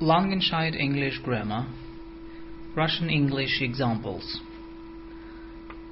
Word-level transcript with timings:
Langenscheid 0.00 0.74
English 0.74 1.22
Grammar 1.22 1.66
Russian 2.74 3.08
English 3.08 3.62
Examples 3.62 4.40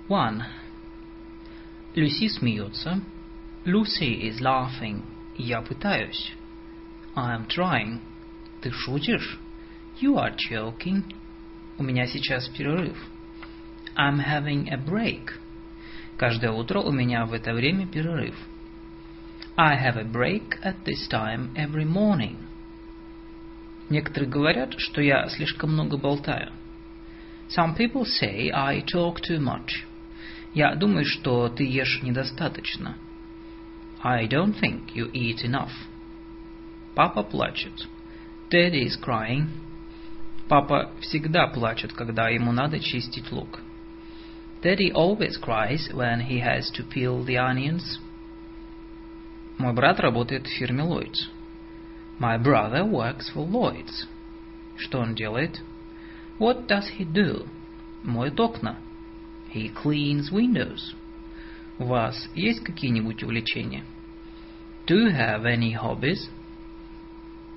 1. 0.08 0.44
Люси 1.94 2.28
смеется. 2.28 3.00
Lucy 3.64 4.28
is 4.28 4.40
laughing. 4.40 5.02
Я 5.38 5.62
пытаюсь. 5.62 6.32
I 7.16 7.34
am 7.34 7.46
trying. 7.46 8.00
Ты 8.60 8.70
шутишь? 8.70 9.38
You 10.00 10.18
are 10.18 10.34
joking. 10.50 11.04
У 11.78 11.82
меня 11.82 12.06
сейчас 12.06 12.48
перерыв. 12.48 12.96
I'm 13.96 14.18
having 14.18 14.68
a 14.68 14.76
break. 14.76 15.32
Каждое 16.18 16.52
утро 16.52 16.80
у 16.80 16.92
меня 16.92 17.24
в 17.24 17.32
это 17.32 17.54
время 17.54 17.86
перерыв. 17.86 18.34
I 19.56 19.76
have 19.76 19.96
a 19.96 20.04
break 20.04 20.58
at 20.62 20.84
this 20.84 21.08
time 21.08 21.54
every 21.56 21.86
morning. 21.86 22.36
Некоторые 23.89 24.29
говорят, 24.29 24.75
что 24.77 25.01
я 25.01 25.27
слишком 25.29 25.73
много 25.73 25.97
болтаю. 25.97 26.51
Some 27.49 27.75
people 27.75 28.05
say 28.05 28.51
I 28.53 28.81
talk 28.81 29.17
too 29.27 29.39
much. 29.39 29.85
Я 30.53 30.75
думаю, 30.75 31.05
что 31.05 31.49
ты 31.49 31.63
ешь 31.63 32.01
недостаточно. 32.03 32.95
I 34.01 34.27
don't 34.27 34.55
think 34.59 34.93
you 34.93 35.11
eat 35.11 35.43
enough. 35.43 35.71
Папа 36.95 37.23
плачет. 37.23 37.87
Daddy 38.51 38.85
is 38.85 38.99
crying. 39.01 39.47
Папа 40.47 40.91
всегда 41.01 41.47
плачет, 41.47 41.93
когда 41.93 42.29
ему 42.29 42.51
надо 42.51 42.79
чистить 42.79 43.31
лук. 43.31 43.61
Daddy 44.61 44.91
always 44.91 45.39
cries 45.41 45.91
when 45.93 46.21
he 46.27 46.39
has 46.39 46.69
to 46.71 46.83
peel 46.87 47.25
the 47.25 47.37
onions. 47.37 47.99
Мой 49.57 49.73
брат 49.73 49.99
работает 49.99 50.45
в 50.45 50.49
фирме 50.49 50.83
Lloyd's. 50.83 51.29
My 52.18 52.36
brother 52.38 52.84
works 52.84 53.30
for 53.30 53.46
Lloyd's. 53.46 54.06
Что 54.76 55.00
он 55.00 55.14
делает? 55.14 55.60
What 56.38 56.66
does 56.66 56.88
he 56.98 57.04
do? 57.04 57.48
Моет 58.02 58.38
окна. 58.38 58.78
He 59.52 59.72
cleans 59.72 60.30
windows. 60.30 60.94
У 61.78 61.84
вас 61.84 62.28
есть 62.34 62.62
какие-нибудь 62.64 63.22
увлечения? 63.22 63.84
Do 64.86 64.96
you 64.96 65.12
have 65.12 65.44
any 65.44 65.74
hobbies? 65.74 66.28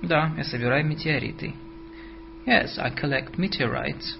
Да, 0.02 0.32
я 0.36 0.44
собираю 0.44 0.86
метеориты. 0.86 1.54
Yes, 2.46 2.78
I 2.78 2.90
collect 2.90 3.36
meteorites. 3.36 4.16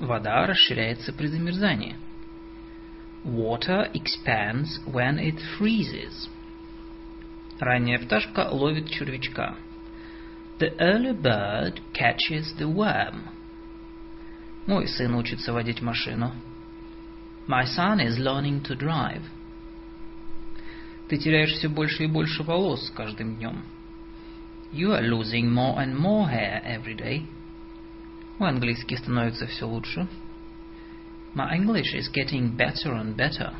Вода 0.00 0.46
расширяется 0.46 1.12
при 1.12 1.26
замерзании. 1.26 1.96
Water 3.24 3.90
expands 3.92 4.78
when 4.86 5.18
it 5.18 5.38
freezes. 5.58 6.28
Ранняя 7.59 7.99
пташка 7.99 8.49
ловит 8.51 8.89
червячка. 8.89 9.55
The 10.59 10.75
early 10.79 11.13
bird 11.13 11.81
catches 11.93 12.53
the 12.57 12.67
worm. 12.67 13.21
Мой 14.65 14.87
сын 14.87 15.13
учится 15.15 15.51
водить 15.51 15.81
машину. 15.81 16.33
My 17.47 17.65
son 17.65 17.99
is 17.99 18.17
learning 18.17 18.63
to 18.63 18.77
drive. 18.77 19.23
Ты 21.09 21.17
теряешь 21.17 21.53
все 21.53 21.67
больше 21.67 22.05
и 22.05 22.07
больше 22.07 22.43
волос 22.43 22.87
с 22.87 22.91
каждым 22.91 23.35
днем. 23.35 23.63
You 24.71 24.91
are 24.91 25.03
losing 25.03 25.49
more 25.49 25.77
and 25.77 25.95
more 25.95 26.27
hair 26.29 26.63
every 26.65 26.95
day. 26.95 27.25
Мой 28.39 28.49
английский 28.49 28.95
становится 28.95 29.45
все 29.47 29.67
лучше. 29.67 30.07
My 31.35 31.51
English 31.55 31.93
is 31.93 32.09
getting 32.11 32.55
better 32.55 32.93
and 32.93 33.15
better. 33.15 33.53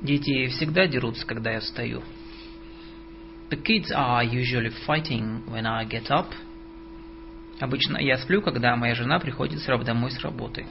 Дети 0.00 0.46
всегда 0.48 0.86
дерутся, 0.86 1.26
когда 1.26 1.52
я 1.52 1.60
встаю. 1.60 2.02
The 3.49 3.57
kids 3.57 3.91
are 3.95 4.23
usually 4.23 4.71
fighting 4.85 5.43
when 5.47 5.65
I 5.65 5.85
get 5.85 6.09
up. 6.09 6.33
Обычно 7.59 7.97
я 7.97 8.17
сплю, 8.17 8.41
когда 8.41 8.75
моя 8.75 8.95
жена 8.95 9.19
приходит 9.19 9.59
домой 9.85 10.11
с 10.11 10.19
работы. 10.23 10.65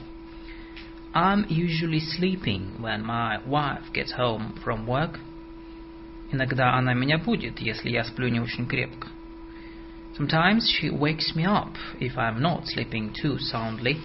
I'm 1.13 1.47
usually 1.47 1.99
sleeping 1.99 2.79
when 2.79 3.05
my 3.05 3.37
wife 3.45 3.91
gets 3.93 4.11
home 4.11 4.53
from 4.63 4.85
work. 4.85 5.19
Иногда 6.31 6.73
она 6.73 6.93
меня 6.93 7.19
будет, 7.19 7.59
если 7.59 7.89
я 7.89 8.03
сплю 8.03 8.27
не 8.27 8.39
очень 8.39 8.65
крепко. 8.65 9.07
Sometimes 10.17 10.69
she 10.69 10.89
wakes 10.89 11.35
me 11.35 11.45
up 11.45 11.75
if 11.99 12.17
I'm 12.17 12.39
not 12.39 12.65
sleeping 12.65 13.13
too 13.13 13.37
soundly. 13.37 13.97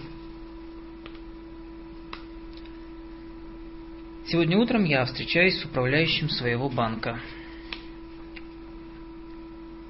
Сегодня 4.25 4.57
утром 4.57 4.83
я 4.83 5.05
встречаюсь 5.05 5.59
с 5.59 5.65
управляющим 5.65 6.29
своего 6.29 6.69
банка. 6.69 7.19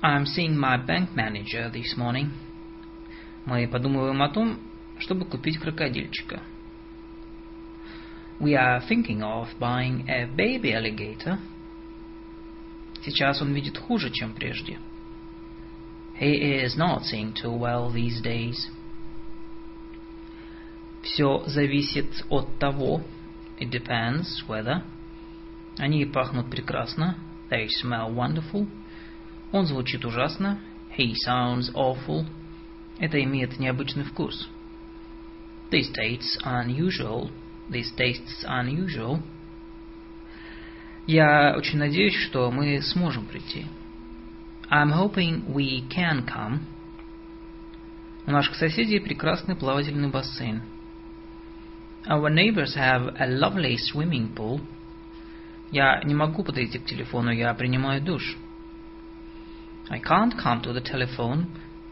I'm 0.05 0.27
seeing 0.27 0.55
my 0.55 0.77
bank 0.77 1.17
manager 1.17 1.71
this 1.73 1.97
morning. 1.97 2.31
Мы 3.47 3.67
подумываем 3.67 4.21
о 4.21 4.29
том, 4.29 4.59
чтобы 4.99 5.25
купить 5.25 5.59
крокодильчика. 5.59 6.43
We 8.39 8.55
are 8.55 8.83
thinking 8.87 9.23
of 9.23 9.49
buying 9.59 10.07
a 10.07 10.27
baby 10.27 10.75
alligator. 10.75 11.39
Сейчас 13.03 13.41
он 13.41 13.55
видит 13.55 13.79
хуже, 13.79 14.11
чем 14.11 14.35
прежде. 14.35 14.79
He 16.21 16.63
is 16.63 16.77
not 16.77 17.05
seeing 17.05 17.33
too 17.33 17.59
well 17.59 17.91
these 17.91 18.21
days. 18.23 18.69
Все 21.01 21.45
зависит 21.47 22.27
от 22.29 22.59
того. 22.59 23.01
It 23.59 23.71
depends 23.71 24.45
whether. 24.47 24.83
Они 25.79 26.05
пахнут 26.05 26.51
прекрасно. 26.51 27.17
They 27.49 27.69
smell 27.83 28.13
wonderful. 28.15 28.69
Он 29.55 29.67
звучит 29.67 30.05
ужасно. 30.05 30.59
He 30.99 31.15
sounds 31.25 31.73
awful. 31.75 32.27
Это 32.99 33.23
имеет 33.23 33.57
необычный 33.61 34.03
вкус. 34.03 34.49
This 35.71 35.93
tastes 35.97 36.37
unusual. 36.43 37.31
This 37.71 37.95
tastes 37.97 38.45
unusual. 38.45 39.23
Я 41.07 41.55
очень 41.57 41.79
надеюсь, 41.79 42.17
что 42.17 42.51
мы 42.51 42.83
сможем 42.83 43.27
прийти. 43.27 43.67
I'm 44.69 44.91
hoping 44.91 45.47
we 45.47 45.89
can 45.89 46.27
come. 46.27 46.59
У 48.27 48.33
наших 48.33 48.57
соседей 48.57 48.99
прекрасный 48.99 49.55
плавательный 49.55 50.11
бассейн. 50.11 50.63
Our 52.09 52.29
neighbors 52.29 52.75
have 52.75 53.15
a 53.21 53.29
lovely 53.29 53.77
swimming 53.77 54.35
pool. 54.35 54.61
Я 55.71 56.03
не 56.03 56.17
могу 56.17 56.43
подойти 56.43 56.81
к 56.81 56.87
телефону, 56.87 57.31
я 57.31 57.55
принимаю 57.55 58.03
душ. 58.03 58.37
I 59.90 60.00
can't 60.00 60.38
come 60.38 60.62
to 60.62 60.74
the 60.74 60.82
telephone. 60.82 61.48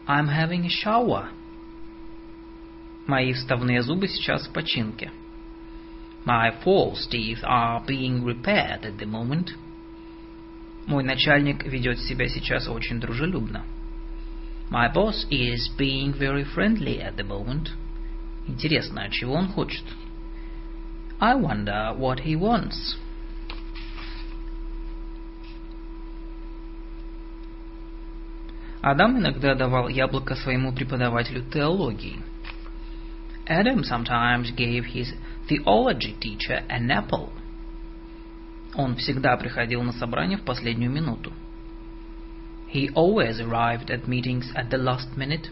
I'm 0.06 0.28
having 0.28 0.64
a 0.64 0.70
shower. 0.70 1.30
Мои 3.06 3.32
вставные 3.32 3.82
зубы 3.82 4.06
сейчас 4.08 4.46
в 4.46 4.52
починке. 4.52 5.10
My 6.24 6.50
false 6.62 7.06
teeth 7.10 7.42
are 7.42 7.84
being 7.86 8.22
repaired 8.22 8.84
at 8.84 8.98
the 8.98 9.06
moment. 9.06 9.54
Мой 10.86 11.02
начальник 11.02 11.64
ведет 11.64 11.98
себя 12.00 12.28
сейчас 12.28 12.68
очень 12.68 13.00
дружелюбно. 13.00 13.64
My 14.70 14.92
boss 14.92 15.26
is 15.30 15.68
being 15.78 16.12
very 16.12 16.44
friendly 16.44 17.00
at 17.00 17.16
the 17.16 17.26
moment. 17.26 17.70
Интересно, 18.46 19.04
а 19.04 19.08
чего 19.10 19.34
он 19.34 19.48
хочет? 19.48 19.84
I 21.20 21.34
wonder 21.34 21.94
what 21.96 22.20
he 22.20 22.36
wants. 22.36 22.96
Адам 28.83 29.17
иногда 29.17 29.55
давал 29.55 29.87
яблоко 29.87 30.35
своему 30.35 30.73
преподавателю 30.73 31.41
теологии. 31.49 32.19
Adam 33.47 33.81
sometimes 33.81 34.53
gave 34.57 34.83
his 34.93 35.07
theology 35.47 36.13
teacher 36.19 36.67
an 36.67 36.91
apple. 36.91 37.29
Он 38.75 38.97
всегда 38.97 39.37
приходил 39.37 39.83
на 39.83 39.93
собрание 39.93 40.37
в 40.37 40.41
последнюю 40.41 40.91
минуту. 40.91 41.31
He 42.73 42.89
always 42.93 43.39
arrived 43.39 43.89
at 43.89 44.05
meetings 44.05 44.53
at 44.53 44.69
the 44.69 44.77
last 44.77 45.15
minute. 45.15 45.49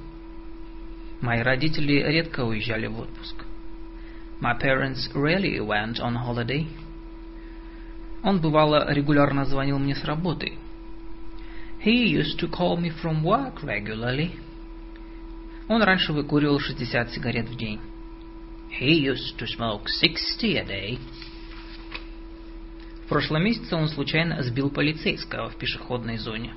Мои 1.22 1.40
родители 1.42 2.04
редко 2.04 2.42
уезжали 2.42 2.88
в 2.88 3.00
отпуск. 3.00 3.46
My 4.42 4.60
parents 4.60 5.10
rarely 5.16 5.58
went 5.60 6.02
on 6.02 6.18
holiday. 6.18 6.68
Он 8.24 8.42
бывало 8.42 8.92
регулярно 8.92 9.46
звонил 9.46 9.80
мне 9.80 9.96
с 9.96 10.04
работы– 10.04 10.58
He 11.81 12.07
used 12.07 12.39
to 12.41 12.49
call 12.49 12.77
me 12.77 12.91
from 12.91 13.23
work 13.23 13.63
regularly. 13.63 14.33
Он 15.69 15.83
раньше 15.83 16.13
выкуривал 16.13 16.59
60 16.59 17.13
сигарет 17.13 17.49
в 17.49 17.57
день. 17.57 17.81
He 18.81 19.01
used 19.05 19.37
to 19.39 19.47
smoke 19.47 19.89
60 19.89 20.57
a 20.57 20.65
day. 20.65 20.99
В 23.05 23.09
прошлом 23.09 23.45
месяце 23.45 23.77
он 23.77 23.89
случайно 23.89 24.43
сбил 24.43 24.69
полицейского 24.69 25.49
в 25.49 25.57
пешеходной 25.57 26.19
зоне. 26.19 26.55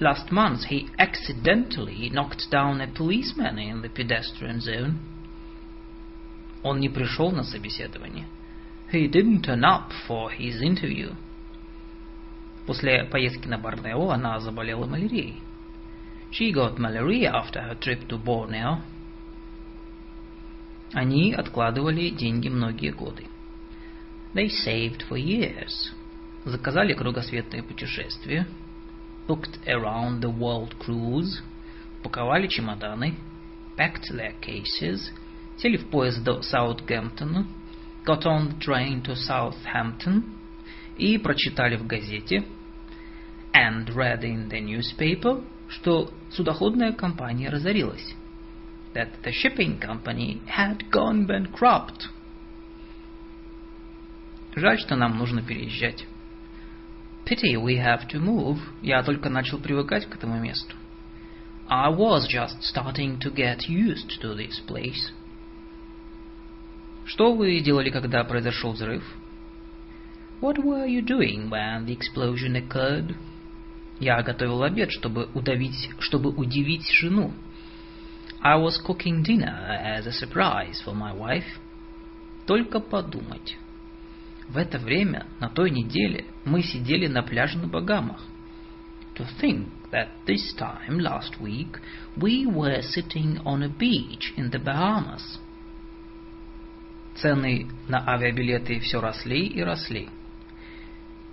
Last 0.00 0.32
month 0.32 0.64
he 0.68 0.88
accidentally 0.98 2.10
knocked 2.10 2.50
down 2.50 2.80
a 2.80 2.88
policeman 2.88 3.58
in 3.58 3.82
the 3.82 3.88
pedestrian 3.88 4.60
zone. 4.60 4.98
Он 6.64 6.80
не 6.80 6.88
пришел 6.88 7.30
на 7.30 7.44
собеседование. 7.44 8.26
He 8.92 9.08
didn't 9.08 9.42
turn 9.42 9.64
up 9.64 9.92
for 10.08 10.30
his 10.30 10.60
interview. 10.60 11.14
После 12.67 13.05
поездки 13.05 13.47
на 13.47 13.57
Борнео 13.57 14.09
она 14.11 14.37
заболела 14.41 14.85
малярией. 14.85 15.41
She 16.31 16.51
got 16.51 16.77
malaria 16.77 17.31
after 17.31 17.61
her 17.61 17.79
trip 17.79 18.05
to 18.09 18.21
Borneo. 18.21 18.81
Они 20.91 21.33
откладывали 21.33 22.09
деньги 22.09 22.49
многие 22.49 22.91
годы. 22.91 23.25
They 24.33 24.49
saved 24.49 25.07
for 25.09 25.17
years. 25.17 25.93
Заказали 26.43 26.93
кругосветное 26.93 27.63
путешествие. 27.63 28.45
Booked 29.29 29.61
around 29.65 30.19
the 30.19 30.37
world 30.37 30.75
cruise. 30.77 31.41
Паковали 32.03 32.47
чемоданы. 32.47 33.15
Packed 33.77 34.11
their 34.11 34.33
cases. 34.41 35.09
Сели 35.57 35.77
в 35.77 35.89
поезд 35.89 36.21
до 36.21 36.41
Саутгемптона. 36.41 37.47
Got 38.05 38.25
on 38.25 38.49
the 38.49 38.59
train 38.59 39.01
to 39.03 39.15
Southampton. 39.15 40.23
И 40.97 41.17
прочитали 41.17 41.77
в 41.77 41.87
газете. 41.87 42.43
And 43.56 43.88
read 43.94 44.24
in 44.24 44.48
the 44.48 44.60
newspaper, 44.60 45.42
что 45.68 46.10
судоходная 46.30 46.92
компания 46.92 47.50
разорилась. 47.50 48.14
That 48.94 49.10
the 49.22 49.32
shipping 49.32 49.78
company 49.78 50.40
had 50.46 50.90
gone 50.90 51.26
bankrupt. 51.26 52.08
Жаль, 54.54 54.78
что 54.78 54.96
нам 54.96 55.16
нужно 55.18 55.42
переезжать. 55.42 56.06
Pity 57.24 57.56
we 57.56 57.76
have 57.76 58.08
to 58.08 58.20
move. 58.20 58.58
Я 58.82 59.02
только 59.02 59.30
начал 59.30 59.58
привыкать 59.58 60.06
к 60.06 60.14
этому 60.14 60.38
месту. 60.40 60.74
I 61.68 61.88
was 61.90 62.26
just 62.28 62.62
starting 62.62 63.18
to 63.20 63.32
get 63.32 63.68
used 63.68 64.20
to 64.20 64.34
this 64.34 64.60
place. 64.66 65.12
Что 67.06 67.34
вы 67.34 67.60
делали, 67.60 67.90
когда 67.90 68.24
произошел 68.24 68.72
взрыв? 68.72 69.02
What 70.40 70.58
were 70.58 70.86
you 70.86 71.02
doing 71.02 71.48
when 71.48 71.86
the 71.86 71.96
explosion 71.96 72.56
occurred? 72.56 73.14
Я 73.99 74.21
готовил 74.21 74.61
обед, 74.63 74.91
чтобы 74.91 75.29
удавить, 75.33 75.89
чтобы 75.99 76.29
удивить 76.29 76.87
жену. 76.91 77.33
I 78.41 78.57
was 78.57 78.79
cooking 78.85 79.23
dinner 79.23 79.55
as 79.83 80.05
a 80.05 80.11
surprise 80.11 80.81
for 80.85 80.93
my 80.93 81.17
wife. 81.17 81.47
Только 82.45 82.79
подумать. 82.79 83.57
В 84.47 84.57
это 84.57 84.77
время, 84.77 85.25
на 85.39 85.49
той 85.49 85.71
неделе, 85.71 86.25
мы 86.45 86.61
сидели 86.61 87.07
на 87.07 87.23
пляже 87.23 87.57
на 87.57 87.67
Багамах. 87.67 88.21
To 89.15 89.25
think 89.41 89.67
that 89.91 90.09
this 90.27 90.53
time 90.57 90.99
last 90.99 91.41
week 91.41 91.79
we 92.15 92.45
were 92.45 92.81
sitting 92.81 93.39
on 93.43 93.63
a 93.63 93.69
beach 93.69 94.33
in 94.37 94.51
the 94.51 94.63
Bahamas. 94.63 95.39
Цены 97.15 97.67
на 97.87 98.07
авиабилеты 98.07 98.79
все 98.79 99.01
росли 99.01 99.47
и 99.47 99.63
росли. 99.63 100.07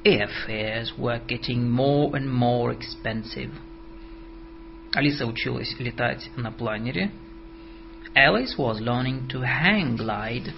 Airfares 0.06 0.98
were 0.98 1.20
getting 1.28 1.70
more 1.70 2.16
and 2.16 2.32
more 2.32 2.72
expensive. 2.72 3.52
Алиса 4.96 5.26
училась 5.26 5.76
летать 5.80 6.30
на 6.36 6.52
планере. 6.52 7.12
Alice 8.16 8.58
was 8.58 8.80
learning 8.80 9.28
to 9.28 9.42
hang 9.42 9.96
glide. 9.96 10.54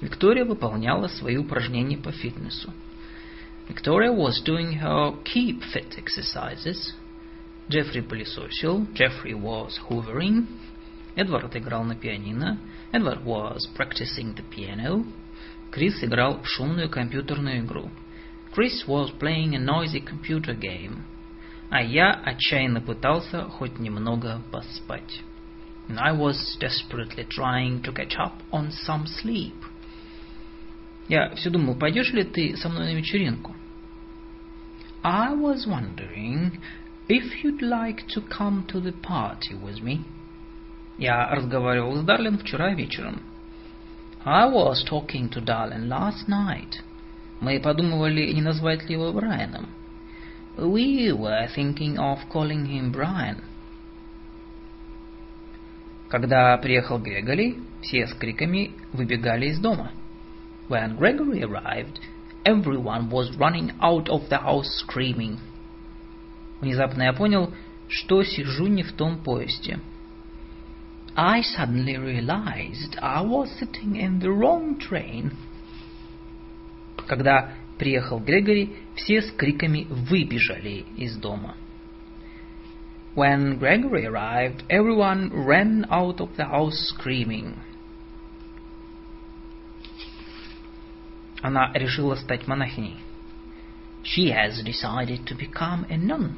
Виктория 0.00 0.44
выполняла 0.44 1.08
свои 1.08 1.36
упражнения 1.36 1.96
по 1.96 2.12
фитнесу. 2.12 2.72
Victoria 3.68 4.12
was 4.12 4.40
doing 4.44 4.78
her 4.78 5.14
keep 5.24 5.62
fit 5.72 5.98
exercises. 5.98 6.94
Джеффри 7.68 8.02
пылесосил. 8.02 8.86
Jeffrey 8.94 9.34
was 9.34 9.80
hoovering. 9.88 10.46
Эдвард 11.16 11.56
играл 11.56 11.82
на 11.82 11.96
пианино. 11.96 12.58
Edward 12.92 13.24
was 13.24 13.66
practicing 13.74 14.34
the 14.36 14.44
piano. 14.48 15.04
Крис 15.71 16.03
играл 16.03 16.41
в 16.41 16.47
шумную 16.47 16.89
компьютерную 16.89 17.59
игру. 17.61 17.89
Chris 18.53 18.85
was 18.85 19.09
playing 19.17 19.55
a 19.55 19.59
noisy 19.59 20.03
computer 20.03 20.53
game. 20.53 21.03
А 21.69 21.81
я 21.81 22.11
отчаянно 22.11 22.81
пытался 22.81 23.43
хоть 23.43 23.79
немного 23.79 24.41
поспать. 24.51 25.21
And 25.87 25.97
I 25.97 26.11
was 26.11 26.35
desperately 26.59 27.25
trying 27.25 27.81
to 27.83 27.93
catch 27.93 28.17
up 28.17 28.33
on 28.51 28.71
some 28.85 29.05
sleep. 29.05 29.55
Я 31.07 31.29
все 31.35 31.49
думал, 31.49 31.75
пойдешь 31.75 32.11
ли 32.11 32.23
ты 32.23 32.57
со 32.57 32.67
мной 32.67 32.93
на 32.93 32.97
вечеринку? 32.97 33.55
I 35.03 35.33
was 35.33 35.65
wondering 35.65 36.59
if 37.07 37.43
you'd 37.43 37.61
like 37.61 38.05
to 38.07 38.21
come 38.21 38.65
to 38.67 38.81
the 38.81 38.93
party 39.01 39.53
with 39.53 39.81
me. 39.81 40.01
Я 40.97 41.29
разговаривал 41.29 41.95
с 41.95 42.03
Дарлин 42.03 42.37
вчера 42.37 42.73
вечером. 42.73 43.21
I 44.24 44.46
was 44.46 44.84
talking 44.84 45.28
to 45.30 45.40
Darlin 45.40 45.88
last 45.88 46.28
night. 46.28 46.82
Мы 47.40 47.60
подумывали, 47.60 48.32
не 48.32 48.42
назвать 48.42 48.88
ли 48.88 48.94
его 48.94 49.12
Брайаном. 49.12 49.68
We 50.56 51.12
were 51.12 51.46
thinking 51.54 51.96
of 51.96 52.18
calling 52.28 52.66
him 52.66 52.92
Brian. 52.92 53.42
Когда 56.08 56.56
приехал 56.58 56.98
Грегори, 56.98 57.58
все 57.82 58.06
с 58.06 58.14
криками 58.14 58.72
выбегали 58.92 59.46
из 59.46 59.58
дома. 59.58 59.92
When 60.68 60.98
Gregory 60.98 61.42
arrived, 61.42 62.00
everyone 62.44 63.10
was 63.10 63.36
running 63.36 63.72
out 63.80 64.08
of 64.08 64.28
the 64.28 64.40
house 64.42 64.84
screaming. 64.84 65.38
Внезапно 66.60 67.02
я 67.02 67.12
понял, 67.12 67.52
что 67.88 68.22
сижу 68.24 68.66
не 68.66 68.82
в 68.82 68.92
том 68.92 69.18
поезде. 69.18 69.78
I 71.16 71.40
suddenly 71.40 71.96
realized 71.96 72.96
I 73.00 73.22
was 73.22 73.50
sitting 73.58 73.96
in 73.96 74.18
the 74.18 74.30
wrong 74.30 74.78
train. 74.78 75.32
Когда 77.06 77.54
приехал 77.78 78.18
Грегори, 78.20 78.76
все 78.94 79.22
с 79.22 79.30
криками 79.30 79.86
выбежали 79.88 80.84
из 80.96 81.16
дома. 81.16 81.54
When 83.14 83.58
Gregory 83.58 84.04
arrived, 84.04 84.64
everyone 84.68 85.30
ran 85.32 85.86
out 85.88 86.20
of 86.20 86.36
the 86.36 86.44
house 86.44 86.92
screaming. 86.92 87.54
Она 91.40 91.72
решила 91.72 92.14
стать 92.16 92.46
монахиней. 92.46 92.98
She 94.02 94.30
has 94.30 94.62
decided 94.62 95.24
to 95.26 95.34
become 95.34 95.86
a 95.88 95.96
nun. 95.96 96.36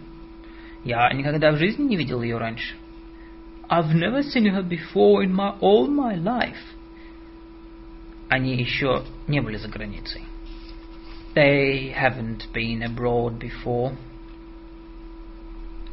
Я 0.85 1.13
никогда 1.13 1.51
в 1.51 1.57
жизни 1.57 1.83
не 1.83 1.97
видел 1.97 2.23
ее 2.23 2.39
раньше. 2.39 2.77
I've 3.70 3.96
never 3.96 4.22
seen 4.22 4.46
her 4.46 4.64
before 4.64 5.24
in 5.24 5.34
my 5.34 5.58
all 5.60 5.88
my 5.88 6.16
life. 6.16 6.76
Они 8.30 8.56
еще 8.56 9.04
не 9.28 9.42
были 9.42 9.58
за 9.58 9.68
границей. 9.68 10.22
They 11.36 11.94
haven't 11.94 12.52
been 12.54 12.84
abroad 12.84 13.40
before. 13.40 13.96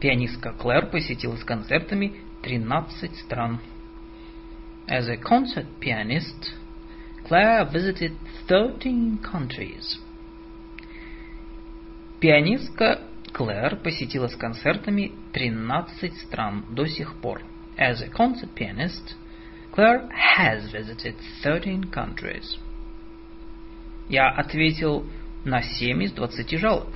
Пианистка 0.01 0.53
Клэр 0.53 0.87
посетила 0.91 1.37
с 1.37 1.45
концертами 1.45 2.15
13 2.43 3.17
стран. 3.17 3.61
As 4.87 5.09
a 5.09 5.17
concert 5.17 5.67
pianist, 5.81 6.55
Claire 7.27 7.65
visited 7.71 8.13
13 8.49 9.19
countries. 9.23 9.99
Пианистка 12.19 13.01
Клэр 13.33 13.77
посетила 13.77 14.29
с 14.29 14.37
концертами 14.37 15.13
13 15.33 16.15
стран 16.17 16.65
до 16.71 16.87
сих 16.87 17.15
пор. 17.21 17.43
As 17.80 18.02
a 18.02 18.08
concert 18.08 18.56
pianist, 18.56 19.16
Claire 19.72 20.08
has 20.12 20.72
visited 20.72 21.16
13 21.44 21.92
countries. 21.92 22.58
Я 24.08 24.30
ответил 24.30 25.06
на 25.44 25.62
7 25.62 26.04
из 26.04 26.12
20 26.14 26.60
жалоб. 26.60 26.88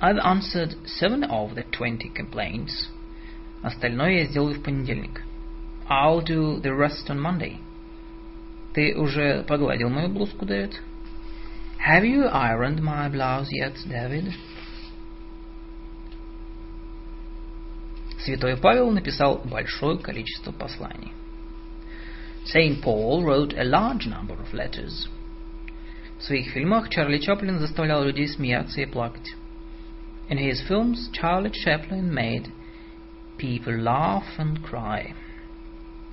I've 0.00 0.18
answered 0.18 0.76
7 0.86 1.24
of 1.24 1.54
the 1.54 1.64
20 1.70 2.12
complaints. 2.14 2.88
Остальное 3.62 4.20
я 4.20 4.24
сделаю 4.26 4.54
в 4.54 4.62
понедельник. 4.62 5.22
I'll 5.88 6.22
do 6.24 6.60
the 6.60 6.72
rest 6.72 7.08
on 7.08 7.18
Monday. 7.18 7.58
Ты 8.72 8.96
уже 8.96 9.42
погладил 9.42 9.90
мою 9.90 10.08
блузку, 10.08 10.46
Дэвид? 10.46 10.80
Have 11.86 12.04
you 12.04 12.28
ironed 12.30 12.80
my 12.82 13.08
blouse 13.08 13.48
yet, 13.50 13.74
David? 13.88 14.32
Святой 18.25 18.57
Павел 18.57 18.89
написал 18.89 19.43
большое 19.45 19.99
количество 19.99 20.51
посланий. 20.51 21.13
Saint 22.45 22.81
Paul 22.81 23.23
wrote 23.23 23.53
a 23.55 23.63
large 23.63 24.07
number 24.07 24.35
of 24.35 24.51
letters. 24.51 25.07
В 26.17 26.23
своих 26.23 26.49
фильмах 26.49 26.89
Чарли 26.89 27.19
Чаплин 27.19 27.59
заставлял 27.59 28.03
людей 28.03 28.27
смеяться 28.27 28.81
и 28.81 28.87
плакать. 28.87 29.35
In 30.27 30.39
his 30.39 30.67
films, 30.67 31.11
Charlie 31.13 31.51
Chaplin 31.51 32.11
made 32.11 32.51
people 33.37 33.77
laugh 33.77 34.25
and 34.39 34.59
cry. 34.63 35.13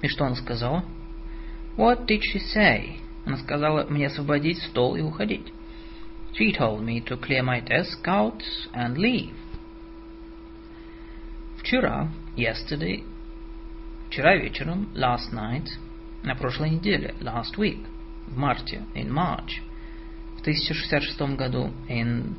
И 0.03 0.09
что 0.09 0.25
он 0.25 0.37
сказал? 0.37 0.83
What 1.79 2.07
did 2.07 2.21
she 2.21 2.41
say? 2.55 2.97
Она 3.25 3.39
сказала 3.39 3.87
мне 3.89 4.09
освободить 4.09 4.59
стол 4.65 4.97
и 4.97 5.01
уходить. 5.01 5.51
She 6.35 6.53
told 6.53 6.83
me 6.83 7.01
to 7.07 7.17
clear 7.17 7.43
my 7.43 7.61
desk 7.61 8.07
out 8.07 8.43
and 8.75 8.99
leave. 8.99 9.33
Вчера, 11.62 12.10
yesterday, 12.36 13.04
вчера 14.10 14.36
вечером, 14.38 14.90
last 14.96 15.34
night, 15.34 15.68
на 16.24 16.36
прошлой 16.36 16.70
неделе, 16.72 17.16
last 17.20 17.58
week, 17.58 17.86
в 18.28 18.38
марте, 18.38 18.84
in 18.96 19.10
March, 19.10 19.62
в 20.38 20.42
1066 20.42 21.20
году, 21.36 21.72
in 21.90 22.36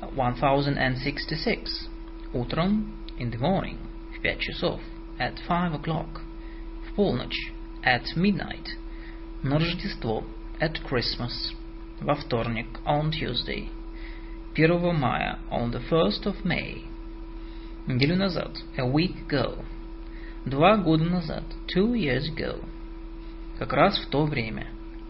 1066, 0.00 1.88
утром, 2.32 2.92
in 3.18 3.30
the 3.30 3.38
morning, 3.38 3.78
в 4.16 4.20
пять 4.22 4.40
часов, 4.40 4.80
at 5.18 5.36
five 5.46 5.74
o'clock, 5.74 6.22
в 6.88 6.94
полночь, 6.94 7.52
at 7.84 8.04
midnight, 8.16 8.66
на 9.42 9.58
Рождество, 9.58 10.24
at 10.60 10.82
Christmas, 10.84 11.54
во 12.00 12.14
вторник, 12.14 12.66
on 12.86 13.10
Tuesday, 13.10 13.68
1 14.56 14.98
мая, 14.98 15.38
on 15.50 15.70
the 15.70 15.80
1st 15.90 16.26
of 16.26 16.44
May, 16.44 16.84
неделю 17.87 18.17
назад, 18.17 18.51
a 18.77 18.85
week 18.85 19.27
ago, 19.27 19.63
два 20.45 20.77
года 20.77 21.05
назад, 21.05 21.43
two 21.67 21.93
years 21.93 22.29
ago, 22.35 22.63
как 23.57 23.73
раз 23.73 23.97
в 23.97 24.09
то 24.09 24.25
время, 24.25 24.67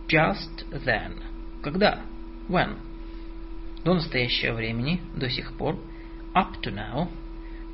just 0.07 0.65
then, 0.71 1.21
когда, 1.63 2.01
when, 2.47 2.77
до 3.83 3.93
настоящего 3.93 4.55
времени, 4.55 5.01
до 5.15 5.29
сих 5.29 5.53
пор, 5.53 5.79
up 6.33 6.61
to 6.61 6.73
now, 6.73 7.09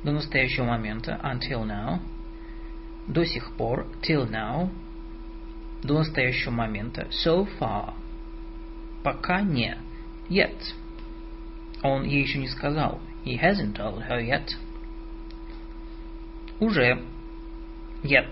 до 0.04 0.12
настоящего 0.12 0.64
момента, 0.64 1.18
until 1.22 1.64
now, 1.64 2.00
до 3.06 3.24
сих 3.24 3.52
пор, 3.56 3.86
till 4.02 4.28
now, 4.30 4.70
до 5.82 5.98
настоящего 5.98 6.52
момента, 6.52 7.08
so 7.24 7.48
far, 7.58 7.94
пока 9.02 9.40
не, 9.40 9.76
yet. 10.28 10.56
Он 11.82 12.04
ей 12.04 12.22
еще 12.22 12.38
не 12.38 12.48
сказал, 12.48 13.00
he 13.24 13.36
hasn't 13.36 13.74
told 13.74 14.06
her 14.08 14.20
yet. 14.20 14.48
Уже, 16.62 16.96
yet. 18.04 18.28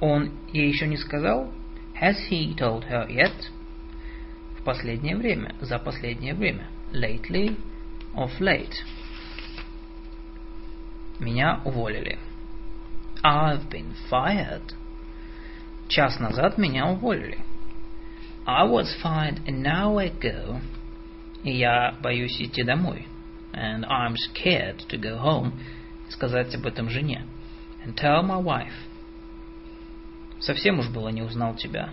Он 0.00 0.32
ей 0.52 0.68
еще 0.68 0.86
не 0.86 0.98
сказал, 0.98 1.50
has 1.98 2.16
he 2.30 2.54
told 2.54 2.84
her 2.90 3.08
yet? 3.08 3.32
В 4.58 4.62
последнее 4.64 5.16
время, 5.16 5.54
за 5.62 5.78
последнее 5.78 6.34
время, 6.34 6.66
lately, 6.92 7.56
of 8.14 8.38
late. 8.38 8.74
Меня 11.20 11.62
уволили. 11.64 12.18
I've 13.24 13.70
been 13.70 13.94
fired. 14.10 14.74
Час 15.88 16.20
назад 16.20 16.58
меня 16.58 16.86
уволили. 16.86 17.38
I 18.46 18.66
was 18.66 18.94
fired 19.02 19.40
an 19.46 19.64
hour 19.64 20.02
ago. 20.02 20.60
И 21.44 21.52
я 21.56 21.96
боюсь 22.02 22.38
идти 22.42 22.62
домой. 22.62 23.06
And 23.54 23.86
I'm 23.86 24.16
scared 24.16 24.80
to 24.90 24.98
go 24.98 25.16
home. 25.16 25.54
Сказать 26.12 26.54
об 26.54 26.66
этом 26.66 26.90
жене. 26.90 27.26
And 27.84 27.94
tell 27.94 28.22
my 28.22 28.42
wife. 28.42 28.72
Совсем 30.40 30.78
уж 30.78 30.88
было 30.88 31.08
не 31.08 31.22
узнал 31.22 31.54
тебя. 31.54 31.90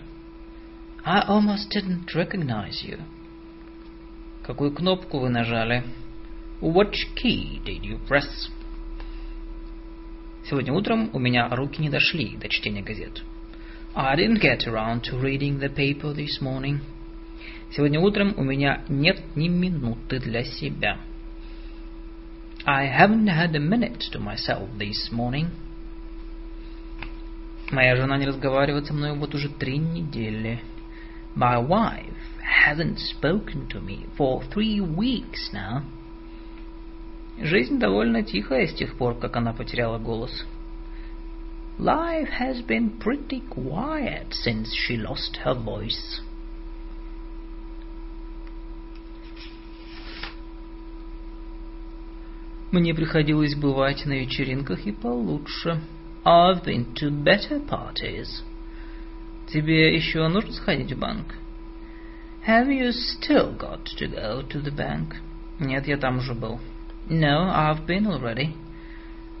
I 1.04 1.24
almost 1.26 1.70
didn't 1.74 2.06
recognize 2.14 2.84
you. 2.84 3.00
Какую 4.42 4.72
кнопку 4.72 5.20
вы 5.20 5.30
нажали? 5.30 5.84
Which 6.60 6.96
key 7.16 7.62
did 7.64 7.82
you 7.82 7.98
press? 8.06 8.50
Сегодня 10.44 10.74
утром 10.74 11.10
у 11.14 11.18
меня 11.18 11.48
руки 11.48 11.80
не 11.80 11.88
дошли 11.88 12.36
до 12.36 12.48
чтения 12.48 12.82
газет. 12.82 13.22
I 13.94 14.16
didn't 14.16 14.40
get 14.40 14.66
around 14.66 15.02
to 15.04 15.18
reading 15.18 15.58
the 15.58 15.74
paper 15.74 16.14
this 16.14 16.42
morning. 16.42 16.80
Сегодня 17.70 18.00
утром 18.00 18.34
у 18.36 18.44
меня 18.44 18.84
нет 18.88 19.22
ни 19.34 19.48
минуты 19.48 20.18
для 20.18 20.44
себя. 20.44 20.98
I 22.65 22.85
haven't 22.85 23.27
had 23.27 23.55
a 23.55 23.59
minute 23.59 24.03
to 24.11 24.19
myself 24.19 24.69
this 24.77 25.11
morning. 25.11 25.49
Моя 27.71 27.95
жена 27.95 28.17
не 28.17 28.25
разговаривает 28.25 28.87
со 28.87 28.93
мной 28.93 29.17
вот 29.17 29.35
уже 29.35 29.49
три 29.49 29.77
недели. 29.77 30.59
My 31.35 31.59
wife 31.59 32.15
hasn't 32.65 32.99
spoken 32.99 33.67
to 33.69 33.81
me 33.81 34.07
for 34.17 34.43
three 34.53 34.79
weeks 34.79 35.51
now. 35.53 35.83
Жизнь 37.37 37.79
довольно 37.79 38.23
тихая 38.23 38.67
с 38.67 38.73
тех 38.73 38.95
пор, 38.97 39.15
как 39.19 39.35
она 39.35 39.53
потеряла 39.53 39.99
голос. 39.99 40.45
Life 41.77 42.29
has 42.39 42.61
been 42.65 42.97
pretty 42.99 43.41
quiet 43.49 44.33
since 44.33 44.73
she 44.73 44.95
lost 44.95 45.37
her 45.43 45.53
voice. 45.53 46.21
Мне 52.70 52.94
приходилось 52.94 53.56
бывать 53.56 54.06
на 54.06 54.12
вечеринках 54.12 54.86
и 54.86 54.92
получше. 54.92 55.80
I've 56.24 56.64
been 56.64 56.94
to 56.94 57.10
better 57.10 57.60
parties. 57.66 58.44
Тебе 59.52 59.92
еще 59.94 60.28
нужно 60.28 60.52
сходить 60.52 60.92
в 60.92 60.98
банк? 60.98 61.34
Have 62.46 62.68
you 62.68 62.90
still 62.92 63.56
got 63.58 63.84
to 63.98 64.08
go 64.08 64.42
to 64.48 64.62
the 64.62 64.70
bank? 64.70 65.16
Нет, 65.58 65.88
я 65.88 65.96
там 65.96 66.18
уже 66.18 66.34
был. 66.34 66.60
No, 67.08 67.50
I've 67.50 67.86
been 67.86 68.06
already. 68.06 68.54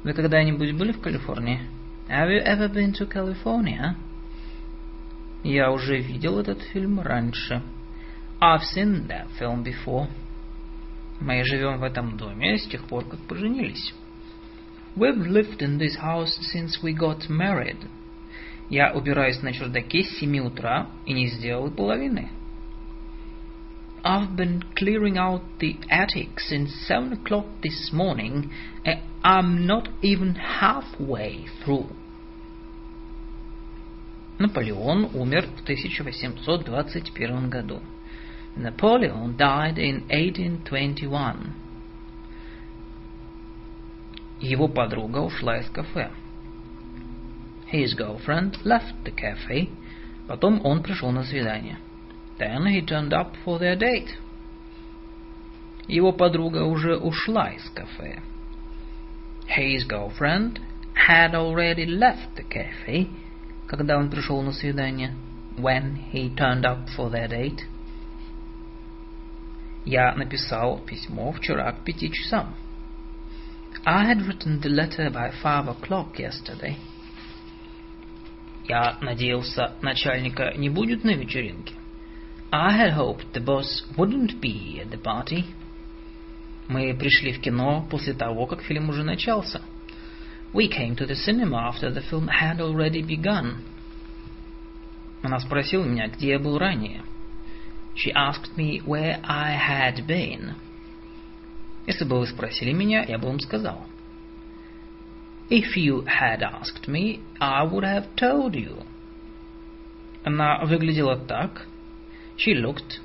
Вы 0.02 0.12
когда-нибудь 0.12 0.72
были 0.72 0.90
в 0.90 1.00
Калифорнии? 1.00 1.60
Have 2.08 2.30
you 2.30 2.42
ever 2.44 2.68
been 2.68 2.92
to 2.94 3.08
California? 3.08 3.94
Я 5.44 5.70
уже 5.70 5.98
видел 5.98 6.40
этот 6.40 6.60
фильм 6.62 7.00
раньше. 7.00 7.62
I've 8.40 8.64
seen 8.74 9.06
that 9.06 9.28
film 9.38 9.62
before. 9.62 10.08
Мы 11.20 11.44
живем 11.44 11.78
в 11.78 11.82
этом 11.82 12.16
доме 12.16 12.56
с 12.56 12.66
тех 12.66 12.84
пор, 12.84 13.04
как 13.04 13.20
поженились. 13.20 13.94
We've 14.96 15.18
lived 15.18 15.60
in 15.60 15.78
this 15.78 15.96
house 15.96 16.38
since 16.52 16.82
we 16.82 16.94
got 16.94 17.28
married. 17.28 17.76
Я 18.70 18.92
убираюсь 18.92 19.42
на 19.42 19.52
чердаке 19.52 20.02
с 20.02 20.18
семи 20.18 20.40
утра 20.40 20.88
и 21.04 21.12
не 21.12 21.26
сделал 21.26 21.66
и 21.68 21.70
половины. 21.70 22.30
I've 24.02 24.34
been 24.34 24.62
clearing 24.74 25.18
out 25.18 25.42
the 25.58 25.76
attic 25.90 26.40
since 26.40 26.72
seven 26.86 27.12
o'clock 27.12 27.44
this 27.62 27.92
morning, 27.92 28.50
and 28.84 29.00
I'm 29.22 29.66
not 29.66 29.90
even 30.00 30.36
halfway 30.36 31.44
through. 31.62 31.86
Наполеон 34.38 35.10
умер 35.12 35.48
в 35.54 35.62
1821 35.64 37.50
году. 37.50 37.82
Napoleon 38.55 39.35
died 39.35 39.77
in 39.77 40.03
1821. 40.09 41.53
Его 44.39 44.67
подруга 44.67 45.19
ушла 45.19 45.57
из 45.57 45.69
кафе. 45.69 46.09
His 47.71 47.95
girlfriend 47.95 48.63
left 48.63 48.93
the 49.03 49.11
cafe. 49.11 49.69
Потом 50.27 50.61
он 50.65 50.83
пришел 50.83 51.11
на 51.11 51.23
свидание. 51.23 51.77
Then 52.37 52.65
he 52.67 52.81
turned 52.81 53.13
up 53.13 53.35
for 53.43 53.59
their 53.59 53.75
date. 53.77 54.15
Его 55.87 56.11
подруга 56.11 56.63
уже 56.63 56.97
ушла 56.97 57.49
из 57.51 57.69
кафе. 57.69 58.21
His 59.47 59.85
girlfriend 59.87 60.59
had 61.07 61.35
already 61.35 61.85
left 61.85 62.35
the 62.35 62.43
cafe, 62.43 63.07
когда 63.67 63.97
он 63.97 64.09
пришел 64.09 64.41
на 64.41 64.51
свидание. 64.51 65.13
When 65.57 65.97
he 66.11 66.33
turned 66.35 66.65
up 66.65 66.89
for 66.95 67.09
their 67.09 67.27
date. 67.27 67.63
Я 69.84 70.14
написал 70.14 70.78
письмо 70.78 71.32
вчера 71.32 71.72
к 71.72 71.84
пяти 71.84 72.10
часам. 72.10 72.54
I 73.84 74.12
had 74.12 74.26
written 74.26 74.60
the 74.60 74.68
letter 74.68 75.10
by 75.10 75.32
five 75.42 75.68
o'clock 75.68 76.18
yesterday. 76.18 76.76
Я 78.68 78.98
надеялся, 79.00 79.72
начальника 79.80 80.52
не 80.56 80.68
будет 80.68 81.02
на 81.02 81.14
вечеринке. 81.14 81.74
I 82.52 82.76
had 82.76 82.96
hoped 82.96 83.32
the 83.32 83.44
boss 83.44 83.84
wouldn't 83.96 84.40
be 84.40 84.80
at 84.80 84.90
the 84.90 85.00
party. 85.00 85.44
Мы 86.68 86.94
пришли 86.94 87.32
в 87.32 87.40
кино 87.40 87.86
после 87.90 88.12
того, 88.12 88.46
как 88.46 88.62
фильм 88.62 88.90
уже 88.90 89.02
начался. 89.02 89.62
We 90.52 90.68
came 90.68 90.96
to 90.96 91.06
the 91.06 91.14
cinema 91.14 91.68
after 91.68 91.90
the 91.90 92.02
film 92.10 92.28
had 92.28 92.60
already 92.60 93.02
begun. 93.02 93.62
Она 95.22 95.38
спросила 95.40 95.84
меня, 95.84 96.08
где 96.08 96.30
я 96.30 96.38
был 96.38 96.58
ранее. 96.58 97.02
She 98.00 98.12
asked 98.12 98.56
me 98.56 98.80
where 98.86 99.20
I 99.24 99.52
had 99.52 100.06
been. 100.06 100.54
Если 101.86 102.04
бы 102.06 102.18
вы 102.20 102.26
спросили 102.26 102.72
меня, 102.72 103.04
я 103.04 103.18
бы 103.18 103.26
вам 103.26 103.40
сказал. 103.40 103.86
If 105.50 105.76
you 105.76 106.06
had 106.06 106.40
asked 106.40 106.88
me, 106.88 107.20
I 107.38 107.62
would 107.64 107.84
have 107.84 108.06
told 108.16 108.54
you. 108.54 108.84
Она 110.24 110.64
выглядела 110.64 111.16
так, 111.16 111.66
She 112.38 112.54
looked, 112.54 113.00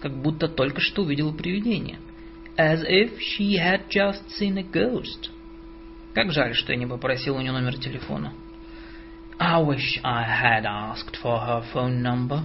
как 0.00 0.14
будто 0.16 0.46
только 0.46 0.80
что 0.80 1.02
увидела 1.02 1.32
привидение. 1.32 1.98
As 2.56 2.84
if 2.84 3.18
she 3.18 3.56
had 3.58 3.88
just 3.88 4.30
seen 4.38 4.56
a 4.58 4.62
ghost. 4.62 5.30
Как 6.14 6.30
жаль, 6.30 6.54
что 6.54 6.72
я 6.72 6.78
не 6.78 6.86
попросил 6.86 7.34
у 7.34 7.40
нее 7.40 7.50
номер 7.50 7.78
телефона. 7.78 8.32
I 9.38 9.60
wish 9.60 9.98
I 10.04 10.22
had 10.22 10.64
asked 10.64 11.16
for 11.20 11.40
her 11.40 11.64
phone 11.74 12.00
number. 12.00 12.44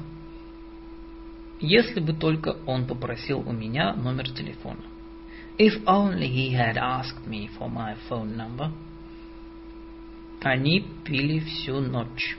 Если 1.60 2.00
бы 2.00 2.12
только 2.12 2.56
он 2.66 2.86
попросил 2.86 3.40
у 3.46 3.52
меня 3.52 3.94
номер 3.94 4.30
телефона. 4.30 4.82
If 5.58 5.84
only 5.86 6.28
he 6.28 6.52
had 6.52 6.76
asked 6.76 7.26
me 7.26 7.48
for 7.58 7.70
my 7.70 7.96
phone 8.08 8.36
number. 8.36 8.70
Они 10.42 10.84
пили 11.04 11.38
всю 11.40 11.80
ночь. 11.80 12.36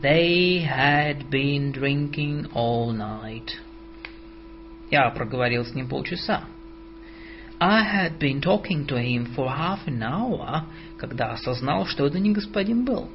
They 0.00 0.64
had 0.64 1.28
been 1.30 1.72
drinking 1.72 2.50
all 2.54 2.92
night. 2.92 3.58
Я 4.90 5.10
проговорил 5.10 5.64
с 5.64 5.74
ним 5.74 5.88
полчаса. 5.88 6.44
I 7.58 7.82
had 7.82 8.18
been 8.18 8.40
talking 8.40 8.86
to 8.86 8.96
him 8.96 9.34
for 9.34 9.48
half 9.48 9.86
an 9.86 10.02
hour, 10.02 10.64
когда 10.98 11.32
осознал, 11.32 11.86
что 11.86 12.06
это 12.06 12.18
не 12.18 12.32
господин 12.32 12.84
Белл. 12.84 13.08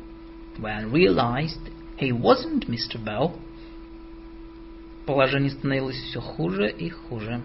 When 0.57 0.91
realized 0.91 1.71
he 1.97 2.11
wasn't 2.11 2.67
Mr. 2.67 3.03
Bell. 3.03 3.35
Положение 5.05 5.51
становилось 5.51 5.97
все 5.97 6.21
хуже 6.21 6.69
и 6.69 6.89
хуже. 6.89 7.41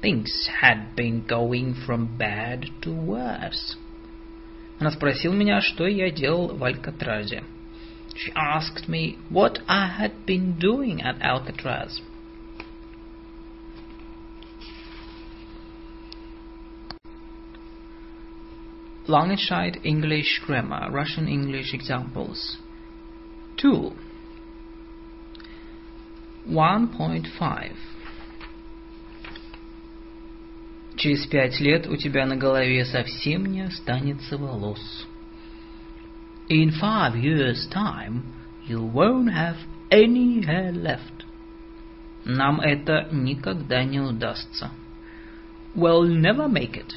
Things 0.00 0.48
had 0.62 0.94
been 0.94 1.26
going 1.26 1.74
from 1.86 2.16
bad 2.16 2.66
to 2.82 2.92
worse. 2.92 3.76
Она 4.78 4.90
спросила 4.92 5.34
меня, 5.34 5.60
что 5.60 5.86
я 5.86 6.10
делал 6.10 6.56
в 6.56 6.62
Алькатразе. 6.62 7.42
She 8.14 8.32
asked 8.34 8.88
me 8.88 9.16
what 9.28 9.60
I 9.68 9.88
had 9.88 10.24
been 10.24 10.58
doing 10.58 11.02
at 11.02 11.20
Alcatraz. 11.20 12.00
Langenscheid 19.08 19.80
English 19.84 20.42
Grammar, 20.46 20.90
Russian 20.90 21.28
English 21.28 21.72
Examples. 21.72 22.58
2. 23.56 23.92
1.5 26.45 27.71
Через 30.97 31.25
пять 31.27 31.59
лет 31.59 31.87
у 31.87 31.95
тебя 31.95 32.25
на 32.25 32.35
голове 32.35 32.85
совсем 32.85 33.45
не 33.45 33.61
останется 33.61 34.37
волос. 34.37 35.07
In 36.49 36.71
five 36.71 37.15
years' 37.15 37.67
time 37.69 38.23
you 38.67 38.81
won't 38.91 39.33
have 39.33 39.57
any 39.89 40.41
hair 40.45 40.71
left. 40.73 41.25
Нам 42.25 42.59
это 42.59 43.07
никогда 43.11 43.83
не 43.83 43.99
удастся. 43.99 44.71
We'll 45.75 46.05
never 46.05 46.47
make 46.47 46.75
it. 46.75 46.93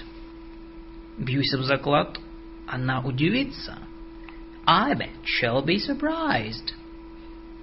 Бьюсь 1.19 1.55
об 1.55 1.63
заклад, 1.63 2.19
она 2.67 3.01
удивится. 3.01 3.79
I 4.67 4.95
bet 4.95 5.11
she'll 5.25 5.65
be 5.65 5.79
surprised. 5.79 6.75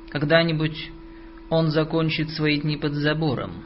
Когда-нибудь 0.09 0.91
он 1.53 1.69
закончит 1.69 2.31
свои 2.31 2.60
дни 2.60 2.77
под 2.77 2.93
забором. 2.93 3.63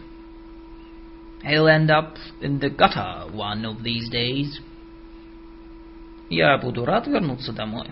He'll 1.43 1.67
end 1.67 1.89
up 1.89 2.17
in 2.41 2.59
the 2.59 2.69
gutter 2.69 3.31
one 3.33 3.63
of 3.63 3.81
these 3.81 4.09
days. 4.09 4.59
Я 6.29 6.57
буду 6.57 6.83
рад 6.83 7.07
вернуться 7.07 7.53
домой. 7.53 7.87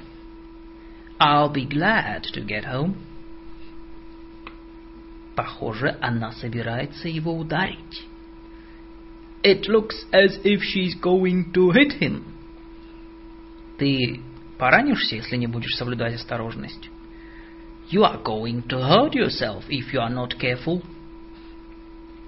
I'll 1.19 1.51
be 1.51 1.65
glad 1.65 2.23
to 2.33 2.45
get 2.45 2.65
home. 2.65 2.95
Похоже, 5.35 5.97
она 6.01 6.33
собирается 6.33 7.07
его 7.07 7.37
ударить. 7.37 8.05
It 9.43 9.67
looks 9.67 10.05
as 10.11 10.39
if 10.43 10.61
she's 10.61 10.99
going 10.99 11.53
to 11.53 11.71
hit 11.71 12.01
him. 12.01 12.23
Ты 13.77 14.21
поранишься, 14.57 15.15
если 15.15 15.37
не 15.37 15.47
будешь 15.47 15.75
соблюдать 15.77 16.15
осторожность. 16.15 16.89
You 17.88 18.04
are 18.04 18.22
going 18.22 18.62
to 18.68 18.78
hurt 18.78 19.14
yourself 19.14 19.64
if 19.68 19.92
you 19.92 20.00
are 20.00 20.10
not 20.10 20.38
careful. 20.38 20.82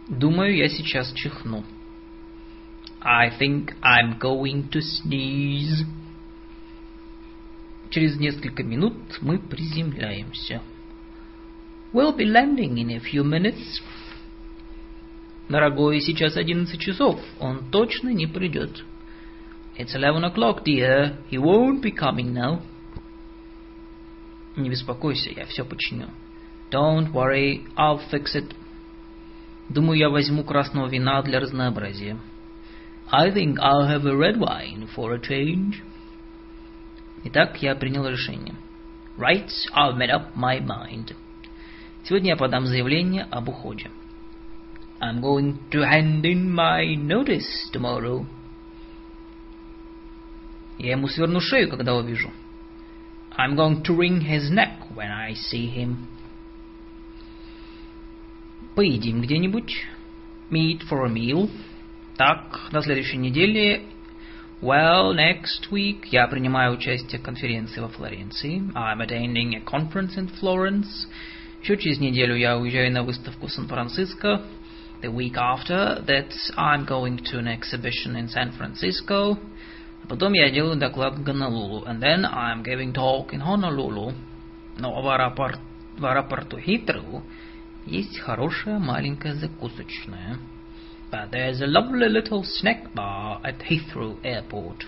Думаю, 0.08 0.56
я 0.56 0.68
сейчас 0.68 1.12
чихну. 1.14 1.64
I 3.00 3.30
think 3.38 3.74
I'm 3.82 4.18
going 4.18 4.68
to 4.70 4.80
sneeze. 4.80 5.84
Через 7.90 8.18
несколько 8.18 8.62
минут 8.62 8.94
мы 9.20 9.38
приземляемся. 9.38 10.62
We'll 11.92 12.16
be 12.16 12.24
landing 12.24 12.78
in 12.78 12.90
a 12.90 13.00
few 13.00 13.22
minutes. 13.22 13.82
Дорогой, 15.48 16.00
сейчас 16.00 16.36
одиннадцать 16.36 16.80
часов. 16.80 17.20
Он 17.38 17.70
точно 17.70 18.08
не 18.08 18.26
придет. 18.26 18.84
It's 19.78 19.94
eleven 19.94 20.24
o'clock, 20.24 20.64
dear. 20.64 21.18
He 21.30 21.38
won't 21.38 21.82
be 21.82 21.92
coming 21.92 22.32
now. 22.32 22.62
Не 24.57 24.71
беспокойся, 24.71 25.29
я 25.29 25.45
все 25.45 25.63
починю. 25.63 26.09
Don't 26.71 27.13
worry, 27.13 27.63
I'll 27.77 28.01
fix 28.11 28.35
it. 28.35 28.55
Думаю, 29.69 29.99
я 29.99 30.09
возьму 30.09 30.43
красного 30.43 30.87
вина 30.87 31.21
для 31.21 31.39
разнообразия. 31.39 32.17
I 33.11 33.29
think 33.31 33.57
I'll 33.59 33.87
have 33.87 34.05
a 34.05 34.15
red 34.15 34.37
wine 34.37 34.89
for 34.95 35.13
a 35.13 35.19
change. 35.19 35.83
Итак, 37.23 37.61
я 37.61 37.75
принял 37.75 38.07
решение. 38.07 38.55
Right, 39.15 39.49
I've 39.73 39.95
made 39.95 40.09
up 40.09 40.35
my 40.35 40.59
mind. 40.59 41.15
Сегодня 42.03 42.31
я 42.31 42.35
подам 42.35 42.65
заявление 42.65 43.27
об 43.29 43.49
уходе. 43.49 43.91
I'm 44.99 45.21
going 45.21 45.59
to 45.69 45.83
hand 45.83 46.25
in 46.25 46.51
my 46.51 46.95
notice 46.95 47.69
tomorrow. 47.71 48.25
Я 50.79 50.91
ему 50.93 51.07
сверну 51.07 51.39
шею, 51.39 51.69
когда 51.69 51.93
увижу. 51.95 52.31
I'm 53.36 53.56
going 53.56 53.82
to 53.84 53.94
wring 53.94 54.20
his 54.20 54.50
neck 54.50 54.78
when 54.94 55.10
I 55.10 55.34
see 55.34 55.68
him. 55.68 56.08
Поедим 58.74 59.22
где-нибудь. 59.22 59.72
Meet 60.50 60.82
for 60.88 61.04
a 61.04 61.08
meal. 61.08 61.50
Так, 62.16 62.72
на 62.72 62.82
следующей 62.82 63.16
неделе... 63.16 63.82
Well, 64.60 65.12
next 65.12 65.72
week 65.72 66.06
я 66.12 66.28
принимаю 66.28 66.74
участие 66.74 67.20
в 67.20 67.24
конференции 67.24 67.80
во 67.80 67.88
Флоренции. 67.88 68.62
I'm 68.74 69.00
attending 69.00 69.56
a 69.56 69.60
conference 69.60 70.16
in 70.16 70.30
Florence. 70.40 71.08
Еще 71.62 71.76
через 71.78 71.98
неделю 71.98 72.36
я 72.36 72.56
уезжаю 72.56 72.92
на 72.92 73.02
выставку 73.02 73.48
в 73.48 73.52
Сан-Франциско. 73.52 74.42
The 75.02 75.10
week 75.12 75.34
after 75.34 76.04
that, 76.06 76.32
I'm 76.56 76.86
going 76.86 77.18
to 77.32 77.38
an 77.38 77.48
exhibition 77.48 78.14
in 78.14 78.28
San 78.28 78.52
Francisco. 78.52 79.36
А 80.06 80.06
потом 80.08 80.32
я 80.32 80.50
делаю 80.50 80.78
доклад 80.78 81.14
в 81.14 81.22
Гонолулу. 81.22 81.84
And 81.84 82.00
then 82.00 82.24
I'm 82.24 82.62
giving 82.62 82.92
talk 82.92 83.30
in 83.32 83.40
Honolulu. 83.40 84.14
Но 84.78 85.00
в, 85.00 85.08
аэропорт, 85.08 85.58
в 85.96 86.04
аэропорту 86.04 86.58
Хитроу 86.58 87.22
есть 87.86 88.18
хорошая 88.18 88.78
маленькая 88.78 89.34
закусочная. 89.34 90.38
But 91.10 91.30
there's 91.30 91.60
a 91.60 91.66
lovely 91.66 92.08
little 92.08 92.42
snack 92.42 92.94
bar 92.94 93.40
at 93.44 93.60
Heathrow 93.68 94.20
Airport. 94.22 94.86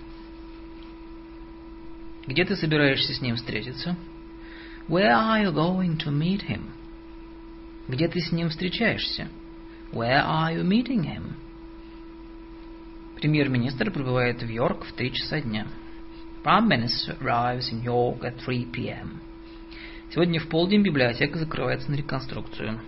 Где 2.27 2.45
ты 2.45 2.57
собираешься 2.57 3.13
с 3.13 3.21
ним 3.21 3.37
встретиться? 3.37 3.97
Where 4.89 5.13
are 5.13 5.43
you 5.43 5.53
going 5.53 5.99
to 5.99 6.11
meet 6.11 6.49
him? 6.49 6.71
Где 7.89 8.09
ты 8.09 8.21
с 8.21 8.33
ним 8.33 8.49
встречаешься? 8.49 9.29
Where 9.93 10.25
are 10.25 10.55
you 10.55 10.65
meeting 10.65 11.05
him? 11.05 11.35
Премьер-министр 13.20 13.92
прибывает 13.92 14.42
в 14.42 14.48
Йорк 14.48 14.86
в 14.86 14.94
три 14.94 15.12
часа 15.12 15.42
дня. 15.42 15.68
Prime 16.42 16.70
Minister 16.70 17.18
arrives 17.20 17.70
in 17.70 17.84
York 17.84 18.22
at 18.22 18.38
3 18.46 18.68
p.m. 18.72 19.20
Сегодня 20.10 20.40
в 20.40 20.48
полдень 20.48 20.84
библиотека 20.84 21.38
закрывается 21.38 21.92
на 21.92 21.96
реконструкцию. 21.96 22.80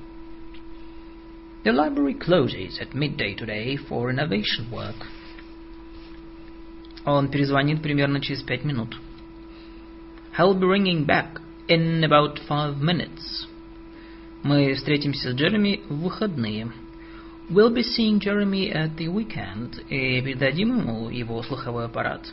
The 1.65 1.73
library 1.73 2.17
closes 2.17 2.79
at 2.79 2.93
midday 2.93 3.35
today 3.35 3.75
for 3.75 4.09
renovation 4.09 4.71
work. 4.71 4.95
Он 7.03 7.29
перезвонит 7.29 7.81
примерно 7.81 8.21
через 8.21 8.41
пять 8.41 8.63
минут. 8.63 8.97
He'll 10.37 10.57
be 10.57 10.65
ringing 10.65 11.05
back 11.05 11.41
in 11.67 12.05
about 12.05 12.39
five 12.47 12.81
minutes. 12.81 13.47
Мы 14.43 14.75
встретимся 14.75 15.33
с 15.33 15.35
Джереми 15.35 15.81
в 15.89 16.03
выходные. 16.03 16.71
We'll 17.48 17.72
be 17.72 17.82
seeing 17.82 18.18
Jeremy 18.18 18.72
at 18.72 18.96
the 18.96 19.06
weekend 19.08 19.84
и 19.88 20.20
передадим 20.20 20.80
ему 20.80 21.08
его 21.10 21.42
слуховой 21.42 21.84
аппарат. 21.84 22.32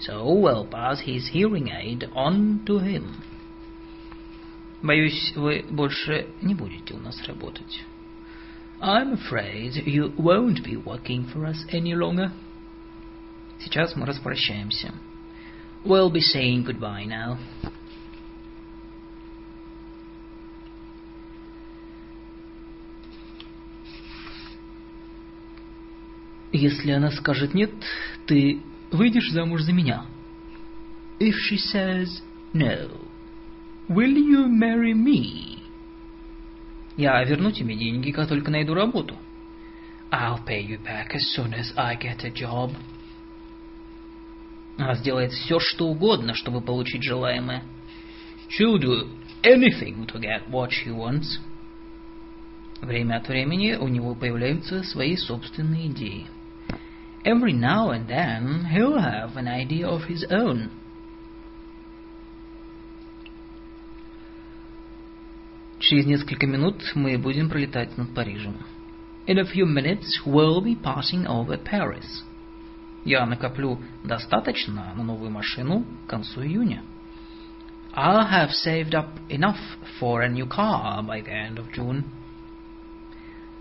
So 0.00 0.34
we'll 0.34 0.64
pass 0.64 1.00
his 1.00 1.28
hearing 1.28 1.68
aid 1.68 2.08
on 2.14 2.64
to 2.66 2.78
him. 2.78 3.14
Боюсь, 4.82 5.32
вы 5.36 5.64
больше 5.70 6.26
не 6.42 6.54
будете 6.54 6.94
у 6.94 6.98
нас 6.98 7.22
работать. 7.26 7.84
I'm 8.80 9.12
afraid 9.12 9.86
you 9.86 10.12
won't 10.18 10.62
be 10.64 10.76
working 10.76 11.26
for 11.26 11.46
us 11.46 11.64
any 11.72 11.94
longer. 11.94 12.32
Сейчас 13.60 13.94
мы 13.96 14.06
распрощаемся. 14.06 14.92
We'll 15.84 16.10
be 16.10 16.20
saying 16.20 16.64
goodbye 16.64 17.04
now. 17.04 17.38
Если 26.51 26.91
она 26.91 27.11
скажет 27.11 27.53
нет, 27.53 27.71
ты 28.25 28.61
выйдешь 28.91 29.31
замуж 29.31 29.61
за 29.61 29.73
меня. 29.73 30.05
If 31.19 31.35
she 31.49 31.57
says 31.57 32.21
no, 32.53 32.89
will 33.87 34.15
you 34.15 34.47
marry 34.47 34.93
me? 34.93 35.59
Я 36.97 37.23
верну 37.23 37.51
тебе 37.51 37.75
деньги, 37.75 38.11
как 38.11 38.27
только 38.27 38.51
найду 38.51 38.73
работу. 38.73 39.15
I'll 40.11 40.43
pay 40.43 40.65
you 40.65 40.79
back 40.83 41.13
as 41.13 41.21
soon 41.35 41.53
as 41.53 41.71
I 41.77 41.95
get 41.95 42.23
a 42.23 42.31
job. 42.31 42.71
Она 44.77 44.95
сделает 44.95 45.31
все, 45.31 45.59
что 45.59 45.87
угодно, 45.87 46.33
чтобы 46.33 46.61
получить 46.61 47.03
желаемое. 47.03 47.63
She'll 48.49 48.79
do 48.79 49.09
anything 49.43 50.07
to 50.07 50.19
get 50.19 50.49
what 50.49 50.71
she 50.71 50.89
wants. 50.89 51.39
Время 52.81 53.17
от 53.17 53.27
времени 53.27 53.73
у 53.73 53.87
него 53.87 54.15
появляются 54.15 54.83
свои 54.83 55.15
собственные 55.15 55.87
идеи. 55.87 56.25
Every 57.24 57.54
now 57.54 57.90
and 57.90 58.06
then 58.06 58.66
he'll 58.66 58.98
have 58.98 59.36
an 59.36 59.48
idea 59.48 59.86
of 59.86 60.04
his 60.04 60.24
own. 60.30 60.70
Через 65.78 66.06
несколько 66.06 66.46
минут 66.46 66.82
мы 66.94 67.18
будем 67.18 67.48
пролетать 67.48 67.96
над 67.96 68.14
Парижем. 68.14 68.56
In 69.26 69.38
a 69.38 69.44
few 69.44 69.66
minutes 69.66 70.20
we'll 70.26 70.60
be 70.62 70.74
passing 70.74 71.26
over 71.26 71.58
Paris. 71.58 72.24
Я 73.04 73.26
накоплю 73.26 73.78
достаточно 74.02 74.92
на 74.94 75.02
новую 75.02 75.30
машину 75.30 75.84
к 76.06 76.10
концу 76.10 76.42
июня. 76.42 76.82
I'll 77.94 78.28
have 78.28 78.50
saved 78.50 78.94
up 78.94 79.08
enough 79.28 79.58
for 80.00 80.22
a 80.22 80.28
new 80.28 80.46
car 80.46 81.02
by 81.02 81.22
the 81.22 81.30
end 81.30 81.58
of 81.58 81.72
June. 81.72 82.04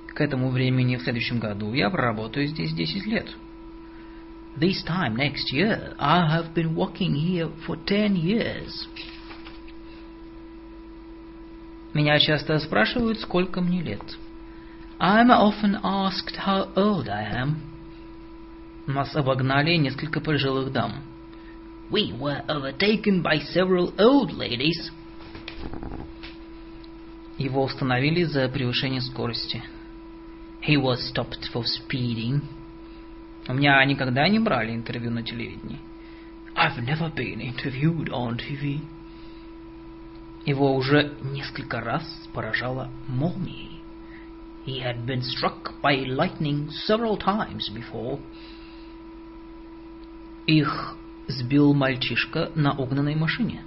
К 0.08 0.22
этому 0.22 0.50
времени 0.50 0.96
в 0.96 1.04
следующем 1.04 1.40
году 1.40 1.74
я 1.74 1.90
проработаю 1.90 2.48
здесь 2.48 2.74
10 2.74 3.06
лет. 3.06 3.36
This 4.58 4.84
time 4.84 5.16
next 5.16 5.52
year 5.52 5.96
I'll 5.98 6.30
have 6.30 6.54
been 6.54 6.76
working 6.76 7.16
here 7.16 7.50
for 7.66 7.76
10 7.76 8.16
years. 8.16 8.88
Меня 11.94 12.20
часто 12.20 12.58
спрашивают, 12.60 13.20
сколько 13.20 13.62
мне 13.62 13.82
лет. 13.82 14.18
I'm 15.00 15.30
often 15.30 15.80
asked 15.84 16.36
how 16.38 16.72
old 16.76 17.08
I 17.08 17.24
am. 17.36 17.58
Нас 18.88 19.16
обогнали 19.16 19.76
несколько 19.76 20.20
пожилых 20.20 20.72
дам. 20.72 21.04
We 21.92 22.12
were 22.12 22.44
overtaken 22.48 23.22
by 23.22 23.40
several 23.40 23.94
old 24.00 24.34
ladies. 24.34 24.92
Его 27.38 27.64
установили 27.64 28.24
за 28.24 28.48
превышение 28.50 29.02
скорости. 29.02 29.62
He 30.62 30.78
was 30.78 31.08
stopped 31.10 31.46
for 31.52 31.64
speeding. 31.66 32.42
У 33.49 33.55
меня 33.55 33.83
никогда 33.87 34.29
не 34.29 34.39
брали 34.39 34.75
интервью 34.75 35.11
на 35.11 35.23
телевидении. 35.23 35.81
I've 36.55 36.85
never 36.85 37.11
been 37.15 37.41
interviewed 37.41 38.11
on 38.11 38.37
TV. 38.37 38.81
Его 40.45 40.75
уже 40.77 41.15
несколько 41.23 41.81
раз 41.81 42.05
поражала 42.35 42.91
молнией. 43.07 43.81
He 44.67 44.81
had 44.83 45.07
been 45.07 45.23
struck 45.23 45.73
by 45.83 46.05
lightning 46.05 46.69
several 46.87 47.17
times 47.17 47.71
before. 47.75 48.21
Их 50.47 50.97
сбил 51.27 51.73
мальчишка 51.73 52.51
на 52.55 52.73
угнанной 52.73 53.15
машине. 53.15 53.63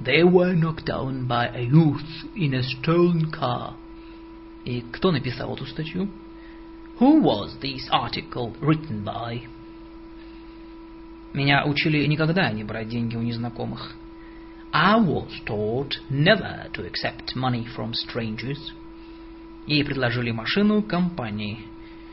They 0.00 0.22
were 0.22 0.54
knocked 0.54 0.86
down 0.86 1.26
by 1.26 1.50
a 1.54 1.68
youth 1.68 2.00
in 2.34 2.54
a 2.54 2.62
stolen 2.62 3.30
car. 3.30 3.74
И 4.64 4.80
кто 4.80 5.12
написал 5.12 5.54
эту 5.54 5.66
статью? 5.66 6.08
Who 6.98 7.20
was 7.22 7.56
this 7.60 7.88
article 7.90 8.54
written 8.60 9.04
by? 9.04 9.42
Меня 11.32 11.64
учили 11.66 12.06
никогда 12.06 12.52
не 12.52 12.62
брать 12.62 12.88
деньги 12.88 13.16
у 13.16 13.22
незнакомых. 13.22 13.96
I 14.72 14.96
was 15.00 15.30
taught 15.44 15.94
never 16.08 16.68
to 16.72 16.86
accept 16.86 17.34
money 17.34 17.66
from 17.76 17.92
strangers. 17.94 18.72
Ей 19.66 19.84
предложили 19.84 20.30
машину 20.30 20.82
компании. 20.82 21.66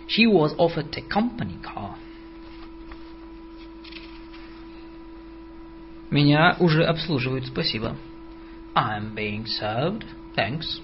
She 0.08 0.26
was 0.26 0.56
offered 0.58 0.96
a 0.98 1.02
company 1.02 1.62
car. 1.62 1.96
Меня 6.10 6.58
уже 6.60 6.84
обслуживают, 6.84 7.46
спасибо. 7.46 7.96
I'm 8.76 9.14
being 9.14 9.46
served, 9.46 10.06
thanks. 10.36 10.82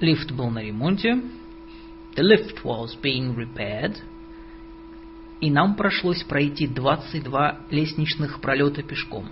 Лифт 0.00 0.32
был 0.32 0.50
на 0.50 0.62
ремонте. 0.62 1.22
The 2.16 2.22
lift 2.22 2.64
was 2.64 2.96
being 3.02 3.36
repaired. 3.36 3.98
И 5.40 5.50
нам 5.50 5.76
пришлось 5.76 6.22
пройти 6.22 6.66
22 6.66 7.66
лестничных 7.70 8.40
пролета 8.40 8.82
пешком. 8.82 9.28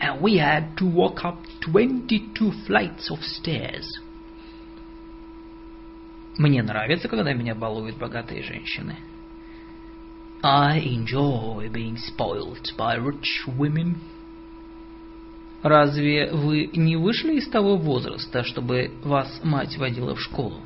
And 0.00 0.20
we 0.20 0.38
had 0.38 0.74
to 0.76 0.86
walk 0.86 1.22
up 1.22 1.38
22 1.60 2.66
flights 2.66 3.10
of 3.10 3.20
stairs. 3.22 3.86
Мне 6.38 6.62
нравится, 6.62 7.08
когда 7.08 7.32
меня 7.32 7.54
балуют 7.54 7.98
богатые 7.98 8.42
женщины. 8.42 8.96
I 10.42 10.80
enjoy 10.80 11.70
being 11.70 11.96
spoiled 11.96 12.74
by 12.76 12.98
rich 12.98 13.46
women. 13.46 13.96
Разве 15.62 16.30
вы 16.30 16.70
не 16.74 16.96
вышли 16.96 17.34
из 17.34 17.48
того 17.48 17.76
возраста, 17.76 18.44
чтобы 18.44 18.92
вас 19.02 19.40
мать 19.42 19.76
водила 19.76 20.14
в 20.14 20.20
школу? 20.20 20.60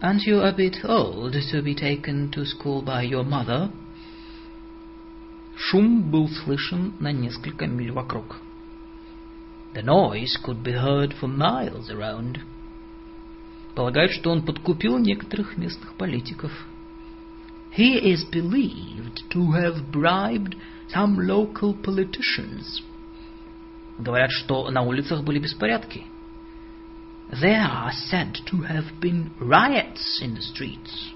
Aren't 0.00 0.26
you 0.26 0.40
a 0.40 0.52
bit 0.52 0.84
old 0.84 1.34
to 1.50 1.62
be 1.62 1.74
taken 1.74 2.30
to 2.32 2.44
school 2.44 2.82
by 2.82 3.02
your 3.02 3.24
mother? 3.24 3.70
Шум 5.56 6.10
был 6.10 6.28
слышен 6.28 6.92
на 7.00 7.12
несколько 7.12 7.66
миль 7.66 7.92
вокруг. 7.92 8.36
The 9.74 9.82
noise 9.82 10.36
could 10.42 10.62
be 10.62 10.72
heard 10.72 11.14
for 11.18 11.28
miles 11.28 11.90
around. 11.90 12.40
Полагают, 13.74 14.12
что 14.12 14.30
он 14.30 14.42
подкупил 14.42 14.98
некоторых 14.98 15.56
местных 15.56 15.94
политиков. 15.94 16.52
He 17.76 17.98
is 17.98 18.24
believed 18.30 19.24
to 19.30 19.52
have 19.52 19.90
bribed 19.90 20.56
some 20.94 21.18
local 21.18 21.74
politicians. 21.74 22.82
Говорят, 23.98 24.30
что 24.30 24.70
на 24.70 24.82
улицах 24.82 25.24
были 25.24 25.38
беспорядки. 25.38 26.04
There 27.40 27.60
are 27.60 27.92
said 27.92 28.38
to 28.46 28.62
have 28.62 29.00
been 29.00 29.32
riots 29.40 30.20
in 30.22 30.34
the 30.34 30.42
streets. 30.42 31.10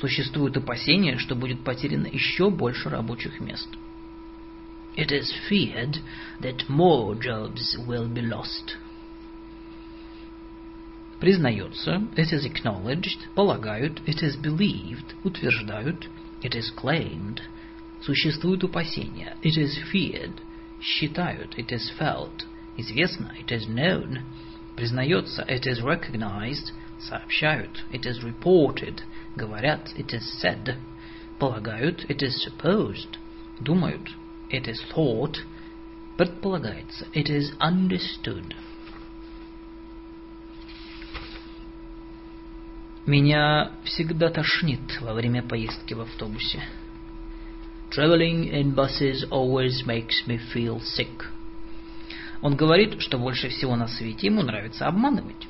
Существует 0.00 0.56
опасение, 0.56 1.16
что 1.18 1.36
будет 1.36 1.62
потеряно 1.62 2.08
еще 2.08 2.50
больше 2.50 2.90
рабочих 2.90 3.40
мест. 3.40 3.68
It 4.96 5.12
is 5.12 5.32
feared 5.48 5.98
that 6.40 6.68
more 6.68 7.14
jobs 7.14 7.76
will 7.86 8.08
be 8.08 8.20
lost. 8.20 8.76
Признается, 11.20 12.06
it 12.16 12.32
is 12.32 12.44
acknowledged, 12.44 13.18
полагают, 13.34 14.00
it 14.06 14.22
is 14.22 14.36
believed, 14.36 15.14
утверждают, 15.22 16.08
it 16.42 16.54
is 16.54 16.70
claimed. 16.76 17.40
Существует 18.02 18.64
опасение, 18.64 19.36
it 19.42 19.56
is 19.56 19.78
feared, 19.90 20.34
считают, 20.82 21.54
it 21.56 21.72
is 21.72 21.90
felt, 21.98 22.44
известно, 22.76 23.32
it 23.38 23.50
is 23.50 23.66
known, 23.68 24.22
признается, 24.79 25.45
it 25.49 25.67
is 25.67 25.81
recognized, 25.81 26.71
сообщают, 26.99 27.83
it 27.91 28.05
is 28.05 28.23
reported, 28.23 29.01
говорят, 29.35 29.89
it 29.97 30.13
is 30.13 30.23
said, 30.41 30.77
полагают, 31.37 32.05
it 32.09 32.21
is 32.21 32.41
supposed, 32.41 33.17
думают, 33.61 34.09
it 34.49 34.67
is 34.67 34.81
thought, 34.93 35.37
предполагается, 36.17 37.07
it 37.13 37.29
is 37.29 37.51
understood. 37.59 38.55
Меня 43.05 43.71
всегда 43.83 44.29
тошнит 44.29 45.01
во 45.01 45.13
время 45.13 45.41
поездки 45.41 45.93
в 45.93 46.01
автобусе. 46.01 46.61
Traveling 47.91 48.51
in 48.51 48.75
buses 48.75 49.25
always 49.31 49.83
makes 49.85 50.27
me 50.27 50.37
feel 50.53 50.79
sick. 50.79 51.25
Он 52.41 52.55
говорит, 52.55 53.01
что 53.01 53.17
больше 53.17 53.49
всего 53.49 53.75
на 53.75 53.87
свете 53.87 54.27
ему 54.27 54.43
нравится 54.43 54.87
обманывать. 54.87 55.47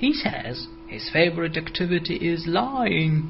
He 0.00 0.12
says 0.12 0.68
his 0.88 1.10
favorite 1.12 1.56
activity 1.56 2.18
is 2.18 2.46
lying. 2.46 3.24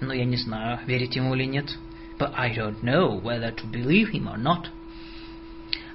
Но 0.00 0.12
я 0.12 0.24
не 0.24 0.36
знаю, 0.36 0.80
верить 0.86 1.16
ему 1.16 1.34
или 1.34 1.44
нет. 1.44 1.76
But 2.18 2.32
I 2.34 2.54
don't 2.54 2.82
know 2.82 3.20
whether 3.20 3.50
to 3.54 3.66
believe 3.70 4.10
him 4.10 4.28
or 4.28 4.36
not. 4.36 4.68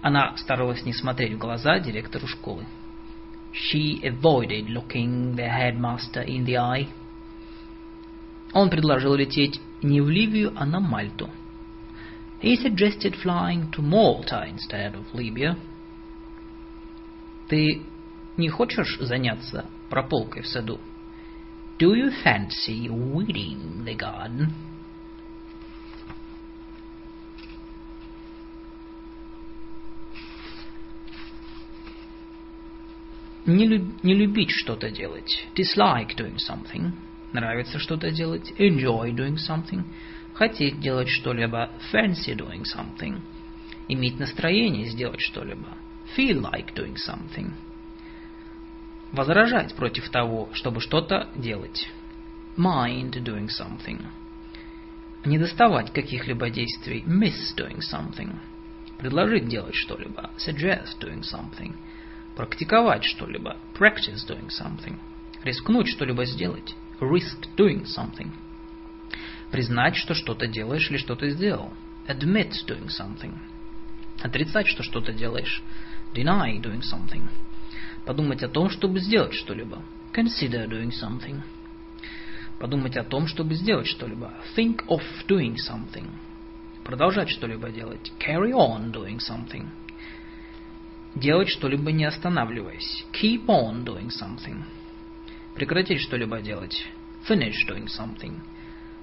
Она 0.01 0.35
старалась 0.37 0.83
не 0.83 0.93
смотреть 0.93 1.33
в 1.33 1.37
глаза 1.37 1.79
директору 1.79 2.27
школы. 2.27 2.65
She 3.53 4.01
avoided 4.01 4.69
looking 4.69 5.35
the 5.35 5.47
headmaster 5.47 6.25
in 6.25 6.45
the 6.45 6.55
eye. 6.55 6.87
Он 8.53 8.69
предложил 8.69 9.15
лететь 9.15 9.61
не 9.81 10.01
в 10.01 10.09
Ливию, 10.09 10.53
а 10.55 10.65
на 10.65 10.79
Мальту. 10.79 11.29
He 12.41 12.55
suggested 12.55 13.15
flying 13.15 13.69
to 13.71 13.81
Malta 13.81 14.45
instead 14.47 14.95
of 14.95 15.05
Libya. 15.13 15.55
Ты 17.51 17.81
не 18.37 18.47
хочешь 18.47 18.97
заняться 19.01 19.65
прополкой 19.89 20.41
в 20.41 20.47
саду? 20.47 20.79
Do 21.77 21.93
you 21.93 22.13
fancy 22.23 22.87
weeding 22.87 23.83
the 23.83 23.93
garden? 23.93 24.53
Не, 33.45 33.67
люб, 33.67 34.01
не 34.01 34.13
любить 34.13 34.51
что-то 34.51 34.89
делать. 34.89 35.45
Dislike 35.53 36.15
doing 36.15 36.37
something. 36.37 36.93
Нравится 37.33 37.79
что-то 37.79 38.11
делать. 38.11 38.53
Enjoy 38.59 39.13
doing 39.13 39.35
something. 39.35 39.83
Хотеть 40.35 40.79
делать 40.79 41.09
что-либо. 41.09 41.69
Fancy 41.91 42.33
doing 42.33 42.63
something. 42.63 43.19
Иметь 43.89 44.19
настроение 44.19 44.85
сделать 44.85 45.19
что-либо. 45.19 45.80
Feel 46.15 46.41
like 46.41 46.73
doing 46.75 46.95
something. 46.95 47.53
Возражать 49.11 49.75
против 49.75 50.09
того, 50.09 50.49
чтобы 50.53 50.81
что-то 50.81 51.29
делать. 51.35 51.89
mind 52.57 53.23
doing 53.23 53.47
something. 53.47 53.99
Не 55.23 55.37
доставать 55.37 55.93
каких-либо 55.93 56.49
действий, 56.49 57.03
miss 57.05 57.55
doing 57.55 57.79
something. 57.79 58.35
Предложить 58.97 59.47
делать 59.47 59.75
что-либо, 59.75 60.31
suggest 60.37 60.99
doing 60.99 61.21
something. 61.21 61.75
Практиковать 62.35 63.03
что-либо, 63.03 63.57
practice 63.77 64.25
doing 64.27 64.49
something. 64.49 64.97
Рискнуть 65.43 65.87
что-либо 65.87 66.25
сделать, 66.25 66.75
risk 66.99 67.47
doing 67.55 67.85
something. 67.85 68.31
Признать, 69.51 69.95
что 69.95 70.13
что-то 70.13 70.47
делаешь 70.47 70.89
или 70.89 70.97
что-то 70.97 71.29
сделал, 71.29 71.73
admit 72.07 72.51
doing 72.67 72.87
something. 72.87 73.33
Отрицать, 74.21 74.67
что 74.67 74.83
что-то 74.83 75.13
делаешь, 75.13 75.61
deny 76.13 76.59
doing 76.59 76.81
something. 76.81 77.27
Подумать 78.05 78.43
о 78.43 78.49
том, 78.49 78.69
чтобы 78.69 78.99
сделать 78.99 79.33
что-либо, 79.33 79.81
consider 80.13 80.67
doing 80.67 80.91
something. 80.91 81.41
Подумать 82.59 82.97
о 82.97 83.03
том, 83.03 83.27
чтобы 83.27 83.55
сделать 83.55 83.87
что-либо, 83.87 84.33
think 84.55 84.85
of 84.87 85.01
doing 85.27 85.55
something. 85.55 86.07
Продолжать 86.83 87.29
что-либо 87.29 87.69
делать, 87.69 88.11
carry 88.19 88.51
on 88.51 88.91
doing 88.91 89.17
something. 89.17 89.67
Делать 91.15 91.49
что-либо 91.49 91.91
не 91.91 92.05
останавливаясь, 92.05 93.05
keep 93.13 93.45
on 93.47 93.83
doing 93.83 94.09
something. 94.09 94.63
Прекратить 95.55 96.01
что-либо 96.01 96.41
делать, 96.41 96.85
finish 97.27 97.67
doing 97.67 97.87
something. 97.87 98.39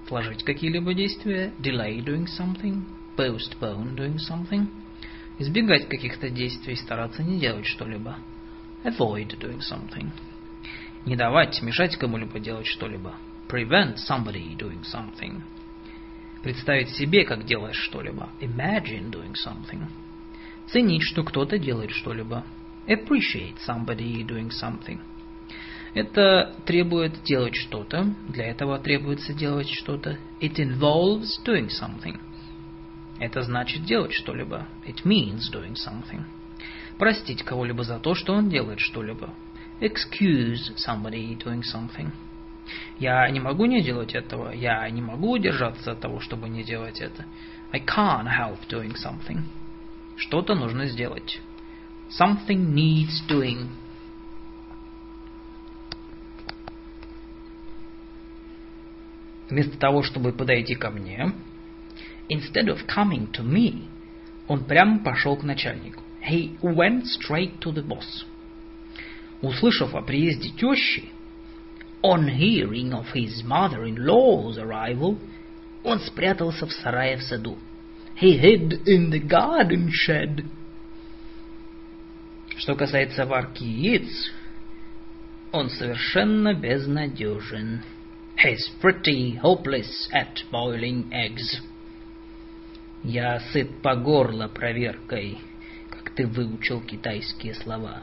Отложить 0.05 0.43
какие-либо 0.43 0.95
действия, 0.95 1.53
delay 1.59 2.03
doing 2.03 2.27
something, 2.27 2.83
postpone 3.17 3.95
doing 3.95 4.17
something. 4.17 4.69
Избегать 5.39 5.89
каких-то 5.89 6.31
действий, 6.31 6.75
стараться 6.75 7.23
не 7.23 7.39
делать 7.39 7.67
что-либо, 7.67 8.19
avoid 8.83 9.39
doing 9.39 9.61
something. 9.61 10.11
Не 11.07 11.15
давать, 11.15 11.63
мешать 11.63 11.97
кому-либо 11.97 12.41
делать 12.41 12.67
что-либо, 12.67 13.15
prevent 13.49 13.97
somebody 14.09 14.57
doing 14.57 14.83
something. 14.83 15.41
Представить 16.43 16.91
себе, 16.91 17.25
как 17.25 17.45
делаешь 17.45 17.77
что-либо, 17.77 18.31
imagine 18.41 19.13
doing 19.13 19.35
something. 19.35 19.87
Ценить, 20.67 21.03
что 21.03 21.23
кто-то 21.23 21.57
делает 21.57 21.93
что-либо, 21.93 22.45
appreciate 22.89 23.57
somebody 23.67 24.27
doing 24.27 24.51
something. 24.51 24.99
Это 25.95 26.55
требует 26.67 27.23
делать 27.23 27.55
что-то, 27.55 28.13
для 28.29 28.47
этого 28.47 28.79
требуется 28.81 29.33
делать 29.33 29.71
что-то. 29.71 30.19
It 30.41 30.57
involves 30.57 31.29
doing 31.45 31.69
something. 31.69 32.19
Это 33.19 33.43
значит 33.43 33.85
делать 33.85 34.13
что-либо. 34.13 34.67
It 34.87 35.05
means 35.05 35.51
doing 35.53 35.75
something. 35.75 36.25
Простить 36.99 37.43
кого-либо 37.43 37.83
за 37.85 37.99
то, 37.99 38.15
что 38.15 38.35
он 38.35 38.49
делает 38.49 38.81
что-либо. 38.81 39.35
Excuse 39.81 40.75
somebody 40.77 41.37
doing 41.37 41.63
something. 41.63 42.11
Я 42.99 43.29
не 43.31 43.41
могу 43.41 43.67
не 43.67 43.83
делать 43.83 44.15
этого. 44.15 44.51
Я 44.53 44.89
не 44.91 45.01
могу 45.01 45.33
удержаться 45.33 45.93
от 45.93 46.01
того, 46.01 46.21
чтобы 46.21 46.49
не 46.49 46.63
делать 46.63 47.01
это. 47.01 47.25
I 47.73 47.81
can't 47.81 48.27
help 48.27 48.59
doing 48.69 48.95
something. 48.95 49.43
Что-то 50.17 50.55
нужно 50.55 50.87
сделать. 50.87 51.41
Something 52.11 52.75
needs 52.75 53.27
doing. 53.29 53.69
Вместо 59.49 59.79
того, 59.79 60.03
чтобы 60.03 60.33
подойти 60.33 60.75
ко 60.75 60.91
мне, 60.91 61.33
instead 62.30 62.70
of 62.70 62.88
coming 62.88 63.32
to 63.34 63.44
me, 63.44 63.88
он 64.48 64.66
прямо 64.66 65.04
пошел 65.04 65.36
к 65.38 65.44
начальнику. 65.44 66.02
He 66.22 66.58
went 66.62 67.06
straight 67.06 67.60
to 67.60 67.72
the 67.72 67.84
boss. 67.84 68.26
Услышав 69.42 69.94
о 69.94 70.02
приезде 70.02 70.50
тещи, 70.50 71.10
on 72.02 72.28
hearing 72.28 72.94
of 72.94 73.08
his 73.14 73.44
mother-in-law's 73.44 74.58
arrival, 74.58 75.18
он 75.84 76.00
спрятался 76.00 76.66
в 76.66 76.72
сарае 76.72 77.18
в 77.18 77.24
саду. 77.24 77.58
He 78.20 78.38
hid 78.38 78.86
in 78.86 79.10
the 79.10 79.20
garden 79.20 79.90
shed. 79.92 80.46
Что 82.58 82.76
касается 82.76 83.26
варки 83.26 83.64
яиц, 83.64 84.32
он 85.52 85.70
совершенно 85.70 86.54
безнадежен. 86.54 87.84
He's 88.38 88.70
pretty 88.82 89.40
hopeless 89.42 90.10
at 90.12 90.44
boiling 90.52 91.12
eggs. 91.12 91.62
Я 93.05 93.39
сыт 93.53 93.81
по 93.81 93.95
горло 93.95 94.49
проверкой, 94.49 95.39
как 95.91 96.11
ты 96.11 96.27
выучил 96.27 96.81
китайские 96.81 97.55
слова. 97.55 98.03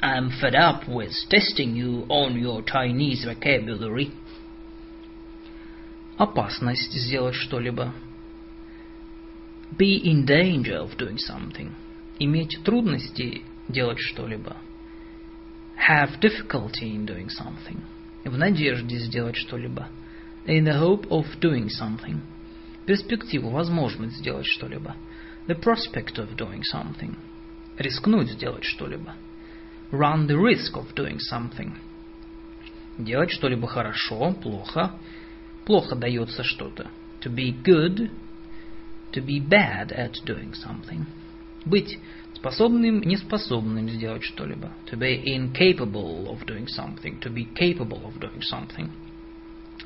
I'm 0.00 0.30
fed 0.40 0.54
up 0.54 0.86
with 0.86 1.12
testing 1.28 1.74
you 1.74 2.06
on 2.08 2.36
your 2.36 2.62
Chinese 2.64 3.24
vocabulary. 3.24 4.12
Опасность 6.16 6.92
сделать 6.92 7.34
что-либо. 7.34 7.92
Be 9.76 10.00
in 10.04 10.24
danger 10.24 10.78
of 10.80 10.96
doing 10.96 11.16
something. 11.16 11.72
Иметь 12.18 12.60
трудности 12.64 13.42
делать 13.68 13.98
что-либо. 13.98 14.56
Have 15.88 16.20
difficulty 16.20 16.94
in 16.94 17.06
doing 17.06 17.28
something. 17.28 17.80
В 18.24 18.36
надежде 18.36 18.98
сделать 18.98 19.36
что-либо. 19.36 19.88
In 20.46 20.64
the 20.64 20.78
hope 20.78 21.08
of 21.08 21.26
doing 21.40 21.68
something. 21.68 22.20
Перспективу, 22.88 23.50
возможность 23.50 24.16
сделать 24.16 24.46
что-либо. 24.46 24.96
The 25.46 25.60
prospect 25.60 26.16
of 26.16 26.34
doing 26.34 26.62
something. 26.74 27.18
Рискнуть 27.76 28.30
сделать 28.30 28.64
что-либо. 28.64 29.14
Run 29.90 30.26
the 30.26 30.38
risk 30.38 30.72
of 30.72 30.94
doing 30.94 31.18
something. 31.30 31.74
Делать 32.96 33.30
что-либо 33.30 33.66
хорошо, 33.66 34.32
плохо. 34.32 34.92
Плохо 35.66 35.96
дается 35.96 36.42
что-то. 36.42 36.90
To 37.20 37.30
be 37.30 37.52
good. 37.62 38.10
To 39.12 39.22
be 39.22 39.38
bad 39.38 39.92
at 39.92 40.14
doing 40.24 40.54
something. 40.54 41.04
Быть 41.66 41.98
способным, 42.32 43.02
неспособным 43.02 43.90
сделать 43.90 44.22
что-либо. 44.22 44.72
To 44.90 44.98
be 44.98 45.24
incapable 45.26 46.26
of 46.26 46.46
doing 46.46 46.66
something. 46.66 47.20
To 47.20 47.30
be 47.30 47.44
capable 47.54 48.02
of 48.06 48.18
doing 48.18 48.40
something. 48.40 48.88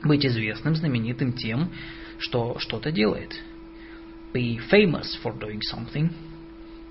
Быть 0.05 0.25
известным, 0.25 0.77
знаменитым 0.77 1.33
тем, 1.33 1.69
что 2.23 2.59
что-то 2.59 2.93
делает. 2.93 3.43
Be 4.33 4.59
famous 4.71 5.19
for 5.23 5.39
doing 5.39 5.61
something. 5.61 6.11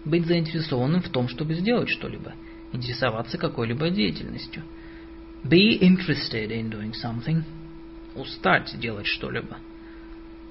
Быть 0.06 0.26
заинтересованным 0.26 1.02
в 1.02 1.10
том, 1.10 1.28
чтобы 1.28 1.54
сделать 1.56 1.90
что-либо. 1.90 2.34
Интересоваться 2.74 3.38
какой-либо 3.38 3.90
деятельностью. 3.90 4.64
Be 5.44 5.80
interested 5.80 6.50
in 6.52 6.70
doing 6.70 6.94
something. 6.94 7.44
Устать 8.16 8.78
делать 8.80 9.08
что-либо. 9.08 9.58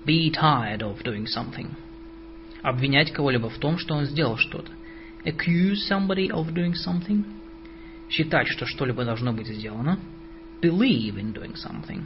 Be 0.05 0.33
tired 0.33 0.81
of 0.81 1.03
doing 1.05 1.27
something. 1.27 1.69
Обвинять 2.62 3.12
кого-либо 3.12 3.51
в 3.51 3.59
том, 3.59 3.79
что 3.79 3.95
он 3.95 4.07
сделал 4.07 4.37
что-то. 4.37 4.73
Accuse 5.25 5.77
somebody 5.88 6.31
of 6.31 6.53
doing 6.53 6.75
something. 6.75 7.25
Считать, 8.09 8.49
что 8.49 8.66
что-либо 8.66 9.05
должно 9.05 9.33
быть 9.33 9.47
сделано. 9.47 10.01
Believe 10.62 11.16
in 11.16 11.33
doing 11.33 11.55
something. 11.55 12.03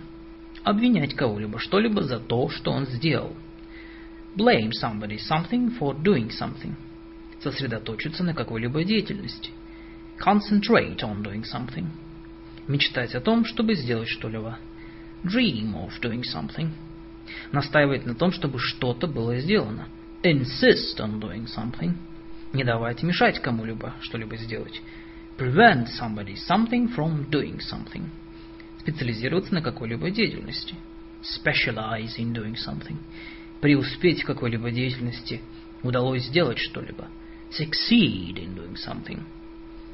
Обвинять 0.64 1.14
кого-либо 1.14 1.58
что-либо 1.58 2.02
за 2.02 2.18
то, 2.18 2.48
что 2.48 2.72
он 2.72 2.86
сделал. 2.86 3.36
Blame 4.34 4.70
somebody 4.70 5.18
something 5.18 5.78
for 5.78 5.94
doing 6.02 6.30
something. 6.30 6.72
Сосредоточиться 7.40 8.24
на 8.24 8.32
какой-либо 8.32 8.82
деятельности. 8.82 9.50
Concentrate 10.18 11.00
on 11.00 11.22
doing 11.22 11.44
something. 11.44 11.86
Мечтать 12.66 13.14
о 13.14 13.20
том, 13.20 13.44
чтобы 13.44 13.74
сделать 13.74 14.08
что-либо. 14.08 14.58
Dream 15.22 15.74
of 15.74 15.92
doing 16.00 16.22
something. 16.22 16.70
Настаивать 17.52 18.06
на 18.06 18.14
том, 18.14 18.32
чтобы 18.32 18.58
что-то 18.58 19.06
было 19.06 19.38
сделано. 19.38 19.88
Insist 20.22 20.98
on 20.98 21.20
doing 21.20 21.46
something. 21.46 21.92
Не 22.54 22.64
давать 22.64 23.02
мешать 23.02 23.38
кому-либо 23.40 23.94
что-либо 24.00 24.36
сделать. 24.36 24.80
Prevent 25.36 25.88
somebody 26.00 26.36
something 26.48 26.88
from 26.94 27.28
doing 27.28 27.60
something. 27.60 28.08
Специализироваться 28.84 29.54
на 29.54 29.62
какой-либо 29.62 30.10
деятельности. 30.10 30.74
Specialize 31.22 32.18
in 32.18 32.34
doing 32.34 32.54
something. 32.54 32.98
Преуспеть 33.62 34.22
в 34.22 34.26
какой-либо 34.26 34.70
деятельности. 34.70 35.40
Удалось 35.82 36.24
сделать 36.24 36.58
что-либо. 36.58 37.08
Succeed 37.50 38.34
in 38.34 38.54
doing 38.54 38.74
something. 38.74 39.22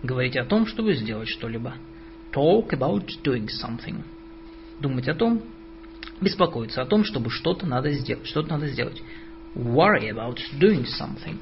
Говорить 0.03 0.37
о 0.37 0.45
том, 0.45 0.67
чтобы 0.67 0.95
сделать 0.95 1.29
что-либо. 1.29 1.77
Talk 2.33 2.71
about 2.71 3.07
doing 3.23 3.47
something. 3.47 4.03
Думать 4.81 5.07
о 5.07 5.15
том, 5.15 5.41
беспокоиться 6.21 6.83
о 6.83 6.87
том, 6.87 7.05
чтобы 7.05 7.31
что-то 7.31 7.67
надо 7.67 7.93
сделать. 7.93 8.27
Что-то 8.27 8.49
надо 8.49 8.67
сделать. 8.67 9.01
Worry 9.55 10.11
about 10.11 10.41
doing 10.59 10.85
something. 10.85 11.39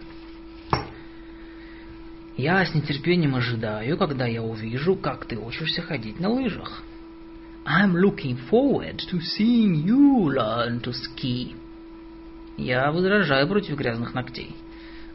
Я 2.36 2.62
с 2.66 2.74
нетерпением 2.74 3.36
ожидаю, 3.36 3.96
когда 3.96 4.26
я 4.26 4.42
увижу, 4.42 4.96
как 4.96 5.24
ты 5.24 5.38
учишься 5.38 5.80
ходить 5.80 6.20
на 6.20 6.28
лыжах. 6.28 6.82
I'm 7.65 7.95
looking 7.95 8.37
forward 8.49 9.01
to 9.09 9.21
seeing 9.21 9.75
you 9.85 10.29
learn 10.29 10.81
to 10.81 10.91
ski. 10.93 11.55
Я 12.57 12.91
возражаю 12.91 13.47
против 13.47 13.77
грязных 13.77 14.13
ногтей. 14.13 14.55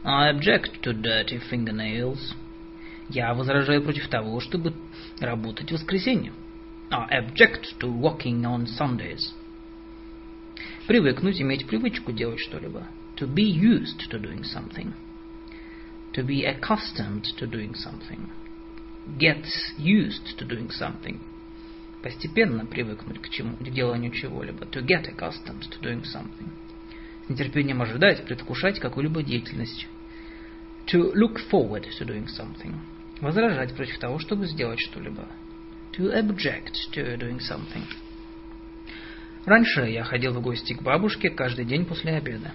I 0.03 0.31
object 0.31 0.81
to 0.81 0.93
dirty 0.93 1.39
fingernails. 1.49 2.33
Я 3.09 3.33
возражаю 3.33 3.83
против 3.83 4.07
того, 4.07 4.39
чтобы 4.39 4.73
работать 5.19 5.69
в 5.69 5.73
воскресенье. 5.73 6.33
I 6.91 7.19
object 7.21 7.77
to 7.79 7.87
walking 7.87 8.43
on 8.43 8.65
Sundays. 8.65 9.33
Привыкнуть, 10.87 11.39
иметь 11.39 11.67
привычку 11.67 12.11
делать 12.11 12.39
что-либо. 12.39 12.87
To 13.17 13.27
be 13.27 13.43
used 13.43 14.09
to 14.09 14.19
doing 14.19 14.43
something. 14.43 14.93
To 16.13 16.23
be 16.23 16.43
accustomed 16.45 17.25
to 17.37 17.47
doing 17.47 17.75
something. 17.75 18.29
Get 19.19 19.45
used 19.77 20.37
to 20.37 20.45
doing 20.45 20.71
something. 20.71 21.19
Постепенно 22.04 22.66
привыкнуть 22.66 23.18
к 23.22 23.30
чему, 23.30 23.56
к 23.56 23.62
деланию 23.62 24.12
чего-либо. 24.12 24.66
To 24.66 24.84
get 24.84 25.06
accustomed 25.06 25.62
to 25.70 25.80
doing 25.80 26.02
something. 26.02 26.50
С 27.26 27.30
нетерпением 27.30 27.80
ожидать, 27.80 28.26
предвкушать 28.26 28.78
какую-либо 28.78 29.22
деятельность. 29.22 29.88
To 30.88 31.14
look 31.14 31.38
forward 31.50 31.86
to 31.98 32.06
doing 32.06 32.26
something. 32.26 32.74
Возражать 33.22 33.74
против 33.74 33.98
того, 33.98 34.18
чтобы 34.18 34.46
сделать 34.46 34.80
что-либо. 34.80 35.26
To 35.96 36.12
object 36.12 36.74
to 36.92 37.16
doing 37.16 37.38
something. 37.38 37.84
Раньше 39.46 39.86
я 39.88 40.04
ходил 40.04 40.34
в 40.34 40.42
гости 40.42 40.74
к 40.74 40.82
бабушке 40.82 41.30
каждый 41.30 41.64
день 41.64 41.86
после 41.86 42.16
обеда. 42.16 42.52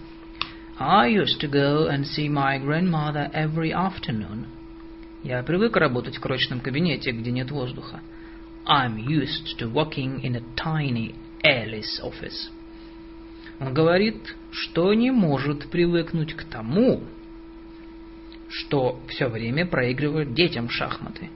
I 0.78 1.12
used 1.12 1.42
to 1.42 1.50
go 1.50 1.90
and 1.90 2.04
see 2.04 2.30
my 2.30 2.64
grandmother 2.64 3.32
every 3.34 3.72
afternoon. 3.72 4.46
Я 5.24 5.42
привык 5.42 5.76
работать 5.76 6.18
в 6.18 6.22
крошечном 6.22 6.60
кабинете, 6.60 7.12
где 7.14 7.32
нет 7.32 7.50
воздуха. 7.50 8.02
I'm 8.69 8.99
used 8.99 9.59
to 9.59 9.69
working 9.69 10.21
in 10.23 10.37
a 10.37 10.43
tiny, 10.57 11.15
airless 11.45 12.01
office. 12.03 12.51
Он 13.61 13.73
говорит, 13.73 14.35
что 14.51 14.93
не 14.95 15.11
может 15.11 15.71
привыкнуть 15.71 16.35
к 16.35 16.45
тому, 16.45 17.03
что 18.49 19.01
все 19.09 19.29
время 19.29 19.67
проигрывает 19.67 20.35
детям 20.35 20.69
шахматы. 20.69 21.31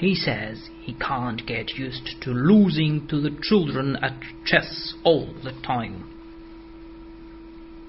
He 0.00 0.14
says 0.14 0.58
he 0.86 0.94
can't 0.98 1.44
get 1.44 1.76
used 1.76 2.20
to 2.22 2.32
losing 2.32 3.06
to 3.08 3.20
the 3.20 3.36
children 3.42 3.96
at 3.96 4.14
chess 4.44 4.94
all 5.04 5.28
the 5.42 5.52
time. 5.62 6.04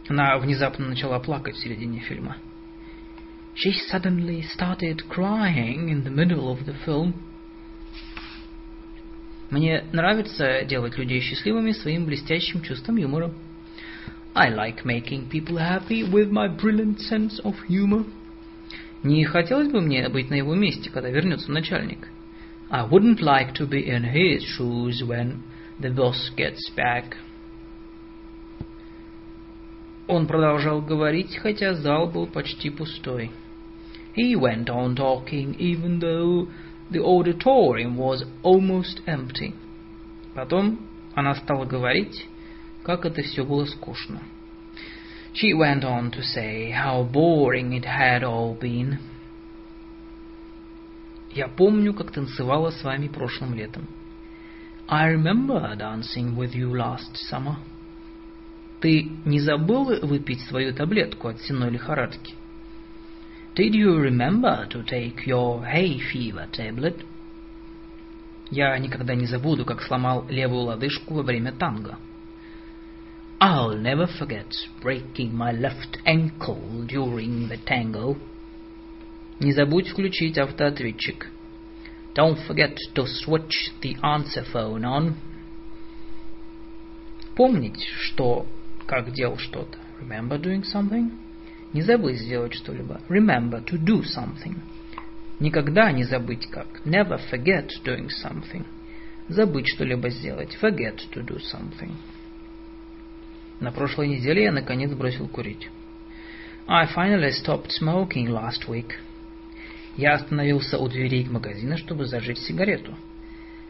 Она 0.09 0.37
внезапно 0.37 0.87
начала 0.87 1.19
плакать 1.19 1.55
в 1.55 1.59
середине 1.59 1.99
фильма. 1.99 2.35
She 3.55 3.71
suddenly 3.89 4.41
started 4.41 5.07
crying 5.09 5.89
in 5.89 6.03
the 6.03 6.09
middle 6.09 6.51
of 6.51 6.65
the 6.65 6.73
film. 6.85 7.13
Мне 9.50 9.84
нравится 9.92 10.64
делать 10.64 10.98
людей 10.98 11.20
счастливыми 11.20 11.72
своим 11.72 12.04
блестящим 12.04 12.62
чувством 12.62 12.96
юмора. 12.96 13.32
I 14.34 14.50
like 14.52 14.84
making 14.84 15.30
people 15.30 15.56
happy 15.56 16.02
with 16.02 16.30
my 16.30 16.48
brilliant 16.48 16.98
sense 16.98 17.40
of 17.42 17.54
humor. 17.68 18.04
Не 19.02 19.24
хотелось 19.24 19.70
бы 19.70 19.80
мне 19.80 20.08
быть 20.08 20.30
на 20.30 20.34
его 20.34 20.54
месте, 20.54 20.90
когда 20.90 21.08
вернется 21.08 21.50
начальник. 21.52 22.08
I 22.70 22.88
wouldn't 22.88 23.20
like 23.20 23.54
to 23.54 23.68
be 23.68 23.86
in 23.86 24.02
his 24.02 24.42
shoes 24.42 25.00
when 25.06 25.42
the 25.80 25.94
boss 25.94 26.30
gets 26.36 26.68
back. 26.76 27.16
Он 30.08 30.26
продолжал 30.26 30.82
говорить, 30.82 31.36
хотя 31.36 31.74
зал 31.74 32.08
был 32.08 32.26
почти 32.26 32.70
пустой. 32.70 33.30
He 34.16 34.34
went 34.34 34.68
on 34.68 34.96
talking, 34.96 35.56
even 35.58 36.00
though 36.00 36.48
the 36.90 37.00
auditorium 37.00 37.96
was 37.96 38.24
almost 38.42 39.02
empty. 39.06 39.54
Потом 40.34 40.78
она 41.14 41.34
стала 41.34 41.64
говорить, 41.64 42.28
как 42.82 43.04
это 43.04 43.22
все 43.22 43.44
было 43.44 43.64
скучно. 43.64 44.22
She 45.32 45.52
went 45.52 45.84
on 45.84 46.10
to 46.12 46.22
say 46.22 46.70
how 46.70 47.02
boring 47.02 47.72
it 47.72 47.84
had 47.84 48.22
all 48.22 48.58
been. 48.58 48.98
Я 51.30 51.48
помню, 51.48 51.92
как 51.92 52.12
танцевала 52.12 52.70
с 52.70 52.82
вами 52.82 53.08
прошлым 53.08 53.54
летом. 53.54 53.86
I 54.88 55.12
remember 55.12 55.76
dancing 55.76 56.36
with 56.36 56.54
you 56.54 56.72
last 56.72 57.16
summer. 57.30 57.56
Ты 58.80 59.10
не 59.24 59.40
забыл 59.40 60.00
выпить 60.06 60.40
свою 60.42 60.72
таблетку 60.72 61.28
от 61.28 61.40
сенной 61.40 61.70
лихорадки? 61.70 62.34
Did 63.55 63.75
you 63.75 63.97
remember 63.97 64.65
to 64.69 64.83
take 64.83 65.27
your 65.27 65.65
hay 65.65 65.99
fever 65.99 66.47
tablet? 66.51 67.03
Я 68.49 68.77
никогда 68.77 69.13
не 69.15 69.25
забуду, 69.25 69.65
как 69.65 69.81
сломал 69.81 70.25
левую 70.29 70.63
лодыжку 70.63 71.15
во 71.15 71.23
время 71.23 71.51
танго. 71.51 71.97
I'll 73.39 73.75
never 73.75 74.07
forget 74.19 74.53
breaking 74.81 75.33
my 75.33 75.51
left 75.51 75.97
ankle 76.05 76.85
during 76.85 77.49
the 77.49 77.57
tango. 77.65 78.17
Не 79.39 79.51
забудь 79.51 79.89
включить 79.89 80.37
автоответчик. 80.37 81.29
Don't 82.13 82.37
forget 82.45 82.77
to 82.93 83.05
switch 83.05 83.71
the 83.81 83.97
answer 84.03 84.45
phone 84.53 84.83
on. 84.83 85.15
Помнить, 87.35 87.83
что 87.99 88.45
как 88.85 89.11
делал 89.11 89.37
что-то. 89.37 89.77
Remember 89.99 90.37
doing 90.37 90.63
something? 90.63 91.11
Не 91.76 91.82
забыть 91.82 92.20
сделать 92.20 92.54
что-либо. 92.54 93.02
Remember 93.10 93.62
to 93.62 93.78
do 93.78 94.00
something. 94.00 94.56
Никогда 95.40 95.92
не 95.92 96.04
забыть 96.04 96.46
как. 96.46 96.80
Never 96.86 97.20
forget 97.30 97.68
doing 97.84 98.08
something. 98.08 98.64
Забыть 99.28 99.68
что-либо 99.68 100.08
сделать. 100.08 100.56
Forget 100.62 100.96
to 101.12 101.22
do 101.22 101.36
something. 101.36 101.92
На 103.60 103.72
прошлой 103.72 104.08
неделе 104.08 104.44
я 104.44 104.52
наконец 104.52 104.90
бросил 104.92 105.28
курить. 105.28 105.68
I 106.66 106.86
finally 106.86 107.30
stopped 107.30 107.68
smoking 107.78 108.28
last 108.28 108.66
week. 108.68 108.94
Я 109.98 110.14
остановился 110.14 110.78
у 110.78 110.88
дверей 110.88 111.24
к 111.24 111.30
магазину, 111.30 111.76
чтобы 111.76 112.06
зажечь 112.06 112.38
сигарету. 112.38 112.96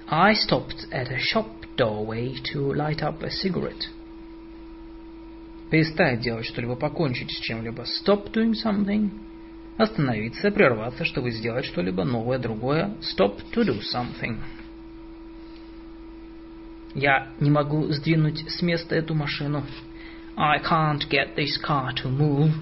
I 0.06 0.34
stopped 0.34 0.88
at 0.92 1.10
a 1.10 1.18
shop 1.18 1.48
doorway 1.76 2.36
to 2.52 2.72
light 2.72 3.02
up 3.02 3.24
a 3.24 3.30
cigarette. 3.30 3.88
Перестать 5.70 6.20
делать 6.20 6.46
что-либо, 6.46 6.76
покончить 6.76 7.30
с 7.30 7.40
чем-либо. 7.40 7.84
Stop 7.84 8.32
doing 8.32 8.52
something. 8.52 9.10
Остановиться, 9.76 10.50
прерваться, 10.50 11.04
чтобы 11.04 11.30
сделать 11.32 11.66
что-либо 11.66 12.04
новое, 12.04 12.38
другое. 12.38 12.96
Stop 13.00 13.40
to 13.52 13.64
do 13.64 13.80
something. 13.80 14.38
Я 16.94 17.32
не 17.40 17.50
могу 17.50 17.90
сдвинуть 17.92 18.48
с 18.48 18.62
места 18.62 18.94
эту 18.94 19.14
машину. 19.14 19.64
I 20.36 20.60
can't 20.60 21.06
get 21.10 21.34
this 21.36 21.60
car 21.62 21.92
to 22.02 22.08
move. 22.10 22.52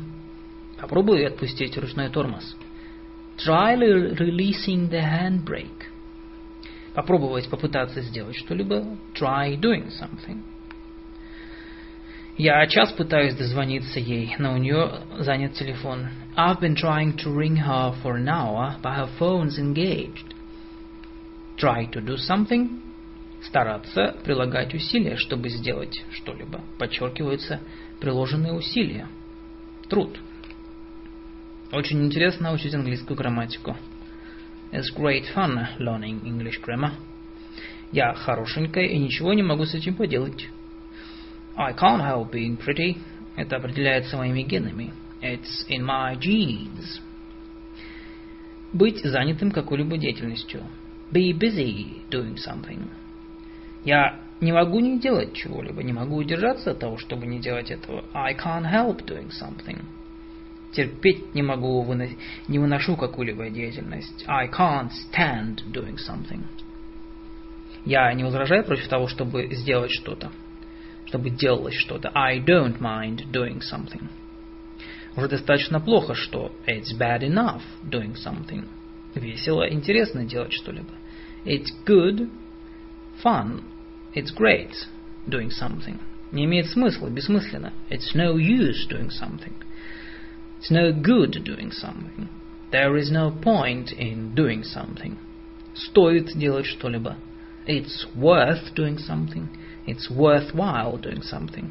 Попробуй 0.80 1.26
отпустить 1.26 1.76
ручной 1.76 2.08
тормоз. 2.08 2.56
Try 3.36 3.76
releasing 3.76 4.90
the 4.90 5.02
handbrake. 5.02 5.90
Попробовать 6.94 7.48
попытаться 7.48 8.00
сделать 8.00 8.36
что-либо. 8.36 8.96
Try 9.14 9.56
doing 9.60 9.88
something. 9.88 10.42
Я 12.36 12.66
час 12.66 12.90
пытаюсь 12.90 13.36
дозвониться 13.36 14.00
ей, 14.00 14.34
но 14.38 14.54
у 14.54 14.56
нее 14.56 15.02
занят 15.18 15.54
телефон. 15.54 16.08
I've 16.36 16.60
been 16.60 16.74
trying 16.74 17.16
to 17.18 17.32
ring 17.32 17.56
her 17.56 17.94
for 18.02 18.16
an 18.16 18.28
hour, 18.28 18.74
but 18.82 18.96
her 18.96 19.08
phone's 19.20 19.56
engaged. 19.56 20.34
Try 21.56 21.88
to 21.92 22.00
do 22.04 22.16
something. 22.16 22.80
Стараться 23.40 24.16
прилагать 24.24 24.74
усилия, 24.74 25.16
чтобы 25.16 25.48
сделать 25.48 26.02
что-либо. 26.10 26.60
Подчеркиваются 26.76 27.60
приложенные 28.00 28.52
усилия. 28.52 29.06
Труд. 29.88 30.18
Очень 31.70 32.04
интересно 32.04 32.52
учить 32.52 32.74
английскую 32.74 33.16
грамматику. 33.16 33.76
It's 34.72 34.92
great 34.96 35.24
fun 35.32 35.68
learning 35.78 36.24
English 36.24 36.60
grammar. 36.60 36.94
Я 37.92 38.12
хорошенькая 38.14 38.86
и 38.86 38.98
ничего 38.98 39.34
не 39.34 39.44
могу 39.44 39.66
с 39.66 39.74
этим 39.74 39.94
поделать. 39.94 40.48
I 41.56 41.72
can't 41.72 42.02
help 42.02 42.32
being 42.32 42.56
pretty. 42.56 42.98
Это 43.36 43.56
определяется 43.56 44.16
моими 44.16 44.42
генами. 44.42 44.92
It's 45.22 45.64
in 45.68 45.84
my 45.84 46.16
genes. 46.18 47.00
Быть 48.72 49.02
занятым 49.04 49.52
какой-либо 49.52 49.96
деятельностью. 49.96 50.62
Be 51.12 51.32
busy 51.32 52.02
doing 52.10 52.36
something. 52.36 52.88
Я 53.84 54.20
не 54.40 54.52
могу 54.52 54.80
не 54.80 54.98
делать 54.98 55.32
чего-либо, 55.32 55.82
не 55.82 55.92
могу 55.92 56.16
удержаться 56.16 56.72
от 56.72 56.80
того, 56.80 56.98
чтобы 56.98 57.26
не 57.26 57.38
делать 57.38 57.70
этого. 57.70 58.04
I 58.12 58.34
can't 58.34 58.64
help 58.64 59.04
doing 59.06 59.30
something. 59.30 59.80
Терпеть 60.72 61.34
не 61.34 61.42
могу, 61.42 61.86
не 62.48 62.58
выношу 62.58 62.96
какую-либо 62.96 63.48
деятельность. 63.50 64.24
I 64.26 64.48
can't 64.48 64.90
stand 64.90 65.60
doing 65.72 65.96
something. 65.96 66.42
Я 67.84 68.12
не 68.12 68.24
возражаю 68.24 68.64
против 68.64 68.88
того, 68.88 69.06
чтобы 69.06 69.54
сделать 69.54 69.92
что-то 69.92 70.32
чтобы 71.05 71.29
делалось 71.29 71.75
что-то. 71.75 72.11
I 72.13 72.39
don't 72.39 72.79
mind 72.79 73.31
doing 73.31 73.61
something. 73.61 74.07
Уже 75.15 75.27
достаточно 75.27 75.79
плохо, 75.79 76.13
что 76.13 76.51
it's 76.67 76.95
bad 76.97 77.21
enough 77.21 77.61
doing 77.83 78.15
something. 78.15 78.67
Весело, 79.15 79.67
интересно 79.69 80.23
делать 80.23 80.53
что-либо. 80.53 80.93
It's 81.45 81.71
good, 81.85 82.29
fun, 83.23 83.63
it's 84.13 84.31
great 84.35 84.73
doing 85.27 85.49
something. 85.49 85.99
Не 86.31 86.45
имеет 86.45 86.67
смысла, 86.67 87.09
бессмысленно. 87.09 87.73
It's 87.89 88.13
no 88.13 88.37
use 88.37 88.87
doing 88.87 89.09
something. 89.09 89.53
It's 90.59 90.69
no 90.69 90.91
good 90.91 91.43
doing 91.43 91.71
something. 91.71 92.27
There 92.71 92.95
is 92.97 93.09
no 93.09 93.31
point 93.31 93.91
in 93.93 94.35
doing 94.35 94.63
something. 94.63 95.17
Стоит 95.73 96.37
делать 96.37 96.67
что-либо. 96.67 97.17
It's 97.65 98.05
worth 98.15 98.75
doing 98.75 98.97
something. 98.97 99.47
It's 99.85 100.09
worthwhile 100.09 100.97
doing 100.97 101.21
something. 101.21 101.69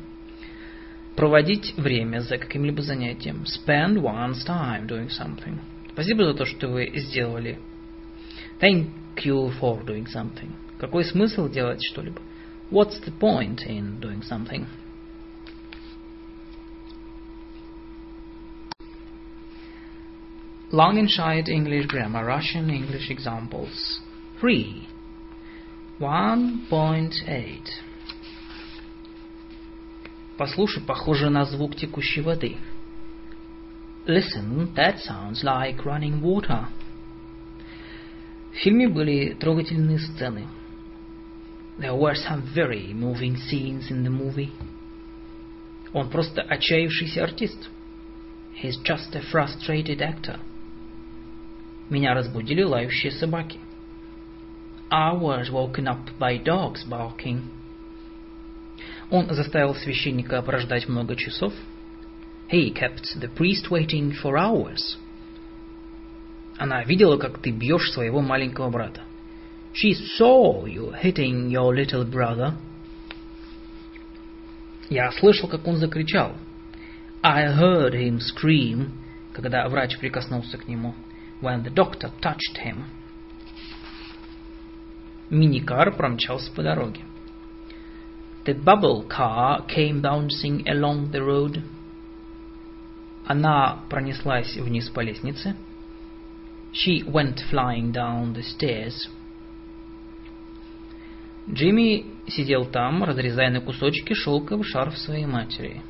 Проводить 1.17 1.75
время 1.77 2.21
за 2.21 2.39
каким-либо 2.39 2.81
занятием. 2.83 3.45
Spend 3.45 4.01
one's 4.03 4.45
time 4.47 4.87
doing 4.87 5.09
something. 5.09 5.59
Спасибо 5.93 6.25
за 6.25 6.35
то, 6.35 6.45
что 6.45 6.69
вы 6.69 6.93
сделали. 6.95 7.59
Thank 8.61 8.89
you 9.25 9.53
for 9.61 9.85
doing 9.85 10.07
something. 10.07 10.51
Какой 10.79 11.05
смысл 11.05 11.49
делать 11.49 11.83
что-либо? 11.83 12.21
What's 12.71 13.01
the 13.01 13.13
point 13.19 13.67
in 13.67 14.01
doing 14.01 14.23
something? 14.23 14.67
Langenscheid 20.71 21.49
English 21.49 21.87
Grammar, 21.87 22.25
Russian 22.27 22.69
English 22.69 23.11
Examples. 23.11 24.01
3. 24.41 24.87
1.8 25.99 27.61
Послушай, 30.37 30.83
похоже 30.83 31.31
на 31.31 31.45
звук 31.45 31.77
текущей 31.77 32.21
воды. 32.21 32.57
Listen, 34.07 34.73
that 34.75 34.99
sounds 35.01 35.43
like 35.43 35.85
running 35.85 36.21
water. 36.23 36.67
В 38.53 38.57
фильме 38.57 38.89
были 38.89 39.35
трогательные 39.35 39.99
сцены. 39.99 40.47
There 41.79 41.95
were 41.95 42.15
some 42.15 42.43
very 42.55 42.93
moving 42.93 43.37
scenes 43.37 43.91
in 43.91 44.03
the 44.03 44.11
movie. 44.11 44.51
Он 45.93 46.09
просто 46.11 46.43
отчаявшийся 46.43 47.25
артист. 47.25 47.69
He's 48.55 48.77
just 48.83 49.15
a 49.15 49.23
frustrated 49.31 50.01
actor. 50.01 50.41
Меня 51.91 52.15
разбудили 52.15 52.63
лающие 52.63 53.13
собаки. 53.13 53.59
I 54.91 55.13
was 55.13 55.51
woken 55.51 55.87
up 55.87 56.19
by 56.19 56.39
dogs 56.39 56.85
barking. 56.85 57.43
Он 59.14 59.32
заставил 59.32 59.76
священника 59.76 60.42
прождать 60.42 60.90
много 60.90 61.16
часов. 61.16 61.54
He 62.52 62.74
kept 62.74 63.16
the 63.22 63.32
priest 63.32 63.70
waiting 63.70 64.12
for 64.12 64.36
hours. 64.36 64.98
Она 66.58 66.84
видела, 66.84 67.18
как 67.18 67.38
ты 67.38 67.52
бьешь 67.52 67.92
своего 67.92 68.22
маленького 68.22 68.72
брата. 68.72 69.04
She 69.72 69.94
saw 70.18 70.66
you 70.66 70.96
hitting 71.00 71.52
your 71.52 71.72
little 71.76 72.10
brother. 72.10 72.56
Я 74.90 75.12
слышал, 75.12 75.48
как 75.48 75.68
он 75.68 75.78
закричал. 75.78 76.36
I 77.22 77.56
heard 77.56 77.94
him 77.94 78.18
scream, 78.18 78.94
когда 79.32 79.70
врач 79.70 80.00
прикоснулся 80.00 80.58
к 80.58 80.68
нему. 80.68 80.96
When 81.40 81.64
the 81.64 81.72
doctor 81.72 82.10
touched 82.20 82.58
him. 82.66 82.86
Миникар 85.30 85.96
промчался 85.96 86.52
по 86.52 86.64
дороге. 86.64 87.02
The 88.46 88.54
bubble 88.54 89.04
car 89.08 89.66
came 89.68 90.02
bouncing 90.02 90.68
along 90.68 91.12
the 91.12 91.24
road. 91.24 91.62
Она 93.26 93.80
пронеслась 93.90 94.58
вниз 94.58 94.90
по 94.90 95.00
лестнице. 95.00 95.56
She 96.74 97.04
went 97.04 97.40
flying 97.50 97.94
down 97.94 98.34
the 98.34 98.44
stairs. 98.44 99.08
Джимми 101.50 102.06
сидел 102.28 102.66
там, 102.66 103.04
разрезая 103.04 103.50
на 103.50 103.62
кусочки 103.62 104.14
шелковый 104.14 104.66
шарф 104.66 104.98
своей 104.98 105.26
матери. 105.26 105.82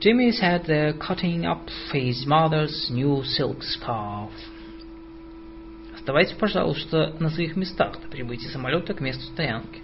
Jimmy 0.00 0.32
sat 0.32 0.66
there 0.66 0.92
cutting 0.92 1.44
up 1.44 1.68
his 1.92 2.26
mother's 2.26 2.90
new 2.90 3.22
silk 3.22 3.62
scarf. 3.62 4.30
Оставайтесь, 5.94 6.34
пожалуйста, 6.34 7.16
на 7.20 7.30
своих 7.30 7.56
местах 7.56 8.00
до 8.02 8.08
прибытия 8.08 8.48
самолета 8.48 8.92
к 8.92 9.00
месту 9.00 9.22
стоянки. 9.22 9.83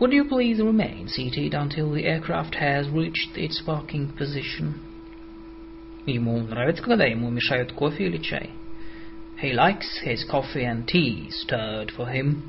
Would 0.00 0.12
you 0.12 0.24
please 0.24 0.58
remain 0.60 1.08
seated 1.08 1.54
until 1.54 1.92
the 1.92 2.04
aircraft 2.04 2.56
has 2.56 2.88
reached 2.90 3.36
its 3.36 3.62
parking 3.64 4.08
position? 4.16 4.74
Ему 6.04 6.40
нравится, 6.42 6.82
когда 6.82 7.04
ему 7.04 7.30
мешают 7.30 7.72
кофе 7.72 8.06
или 8.06 8.18
чай. 8.18 8.50
He 9.40 9.52
likes 9.52 10.00
his 10.04 10.24
coffee 10.24 10.64
and 10.64 10.86
tea 10.86 11.30
stirred 11.30 11.90
for 11.90 12.06
him. 12.06 12.42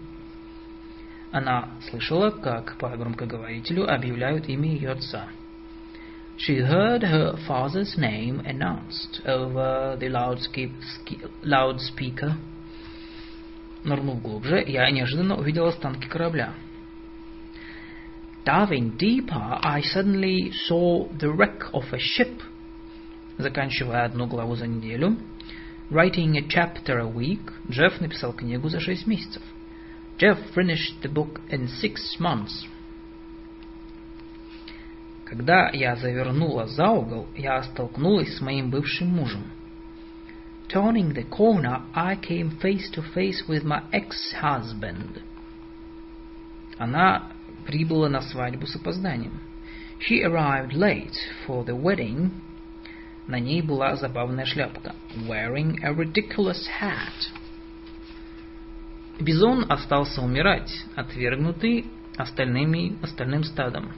Она 1.31 1.69
слышала, 1.89 2.31
как 2.31 2.77
по 2.77 2.89
громкоговорителю 2.95 3.89
объявляют 3.89 4.47
имя 4.47 4.69
ее 4.69 4.91
отца. 4.91 5.29
She 6.37 6.59
heard 6.59 7.01
her 7.01 7.35
father's 7.47 7.97
name 7.97 8.41
announced 8.45 9.21
over 9.25 9.97
the 9.99 10.09
loudspeaker. 11.43 12.35
Нырнув 13.83 14.21
глубже, 14.21 14.63
я 14.67 14.89
неожиданно 14.91 15.35
увидел 15.35 15.65
останки 15.65 16.07
корабля. 16.07 16.53
Diving 18.45 18.97
deeper, 18.97 19.59
I 19.61 19.81
suddenly 19.81 20.51
saw 20.51 21.07
the 21.19 21.31
wreck 21.31 21.63
of 21.73 21.83
a 21.91 21.99
ship. 21.99 22.41
Заканчивая 23.37 24.05
одну 24.05 24.25
главу 24.25 24.55
за 24.55 24.67
неделю, 24.67 25.17
writing 25.89 26.37
a 26.37 26.47
chapter 26.47 26.99
a 26.99 27.07
week, 27.07 27.51
Джефф 27.69 27.99
написал 28.01 28.33
книгу 28.33 28.69
за 28.69 28.79
шесть 28.79 29.05
месяцев. 29.05 29.43
Jeff 30.17 30.39
finished 30.55 31.01
the 31.01 31.13
book 31.13 31.41
in 31.49 31.67
six 31.67 32.17
months. 32.19 32.65
Когда 35.25 35.69
я 35.71 35.97
завернула 35.97 36.67
за 36.67 36.89
угол, 36.89 37.27
я 37.35 37.61
столкнулась 37.63 38.37
с 38.37 38.41
моим 38.41 38.69
бывшим 38.69 39.09
мужем. 39.09 39.43
Turning 40.69 41.13
the 41.13 41.27
corner, 41.29 41.81
I 41.93 42.15
came 42.15 42.57
face 42.61 42.89
to 42.93 43.03
face 43.13 43.45
with 43.47 43.63
my 43.63 43.83
ex-husband. 43.91 45.21
Она 46.77 47.30
прибыла 47.66 48.08
на 48.08 48.22
свадьбу 48.22 48.66
с 48.66 48.76
опозданием. 48.76 49.40
She 49.98 50.22
arrived 50.22 50.72
late 50.72 51.14
for 51.46 51.64
the 51.64 51.78
wedding. 51.78 52.30
На 53.26 53.38
ней 53.38 53.62
была 53.62 53.96
забавная 53.96 54.44
шляпка. 54.44 54.94
Wearing 55.14 55.78
a 55.82 55.92
ridiculous 55.92 56.66
hat. 56.80 57.30
Бизон 59.20 59.66
остался 59.68 60.20
умирать, 60.20 60.72
отвергнутый 60.96 61.86
остальными, 62.16 62.96
остальным 63.02 63.44
стадом. 63.44 63.92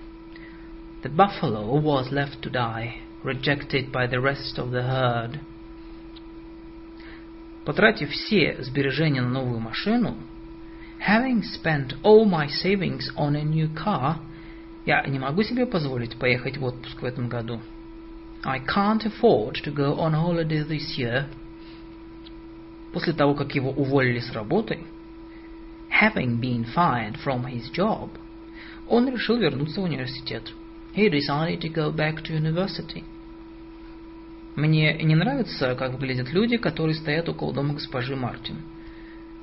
The 1.03 1.11
buffalo 1.15 1.81
was 1.81 2.11
left 2.11 2.41
to 2.43 2.51
die, 2.51 2.97
rejected 3.23 3.91
by 3.93 4.07
the 4.07 4.21
rest 4.21 4.59
of 4.59 4.71
the 4.71 4.83
herd. 4.83 5.39
Потратив 7.65 8.11
все 8.11 8.63
сбережения 8.63 9.23
на 9.23 9.31
новую 9.31 9.61
машину, 9.61 10.17
Having 11.05 11.43
spent 11.43 11.93
all 12.03 12.25
my 12.25 12.47
savings 12.47 13.11
on 13.15 13.37
a 13.37 13.45
new 13.45 13.69
car, 13.75 14.21
я 14.87 15.05
не 15.07 15.19
могу 15.19 15.43
себе 15.43 15.67
позволить 15.67 16.17
поехать 16.17 16.57
в 16.57 16.65
отпуск 16.65 17.03
в 17.03 17.05
этом 17.05 17.29
году. 17.29 17.61
I 18.43 18.59
can't 18.61 19.05
afford 19.05 19.57
to 19.65 19.71
go 19.71 19.99
on 19.99 20.15
holiday 20.15 20.67
this 20.67 20.97
year. 20.97 21.27
После 22.95 23.13
того, 23.13 23.35
как 23.35 23.55
его 23.55 23.71
уволили 23.71 24.19
с 24.19 24.33
работы, 24.33 24.79
having 25.91 26.41
been 26.41 26.65
fired 26.75 27.19
from 27.23 27.45
his 27.45 27.71
job, 27.71 28.09
он 28.89 29.07
решил 29.11 29.37
вернуться 29.37 29.83
в 29.83 29.85
университет. 29.85 30.55
He 30.97 31.11
decided 31.11 31.61
to 31.61 31.69
go 31.69 31.93
back 31.95 32.23
to 32.23 32.35
university. 32.35 33.05
Мне 34.57 34.95
не 35.03 35.15
нравится, 35.15 35.75
как 35.75 35.93
выглядят 35.93 36.33
люди, 36.33 36.57
которые 36.57 36.95
стоят 36.95 37.29
около 37.29 37.53
дома 37.53 37.75
госпожи 37.75 38.17
Мартин. 38.17 38.57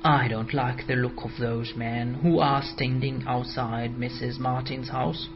I 0.03 0.27
don't 0.27 0.53
like 0.53 0.87
the 0.87 0.95
look 0.95 1.25
of 1.25 1.31
those 1.39 1.73
men 1.75 2.15
who 2.15 2.39
are 2.39 2.61
standing 2.63 3.23
outside 3.27 3.95
Mrs. 3.95 4.39
Martin's 4.39 4.89
house. 4.89 5.27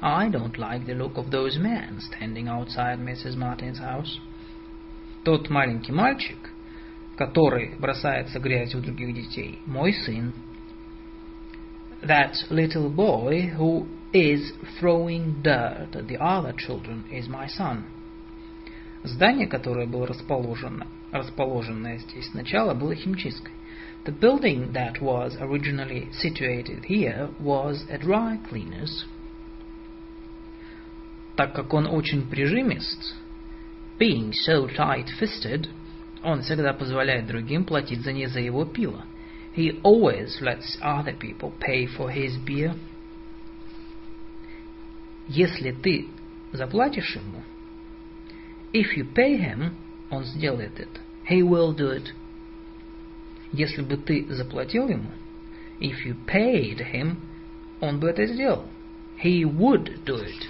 I 0.00 0.28
don't 0.28 0.58
like 0.58 0.86
the 0.86 0.94
look 0.94 1.16
of 1.16 1.30
those 1.30 1.58
men 1.58 1.98
standing 2.00 2.46
outside 2.46 2.98
Mrs. 2.98 3.36
Martin's 3.36 3.78
house. 3.78 4.20
Тот 5.24 5.48
маленький 5.50 5.92
мальчик, 5.92 6.38
который 7.16 7.74
бросается 7.78 8.38
грязью 8.38 8.80
у 8.80 8.82
других 8.82 9.14
детей, 9.14 9.58
мой 9.66 9.92
сын. 9.92 10.32
That 12.02 12.34
little 12.50 12.90
boy 12.90 13.50
who 13.56 13.88
is 14.12 14.52
throwing 14.78 15.42
dirt 15.42 15.96
at 15.96 16.06
the 16.06 16.18
other 16.18 16.52
children 16.52 17.04
is 17.10 17.28
my 17.28 17.48
son. 17.48 17.84
Здание, 19.02 19.46
которое 19.48 19.86
было 19.86 20.06
расположено 20.06 20.86
расположенное 21.12 21.98
здесь 21.98 22.28
сначала, 22.30 22.74
было 22.74 22.94
химчисткой. 22.94 23.52
The 24.04 24.12
building 24.12 24.72
that 24.72 25.00
was 25.00 25.36
originally 25.40 26.12
situated 26.12 26.84
here 26.84 27.28
was 27.40 27.84
a 27.90 27.98
dry 27.98 28.38
cleaner's. 28.48 29.04
Так 31.36 31.54
как 31.54 31.74
он 31.74 31.86
очень 31.86 32.28
прижимист, 32.28 33.14
being 33.98 34.32
so 34.32 34.68
tight-fisted, 34.68 35.68
он 36.22 36.42
всегда 36.42 36.72
позволяет 36.72 37.26
другим 37.26 37.64
платить 37.64 38.02
за 38.02 38.12
не 38.12 38.26
за 38.26 38.40
его 38.40 38.64
пиво. 38.64 39.04
He 39.54 39.80
always 39.82 40.40
lets 40.40 40.78
other 40.82 41.16
people 41.18 41.52
pay 41.58 41.86
for 41.86 42.10
his 42.10 42.36
beer. 42.44 42.74
Если 45.28 45.72
ты 45.72 46.08
заплатишь 46.52 47.16
ему, 47.16 47.42
if 48.72 48.96
you 48.96 49.04
pay 49.12 49.36
him, 49.36 49.72
он 50.10 50.24
сделает 50.24 50.78
это. 50.78 51.00
He 51.28 51.42
will 51.42 51.74
do 51.74 51.96
it. 51.96 52.12
Если 53.52 53.82
бы 53.82 53.96
ты 53.96 54.26
заплатил 54.28 54.88
ему, 54.88 55.10
if 55.80 56.04
you 56.04 56.16
paid 56.26 56.78
him, 56.92 57.16
он 57.80 58.00
бы 58.00 58.08
это 58.08 58.26
сделал. 58.26 58.66
He 59.22 59.44
would 59.44 60.04
do 60.04 60.22
it. 60.22 60.46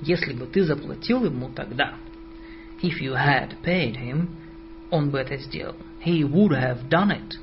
Если 0.00 0.32
бы 0.32 0.46
ты 0.46 0.64
заплатил 0.64 1.24
ему 1.24 1.48
тогда, 1.48 1.94
if 2.82 3.00
you 3.00 3.14
had 3.14 3.56
paid 3.62 3.96
him, 3.96 4.28
он 4.90 5.10
бы 5.10 5.18
это 5.18 5.36
сделал. 5.36 5.76
He 6.04 6.22
would 6.22 6.52
have 6.52 6.88
done 6.88 7.10
it. 7.10 7.38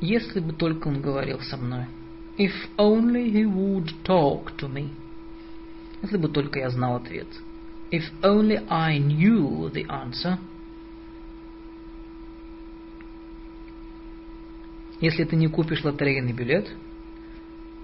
Если 0.00 0.40
бы 0.40 0.52
только 0.52 0.88
он 0.88 1.00
говорил 1.00 1.40
со 1.40 1.56
мной. 1.56 1.86
If 2.36 2.52
only 2.76 3.30
he 3.30 3.44
would 3.44 3.90
talk 4.02 4.56
to 4.58 4.68
me. 4.68 4.90
Если 6.01 6.17
бы 6.17 6.29
только 6.29 6.59
я 6.59 6.69
знал 6.69 6.95
ответ. 6.95 7.27
If 7.91 8.03
only 8.21 8.65
I 8.69 8.99
knew 8.99 9.71
the 9.71 9.85
answer. 9.87 10.37
Если 15.01 15.23
ты 15.23 15.35
не 15.35 15.47
купишь 15.47 15.83
лотерейный 15.83 16.33
билет, 16.33 16.69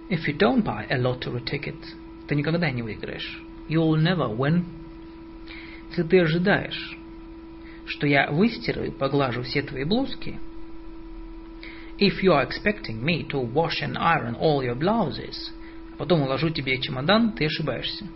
if 0.09 0.28
you 0.28 0.38
don't 0.38 0.63
buy 0.63 0.86
a 0.89 0.97
lottery 0.97 1.43
ticket, 1.43 1.78
ты 2.28 2.36
никогда 2.36 2.70
не 2.72 2.84
выиграешь. 2.84 3.41
You'll 3.68 3.97
never 3.97 4.30
win. 4.36 4.66
Если 5.89 6.03
ты 6.03 6.20
ожидаешь, 6.20 6.97
что 7.86 8.05
я 8.05 8.30
выстираю 8.30 8.88
и 8.88 8.91
поглажу 8.91 9.43
все 9.43 9.61
твои 9.61 9.86
блузки, 9.86 10.39
If 11.97 12.22
you 12.22 12.34
are 12.34 12.43
expecting 12.43 13.05
me 13.05 13.24
to 13.30 13.39
wash 13.39 13.82
and 13.82 13.97
iron 13.97 14.36
all 14.36 14.61
your 14.61 14.76
blouses, 14.76 15.51
потом 15.98 16.22
уложу 16.22 16.50
тебе 16.50 16.80
чемодан, 16.80 17.34
ты 17.34 17.46
ошибаешься. 17.46 18.08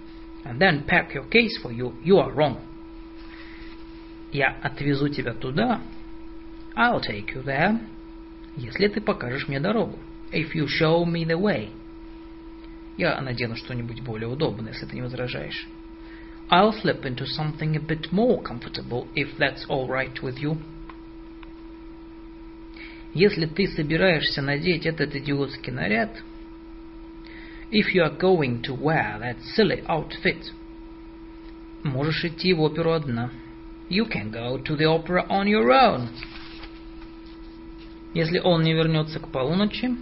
And 0.43 0.59
then 0.59 0.85
pack 0.85 1.13
your 1.13 1.29
case 1.29 1.61
for 1.61 1.71
you, 1.71 1.93
you 2.03 2.17
are 2.17 2.33
wrong. 2.33 2.59
Я 4.31 4.57
отвезу 4.61 5.09
тебя 5.09 5.33
туда. 5.33 5.81
I'll 6.75 7.01
take 7.01 7.33
you 7.33 7.43
there. 7.43 7.79
Если 8.55 8.87
ты 8.87 9.01
покажешь 9.01 9.47
мне 9.47 9.59
дорогу. 9.59 9.97
If 10.31 10.53
you 10.53 10.67
show 10.67 11.03
me 11.05 11.25
the 11.25 11.39
way. 11.39 11.69
Я 12.97 13.19
надену 13.21 13.55
что-нибудь 13.55 14.01
более 14.01 14.27
удобное, 14.27 14.73
если 14.73 14.85
ты 14.85 14.95
не 14.95 15.01
возражаешь. 15.01 15.67
I'll 16.49 16.73
slip 16.73 17.05
into 17.05 17.25
something 17.25 17.75
a 17.75 17.79
bit 17.79 18.11
more 18.11 18.41
comfortable, 18.41 19.07
if 19.15 19.37
that's 19.37 19.65
all 19.69 19.87
right 19.87 20.13
with 20.21 20.37
you. 20.39 20.57
Если 23.13 23.45
ты 23.45 23.67
собираешься 23.67 24.41
надеть 24.41 24.85
этот 24.85 25.15
идиотский 25.15 25.71
наряд, 25.71 26.21
if 27.70 27.94
you 27.94 28.02
are 28.02 28.16
going 28.16 28.62
to 28.62 28.74
wear 28.74 29.18
that 29.20 29.36
silly 29.54 29.82
outfit, 29.86 30.52
можешь 31.82 32.24
идти 32.24 32.52
в 32.52 32.60
оперу 32.60 32.92
одна. 32.92 33.30
You 33.88 34.06
can 34.06 34.30
go 34.30 34.58
to 34.58 34.76
the 34.76 34.86
opera 34.86 35.26
on 35.28 35.46
your 35.46 35.70
own. 35.70 36.08
Если 38.14 38.38
он 38.38 38.62
не 38.62 38.72
вернется 38.72 39.18
к 39.18 39.28
полуночи, 39.28 39.96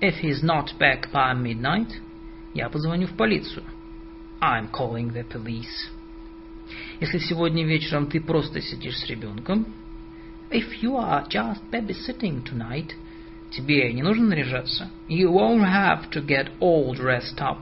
if 0.00 0.20
he's 0.20 0.42
not 0.42 0.76
back 0.78 1.10
by 1.12 1.34
midnight, 1.34 1.92
я 2.54 2.68
позвоню 2.68 3.06
в 3.06 3.16
полицию. 3.16 3.64
I'm 4.40 4.70
calling 4.70 5.12
the 5.12 5.24
police. 5.24 5.90
Если 7.00 7.18
сегодня 7.18 7.64
вечером 7.64 8.08
ты 8.08 8.20
просто 8.20 8.60
сидишь 8.60 8.98
с 8.98 9.06
ребенком, 9.06 9.66
If 10.50 10.82
you 10.82 10.96
are 10.96 11.24
just 11.28 11.60
babysitting 11.70 12.42
tonight, 12.44 12.94
тебе 13.51 13.91
не 13.93 14.03
нужно 14.03 14.27
наряжаться. 14.27 14.89
You 15.07 15.31
won't 15.31 15.63
have 15.63 16.09
to 16.11 16.25
get 16.25 16.51
all 16.59 16.93
dressed 16.93 17.39
up. 17.39 17.59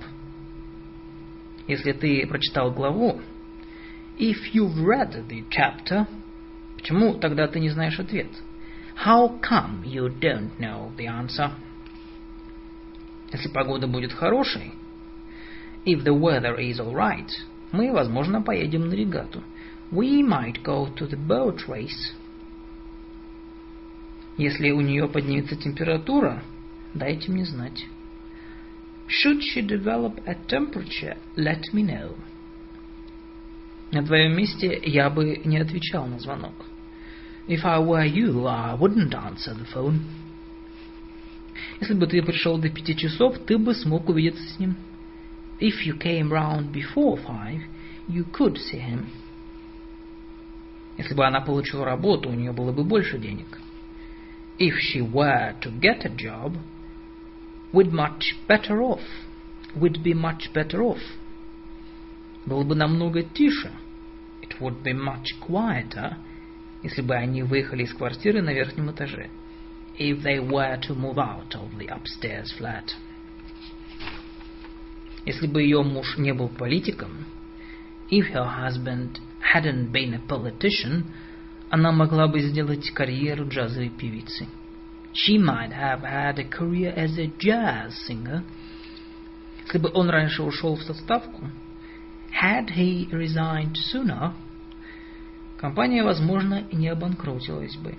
Если 1.67 1.93
ты 1.93 2.25
прочитал 2.27 2.71
главу, 2.71 3.21
if 4.17 4.53
you've 4.53 4.77
read 4.77 5.27
the 5.27 5.45
chapter, 5.49 6.07
почему 6.75 7.15
тогда 7.15 7.47
ты 7.47 7.59
не 7.59 7.69
знаешь 7.69 7.99
ответ? 7.99 8.27
How 9.05 9.39
come 9.41 9.83
you 9.83 10.09
don't 10.19 10.51
know 10.59 10.95
the 10.97 11.07
answer? 11.07 11.51
Если 13.31 13.49
погода 13.49 13.87
будет 13.87 14.13
хорошей, 14.13 14.73
if 15.85 16.03
the 16.03 16.13
weather 16.13 16.57
is 16.59 16.79
all 16.79 16.93
right, 16.93 17.29
мы, 17.71 17.91
возможно, 17.91 18.41
поедем 18.41 18.87
на 18.87 18.93
регату. 18.93 19.43
We 19.91 20.21
might 20.21 20.63
go 20.63 20.93
to 20.95 21.07
the 21.07 21.17
boat 21.17 21.67
race. 21.67 22.13
Если 24.37 24.71
у 24.71 24.81
нее 24.81 25.07
поднимется 25.07 25.55
температура, 25.55 26.43
дайте 26.93 27.31
мне 27.31 27.45
знать. 27.45 27.85
Should 29.07 29.41
she 29.41 29.61
develop 29.61 30.23
a 30.25 30.35
temperature, 30.47 31.17
let 31.35 31.61
me 31.71 31.83
know. 31.83 32.15
На 33.91 34.03
твоем 34.03 34.35
месте 34.35 34.81
я 34.85 35.09
бы 35.11 35.39
не 35.45 35.57
отвечал 35.57 36.07
на 36.07 36.17
звонок. 36.19 36.53
If 37.47 37.63
I 37.63 37.79
were 37.79 38.07
you, 38.07 38.47
I 38.47 38.75
wouldn't 38.75 39.11
answer 39.11 39.55
the 39.55 39.67
phone. 39.71 39.99
Если 41.79 41.93
бы 41.93 42.07
ты 42.07 42.23
пришел 42.23 42.57
до 42.57 42.69
пяти 42.69 42.95
часов, 42.95 43.37
ты 43.45 43.57
бы 43.59 43.75
смог 43.75 44.09
увидеться 44.09 44.43
с 44.43 44.57
ним. 44.57 44.75
If 45.59 45.85
you 45.85 45.99
came 45.99 46.29
round 46.29 46.71
before 46.71 47.23
five, 47.23 47.61
you 48.07 48.25
could 48.31 48.55
see 48.55 48.79
him. 48.79 49.05
Если 50.97 51.13
бы 51.13 51.23
она 51.25 51.41
получила 51.41 51.85
работу, 51.85 52.29
у 52.29 52.33
нее 52.33 52.51
было 52.51 52.71
бы 52.71 52.83
больше 52.83 53.19
денег 53.19 53.59
if 54.58 54.74
she 54.78 55.00
were 55.00 55.54
to 55.60 55.70
get 55.70 56.04
a 56.04 56.08
job, 56.08 56.56
would 57.72 57.92
much 57.92 58.34
better 58.46 58.82
off, 58.82 59.02
would 59.76 60.02
be 60.02 60.14
much 60.14 60.52
better 60.52 60.82
off. 60.82 61.02
Было 62.46 62.64
бы 62.64 62.74
намного 62.74 63.22
тише. 63.22 63.70
It 64.42 64.60
would 64.60 64.82
be 64.82 64.92
much 64.92 65.38
quieter, 65.40 66.16
если 66.82 67.02
бы 67.02 67.14
они 67.14 67.42
выехали 67.42 67.84
из 67.84 67.92
квартиры 67.92 68.40
на 68.40 68.52
верхнем 68.52 68.90
этаже. 68.90 69.28
If 69.98 70.22
they 70.22 70.38
were 70.38 70.80
to 70.80 70.94
move 70.94 71.18
out 71.18 71.54
of 71.54 71.76
the 71.76 71.88
upstairs 71.88 72.50
flat. 72.58 72.94
Если 75.26 75.46
бы 75.46 75.62
ее 75.62 75.82
муж 75.82 76.16
не 76.16 76.32
был 76.32 76.48
политиком, 76.48 77.26
if 78.10 78.32
her 78.32 78.46
husband 78.46 79.20
hadn't 79.52 79.92
been 79.92 80.14
a 80.14 80.20
politician, 80.26 81.04
она 81.73 81.91
могла 81.91 82.27
бы 82.27 82.39
сделать 82.39 82.91
карьеру 82.91 83.47
джазовой 83.47 83.89
певицы. 83.89 84.45
She 85.11 85.39
might 85.39 85.71
have 85.71 86.03
had 86.03 86.37
a 86.37 86.43
career 86.43 86.93
as 86.95 87.17
a 87.17 87.31
jazz 87.39 87.95
singer. 88.07 88.43
Если 89.65 89.79
бы 89.79 89.89
он 89.91 90.07
раньше 90.11 90.43
ушел 90.43 90.75
в 90.75 90.83
составку, 90.83 91.49
had 92.43 92.67
he 92.75 93.09
resigned 93.09 93.75
sooner, 93.91 94.33
компания, 95.57 96.03
возможно, 96.03 96.63
не 96.71 96.89
обанкротилась 96.89 97.75
бы. 97.77 97.95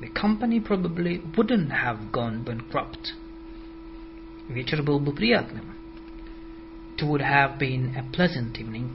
The 0.00 0.12
company 0.12 0.60
probably 0.60 1.20
wouldn't 1.36 1.70
have 1.70 2.12
gone 2.12 2.44
bankrupt. 2.44 3.12
Вечер 4.48 4.84
был 4.84 5.00
бы 5.00 5.12
приятным. 5.12 5.64
It 6.96 7.02
would 7.02 7.22
have 7.22 7.58
been 7.58 7.92
a 7.96 8.04
pleasant 8.12 8.56
evening. 8.60 8.90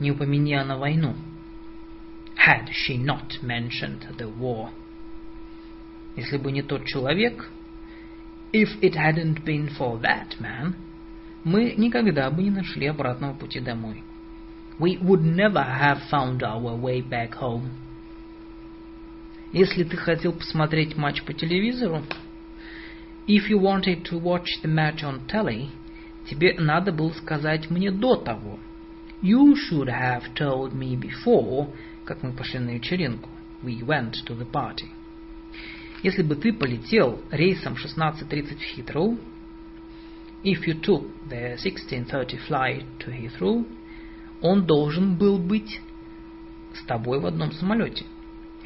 Не 0.00 0.10
упомяни 0.10 0.52
она 0.52 0.76
войну 0.76 1.14
had 2.35 2.69
she 2.71 2.97
not 2.97 3.43
mentioned 3.43 4.07
the 4.17 4.29
war. 4.29 4.71
Если 6.15 6.37
бы 6.37 6.51
не 6.51 6.61
тот 6.61 6.85
человек, 6.85 7.49
if 8.51 8.69
it 8.81 8.95
hadn't 8.95 9.45
been 9.45 9.69
for 9.77 9.99
that 10.01 10.39
man, 10.39 10.75
мы 11.43 11.73
никогда 11.77 12.29
бы 12.29 12.43
не 12.43 12.49
нашли 12.49 12.87
обратного 12.87 13.33
пути 13.33 13.59
домой. 13.59 14.03
We 14.79 14.97
would 14.97 15.23
never 15.23 15.63
have 15.63 16.01
found 16.09 16.41
our 16.41 16.75
way 16.75 17.01
back 17.01 17.35
home. 17.35 17.69
Если 19.51 19.83
ты 19.83 19.97
хотел 19.97 20.33
посмотреть 20.33 20.95
матч 20.95 21.23
по 21.23 21.33
телевизору, 21.33 22.03
if 23.27 23.49
you 23.49 23.59
wanted 23.59 24.03
to 24.05 24.19
watch 24.19 24.47
the 24.63 24.69
match 24.69 25.03
on 25.03 25.21
telly, 25.27 25.69
тебе 26.29 26.55
надо 26.57 26.91
было 26.91 27.11
сказать 27.11 27.69
мне 27.69 27.91
до 27.91 28.15
того. 28.15 28.59
You 29.21 29.55
should 29.55 29.89
have 29.89 30.33
told 30.33 30.73
me 30.73 30.95
before 30.95 31.67
как 32.04 32.22
мы 32.22 32.32
пошли 32.32 32.60
на 32.60 32.70
вечеринку. 32.70 33.28
We 33.62 33.80
went 33.80 34.14
to 34.26 34.36
the 34.36 34.50
party. 34.50 34.88
Если 36.02 36.22
бы 36.22 36.36
ты 36.36 36.52
полетел 36.52 37.22
рейсом 37.30 37.74
16.30 37.74 38.56
в 38.56 38.78
Heathrow, 38.78 39.18
if 40.42 40.66
you 40.66 40.78
took 40.80 41.08
the 41.28 41.56
16.30 41.56 42.38
flight 42.46 42.84
to 42.98 43.10
Heathrow, 43.10 43.66
он 44.42 44.66
должен 44.66 45.16
был 45.16 45.38
быть 45.38 45.80
с 46.74 46.84
тобой 46.84 47.20
в 47.20 47.26
одном 47.26 47.52
самолете. 47.52 48.04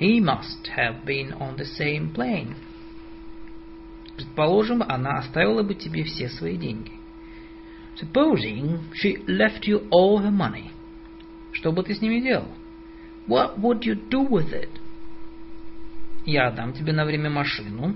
He 0.00 0.20
must 0.20 0.68
have 0.76 1.04
been 1.04 1.32
on 1.38 1.56
the 1.56 1.66
same 1.78 2.12
plane. 2.12 2.54
Предположим, 4.16 4.82
она 4.82 5.18
оставила 5.18 5.62
бы 5.62 5.76
тебе 5.76 6.02
все 6.02 6.28
свои 6.28 6.56
деньги. 6.56 6.90
Supposing 8.00 8.80
she 9.00 9.24
left 9.26 9.62
you 9.62 9.88
all 9.90 10.18
her 10.18 10.32
money. 10.32 10.70
Что 11.52 11.70
бы 11.70 11.84
ты 11.84 11.94
с 11.94 12.00
ними 12.00 12.20
делал? 12.20 12.48
What 13.27 13.59
would 13.59 13.83
you 13.85 13.95
do 13.95 14.27
with 14.27 14.51
it? 14.51 14.69
Я 16.25 16.51
дам 16.51 16.73
тебе 16.73 16.93
на 16.93 17.05
время 17.05 17.29
машину. 17.29 17.95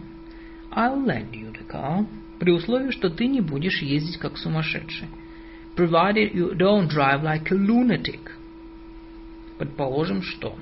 I'll 0.72 1.04
lend 1.04 1.32
you 1.32 1.52
the 1.52 1.66
car. 1.68 2.06
При 2.40 2.52
условии, 2.52 2.92
что 2.92 3.10
ты 3.10 3.28
не 3.28 3.42
будешь 3.42 3.82
ездить 3.82 4.18
как 4.18 4.38
сумасшедший. 4.38 5.08
Provided 5.76 6.34
you 6.34 6.56
don't 6.56 6.90
drive 6.90 7.24
like 7.24 7.52
a 7.52 7.56
lunatic. 7.56 8.32
Предположим, 9.58 10.22
что. 10.22 10.56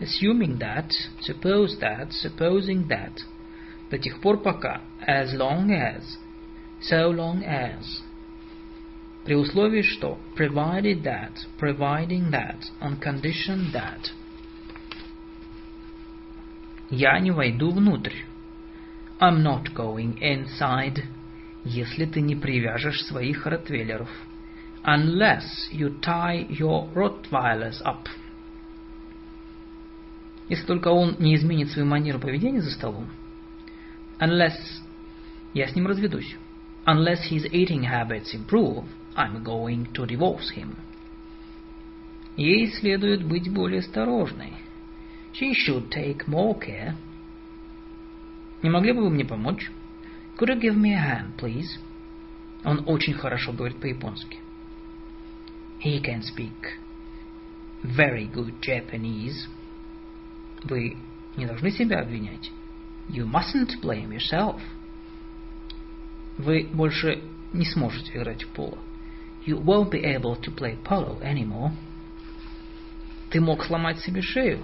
Assuming 0.00 0.58
that, 0.58 0.90
suppose 1.20 1.78
that, 1.80 2.12
supposing 2.12 2.86
that. 2.88 3.12
До 3.90 3.98
тех 3.98 4.20
пор 4.20 4.38
пока. 4.38 4.82
As 5.06 5.32
long 5.34 5.70
as. 5.70 6.02
So 6.80 7.10
long 7.10 7.42
as. 7.44 8.02
При 9.23 9.35
условии 9.35 9.83
что. 9.83 10.17
Provided 10.35 11.03
that, 11.03 11.45
providing 11.59 12.31
that, 12.31 12.57
on 12.81 12.99
condition 12.99 13.71
that. 13.71 14.11
Я 16.89 17.19
не 17.19 17.31
войду 17.31 17.71
внутрь. 17.71 18.15
I'm 19.19 19.43
not 19.43 19.73
going 19.75 20.19
inside. 20.19 21.03
Если 21.63 22.05
ты 22.05 22.21
не 22.21 22.35
привяжешь 22.35 23.05
своих 23.05 23.45
ротвейлеров. 23.45 24.09
Unless 24.83 25.69
you 25.71 25.99
tie 26.01 26.47
your 26.49 26.91
Rottweilers 26.93 27.81
up. 27.83 28.07
Если 30.49 30.65
только 30.65 30.87
он 30.87 31.15
не 31.19 31.35
изменит 31.35 31.69
свою 31.69 31.87
манеру 31.87 32.19
поведения 32.19 32.61
за 32.61 32.71
столом. 32.71 33.07
Unless 34.19 34.57
я 35.53 35.67
с 35.67 35.75
ним 35.75 35.85
разведусь. 35.85 36.35
Unless 36.87 37.29
his 37.29 37.45
eating 37.51 37.83
habits 37.83 38.33
improve, 38.33 38.85
I'm 39.15 39.43
going 39.43 39.91
to 39.93 40.05
divorce 40.05 40.51
him. 40.55 40.75
Ей 42.37 42.67
следует 42.71 43.23
быть 43.25 43.51
более 43.51 43.79
осторожной. 43.79 44.53
She 45.33 45.53
should 45.53 45.89
take 45.89 46.27
more 46.27 46.57
care. 46.59 46.95
Не 48.61 48.69
могли 48.69 48.93
бы 48.93 49.03
вы 49.03 49.09
мне 49.09 49.25
помочь? 49.25 49.69
Could 50.37 50.49
you 50.49 50.59
give 50.59 50.75
me 50.75 50.93
a 50.93 50.99
hand, 50.99 51.35
please? 51.37 51.77
Он 52.63 52.83
очень 52.87 53.13
хорошо 53.13 53.51
говорит 53.51 53.79
по-японски. 53.79 54.37
He 55.83 56.01
can 56.01 56.21
speak 56.21 56.77
very 57.83 58.31
good 58.31 58.59
Japanese. 58.61 59.47
Вы 60.63 60.97
не 61.35 61.45
должны 61.45 61.71
себя 61.71 61.99
обвинять. 61.99 62.51
You 63.09 63.25
mustn't 63.25 63.81
blame 63.81 64.09
yourself. 64.09 64.61
Вы 66.37 66.69
больше 66.71 67.23
не 67.51 67.65
сможете 67.65 68.17
играть 68.17 68.43
в 68.43 68.49
поло. 68.49 68.77
You 69.44 69.58
won't 69.58 69.90
be 69.90 70.04
able 70.04 70.36
to 70.36 70.50
play 70.50 70.76
polo 70.82 71.20
anymore. 71.22 71.72
Ты 73.30 73.40
мог 73.40 73.64
сломать 73.64 74.00
себе 74.00 74.22
шею. 74.22 74.60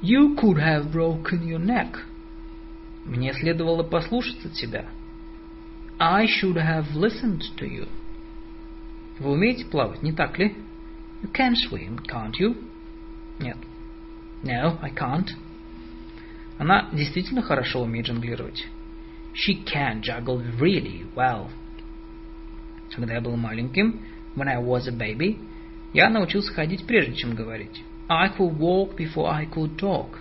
You 0.00 0.36
could 0.36 0.58
have 0.58 0.90
broken 0.90 1.46
your 1.46 1.60
neck. 1.60 2.04
Мне 3.04 3.32
следовало 3.32 3.82
послушаться 3.82 4.48
тебя. 4.48 4.86
I 5.98 6.26
should 6.26 6.56
have 6.56 6.94
listened 6.94 7.42
to 7.56 7.66
you. 7.66 7.88
Вы 9.18 9.32
умеете 9.32 9.64
плавать, 9.66 10.02
не 10.02 10.12
так 10.12 10.38
ли? 10.38 10.56
You 11.22 11.30
can 11.32 11.54
swim, 11.54 11.98
can't 12.04 12.34
you? 12.40 12.56
Нет. 13.38 13.56
No, 14.42 14.78
I 14.82 14.90
can't. 14.90 15.28
Она 16.58 16.88
действительно 16.92 17.42
хорошо 17.42 17.82
умеет 17.82 18.06
жонглировать. 18.06 18.66
She 19.34 19.64
can 19.64 20.02
juggle 20.02 20.42
really 20.58 21.06
well. 21.14 21.48
Когда 22.95 23.13
я 23.13 23.21
был 23.21 23.35
маленьким, 23.35 23.99
when 24.35 24.47
I 24.47 24.61
was 24.61 24.87
a 24.87 24.91
baby, 24.91 25.37
я 25.93 26.09
научился 26.09 26.53
ходить 26.53 26.85
прежде, 26.85 27.15
чем 27.15 27.35
говорить. 27.35 27.83
I 28.09 28.29
could 28.29 28.57
walk 28.57 28.95
before 28.97 29.29
I 29.29 29.45
could 29.45 29.77
talk. 29.77 30.19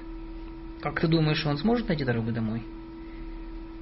Как 0.80 1.00
ты 1.00 1.08
думаешь, 1.08 1.44
он 1.46 1.58
сможет 1.58 1.88
найти 1.88 2.04
дорогу 2.04 2.32
домой? 2.32 2.62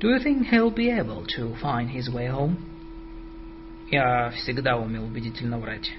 Do 0.01 0.11
you 0.11 0.23
think 0.23 0.51
he'll 0.51 0.75
be 0.75 0.91
able 0.91 1.25
to 1.37 1.55
find 1.61 1.91
his 1.91 2.13
way 2.13 2.29
home? 2.29 2.57
Я 3.91 4.31
всегда 4.31 4.77
умел 4.77 5.05
убедительно 5.05 5.59
врать. 5.59 5.93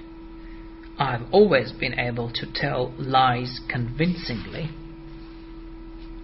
I've 0.98 1.30
always 1.30 1.72
been 1.72 1.94
able 1.98 2.30
to 2.30 2.46
tell 2.52 2.92
lies 2.98 3.60
convincingly. 3.68 4.68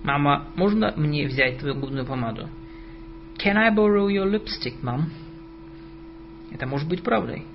Мама, 0.03 0.49
можно 0.57 0.93
мне 0.97 1.27
взять 1.27 1.59
твою 1.59 1.75
губную 1.75 2.07
помаду? 2.07 2.49
Can 3.39 3.57
I 3.57 3.71
borrow 3.71 4.09
your 4.09 4.27
lipstick, 4.27 4.83
mom? 4.83 5.11
Это 6.53 6.67
может 6.67 6.89
быть 6.89 7.03
правдой. 7.03 7.47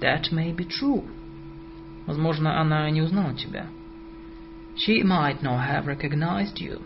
That 0.00 0.32
may 0.32 0.54
be 0.54 0.66
true. 0.66 1.08
Возможно, 2.06 2.60
она 2.60 2.90
не 2.90 3.02
узнала 3.02 3.34
тебя. 3.34 3.68
She 4.74 5.02
might 5.02 5.42
not 5.42 5.68
have 5.68 5.86
recognized 5.86 6.56
you. 6.56 6.82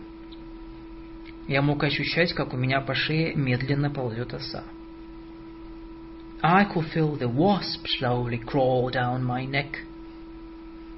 Я 1.48 1.62
мог 1.62 1.82
ощущать, 1.84 2.32
как 2.34 2.52
у 2.52 2.57
меня 2.57 2.80
по 2.80 2.94
шее 2.94 3.34
медленно 3.34 3.90
ползет 3.90 4.34
оса. 4.34 4.64
I 6.42 6.64
could 6.64 6.92
feel 6.92 7.18
the 7.18 7.32
wasp 7.32 7.86
slowly 7.98 8.38
crawl 8.38 8.90
down 8.90 9.24
my 9.24 9.46
neck. 9.46 9.78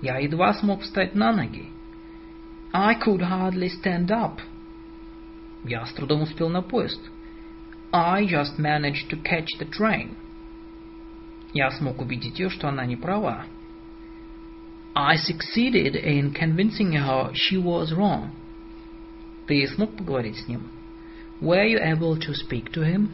Я 0.00 0.18
едва 0.18 0.54
смог 0.54 0.82
встать 0.82 1.14
на 1.14 1.32
ноги. 1.32 1.68
I 2.72 2.94
could 2.94 3.20
hardly 3.20 3.68
stand 3.68 4.08
up. 4.08 4.40
Я 5.64 5.86
с 5.86 5.92
трудом 5.92 6.22
успел 6.22 6.48
на 6.48 6.62
поезд. 6.62 7.00
I 7.92 8.26
just 8.26 8.58
managed 8.58 9.08
to 9.10 9.22
catch 9.22 9.46
the 9.58 9.68
train. 9.70 10.16
Я 11.53 11.69
смог 11.71 12.01
убедить 12.01 12.39
ее, 12.39 12.49
что 12.49 12.67
она 12.67 12.85
не 12.85 12.95
права. 12.95 13.45
I 14.95 15.15
succeeded 15.15 15.95
in 15.95 16.33
convincing 16.33 16.93
her 16.93 17.31
she 17.33 17.57
was 17.57 17.91
wrong. 17.91 18.29
Ты 19.47 19.67
смог 19.67 19.95
поговорить 19.95 20.37
с 20.37 20.47
ним? 20.47 20.69
Were 21.41 21.65
you 21.65 21.79
able 21.79 22.17
to 22.17 22.33
speak 22.33 22.71
to 22.71 22.83
him? 22.83 23.09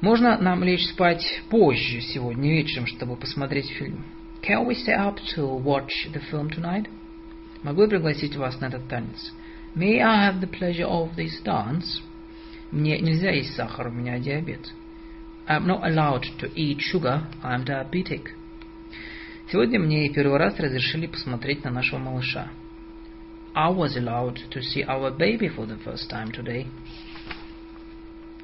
Можно 0.00 0.38
нам 0.38 0.62
лечь 0.62 0.86
спать 0.88 1.42
позже 1.48 2.02
сегодня 2.02 2.50
вечером, 2.50 2.86
чтобы 2.86 3.16
посмотреть 3.16 3.70
фильм? 3.70 4.04
Can 4.42 4.66
we 4.66 4.74
stay 4.74 4.94
up 4.94 5.18
to 5.34 5.62
watch 5.62 5.90
the 6.12 6.20
film 6.30 6.50
tonight? 6.50 6.86
Могу 7.62 7.82
я 7.82 7.88
пригласить 7.88 8.36
вас 8.36 8.60
на 8.60 8.66
этот 8.66 8.86
танец? 8.88 9.32
May 9.74 10.00
I 10.00 10.28
have 10.30 10.40
the 10.40 10.46
pleasure 10.46 10.86
of 10.86 11.16
this 11.16 11.42
dance? 11.42 12.02
Мне 12.71 12.99
нельзя 12.99 13.31
есть 13.31 13.55
сахар, 13.55 13.87
у 13.87 13.91
меня 13.91 14.19
диабет. 14.19 14.71
I'm 15.47 15.65
not 15.65 15.83
allowed 15.83 16.23
to 16.39 16.53
eat 16.53 16.79
sugar, 16.79 17.23
I'm 17.43 17.65
diabetic. 17.65 18.29
Сегодня 19.51 19.79
мне 19.79 20.09
первый 20.09 20.37
раз 20.37 20.59
разрешили 20.59 21.07
посмотреть 21.07 21.63
на 21.63 21.71
нашего 21.71 21.97
малыша. 21.97 22.49
I 23.55 23.71
was 23.71 23.97
allowed 23.97 24.37
to 24.51 24.61
see 24.61 24.83
our 24.85 25.09
baby 25.09 25.47
for 25.49 25.65
the 25.65 25.79
first 25.83 26.07
time 26.11 26.31
today. 26.31 26.67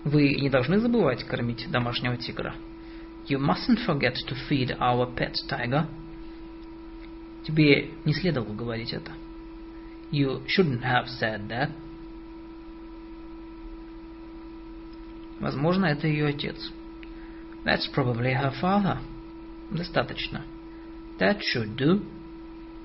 Вы 0.03 0.33
не 0.35 0.49
должны 0.49 0.79
забывать 0.79 1.23
кормить 1.23 1.69
домашнего 1.69 2.17
тигра. 2.17 2.55
You 3.27 3.39
mustn't 3.39 3.85
forget 3.85 4.15
to 4.27 4.35
feed 4.49 4.75
our 4.79 5.13
pet 5.15 5.35
tiger. 5.47 5.87
Тебе 7.43 7.91
не 8.03 8.13
следовало 8.13 8.53
говорить 8.53 8.93
это. 8.93 9.11
You 10.11 10.43
shouldn't 10.47 10.81
have 10.81 11.05
said 11.21 11.47
that. 11.49 11.69
Возможно, 15.39 15.85
это 15.85 16.07
ее 16.07 16.27
отец. 16.27 16.71
That's 17.63 17.89
probably 17.93 18.33
her 18.33 18.53
father. 18.61 18.99
Достаточно. 19.71 20.43
That 21.19 21.41
should 21.41 21.75
do. 21.75 22.01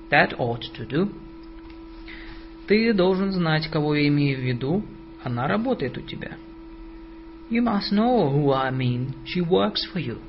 That 0.09 0.37
ought 0.37 0.63
to 0.77 0.87
do. 0.87 1.13
Ты 2.67 2.93
должен 2.93 3.31
знать, 3.31 3.67
кого 3.67 3.95
я 3.95 4.07
имею 4.07 4.37
в 4.37 4.41
виду. 4.41 4.83
Она 5.23 5.47
работает 5.47 5.97
у 5.97 6.01
тебя. 6.01 6.37
You 7.49 7.61
must 7.61 7.91
know 7.91 8.31
who 8.31 8.53
I 8.53 8.71
mean. 8.71 9.13
She 9.25 9.41
works 9.41 9.81
for 9.93 10.01
you. 10.01 10.19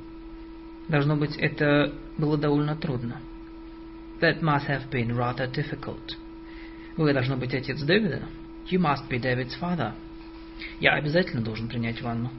Должно 0.87 1.15
быть, 1.15 1.35
это 1.37 1.93
было 2.17 2.37
довольно 2.37 2.75
трудно. 2.75 3.21
That 4.19 4.41
must 4.41 4.67
have 4.67 4.89
been 4.91 5.15
rather 5.15 5.49
difficult. 5.51 6.17
Вы 6.97 7.13
должно 7.13 7.37
быть 7.37 7.53
отец 7.53 7.81
Дэвида. 7.81 8.23
You 8.69 8.79
must 8.79 9.09
be 9.09 9.19
David's 9.19 9.57
father. 9.59 9.93
Я 10.79 10.93
обязательно 10.93 11.41
должен 11.41 11.67
принять 11.67 12.01
ванну. 12.01 12.29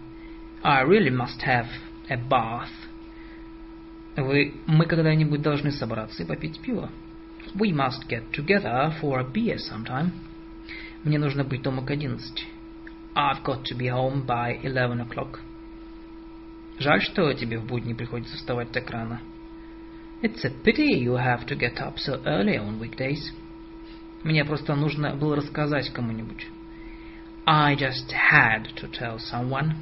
I 0.63 0.85
really 0.85 1.11
must 1.11 1.43
have 1.45 1.67
a 2.09 2.17
bath. 2.17 2.69
Вы, 4.17 4.55
мы 4.67 4.87
когда-нибудь 4.87 5.43
должны 5.43 5.71
собраться 5.73 6.23
и 6.23 6.27
попить 6.27 6.61
пиво. 6.61 6.91
We 7.55 7.73
must 7.73 8.09
get 8.09 8.31
together 8.33 8.93
for 9.01 9.19
a 9.19 9.25
beer 9.25 9.57
sometime. 9.57 10.11
Мне 11.03 11.19
нужно 11.19 11.45
быть 11.45 11.63
дома 11.63 11.85
к 11.85 11.91
одиннадцати. 11.91 12.45
I've 13.15 13.43
got 13.45 13.65
to 13.65 13.77
be 13.77 13.89
home 13.89 14.25
by 14.27 14.61
eleven 14.63 15.07
o'clock. 15.07 15.41
Жаль, 16.79 17.03
что 17.03 17.33
тебе 17.35 17.59
в 17.59 17.67
будни 17.67 17.93
приходится 17.93 18.37
вставать 18.37 18.73
так 18.73 18.91
рано. 18.91 19.21
It's 20.23 20.45
a 20.45 20.51
pity 20.51 20.99
you 20.99 21.15
have 21.17 21.47
to 21.47 21.57
get 21.57 21.77
up 21.81 21.97
so 21.99 22.23
early 22.25 22.57
on 22.57 22.81
weekdays. 22.81 23.33
Мне 24.23 24.45
просто 24.45 24.75
нужно 24.75 25.15
было 25.15 25.37
рассказать 25.37 25.91
кому-нибудь. 25.91 26.47
I 27.47 27.75
just 27.75 28.11
had 28.13 28.69
to 28.77 28.89
tell 28.89 29.19
someone. 29.19 29.75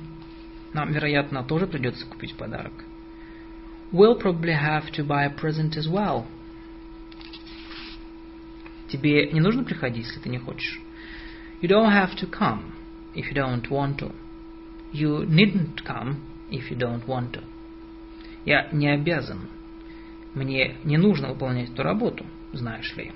Нам, 0.73 0.93
вероятно, 0.93 1.45
тоже 1.45 1.67
придется 1.67 2.07
купить 2.07 2.35
подарок. 2.35 2.73
We'll 3.93 4.19
probably 4.19 4.55
have 4.55 4.91
to 4.93 5.05
buy 5.05 5.25
a 5.25 5.31
present 5.31 5.77
as 5.77 5.87
well. 5.87 6.27
Тебе 8.89 9.31
не 9.31 9.41
нужно 9.41 9.65
приходить, 9.65 10.07
если 10.07 10.21
ты 10.21 10.29
не 10.29 10.39
хочешь. 10.39 10.81
You 11.61 11.69
don't 11.69 11.93
have 11.93 12.17
to 12.17 12.27
come 12.27 12.73
if 13.15 13.31
you 13.31 13.35
don't 13.35 13.69
want 13.71 13.99
to. 13.99 14.13
You 14.93 15.25
needn't 15.27 15.85
come 15.85 16.17
if 16.51 16.71
you 16.71 16.77
don't 16.77 17.07
want 17.07 17.33
to. 17.33 17.45
Я 18.45 18.69
не 18.73 18.89
обязан. 18.89 19.49
Мне 20.35 20.77
не 20.85 20.97
нужно 20.97 21.29
выполнять 21.29 21.71
эту 21.71 21.83
работу, 21.83 22.27
знаешь 22.53 22.97
ли. 22.97 23.13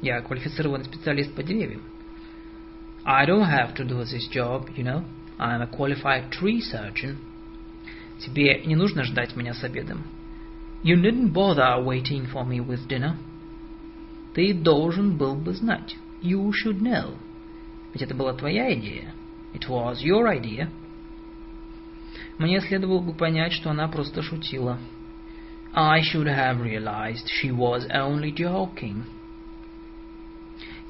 Я 0.00 0.22
квалифицированный 0.22 0.84
специалист 0.84 1.34
по 1.34 1.42
деревьям. 1.42 1.82
I 3.05 3.25
don't 3.25 3.49
have 3.49 3.73
to 3.75 3.85
do 3.85 4.03
this 4.03 4.27
job, 4.27 4.69
you 4.75 4.83
know. 4.83 5.03
I'm 5.39 5.61
a 5.61 5.67
qualified 5.67 6.31
tree 6.31 6.61
surgeon. 6.61 7.17
Тебе 8.19 8.63
не 8.65 8.75
нужно 8.75 9.03
ждать 9.03 9.35
меня 9.35 9.53
с 9.53 9.63
обедом. 9.63 10.03
You 10.83 10.95
needn't 10.95 11.33
bother 11.33 11.81
waiting 11.83 12.25
for 12.31 12.45
me 12.45 12.59
with 12.59 12.87
dinner. 12.87 13.15
Ты 14.33 14.53
должен 14.53 15.17
был 15.17 15.35
бы 15.35 15.53
знать. 15.53 15.95
You 16.21 16.51
should 16.51 16.81
know. 16.81 17.15
Ведь 17.93 18.01
это 18.03 18.13
была 18.13 18.33
твоя 18.33 18.73
идея. 18.73 19.13
It 19.53 19.67
was 19.67 20.03
your 20.03 20.27
idea. 20.27 20.69
Мне 22.37 22.59
следовало 22.61 22.99
бы 22.99 23.13
понять, 23.13 23.53
что 23.53 23.71
она 23.71 23.87
просто 23.87 24.21
шутила. 24.21 24.79
I 25.73 26.01
should 26.01 26.27
have 26.27 26.59
realized 26.61 27.27
she 27.27 27.51
was 27.51 27.87
only 27.89 28.31
joking. 28.31 29.03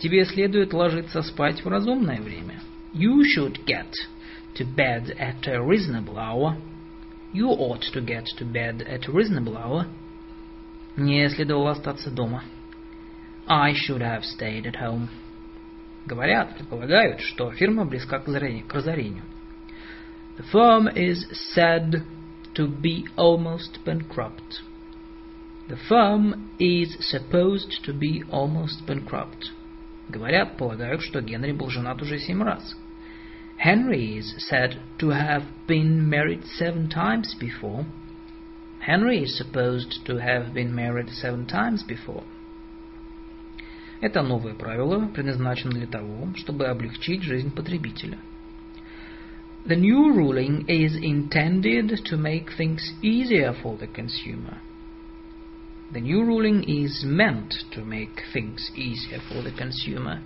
Тебе 0.03 0.25
следует 0.25 0.73
ложиться 0.73 1.23
спать 1.23 1.65
в 1.65 1.69
разумное 1.69 2.21
время. 2.21 2.61
You 2.93 3.23
should 3.23 3.65
get 3.65 3.93
to 4.57 4.67
bed 4.75 5.17
at 5.17 5.47
a 5.47 5.63
reasonable 5.63 6.19
hour. 6.19 6.57
You 7.33 7.51
ought 7.51 7.83
to 7.93 8.05
get 8.05 8.25
to 8.39 8.45
bed 8.45 8.83
at 8.83 9.09
a 9.09 9.13
reasonable 9.13 9.57
hour. 9.57 9.87
Мне 10.97 11.31
следовало 11.31 11.71
остаться 11.71 12.11
дома. 12.11 12.43
I 13.47 13.75
should 13.75 14.01
have 14.01 14.25
stayed 14.25 14.67
at 14.67 14.75
home. 14.75 15.09
Говорят, 16.05 16.57
предполагают, 16.57 17.21
что 17.21 17.53
фирма 17.53 17.85
близка 17.85 18.19
к 18.19 18.27
разорению. 18.27 19.23
The 20.37 20.45
firm 20.53 20.89
is 20.97 21.27
said 21.55 22.03
to 22.55 22.67
be 22.67 23.07
almost 23.17 23.79
bankrupt. 23.85 24.63
The 25.69 25.79
firm 25.89 26.51
is 26.59 26.97
supposed 26.99 27.85
to 27.85 27.93
be 27.93 28.25
almost 28.33 28.85
bankrupt. 28.85 29.53
Говорят, 30.12 30.58
полагают, 30.58 31.02
что 31.02 31.22
Генри 31.22 31.52
был 31.52 31.70
женат 31.70 32.02
уже 32.02 32.20
семь 32.20 32.42
раз. 32.44 32.78
Henry 33.58 34.18
is 34.18 34.36
said 34.50 34.78
to 35.00 35.10
have 35.10 35.44
been 35.68 36.08
married 36.08 36.44
seven 36.58 36.88
times 36.88 37.36
before. 37.40 37.86
Henry 38.80 39.24
is 39.24 39.36
supposed 39.36 40.06
to 40.06 40.18
have 40.18 40.54
been 40.54 40.74
married 40.74 41.10
seven 41.10 41.46
times 41.46 41.84
before. 41.84 42.24
Это 44.00 44.22
новое 44.22 44.54
правило 44.54 45.08
предназначено 45.08 45.72
для 45.72 45.88
того, 45.88 46.30
чтобы 46.36 46.68
облегчить 46.68 47.24
жизнь 47.24 47.52
потребителя. 47.52 48.20
The 49.66 49.76
new 49.76 50.14
ruling 50.14 50.66
is 50.68 50.96
intended 50.96 52.06
to 52.06 52.16
make 52.16 52.52
things 52.58 52.94
easier 53.02 53.54
for 53.62 53.78
the 53.78 53.88
consumer. 53.88 54.60
The 55.92 56.02
new 56.02 56.24
ruling 56.24 56.64
is 56.64 57.04
meant 57.06 57.54
to 57.72 57.86
make 57.86 58.22
things 58.34 58.72
easier 58.76 59.20
for 59.30 59.42
the 59.42 59.52
consumer. 59.52 60.20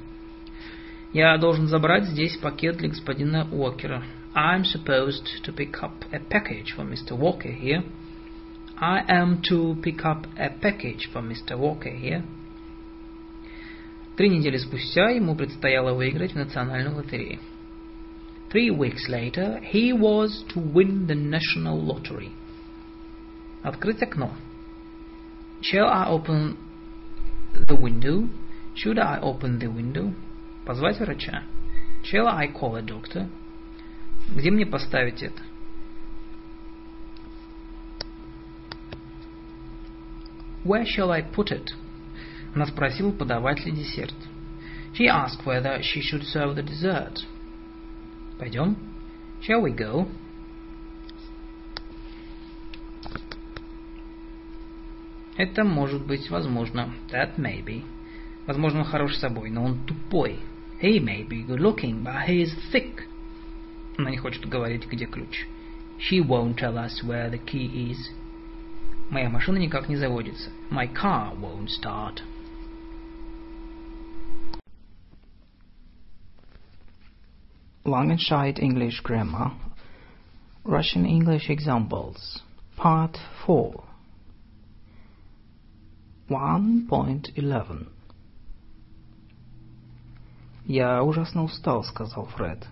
Я 1.14 1.38
должен 1.38 1.68
забрать 1.68 2.06
здесь 2.06 2.38
пакет 2.38 2.78
для 2.78 2.90
господина 2.90 3.48
Уокера. 3.52 4.04
I'm 4.34 4.64
supposed 4.64 5.28
to 5.44 5.54
pick 5.54 5.84
up 5.84 6.06
a 6.12 6.20
package 6.20 6.74
for 6.76 6.84
Mr. 6.84 7.18
Walker 7.18 7.52
here. 7.52 7.84
I 8.78 9.04
am 9.08 9.42
to 9.50 9.76
pick 9.84 10.04
up 10.06 10.26
a 10.38 10.50
package 10.50 11.10
for 11.12 11.22
Mr. 11.22 11.58
Walker 11.58 11.92
here. 11.92 12.24
Три 14.16 14.30
недели 14.30 14.58
спустя 14.58 15.10
ему 15.10 15.36
предстояло 15.36 15.94
выиграть 15.94 16.32
в 16.32 16.38
национальной 16.38 16.94
лотерее. 16.94 17.40
Three 18.52 18.70
weeks 18.70 19.08
later, 19.08 19.62
he 19.62 19.94
was 19.94 20.44
to 20.54 20.60
win 20.60 21.08
the 21.08 21.16
national 21.16 21.80
lottery. 21.80 22.32
Открыть 23.64 24.02
окно. 24.02 24.32
Shall 25.62 25.88
I 25.88 26.08
open 26.08 26.58
the 27.68 27.76
window? 27.76 28.28
Should 28.74 28.98
I 28.98 29.20
open 29.20 29.60
the 29.60 29.68
window? 29.68 30.14
Позвать 30.66 31.00
врача. 31.00 31.44
Shall 32.04 32.28
I 32.28 32.48
call 32.48 32.76
a 32.76 32.82
doctor? 32.82 33.28
Где 34.30 34.50
мне 34.50 34.66
поставить 34.66 35.22
это? 35.22 35.42
Where 40.64 40.86
shall 40.86 41.12
I 41.12 41.22
put 41.22 41.52
it? 41.52 41.74
Она 42.54 42.66
спросила, 42.66 43.12
подавать 43.12 43.66
ли 43.66 43.72
десерт. 43.72 44.16
She 44.94 45.08
asked 45.08 45.46
whether 45.46 45.82
she 45.82 46.02
should 46.02 46.24
serve 46.24 46.56
the 46.56 46.64
dessert. 46.64 47.26
Пойдем? 48.38 48.76
Shall 49.42 49.62
we 49.62 49.72
go? 49.72 50.08
Это 55.37 55.65
может 55.65 56.07
быть 56.07 56.31
возможно. 56.31 56.93
That 57.11 57.37
may 57.37 57.63
be. 57.63 57.85
Возможно, 58.47 58.81
он 58.81 58.85
хорош 58.87 59.17
собой, 59.17 59.51
но 59.51 59.65
он 59.65 59.85
тупой. 59.87 60.39
He 60.81 60.99
may 60.99 61.27
be 61.27 61.47
good 61.47 61.61
looking, 61.61 62.03
but 62.03 62.27
he 62.27 62.43
is 62.43 62.55
thick. 62.73 63.03
Она 63.99 64.11
не 64.11 64.19
хочет 64.19 64.47
говорить, 64.47 64.87
где 64.87 65.07
ключ. 65.07 65.47
She 65.99 66.21
won't 66.21 66.57
tell 66.57 66.77
us 66.77 67.03
where 67.03 67.31
the 67.31 67.39
key 67.39 67.91
is. 67.91 67.99
Моя 69.11 69.31
машина 69.31 69.57
никак 69.59 69.89
не 69.89 69.97
заводится. 69.97 70.51
My 70.71 70.87
car 70.87 71.35
won't 71.35 71.69
start. 71.71 72.23
Langenscheidt 77.85 78.59
English 78.59 79.01
Grammar, 79.03 79.53
Russian 80.65 81.07
English 81.07 81.49
Examples, 81.49 82.43
Part 82.77 83.17
4, 83.47 83.86
1.11 86.30 87.88
«Я 90.66 91.04
ужасно 91.04 91.44
устал», — 91.44 91.84
сказал 91.84 92.26
Фред. 92.28 92.68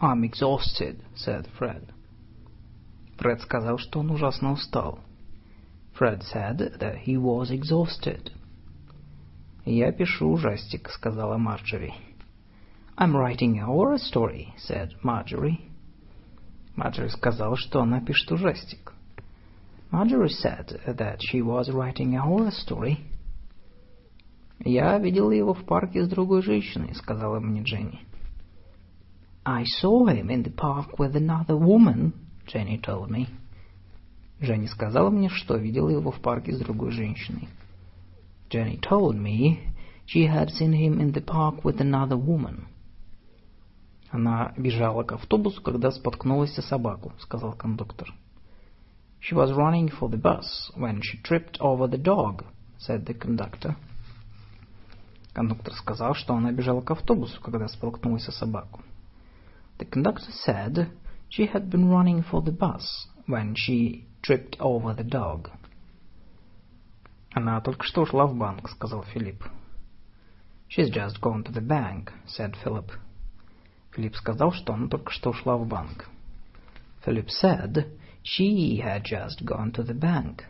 «I'm 0.00 0.22
exhausted», — 0.24 1.14
said 1.14 1.48
Fred. 1.58 1.88
Фред 3.18 3.40
сказал, 3.42 3.78
что 3.78 4.00
он 4.00 4.10
ужасно 4.10 4.52
устал. 4.52 4.98
Fred 5.98 6.22
said 6.22 6.78
that 6.78 7.04
he 7.06 7.16
was 7.16 7.50
exhausted. 7.50 8.32
«Я 9.64 9.92
пишу 9.92 10.30
ужастик», — 10.32 10.90
сказала 10.90 11.36
Марджори. 11.36 11.92
I'm 12.96 13.16
writing 13.16 13.58
a 13.58 13.66
horror 13.66 13.98
story, 13.98 14.54
said 14.58 14.92
Marjorie. 15.02 15.70
Марджори 16.76 17.08
сказала, 17.08 17.56
что 17.56 17.80
она 17.80 18.00
пишет 18.00 18.30
ужастик. 18.32 18.83
Marjorie 19.95 20.27
said 20.27 20.77
that 20.85 21.19
she 21.21 21.41
was 21.41 21.71
writing 21.71 22.15
a 22.15 22.21
horror 22.21 22.51
story. 22.51 22.97
«Я 24.59 24.97
видела 24.97 25.31
его 25.31 25.53
в 25.53 25.63
парке 25.63 26.03
с 26.03 26.09
другой 26.09 26.41
женщиной»,— 26.41 26.93
сказала 26.95 27.39
мне 27.39 27.61
Дженни. 27.61 28.01
I 29.45 29.63
saw 29.63 30.05
him 30.07 30.29
in 30.29 30.43
the 30.43 30.53
park 30.53 30.99
with 30.99 31.15
another 31.15 31.55
woman, 31.55 32.11
Jenny 32.45 32.77
told 32.77 33.09
me. 33.09 33.27
Дженни 34.41 34.65
сказала 34.65 35.09
мне, 35.09 35.29
что 35.29 35.55
видела 35.55 35.87
его 35.87 36.11
в 36.11 36.19
парке 36.19 36.51
с 36.51 36.59
другой 36.59 36.91
женщиной. 36.91 37.47
Jenny 38.49 38.77
told 38.77 39.15
me 39.15 39.59
she 40.05 40.27
had 40.27 40.49
seen 40.49 40.73
him 40.73 40.99
in 40.99 41.13
the 41.13 41.23
park 41.23 41.63
with 41.63 41.79
another 41.79 42.17
woman. 42.17 42.65
Она 44.11 44.51
бежала 44.57 45.03
к 45.03 45.13
автобусу, 45.13 45.61
когда 45.61 45.89
споткнулась 45.89 46.57
о 46.57 46.61
собаку, 46.61 47.13
сказал 47.19 47.53
кондуктор. 47.53 48.13
She 49.24 49.34
was 49.34 49.52
running 49.52 49.88
for 49.88 50.08
the 50.08 50.16
bus 50.16 50.70
when 50.74 51.02
she 51.02 51.18
tripped 51.18 51.58
over 51.60 51.86
the 51.86 51.98
dog, 51.98 52.44
said 52.78 53.06
the 53.06 53.14
conductor. 53.14 53.76
Кондуктор 55.32 55.74
сказал, 55.74 56.14
что 56.14 56.34
она 56.34 56.50
бежала 56.52 56.80
к 56.80 56.90
автобусу, 56.90 57.40
когда 57.40 57.68
споткнулась 57.68 58.28
о 58.28 58.32
собаку. 58.32 58.82
The 59.78 59.88
conductor 59.88 60.32
said 60.46 60.90
she 61.28 61.46
had 61.46 61.70
been 61.70 61.88
running 61.88 62.22
for 62.22 62.42
the 62.42 62.50
bus 62.50 63.06
when 63.26 63.54
she 63.54 64.06
tripped 64.22 64.58
over 64.58 64.94
the 64.94 65.04
dog. 65.04 65.50
Она 67.32 67.60
только 67.60 67.84
что 67.84 68.02
ушла 68.02 68.26
в 68.26 68.34
банк, 68.34 68.68
сказал 68.68 69.04
Филипп. 69.04 69.44
She's 70.68 70.90
just 70.90 71.20
gone 71.20 71.44
to 71.44 71.52
the 71.52 71.60
bank, 71.60 72.12
said 72.26 72.54
Philip. 72.64 72.90
Филипп 73.92 74.16
сказал, 74.16 74.52
что 74.52 74.72
она 74.72 74.88
только 74.88 75.12
что 75.12 75.30
ушла 75.30 75.56
в 75.56 75.66
банк. 75.66 76.08
Philip 77.04 77.28
said 77.28 77.86
she 78.24 78.80
had 78.82 79.04
just 79.04 79.44
gone 79.44 79.72
to 79.72 79.82
the 79.82 79.94
bank. 79.94 80.44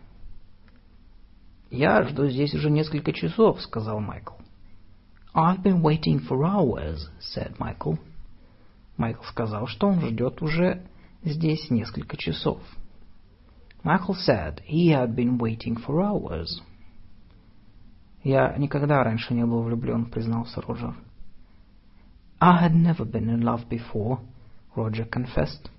«Я 1.70 2.02
жду 2.02 2.28
здесь 2.28 2.54
уже 2.54 2.70
несколько 2.70 3.12
часов», — 3.12 3.62
сказал 3.62 4.00
Майкл. 4.00 4.34
«I've 5.34 5.62
been 5.62 5.82
waiting 5.82 6.18
for 6.18 6.44
hours», — 6.44 7.20
said 7.20 7.56
Michael. 7.58 7.98
Майкл 8.96 9.22
сказал, 9.24 9.66
что 9.66 9.88
он 9.88 10.00
ждет 10.00 10.42
уже 10.42 10.86
здесь 11.22 11.70
несколько 11.70 12.16
часов. 12.16 12.60
Michael 13.84 14.16
said 14.16 14.60
he 14.68 14.88
had 14.88 15.14
been 15.14 15.38
waiting 15.38 15.76
for 15.76 16.02
hours. 16.02 16.60
«Я 18.22 18.54
никогда 18.58 19.02
раньше 19.02 19.32
не 19.32 19.46
был 19.46 19.62
влюблен», — 19.62 20.10
признался 20.10 20.60
Роджер. 20.60 20.94
I 22.40 22.62
had 22.62 22.74
never 22.74 23.04
been 23.04 23.28
in 23.28 23.42
love 23.42 23.68
before, 23.68 24.20
Roger 24.74 25.04
confessed. 25.04 25.70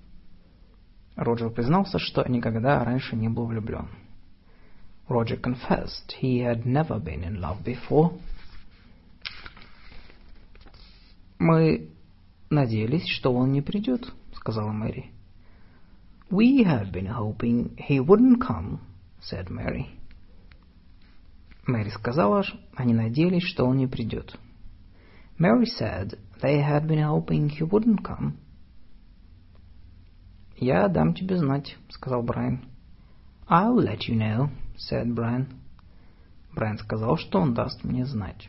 Роджер 1.17 1.49
признался, 1.49 1.97
что 1.97 2.23
никогда 2.29 2.83
раньше 2.83 3.15
не 3.15 3.27
был 3.27 3.47
влюблен. 3.47 3.89
Roger 5.09 5.41
confessed 5.41 6.13
he 6.21 6.39
had 6.41 6.63
never 6.63 6.99
been 6.99 7.23
in 7.23 7.41
love 7.41 7.63
before. 7.63 8.19
Мы 11.39 11.89
надеялись, 12.51 13.07
что 13.07 13.33
он 13.33 13.51
не 13.51 13.61
придет, 13.61 14.13
сказала 14.35 14.71
Мэри. 14.71 15.11
We 16.29 16.63
had 16.63 16.91
been 16.91 17.07
hoping 17.07 17.75
he 17.77 17.99
wouldn't 17.99 18.39
come, 18.39 18.79
said 19.19 19.49
Mary. 19.49 19.87
Мэри 21.65 21.89
сказала, 21.89 22.45
они 22.75 22.93
надеялись, 22.93 23.43
что 23.43 23.65
он 23.65 23.77
не 23.77 23.87
придет. 23.87 24.37
Mary 25.39 25.65
said 25.65 26.19
they 26.41 26.61
had 26.61 26.85
been 26.85 27.01
hoping 27.01 27.49
he 27.49 27.63
wouldn't 27.63 28.03
come. 28.03 28.37
«Я 30.56 30.88
дам 30.88 31.14
тебе 31.14 31.36
знать», — 31.36 31.88
сказал 31.88 32.22
Брайан. 32.22 32.64
«I'll 33.48 33.76
let 33.76 34.08
you 34.08 34.16
know», — 34.16 34.76
said 34.76 35.14
Brian. 35.14 35.46
Брайан 36.54 36.78
сказал, 36.78 37.16
что 37.16 37.40
он 37.40 37.54
даст 37.54 37.82
мне 37.84 38.06
знать. 38.06 38.48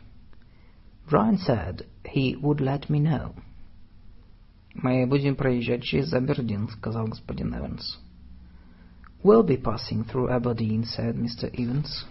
Brian 1.10 1.38
said 1.38 1.86
he 2.04 2.36
would 2.40 2.60
let 2.60 2.88
me 2.88 3.00
know. 3.00 3.34
«Мы 4.74 5.06
будем 5.06 5.36
проезжать 5.36 5.82
через 5.82 6.12
Абердин», — 6.12 6.70
сказал 6.70 7.06
господин 7.06 7.54
Эванс. 7.54 8.00
«We'll 9.22 9.46
be 9.46 9.56
passing 9.56 10.04
through 10.04 10.30
Aberdeen», — 10.30 10.96
said 10.96 11.16
Mr. 11.16 11.48
Evans. 11.52 12.06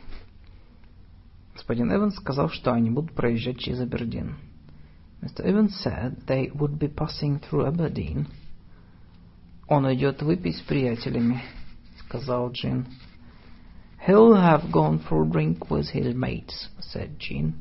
Господин 1.54 1.94
Эванс 1.94 2.16
сказал, 2.16 2.50
что 2.50 2.74
они 2.74 2.90
будут 2.90 3.14
проезжать 3.14 3.60
через 3.60 3.80
Абердин. 3.80 4.36
Mr. 5.22 5.44
Evans 5.46 5.76
said 5.84 6.26
they 6.26 6.52
would 6.52 6.78
be 6.80 6.88
passing 6.88 7.40
through 7.40 7.66
Aberdeen. 7.66 8.28
«Он 9.68 9.92
идет 9.94 10.22
выпить 10.22 10.58
с 10.58 10.62
приятелями», — 10.62 11.98
сказал 12.00 12.52
Джин. 12.52 12.88
«He'll 14.08 14.36
have 14.36 14.70
gone 14.72 15.02
for 15.08 15.24
a 15.24 15.30
drink 15.30 15.70
with 15.70 15.94
his 15.94 16.14
mates», — 16.14 16.80
said 16.80 17.18
Jean. 17.18 17.54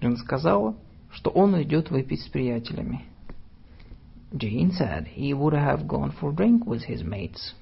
Джин 0.00 0.16
сказала, 0.16 0.76
что 1.10 1.30
он 1.30 1.60
идет 1.62 1.90
выпить 1.90 2.22
с 2.22 2.28
приятелями. 2.28 3.04
Jean 4.32 4.72
said 4.72 5.06
he 5.16 5.32
would 5.32 5.54
have 5.54 5.86
gone 5.86 6.12
for 6.12 6.30
a 6.30 6.34
drink 6.34 6.66
with 6.66 6.84
his 6.84 7.02
mates. 7.04 7.54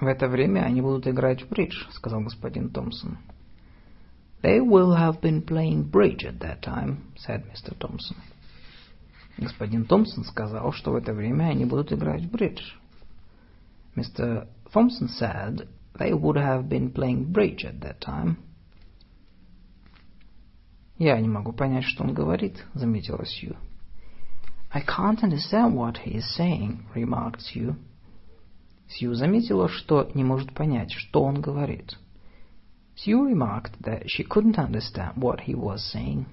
В 0.00 0.06
это 0.06 0.28
время 0.28 0.60
они 0.60 0.82
будут 0.82 1.06
играть 1.06 1.42
в 1.42 1.48
бридж, 1.48 1.86
сказал 1.90 2.20
господин 2.20 2.70
Томпсон. 2.70 3.18
They 4.42 4.60
will 4.60 4.94
have 4.94 5.20
been 5.20 5.42
playing 5.42 5.90
bridge 5.90 6.24
at 6.24 6.38
that 6.40 6.60
time, 6.60 6.98
said 7.16 7.44
Mr. 7.50 7.76
Thompson. 7.78 8.16
Господин 9.38 9.84
Томпсон 9.84 10.24
сказал, 10.24 10.72
что 10.72 10.92
в 10.92 10.96
это 10.96 11.12
время 11.12 11.44
они 11.44 11.64
будут 11.64 11.92
играть 11.92 12.22
в 12.22 12.30
бридж. 12.30 12.62
Mr. 13.94 14.48
Thompson 14.72 15.08
said 15.08 15.68
they 15.98 16.12
would 16.12 16.36
have 16.36 16.68
been 16.68 16.92
playing 16.92 17.32
bridge 17.32 17.64
at 17.64 17.80
that 17.80 17.98
time. 18.00 18.36
Я 20.98 21.20
не 21.20 21.28
могу 21.28 21.52
понять, 21.52 21.84
что 21.84 22.04
он 22.04 22.14
говорит, 22.14 22.64
заметила 22.74 23.24
Сью. 23.26 23.56
I 24.70 24.82
can't 24.82 25.22
understand 25.22 25.74
what 25.74 25.98
he 26.04 26.16
is 26.16 26.36
saying, 26.36 26.86
remarked 26.94 27.40
Sue. 27.40 27.76
Сью 28.88 29.14
заметила, 29.14 29.68
что 29.68 30.10
не 30.14 30.24
может 30.24 30.54
понять, 30.54 30.92
что 30.92 31.22
он 31.22 31.40
говорит. 31.40 31.98
Sue 32.96 33.30
remarked 33.30 33.78
that 33.80 34.04
she 34.06 34.24
couldn't 34.26 34.58
understand 34.58 35.16
what 35.16 35.40
he 35.40 35.54
was 35.54 35.84
saying. 35.92 36.26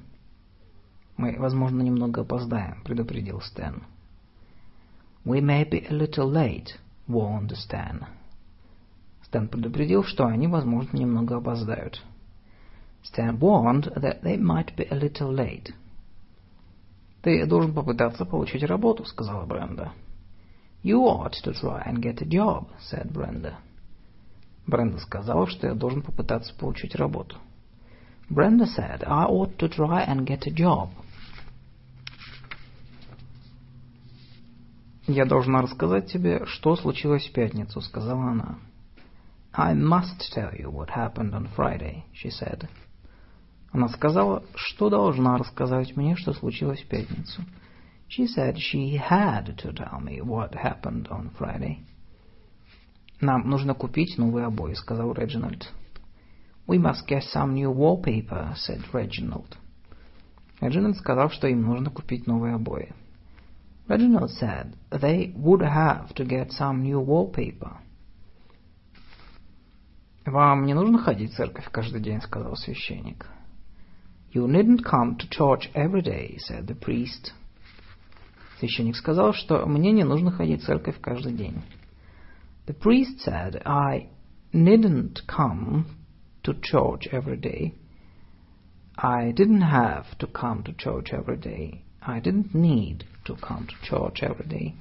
«Мы, 1.19 1.35
возможно, 1.37 1.83
немного 1.83 2.21
опоздаем»,— 2.21 2.81
предупредил 2.85 3.41
Стэн. 3.41 3.83
«We 5.25 5.41
may 5.41 5.69
be 5.69 5.85
a 5.85 5.93
little 5.93 6.33
late»,— 6.33 6.79
warned 7.09 7.53
Stan. 7.55 8.05
Стэн 9.25 9.49
предупредил, 9.49 10.05
что 10.05 10.27
они, 10.27 10.47
возможно, 10.47 10.97
немного 10.97 11.39
опоздают. 11.39 12.01
Stan 13.03 13.37
warned 13.37 13.93
that 13.97 14.23
they 14.23 14.39
might 14.39 14.77
be 14.77 14.87
a 14.91 14.97
little 14.97 15.35
late. 15.35 15.75
«Ты 17.23 17.45
должен 17.47 17.75
попытаться 17.75 18.25
получить 18.25 18.63
работу»,— 18.63 19.05
сказала 19.07 19.45
Бренда. 19.45 19.93
«You 20.85 21.01
ought 21.01 21.35
to 21.43 21.53
try 21.53 21.85
and 21.85 22.01
get 22.01 22.23
a 22.23 22.27
job»,— 22.27 22.69
said 22.93 23.13
Brenda. 23.13 23.57
Бренда 24.69 24.99
сказала, 25.01 25.49
что 25.49 25.67
я 25.67 25.75
должен 25.75 26.03
попытаться 26.03 26.55
получить 26.55 26.95
работу. 26.95 27.37
Brenda 28.31 28.67
said 28.67 29.03
I 29.05 29.25
ought 29.25 29.57
to 29.57 29.69
try 29.69 30.07
and 30.07 30.25
get 30.25 30.47
a 30.47 30.55
job. 30.55 30.91
«Я 35.09 35.25
должна 35.25 35.63
рассказать 35.63 36.13
тебе, 36.13 36.45
что 36.45 36.77
случилось 36.77 37.27
в 37.27 37.33
пятницу»,— 37.33 37.81
сказала 37.83 38.25
она. 38.25 38.59
«I 39.55 39.75
must 39.75 40.21
tell 40.37 40.53
you 40.55 40.71
what 40.71 40.91
happened 40.91 41.33
on 41.33 41.49
Friday»,— 41.57 42.03
she 42.13 42.29
said. 42.29 42.69
Она 43.73 43.89
сказала, 43.89 44.45
что 44.55 44.91
должна 44.91 45.39
рассказать 45.39 45.97
мне, 45.97 46.15
что 46.15 46.35
случилось 46.35 46.83
в 46.83 46.89
пятницу. 46.89 47.41
She 48.11 48.27
said 48.27 48.57
she 48.57 48.99
had 48.99 49.57
to 49.57 49.73
tell 49.73 49.99
me 49.99 50.21
what 50.21 50.53
happened 50.53 51.09
on 51.09 51.31
Friday. 51.39 51.79
«Нам 53.23 53.49
нужно 53.49 53.73
купить 53.73 54.19
новые 54.19 54.45
обои»,— 54.45 54.75
сказал 54.75 55.15
Реджинальд. 55.15 55.73
«We 56.67 56.77
must 56.77 57.09
get 57.09 57.23
some 57.35 57.55
new 57.55 57.73
wallpaper»,— 57.73 58.55
said 58.69 58.85
Reginald. 58.93 59.57
Реджинальд 60.61 60.99
сказал, 60.99 61.31
что 61.31 61.49
им 61.49 61.63
нужно 61.63 61.89
купить 61.91 62.27
новые 62.27 62.57
обои. 62.57 62.93
Reginald 63.88 64.32
said 64.32 64.76
they 64.92 65.34
would 65.36 65.62
have 65.62 66.14
to 66.16 66.26
get 66.26 66.52
some 66.52 66.84
new 66.84 67.00
wallpaper. 67.00 67.78
«Вам 70.26 70.66
не 70.66 70.74
нужно 70.74 71.00
ходить 71.00 71.32
в 71.32 71.36
церковь 71.36 71.70
каждый 71.70 72.02
день», — 72.02 72.22
сказал 72.22 72.56
священник. 72.56 73.28
«You 74.34 74.48
needn't 74.48 74.84
come 74.84 75.18
to 75.18 75.28
church 75.30 75.70
every 75.74 76.02
day», — 76.02 76.50
said 76.50 76.66
the 76.66 76.80
priest. 76.80 77.34
Священник 78.60 78.96
сказал, 78.96 79.34
что 79.34 79.66
мне 79.66 79.92
не 79.92 80.06
нужно 80.06 80.32
ходить 80.32 80.62
в 80.62 80.66
церковь 80.66 81.00
каждый 81.02 81.34
день. 81.34 81.62
The 82.66 82.74
priest 82.74 83.20
said 83.26 83.62
I 83.66 84.08
needn't 84.54 85.26
come 85.28 85.86
to 86.44 86.54
church 86.54 87.08
every 87.12 87.38
day. 87.38 87.74
I 88.96 89.34
didn't 89.34 89.62
have 89.62 90.18
to 90.20 90.28
come 90.28 90.64
to 90.64 90.74
church 90.74 91.12
every 91.12 91.38
day. 91.38 91.84
I 92.08 92.20
didn't 92.20 92.54
need 92.54 93.06
to 93.26 93.36
come 93.36 93.68
to 93.68 93.76
church 93.82 94.22
every 94.22 94.48
day. 94.48 94.76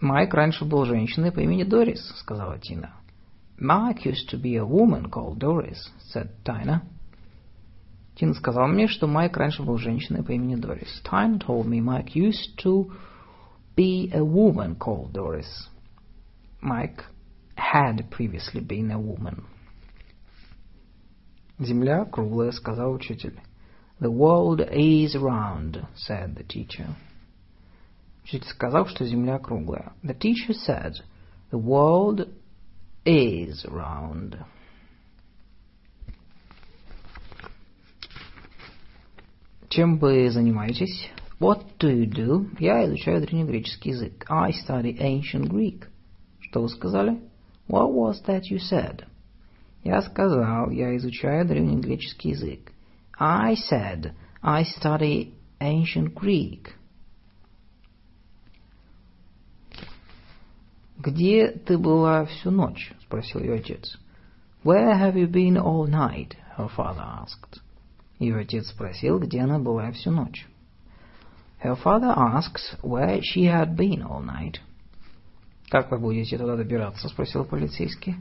Майк 0.00 0.32
раньше 0.32 0.64
был 0.64 0.84
женщиной 0.84 1.32
по 1.32 1.40
имени 1.40 1.64
Дорис, 1.64 2.06
сказала 2.18 2.58
Тина. 2.58 2.92
Mike 3.58 4.04
used 4.04 4.28
to 4.30 4.40
be 4.40 4.56
a 4.56 4.64
woman 4.64 5.10
called 5.10 5.38
Doris, 5.38 5.90
said 6.12 6.30
Tina. 6.44 6.82
Тина 8.14 8.34
сказал 8.34 8.68
мне, 8.68 8.86
что 8.86 9.08
Майк 9.08 9.36
раньше 9.36 9.64
был 9.64 9.76
женщиной 9.78 10.22
по 10.22 10.30
имени 10.30 10.54
Дорис. 10.54 11.02
Tina 11.04 11.38
told 11.38 11.66
me 11.66 11.80
Mike 11.80 12.14
used 12.14 12.56
to 12.62 12.92
be 13.74 14.10
a 14.14 14.24
woman 14.24 14.76
called 14.76 15.12
Doris. 15.12 15.68
Mike 16.60 17.04
had 17.56 18.08
previously 18.10 18.60
been 18.60 18.92
a 18.92 18.98
woman. 18.98 19.44
Земля 21.58 22.04
круглая, 22.04 22.52
сказал 22.52 22.92
учитель. 22.92 23.40
The 24.02 24.10
world 24.10 24.60
is 24.60 25.16
round, 25.16 25.84
said 25.96 26.36
the 26.36 26.44
teacher. 26.44 26.94
Учитель 28.24 28.46
сказал, 28.46 28.86
что 28.86 29.04
Земля 29.04 29.38
круглая. 29.38 29.92
The 30.02 30.14
teacher 30.14 30.52
said, 30.52 30.94
the 31.50 31.58
world 31.58 32.28
is 33.04 33.64
round. 33.64 34.38
Чем 39.68 39.98
вы 39.98 40.30
занимаетесь? 40.30 41.10
What 41.40 41.78
do 41.78 41.88
you 41.88 42.06
do? 42.06 42.50
Я 42.58 42.84
изучаю 42.86 43.20
древнегреческий 43.20 43.92
язык. 43.92 44.24
I 44.28 44.52
study 44.52 44.98
ancient 44.98 45.48
Greek. 45.48 45.86
Что 46.40 46.62
вы 46.62 46.68
сказали? 46.68 47.20
What 47.68 47.92
was 47.92 48.22
that 48.26 48.42
you 48.50 48.58
said? 48.58 49.04
Я 49.84 50.02
сказал, 50.02 50.70
я 50.70 50.96
изучаю 50.96 51.46
древнегреческий 51.46 52.30
язык. 52.30 52.71
I 53.18 53.54
said, 53.54 54.14
I 54.42 54.62
study 54.64 55.34
ancient 55.60 56.14
Greek. 56.14 56.74
«Где 60.98 61.50
ты 61.50 61.78
была 61.78 62.24
всю 62.26 62.50
ночь?» — 62.50 63.00
спросил 63.02 63.40
ее 63.40 63.54
отец. 63.54 63.98
«Where 64.64 64.98
have 64.98 65.14
you 65.14 65.28
been 65.28 65.56
all 65.56 65.86
night?» — 65.86 66.56
her 66.56 66.68
father 66.68 67.02
asked. 67.02 67.60
Ее 68.18 68.38
отец 68.38 68.68
спросил, 68.68 69.20
где 69.20 69.40
она 69.40 69.60
была 69.60 69.92
всю 69.92 70.10
ночь. 70.10 70.46
Her 71.62 71.76
father 71.76 72.12
asks 72.16 72.76
where 72.82 73.20
she 73.22 73.44
had 73.44 73.76
been 73.76 74.02
all 74.02 74.22
night. 74.22 74.60
«Как 75.70 75.90
вы 75.90 75.98
будете 75.98 76.36
туда 76.36 76.56
добираться?» — 76.56 77.08
спросил 77.08 77.44
полицейский. 77.44 78.16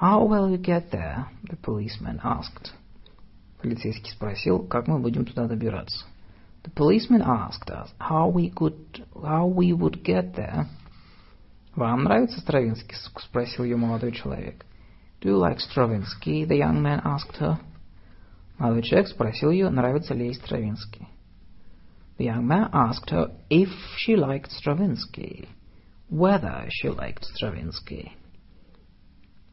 «How 0.00 0.26
will 0.26 0.50
you 0.50 0.58
get 0.58 0.90
there?» — 0.90 1.42
the 1.42 1.56
policeman 1.56 2.20
asked. 2.22 2.72
Полицейский 3.61 4.11
спросил, 4.11 4.59
как 4.59 4.87
мы 4.87 4.99
будем 4.99 5.25
туда 5.25 5.47
добираться. 5.47 6.05
The 6.63 6.73
policeman 6.73 7.21
asked 7.21 7.69
us 7.69 7.89
how 7.99 8.29
we 8.31 8.53
could, 8.53 9.05
how 9.13 9.47
we 9.47 9.71
would 9.71 10.03
get 10.03 10.35
there. 10.35 10.65
Вам 11.75 12.03
нравится 12.03 12.39
Стравинский? 12.39 12.95
спросил 13.17 13.63
ее 13.63 13.77
молодой 13.77 14.11
человек. 14.11 14.65
Do 15.21 15.29
you 15.29 15.37
like 15.37 15.59
Stravinsky? 15.59 16.45
The 16.45 16.57
young 16.57 16.81
man 16.81 17.01
asked 17.03 17.37
her. 17.39 17.59
Молодой 18.57 18.83
человек 18.83 19.07
спросил 19.09 19.51
ее, 19.51 19.69
нравится 19.69 20.13
ли 20.13 20.27
ей 20.27 20.33
Стравинский. 20.35 21.07
The 22.17 22.25
young 22.25 22.45
man 22.45 22.69
asked 22.73 23.09
her 23.11 23.31
if 23.49 23.69
she 23.97 24.15
liked 24.15 24.51
Stravinsky, 24.51 25.47
whether 26.09 26.65
she 26.69 26.89
liked 26.89 27.23
Stravinsky. 27.23 28.11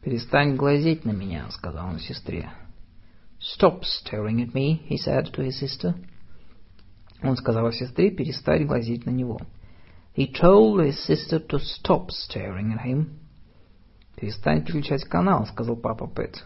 «Перестань 0.03 0.57
глазеть 0.57 1.05
на 1.05 1.11
меня»,— 1.11 1.49
сказал 1.51 1.89
он 1.89 1.99
сестре. 2.01 2.51
Stop 3.40 3.84
staring 3.84 4.42
at 4.42 4.54
me, 4.54 4.84
he 4.86 4.98
said 4.98 5.34
to 5.34 5.42
his 5.42 5.60
sister. 5.60 5.96
Он 7.24 7.36
сказал 7.38 7.72
сестре 7.72 8.12
перестать 8.12 8.66
глазеть 8.66 9.06
на 9.06 9.12
него. 9.12 9.40
He 10.16 10.28
told 10.28 10.80
his 10.80 11.00
sister 11.06 11.40
to 11.40 11.60
stop 11.60 12.12
staring 12.12 12.74
at 12.74 12.86
him. 12.86 13.20
Перестань 14.16 14.64
переключать 14.64 15.06
канал, 15.06 15.46
сказал 15.48 15.76
папа 15.76 16.08
Пэт. 16.08 16.44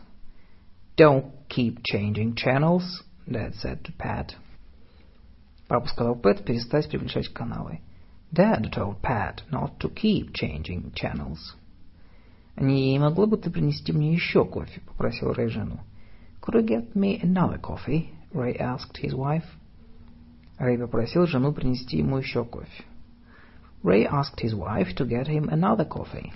Don't 0.98 1.32
keep 1.50 1.82
changing 1.84 2.36
channels, 2.36 3.04
Dad 3.28 3.54
said 3.56 3.84
to 3.84 3.92
Pat. 3.98 4.36
Папа 5.68 5.88
сказал 5.88 6.16
Пэт 6.16 6.46
перестать 6.46 6.90
переключать 6.90 7.34
каналы. 7.34 7.82
Dad 8.32 8.72
told 8.72 9.02
Pat 9.02 9.42
not 9.52 9.80
to 9.80 9.90
keep 9.90 10.34
changing 10.34 10.94
channels. 10.94 11.56
«Не 12.58 12.98
могла 13.00 13.26
бы 13.26 13.38
ты 13.38 13.50
принести 13.50 13.92
мне 13.92 14.14
еще 14.14 14.46
кофе?» — 14.46 14.86
попросил 14.86 15.34
Рэй 15.34 15.50
жену. 15.50 15.80
Could 16.42 16.56
you 16.56 16.62
get 16.62 16.96
me 16.96 17.20
another 17.22 17.58
coffee? 17.58 18.12
Ray 18.34 18.56
asked 18.58 18.98
his 18.98 19.14
wife. 19.14 19.46
Рэй 20.60 20.78
попросил 20.78 21.26
жену 21.26 21.52
принести 21.52 21.98
ему 21.98 22.18
еще 22.18 22.46
кофе. 22.46 22.86
Ray 23.84 24.06
asked 24.06 24.40
his 24.40 24.54
wife 24.54 24.96
to 24.96 25.06
get 25.06 25.28
him 25.28 25.50
another 25.50 25.86
coffee. 25.86 26.32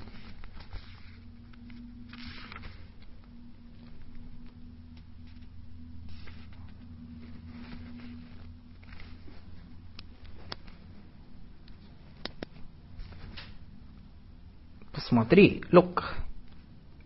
Посмотри, 14.91 15.63
look. 15.71 16.03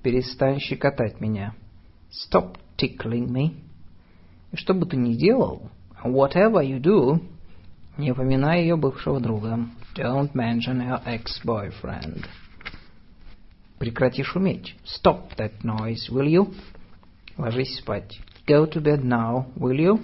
Перестань 0.01 0.60
щекотать 0.60 1.22
меня. 1.22 1.54
Stop 2.12 2.58
tickling 2.79 3.29
me. 3.29 3.55
И 4.53 4.57
что 4.57 4.72
бы 4.72 4.87
ты 4.87 4.97
ни 4.97 5.14
делал, 5.14 5.70
whatever 6.03 6.62
you 6.64 6.81
do, 6.81 7.20
не 7.99 8.12
упоминай 8.12 8.62
ее 8.62 8.76
бывшего 8.76 9.20
друга. 9.20 9.68
Don't 9.95 10.33
mention 10.33 10.81
her 10.81 11.03
ex-boyfriend. 11.05 12.24
Прекрати 13.79 14.22
шуметь. 14.22 14.74
Stop 14.85 15.37
that 15.37 15.62
noise, 15.62 16.09
will 16.11 16.26
you? 16.26 16.55
Ложись 17.37 17.79
спать. 17.79 18.20
Go 18.47 18.66
to 18.66 18.81
bed 18.81 19.05
now, 19.05 19.47
will 19.57 19.76
you? 19.76 20.01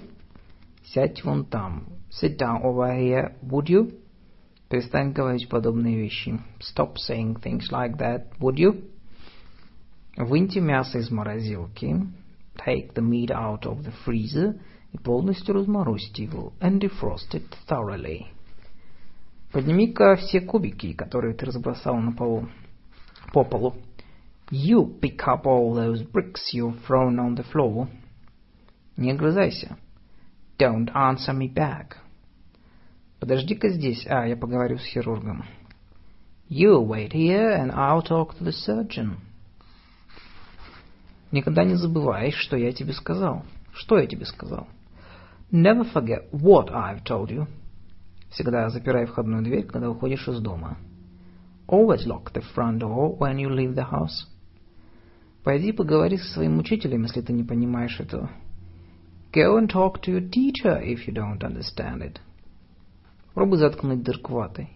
Сядь 0.83 1.23
вон 1.23 1.45
там. 1.45 1.87
Sit 2.11 2.37
down 2.37 2.61
over 2.61 2.93
here, 2.93 3.33
would 3.41 3.67
you? 3.67 3.93
Перестань 4.69 5.13
говорить 5.13 5.49
подобные 5.49 5.97
вещи. 5.97 6.39
Stop 6.59 6.95
saying 6.97 7.41
things 7.41 7.71
like 7.71 7.97
that, 7.97 8.27
would 8.39 8.55
you? 8.55 8.89
Выньте 10.17 10.59
мясо 10.59 10.99
из 10.99 11.11
морозилки. 11.11 12.07
Take 12.56 12.94
the 12.94 13.02
meat 13.02 13.30
out 13.30 13.64
of 13.64 13.84
the 13.84 13.92
freezer 14.04 14.60
и 14.92 14.98
полностью 14.98 15.54
разморозьте 15.54 16.24
его. 16.24 16.52
And 16.60 16.80
defrost 16.80 17.34
it 17.34 17.46
thoroughly. 17.68 18.26
Подними-ка 19.52 20.16
все 20.16 20.40
кубики, 20.40 20.92
которые 20.92 21.34
ты 21.34 21.46
разбросал 21.46 21.96
на 21.96 22.12
полу, 22.12 22.48
по 23.32 23.44
полу. 23.44 23.76
You 24.50 25.00
pick 25.00 25.18
up 25.26 25.44
all 25.44 25.74
those 25.74 26.02
bricks 26.02 26.52
you've 26.52 26.78
thrown 26.86 27.18
on 27.18 27.36
the 27.36 27.44
floor. 27.52 27.88
Не 28.96 29.12
огрызайся. 29.12 29.76
Don't 30.58 30.90
answer 30.94 31.32
me 31.32 31.52
back. 31.52 31.96
Подожди-ка 33.20 33.68
здесь, 33.68 34.06
а 34.08 34.26
я 34.26 34.36
поговорю 34.36 34.78
с 34.78 34.84
хирургом. 34.84 35.44
You 36.48 36.80
wait 36.80 37.12
here, 37.12 37.56
and 37.56 37.70
I'll 37.70 38.02
talk 38.02 38.36
to 38.38 38.44
the 38.44 38.52
surgeon. 38.52 39.18
Никогда 41.35 41.65
не 41.65 41.75
забывай, 41.75 42.31
что 42.31 42.55
я 42.55 42.71
тебе 42.71 42.93
сказал. 42.93 43.43
Что 43.73 43.97
я 43.97 44.07
тебе 44.07 44.25
сказал? 44.25 44.69
Never 45.51 45.83
forget 45.93 46.31
what 46.31 46.69
I've 46.69 47.03
told 47.03 47.27
you. 47.27 47.47
Всегда 48.29 48.69
запирай 48.69 49.05
входную 49.05 49.43
дверь, 49.43 49.65
когда 49.65 49.89
уходишь 49.89 50.25
из 50.29 50.39
дома. 50.39 50.77
Always 51.67 52.07
lock 52.07 52.31
the 52.33 52.41
front 52.55 52.79
door 52.79 53.17
when 53.17 53.35
you 53.35 53.49
leave 53.49 53.75
the 53.75 53.83
house. 53.83 54.29
Пойди 55.43 55.73
поговори 55.73 56.15
со 56.15 56.35
своим 56.35 56.57
учителем, 56.57 57.03
если 57.03 57.19
ты 57.19 57.33
не 57.33 57.43
понимаешь 57.43 57.99
этого. 57.99 58.29
Go 59.33 59.59
and 59.59 59.67
talk 59.67 60.01
to 60.03 60.13
your 60.13 60.29
teacher 60.29 60.81
if 60.81 61.05
you 61.05 61.13
don't 61.13 61.41
understand 61.41 62.01
it. 62.01 62.21
Пробуй 63.33 63.57
заткнуть 63.57 64.03
дырку 64.03 64.35
ватой. 64.35 64.69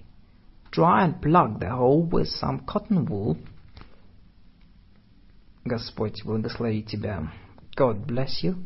Try 0.76 1.06
and 1.06 1.22
plug 1.22 1.58
the 1.62 1.70
hole 1.70 2.06
with 2.10 2.28
some 2.28 2.66
cotton 2.66 3.06
wool. 3.06 3.38
Господь 5.70 6.26
благослови 6.26 6.82
тебя. 6.82 7.32
God 7.78 8.04
bless 8.08 8.44
you. 8.44 8.58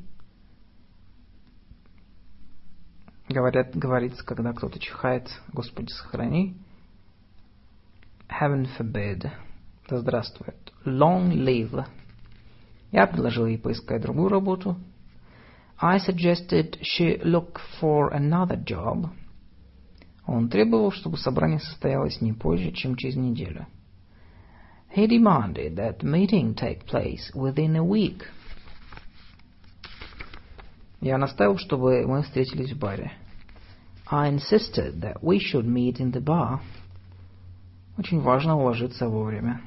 Говорят, 3.28 3.76
говорится, 3.76 4.26
когда 4.26 4.54
кто-то 4.54 4.80
чихает, 4.80 5.28
Господи, 5.52 5.90
сохрани. 5.92 6.56
Heaven 8.30 8.70
forbid. 8.80 9.30
Да 9.90 10.00
здравствует. 10.00 10.56
Long 10.86 11.34
live. 11.34 11.86
Я 12.94 13.06
предложил 13.06 13.48
ей 13.48 13.58
поискать 13.58 14.02
другую 14.02 14.30
работу. 14.30 14.78
I 15.82 15.98
suggested 15.98 16.80
she 16.82 17.22
look 17.22 17.60
for 17.82 18.14
another 18.14 18.64
job. 18.64 19.10
Он 20.26 20.48
требовал, 20.48 20.92
чтобы 20.94 21.18
собрание 21.18 21.60
состоялось 21.60 22.22
не 22.22 22.32
позже, 22.32 22.72
чем 22.72 22.96
через 22.96 23.18
неделю. 23.18 23.68
He 24.93 25.07
demanded 25.07 25.77
that 25.77 26.01
the 26.01 26.07
meeting 26.07 26.55
take 26.55 26.87
place 26.87 27.31
within 27.35 27.77
a 27.77 27.85
week. 27.85 28.25
Я 31.01 31.19
настаивал, 31.19 31.59
чтобы 31.59 32.07
мы 32.07 32.23
встретились 32.23 32.73
в 32.73 32.79
баре. 32.79 33.13
I 34.11 34.29
insisted 34.29 35.01
that 35.03 35.23
we 35.23 35.39
should 35.39 35.67
meet 35.67 36.01
in 36.01 36.13
the 36.13 36.21
bar. 36.21 36.61
Очень 37.99 38.21
важно 38.21 38.57
уложиться 38.57 39.09
вовремя. 39.09 39.61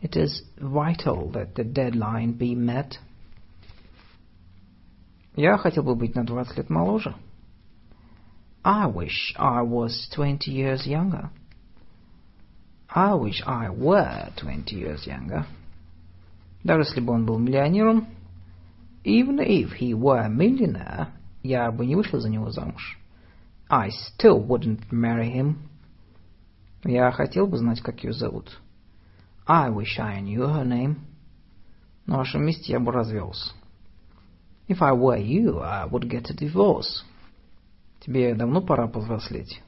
It 0.00 0.16
is 0.16 0.42
vital 0.58 1.30
that 1.32 1.54
the 1.54 1.64
deadline 1.64 2.32
be 2.38 2.54
met. 2.54 2.98
Я 5.36 5.56
хотел 5.58 5.82
бы 5.82 5.94
быть 5.94 6.14
на 6.14 6.24
20 6.24 6.56
лет 6.56 6.70
моложе. 6.70 7.14
I 8.64 8.86
wish 8.86 9.34
I 9.36 9.62
was 9.62 10.08
20 10.14 10.50
years 10.50 10.86
younger. 10.86 11.30
I 12.88 13.14
wish 13.14 13.42
I 13.46 13.70
were 13.70 14.32
20 14.36 14.76
years 14.76 15.06
younger. 15.06 15.46
Даже 16.62 16.82
если 16.82 17.00
бы 17.00 17.12
он 17.12 17.24
был 17.24 17.38
миллионером, 17.38 18.06
even 19.04 19.40
if 19.40 19.72
he 19.80 19.94
were 19.94 20.18
a 20.18 20.28
millionaire, 20.28 21.08
я 21.42 21.70
бы 21.72 21.86
не 21.86 21.96
вышла 21.96 22.20
за 22.20 22.28
него 22.28 22.50
замуж. 22.50 22.98
I 23.68 23.90
still 23.90 24.38
wouldn't 24.46 24.90
marry 24.90 25.32
him. 25.32 25.56
Я 26.84 27.10
хотел 27.12 27.46
бы 27.46 27.56
знать, 27.56 27.80
как 27.80 28.04
ее 28.04 28.12
зовут. 28.12 28.60
I 29.46 29.70
wish 29.70 29.98
I 29.98 30.20
knew 30.20 30.46
her 30.46 30.64
name. 30.64 30.96
На 32.06 32.18
вашем 32.18 32.44
месте 32.44 32.72
я 32.72 32.80
бы 32.80 32.92
развелся. 32.92 33.52
If 34.68 34.82
I 34.82 34.92
were 34.92 35.18
you, 35.18 35.60
I 35.60 35.86
would 35.88 36.08
get 36.08 36.30
a 36.30 36.34
divorce. 36.34 37.04
Тебе 38.00 38.34
давно 38.34 38.60
пора 38.60 38.86
повзрослеть. 38.86 39.62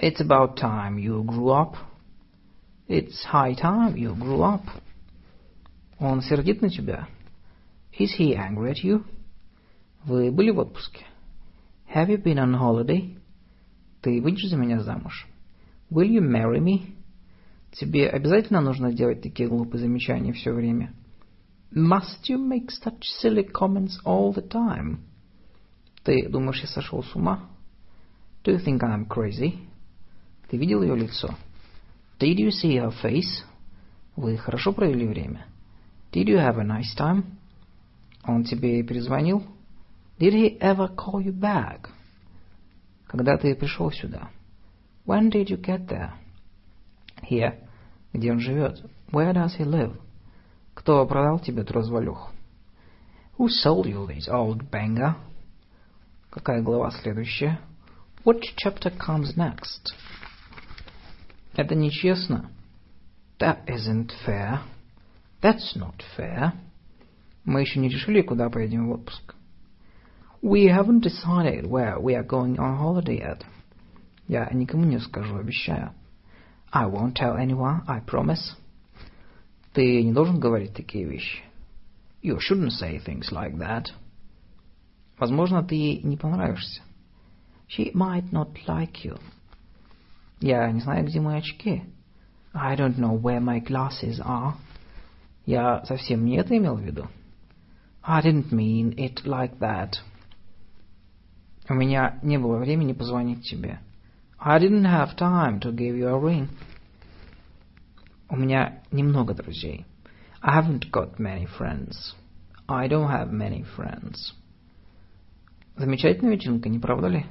It's 0.00 0.20
about 0.20 0.56
time 0.56 0.96
you 0.96 1.22
grew 1.24 1.50
up. 1.50 1.76
It's 2.89 3.23
high 3.23 3.53
time 3.53 3.95
you 3.95 4.15
grew 4.15 4.41
up. 4.41 4.63
Он 5.99 6.23
сердит 6.23 6.63
на 6.63 6.69
тебя? 6.69 7.07
Is 7.99 8.17
he 8.17 8.35
angry 8.35 8.71
at 8.71 8.83
you? 8.83 9.05
Вы 10.05 10.31
были 10.31 10.49
в 10.49 10.57
отпуске? 10.57 11.05
Have 11.93 12.09
you 12.09 12.17
been 12.17 12.39
on 12.39 12.55
holiday? 12.55 13.15
Ты 14.01 14.19
выйдешь 14.19 14.49
за 14.49 14.57
меня 14.57 14.81
замуж? 14.81 15.27
Will 15.91 16.09
you 16.09 16.21
marry 16.21 16.59
me? 16.59 16.95
Тебе 17.73 18.09
обязательно 18.09 18.59
нужно 18.59 18.91
делать 18.91 19.21
такие 19.21 19.47
глупые 19.47 19.81
замечания 19.81 20.33
все 20.33 20.51
время? 20.51 20.91
Must 21.71 22.27
you 22.27 22.39
make 22.39 22.69
such 22.71 23.03
silly 23.21 23.47
comments 23.51 23.99
all 24.03 24.33
the 24.33 24.47
time? 24.49 24.97
Ты 26.03 26.27
думаешь, 26.27 26.61
я 26.61 26.67
сошел 26.67 27.03
с 27.03 27.15
ума? 27.15 27.51
Do 28.43 28.51
you 28.51 28.65
think 28.65 28.79
I'm 28.79 29.07
crazy? 29.07 29.59
Ты 30.49 30.57
видел 30.57 30.81
ее 30.81 30.95
лицо? 30.95 31.35
Did 32.18 32.38
you 32.38 32.50
see 32.50 32.76
her 32.78 32.92
face? 33.02 33.44
Вы 34.16 34.36
хорошо 34.36 34.72
провели 34.72 35.06
время? 35.06 35.46
Did 36.12 36.28
you 36.28 36.38
have 36.38 36.58
a 36.58 36.64
nice 36.64 36.94
time? 36.96 37.24
Он 38.24 38.44
тебе 38.44 38.82
перезвонил? 38.82 39.42
Did 40.18 40.32
he 40.32 40.58
ever 40.60 40.88
call 40.94 41.20
you 41.20 41.32
back? 41.32 41.88
Когда 43.06 43.36
ты 43.36 43.54
пришел 43.54 43.90
сюда? 43.90 44.30
When 45.06 45.30
did 45.30 45.50
you 45.50 45.60
get 45.60 45.86
there? 45.88 46.12
Here. 47.22 47.58
Где 48.12 48.32
он 48.32 48.38
живет? 48.38 48.80
Where 49.10 49.32
does 49.32 49.56
he 49.58 49.64
live? 49.64 50.00
Кто 50.74 51.04
продал 51.06 51.40
тебе 51.40 51.62
эту 51.62 51.74
развалюху? 51.74 52.30
Who 53.38 53.48
sold 53.48 53.86
you 53.86 54.06
this 54.06 54.28
old 54.28 54.70
banger? 54.70 55.16
Какая 56.30 56.62
глава 56.62 56.90
следующая? 56.90 57.58
Which 58.24 58.54
chapter 58.56 58.90
comes 58.96 59.36
next? 59.36 59.92
Это 61.54 61.74
нечестно. 61.74 62.50
That 63.38 63.66
isn't 63.66 64.10
fair. 64.26 64.60
That's 65.40 65.76
not 65.76 66.02
fair. 66.16 66.52
Мы 67.44 67.60
еще 67.60 67.78
не 67.78 67.88
решили, 67.88 68.22
куда 68.22 68.48
поедем 68.48 68.88
в 68.88 68.92
отпуск. 68.92 69.34
We 70.42 70.66
haven't 70.66 71.00
decided 71.00 71.66
where 71.66 71.98
we 71.98 72.14
are 72.14 72.26
going 72.26 72.56
on 72.58 72.78
holiday 72.78 73.18
yet. 73.18 73.42
Я 74.28 74.48
никому 74.52 74.84
не 74.84 74.98
скажу, 74.98 75.36
обещаю. 75.36 75.92
I 76.72 76.86
won't 76.86 77.14
tell 77.14 77.36
anyone, 77.36 77.82
I 77.86 78.00
promise. 78.00 78.56
Ты 79.74 80.02
не 80.02 80.12
должен 80.12 80.40
говорить 80.40 80.74
такие 80.74 81.04
вещи. 81.04 81.42
You 82.22 82.38
shouldn't 82.38 82.72
say 82.72 82.98
things 82.98 83.30
like 83.30 83.56
that. 83.58 83.86
Возможно, 85.18 85.62
ты 85.62 85.74
ей 85.74 86.02
не 86.02 86.16
понравишься. 86.16 86.82
She 87.68 87.92
might 87.94 88.30
not 88.32 88.54
like 88.66 89.04
you. 89.04 89.18
Я 90.40 90.70
не 90.70 90.80
знаю, 90.80 91.06
где 91.06 91.20
мои 91.20 91.38
очки. 91.38 91.84
I 92.52 92.76
don't 92.76 92.96
know 92.98 93.20
where 93.20 93.40
my 93.40 93.60
glasses 93.60 94.20
are. 94.20 94.54
Я 95.46 95.84
совсем 95.84 96.24
не 96.24 96.36
это 96.36 96.56
имел 96.56 96.76
в 96.76 96.80
виду. 96.80 97.08
I 98.02 98.22
didn't 98.22 98.50
mean 98.50 98.94
it 98.96 99.24
like 99.24 99.58
that. 99.58 99.94
У 101.68 101.74
меня 101.74 102.18
не 102.22 102.38
было 102.38 102.58
времени 102.58 102.92
позвонить 102.92 103.48
тебе. 103.48 103.80
I 104.38 104.60
didn't 104.60 104.84
have 104.84 105.16
time 105.16 105.60
to 105.60 105.72
give 105.72 105.96
you 105.96 106.08
a 106.08 106.20
ring. 106.20 106.48
У 108.28 108.36
меня 108.36 108.82
немного 108.92 109.34
друзей. 109.34 109.86
I 110.42 110.60
haven't 110.60 110.90
got 110.90 111.18
many 111.18 111.46
friends. 111.46 112.14
I 112.68 112.88
don't 112.88 113.08
have 113.08 113.30
many 113.32 113.64
friends. 113.76 114.34
Замечательная 115.76 116.32
вечеринка, 116.32 116.68
не 116.68 116.78
правда 116.78 117.08
ли? 117.08 117.26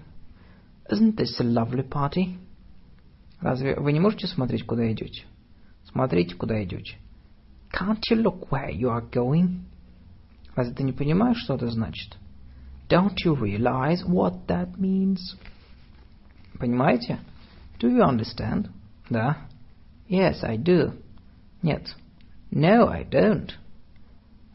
Isn't 0.89 1.15
this 1.15 1.39
a 1.39 1.43
lovely 1.43 1.87
party? 1.87 2.37
Разве 3.40 3.76
вы 3.76 3.92
не 3.92 4.00
можете 4.00 4.26
смотреть, 4.26 4.64
куда 4.64 4.90
идете? 4.92 5.24
Смотрите, 5.84 6.34
куда 6.34 6.62
идете. 6.62 6.96
Can't 7.72 8.00
you 8.10 8.22
look 8.22 8.48
where 8.50 8.70
you 8.70 8.88
are 8.88 9.08
going? 9.10 9.60
Разве 10.54 10.74
ты 10.74 10.82
не 10.82 10.92
понимаешь, 10.92 11.38
что 11.38 11.54
это 11.54 11.68
значит? 11.68 12.16
Don't 12.88 13.14
you 13.24 13.34
realize 13.34 14.02
what 14.04 14.46
that 14.46 14.76
means? 14.78 15.18
Понимаете? 16.58 17.20
Do 17.78 17.88
you 17.88 18.02
understand? 18.02 18.70
Да. 19.08 19.38
Yes, 20.08 20.42
I 20.42 20.56
do. 20.56 20.94
Нет. 21.62 21.94
No, 22.50 22.88
I 22.88 23.04
don't. 23.04 23.52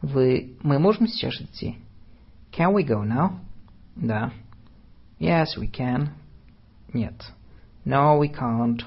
Вы... 0.02 0.56
Мы 0.62 0.78
можем 0.78 1.06
сейчас 1.06 1.40
идти? 1.40 1.78
Can 2.52 2.74
we 2.74 2.84
go 2.84 3.04
now? 3.04 3.38
Да. 3.96 4.32
Yes, 5.18 5.56
we 5.56 5.70
can. 5.70 6.10
Нет. 6.92 7.14
No, 7.85 8.19
we 8.19 8.29
can't. 8.33 8.83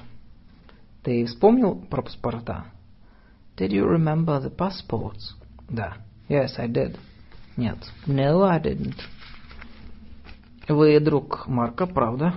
Ты 1.03 1.25
вспомнил 1.25 1.75
про 1.75 2.01
паспорта? 2.01 2.65
Did 3.57 3.71
you 3.71 3.85
remember 3.85 4.39
the 4.41 4.49
passports? 4.49 5.35
Да. 5.69 5.97
Yes, 6.29 6.57
I 6.57 6.67
did. 6.67 6.97
Нет. 7.57 7.77
No, 8.07 8.43
I 8.43 8.59
didn't. 8.59 8.99
Вы 10.67 10.99
друг 10.99 11.47
Марка, 11.47 11.85
правда? 11.85 12.33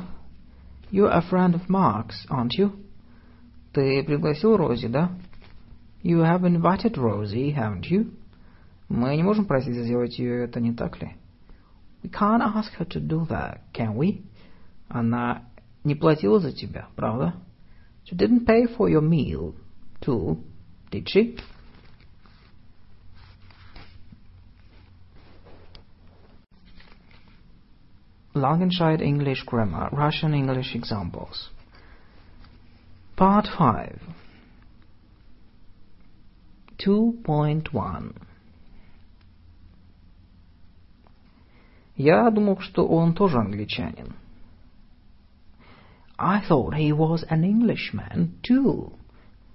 You're 0.90 1.11
a 1.11 1.22
friend 1.22 1.54
of 1.54 1.68
Mark's, 1.68 2.26
aren't 2.28 2.59
you? 2.59 2.72
Ты 3.72 4.02
пригласил 4.02 4.57
Рози, 4.57 4.88
да? 4.88 5.11
You 6.02 6.22
have 6.22 6.42
invited 6.42 6.96
Rosie, 6.96 7.54
haven't 7.54 7.90
you? 7.90 8.12
Мы 8.88 9.16
не 9.16 9.22
можем 9.22 9.46
просить 9.46 9.74
сделать 9.74 10.18
ее 10.18 10.44
это, 10.44 10.61
не 10.61 10.72
так 10.72 11.00
ли? 11.00 11.16
We 12.02 12.11
can't 12.11 12.42
ask 12.42 12.72
her 12.78 12.86
to 12.86 13.00
do 13.00 13.26
that, 13.28 13.61
can 13.72 13.96
we? 13.96 14.22
Она 14.88 15.42
не 15.84 15.94
платила 15.94 16.40
за 16.40 16.52
тебя, 16.52 16.88
правда? 16.96 17.34
She 18.04 18.16
didn't 18.16 18.46
pay 18.46 18.66
for 18.66 18.88
your 18.88 19.02
meal, 19.02 19.54
too, 20.00 20.38
did 20.90 21.09
she? 21.09 21.38
Langenscheid 28.34 29.00
English 29.00 29.44
Grammar, 29.44 29.88
Russian 29.92 30.34
English 30.34 30.74
Examples. 30.74 31.50
Part 33.16 33.48
5 33.57 33.98
2.1 36.78 38.14
Я 41.96 42.30
думал, 42.30 42.61
что 42.61 42.86
он 42.86 43.14
тоже 43.14 43.38
англичанин. 43.38 44.14
I 46.20 46.40
thought 46.46 46.74
he 46.74 46.92
was 46.92 47.24
an 47.28 47.44
Englishman 47.44 48.38
too. 48.42 48.92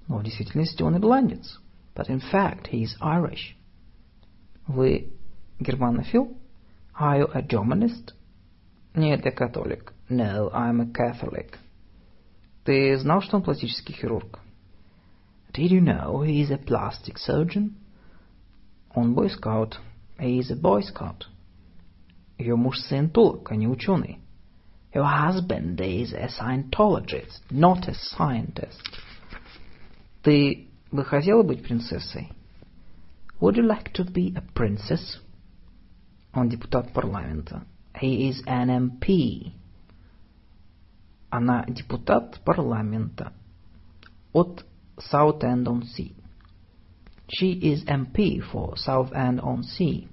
Но 0.08 0.18
в 0.18 0.24
действительности 0.24 0.84
он 0.84 0.95
ирландец. 0.95 1.60
But 1.95 2.10
in 2.10 2.20
fact 2.20 2.68
he 2.68 2.84
is 2.84 2.95
Irish. 3.02 3.56
Вы 4.68 5.12
германофил? 5.60 6.38
Are 6.99 7.20
you 7.20 7.28
a 7.34 7.41
Germanist? 7.41 8.14
Нет, 8.93 9.26
я 9.26 9.32
католик. 9.32 9.93
No, 10.10 10.52
I'm 10.54 10.82
a 10.82 10.86
Catholic. 10.86 11.58
Ты 12.64 12.97
знал, 12.97 13.22
что 13.22 13.38
он 13.38 13.43
пластический 13.43 13.95
хирург? 13.95 14.39
Did 15.54 15.72
you 15.72 15.82
know 15.82 16.22
he 16.22 16.41
is 16.41 16.52
a 16.52 16.58
plastic 16.58 17.18
surgeon? 17.18 17.76
Он 18.93 19.14
бойскаут. 19.16 19.80
He 20.20 20.39
is 20.39 20.52
a 20.52 20.56
boy 20.56 20.82
scout. 20.82 21.26
Ее 22.38 22.56
муж 22.56 22.78
саентолог, 22.80 23.52
а 23.52 23.56
не 23.56 23.68
ученый. 23.68 24.20
Your 24.95 25.06
husband 25.06 25.80
is 25.80 26.14
a 26.14 26.28
Scientologist, 26.28 27.39
not 27.49 27.88
a 27.88 27.93
scientist. 27.93 28.82
Ты 30.24 30.68
бы 30.91 31.06
хотела 31.06 31.43
быть 31.43 31.64
принцессой? 31.64 32.32
Would 33.39 33.58
you 33.58 33.64
like 33.64 33.93
to 33.93 34.04
be 34.04 34.34
a 34.36 34.41
princess? 34.54 35.20
Он 36.34 36.49
депутат 36.49 36.94
парламента. 36.94 37.65
He 37.95 38.30
is 38.30 38.44
an 38.45 38.69
MP. 38.69 39.53
Она 41.32 41.65
депутат 41.68 42.40
парламента 42.44 43.34
от 44.34 44.64
Southend-on-Sea. 44.98 46.15
She 47.28 47.53
is 47.53 47.86
MP 47.86 48.41
for 48.41 48.76
Southend-on-Sea. 48.76 50.07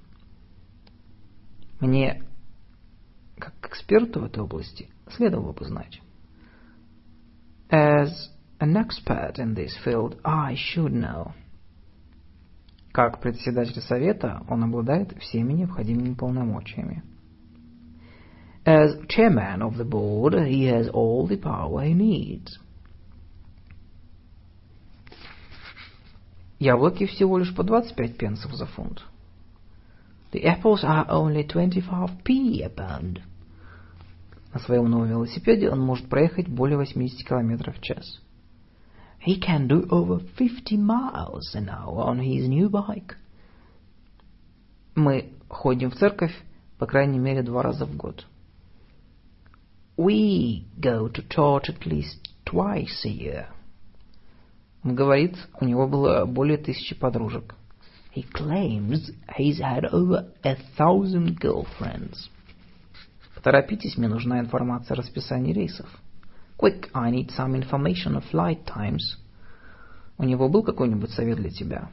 Мне, 1.80 2.22
как 3.37 3.53
эксперту 3.63 4.21
в 4.21 4.25
этой 4.25 4.43
области, 4.43 4.89
следовало 5.09 5.53
бы 5.53 5.65
знать. 5.65 6.01
As 7.69 8.09
an 8.59 8.75
expert 8.75 9.37
in 9.37 9.55
this 9.55 9.71
field, 9.83 10.19
I 10.23 10.55
should 10.55 10.93
know. 10.93 11.31
Как 12.91 13.19
председатель 13.19 13.81
совета 13.81 14.43
он 14.47 14.63
обладает 14.63 15.17
всеми 15.19 15.53
необходимыми 15.53 16.13
полномочиями. 16.13 17.03
As 18.65 18.95
chairman 19.07 19.61
of 19.61 19.77
the 19.77 19.83
board, 19.83 20.33
he 20.47 20.65
has 20.65 20.87
all 20.89 21.27
the 21.27 21.37
power 21.37 21.83
he 21.83 21.93
needs. 21.93 22.59
Яблоки 26.59 27.05
всего 27.07 27.39
лишь 27.39 27.53
по 27.53 27.63
25 27.63 28.17
пенсов 28.17 28.53
за 28.53 28.67
фунт. 28.67 29.03
The 30.33 30.45
apples 30.45 30.83
are 30.83 31.05
only 31.09 31.43
25p 31.43 32.65
a 32.65 32.69
pound. 32.69 33.21
На 34.51 34.59
своем 34.59 34.89
новом 34.89 35.07
велосипеде 35.07 35.69
он 35.69 35.79
может 35.79 36.09
проехать 36.09 36.47
более 36.47 36.77
80 36.77 37.23
км 37.23 37.71
в 37.71 37.79
час. 37.81 38.19
He 39.23 39.39
can 39.39 39.67
do 39.67 39.87
over 39.89 40.19
50 40.35 40.75
miles 40.75 41.53
an 41.53 41.69
hour 41.69 42.07
on 42.07 42.19
his 42.19 42.47
new 42.47 42.67
bike. 42.67 43.15
Мы 44.95 45.33
ходим 45.49 45.91
в 45.91 45.95
церковь 45.97 46.33
по 46.79 46.87
крайней 46.87 47.19
мере 47.19 47.43
два 47.43 47.61
раза 47.61 47.85
в 47.85 47.95
год. 47.95 48.25
We 49.95 50.65
go 50.79 51.09
to 51.09 51.27
church 51.27 51.69
at 51.69 51.85
least 51.85 52.31
twice 52.43 53.05
a 53.05 53.09
year. 53.09 53.45
Он 54.83 54.95
говорит, 54.95 55.37
у 55.61 55.65
него 55.65 55.87
было 55.87 56.25
более 56.25 56.57
тысячи 56.57 56.95
подружек. 56.95 57.55
He 58.13 58.23
claims 58.23 59.11
he's 59.35 59.59
had 59.59 59.85
over 59.85 60.31
a 60.43 60.55
thousand 60.77 61.39
girlfriends. 61.39 62.29
Поторопитесь, 63.35 63.97
мне 63.97 64.07
нужна 64.07 64.39
информация 64.39 64.95
о 64.95 64.97
расписании 64.97 65.53
рейсов. 65.53 65.89
Quick, 66.57 66.89
I 66.93 67.11
need 67.11 67.29
some 67.31 67.55
information 67.55 68.15
of 68.15 68.23
flight 68.31 68.65
times. 68.65 69.17
У 70.17 70.23
него 70.23 70.47
был 70.47 70.63
какой-нибудь 70.63 71.11
совет 71.11 71.37
для 71.37 71.49
тебя? 71.49 71.89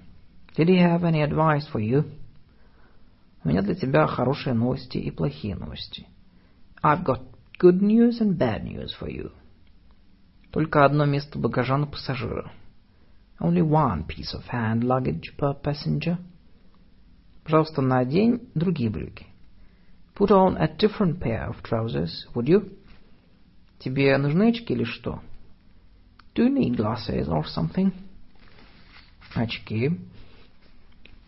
Did 0.57 0.69
he 0.69 0.79
have 0.79 1.03
any 1.03 1.23
advice 1.23 1.67
for 1.73 1.81
you? 1.81 2.05
У 3.43 3.49
меня 3.49 3.63
для 3.63 3.75
тебя 3.75 4.07
хорошие 4.07 4.53
новости 4.53 4.99
и 4.99 5.11
плохие 5.11 5.57
новости. 5.57 6.07
I've 6.83 7.03
got 7.05 7.23
Good 7.61 7.83
news 7.83 8.23
and 8.23 8.39
bad 8.39 8.65
news 8.65 8.95
for 8.99 9.07
you. 9.07 9.33
Только 10.51 10.83
одно 10.87 11.05
место 11.05 11.39
багажа 11.39 11.77
на 11.77 11.87
пассажира. 11.87 12.51
Only 13.40 13.62
one 13.62 14.06
piece 14.06 14.34
of 14.34 14.44
hand 14.46 14.84
luggage 14.84 15.36
per 15.38 15.54
passenger. 15.54 16.18
Пожалуйста, 17.44 17.82
надень 17.82 18.50
другие 18.56 18.90
брюки. 18.90 19.28
Put 20.16 20.32
on 20.32 20.58
a 20.58 20.68
different 20.68 21.20
pair 21.20 21.50
of 21.50 21.62
trousers, 21.62 22.26
would 22.34 22.48
you? 22.48 22.72
Тебе 23.80 24.18
нужны 24.18 24.50
очки 24.50 24.74
или 24.74 24.86
что? 24.86 25.22
Do 26.34 26.44
you 26.44 26.50
need 26.50 26.78
glasses 26.78 27.28
or 27.28 27.46
something? 27.46 27.92
Очки. 29.36 30.00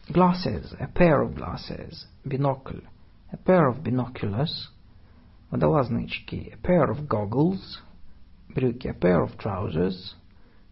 Glasses, 0.10 0.74
a 0.80 0.88
pair 0.88 1.22
of 1.22 1.36
glasses. 1.36 2.06
Binocle, 2.26 2.82
a 3.32 3.38
pair 3.38 3.68
of 3.68 3.84
binoculars. 3.84 4.70
Водолазные 5.52 6.06
очки, 6.06 6.54
a 6.54 6.58
pair 6.58 6.90
of 6.90 7.08
goggles. 7.08 7.82
Брюки, 8.50 8.88
a 8.88 8.94
pair 8.94 9.22
of 9.22 9.38
trousers. 9.38 10.16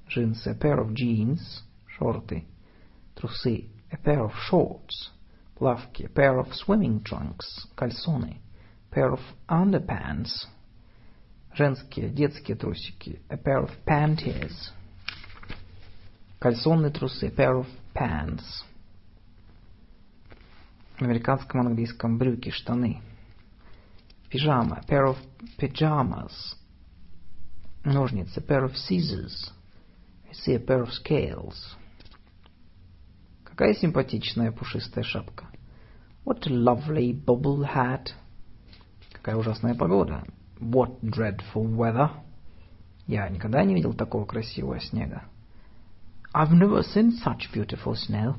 Джинсы, 0.10 0.50
a 0.50 0.56
pair 0.56 0.80
of 0.80 0.94
jeans. 0.94 1.64
Шорты. 1.98 2.46
Трусы, 3.16 3.70
a 3.92 3.98
pair 3.98 4.24
of 4.24 4.34
shorts. 4.50 5.12
Плавки, 5.56 6.06
a 6.06 6.10
pair 6.10 6.38
of 6.38 6.54
swimming 6.54 7.02
trunks. 7.04 7.68
Кальсоны, 7.76 8.42
pair 8.92 9.12
of 9.12 9.22
underpants. 9.48 10.48
Женские, 11.54 12.10
детские 12.10 12.58
трусики, 12.58 13.22
a 13.30 13.38
pair 13.38 13.64
of 13.64 13.72
panties. 13.86 14.72
Кальсонные 16.40 16.92
трусы, 16.92 17.28
a 17.28 17.32
pair 17.32 17.56
of 17.56 17.68
pants. 17.94 18.66
В 20.98 21.02
американском 21.02 21.62
английском 21.62 22.18
брюки, 22.18 22.50
штаны. 22.50 23.02
Пижама, 24.30 24.78
a 24.78 24.86
pair 24.86 25.06
of 25.06 25.18
pajamas. 25.58 26.58
Ножницы, 27.86 28.40
a 28.40 28.42
pair 28.42 28.66
of 28.66 28.76
scissors. 28.76 29.54
I 30.31 30.33
see 30.33 30.55
a 30.55 30.61
pair 30.61 30.83
of 30.83 30.93
scales. 30.93 31.77
Какая 33.45 33.75
симпатичная 33.75 34.53
пушистая 34.53 35.03
шапка. 35.03 35.47
What 36.25 36.47
a 36.47 36.51
lovely 36.51 37.13
bubble 37.13 37.65
hat. 37.65 38.13
Какая 39.13 39.37
ужасная 39.37 39.75
погода. 39.75 40.25
What 40.61 41.01
dreadful 41.03 41.67
weather. 41.67 42.11
Я 43.09 43.29
никогда 43.29 43.65
не 43.65 43.75
видел 43.75 43.93
такого 43.93 44.25
красивого 44.25 44.81
снега. 44.81 45.25
I've 46.33 46.53
never 46.53 46.83
seen 46.83 47.11
such 47.11 47.51
beautiful 47.53 47.95
snow. 47.95 48.37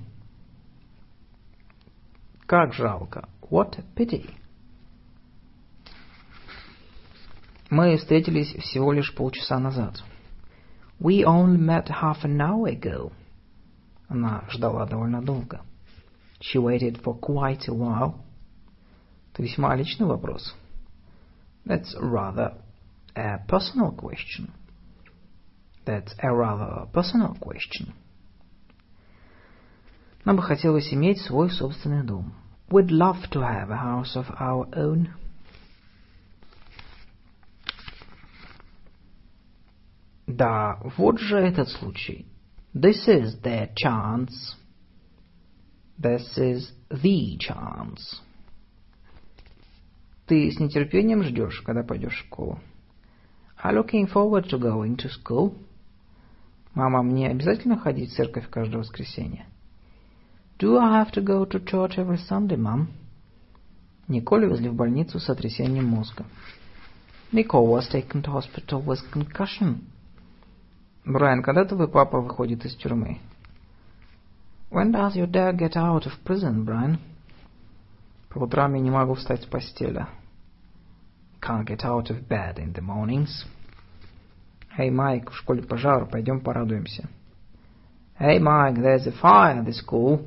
Как 2.45 2.73
жалко. 2.73 3.27
What 3.49 3.77
a 3.77 3.83
pity. 3.95 4.29
Мы 7.69 7.97
встретились 7.97 8.53
всего 8.55 8.93
лишь 8.93 9.13
полчаса 9.13 9.59
назад. 9.59 10.01
We 11.00 11.24
only 11.24 11.58
met 11.58 11.88
half 11.88 12.24
an 12.24 12.40
hour 12.40 12.68
ago. 12.68 13.12
Она 14.08 14.44
ждала 14.50 14.86
довольно 14.86 15.22
долго. 15.22 15.60
She 16.40 16.58
waited 16.58 17.02
for 17.02 17.14
quite 17.18 17.68
a 17.68 17.74
while. 17.74 18.14
Это 19.32 19.42
весьма 19.42 19.74
личный 19.76 20.06
вопрос. 20.06 20.54
That's 21.64 21.94
rather 22.00 22.54
a 23.14 23.38
personal 23.48 23.92
question. 23.92 24.52
That's 25.84 26.14
a 26.22 26.34
rather 26.34 26.86
personal 26.92 27.34
question. 27.34 27.94
Нам 30.24 30.36
бы 30.36 30.42
хотелось 30.42 30.92
иметь 30.92 31.20
свой 31.20 31.50
собственный 31.50 32.02
дом. 32.02 32.32
We'd 32.68 32.90
love 32.90 33.30
to 33.30 33.40
have 33.40 33.70
a 33.70 33.76
house 33.76 34.16
of 34.16 34.26
our 34.40 34.68
own. 34.74 35.14
Да, 40.27 40.79
вот 40.97 41.19
же 41.19 41.37
этот 41.37 41.69
случай. 41.69 42.25
This 42.73 43.07
is 43.07 43.41
the 43.41 43.69
chance. 43.75 44.55
This 45.99 46.37
is 46.37 46.71
the 46.89 47.37
chance. 47.37 48.21
Ты 50.27 50.49
с 50.51 50.59
нетерпением 50.59 51.23
ждешь, 51.23 51.61
когда 51.61 51.83
пойдешь 51.83 52.13
в 52.13 52.25
школу? 52.27 52.59
Are 53.61 53.73
looking 53.73 54.07
forward 54.07 54.49
to 54.49 54.57
going 54.57 54.95
to 54.97 55.09
school? 55.09 55.53
Мама, 56.73 57.03
мне 57.03 57.27
обязательно 57.27 57.77
ходить 57.77 58.11
в 58.11 58.15
церковь 58.15 58.49
каждое 58.49 58.77
воскресенье? 58.77 59.45
Do 60.57 60.77
I 60.77 61.03
have 61.03 61.11
to 61.13 61.21
go 61.21 61.45
to 61.45 61.63
church 61.63 61.97
every 61.97 62.17
Sunday, 62.29 62.55
mom? 62.55 62.87
Николь 64.07 64.45
везли 64.45 64.69
в 64.69 64.75
больницу 64.75 65.19
с 65.19 65.25
сотрясением 65.25 65.85
мозга. 65.85 66.25
Nicole 67.31 67.67
was 67.67 67.89
taken 67.89 68.21
to 68.23 68.31
hospital 68.31 68.81
with 68.81 68.99
concussion. 69.11 69.90
Брайан, 71.05 71.41
когда 71.41 71.65
твой 71.65 71.87
папа 71.87 72.19
выходит 72.21 72.65
из 72.65 72.75
тюрьмы? 72.75 73.19
When 74.69 74.91
does 74.91 75.15
your 75.15 75.27
dad 75.27 75.57
get 75.57 75.75
out 75.75 76.05
of 76.05 76.13
prison, 76.23 76.63
Brian? 76.63 76.99
По 78.29 78.37
утрам 78.37 78.73
я 78.75 78.79
не 78.79 78.91
могу 78.91 79.15
встать 79.15 79.43
с 79.43 79.45
постели. 79.45 80.05
Can't 81.41 81.65
get 81.65 81.83
out 81.83 82.09
of 82.09 82.27
bed 82.27 82.57
in 82.57 82.73
the 82.73 82.81
mornings. 82.81 83.45
Эй, 84.77 84.89
Майк, 84.89 85.31
в 85.31 85.35
школе 85.35 85.63
пожар, 85.63 86.05
пойдем 86.05 86.39
порадуемся. 86.39 87.09
Hey, 88.19 88.39
Mike, 88.39 88.75
there's 88.75 89.07
a 89.07 89.11
fire 89.11 89.57
at 89.57 89.65
the 89.65 89.73
school. 89.73 90.21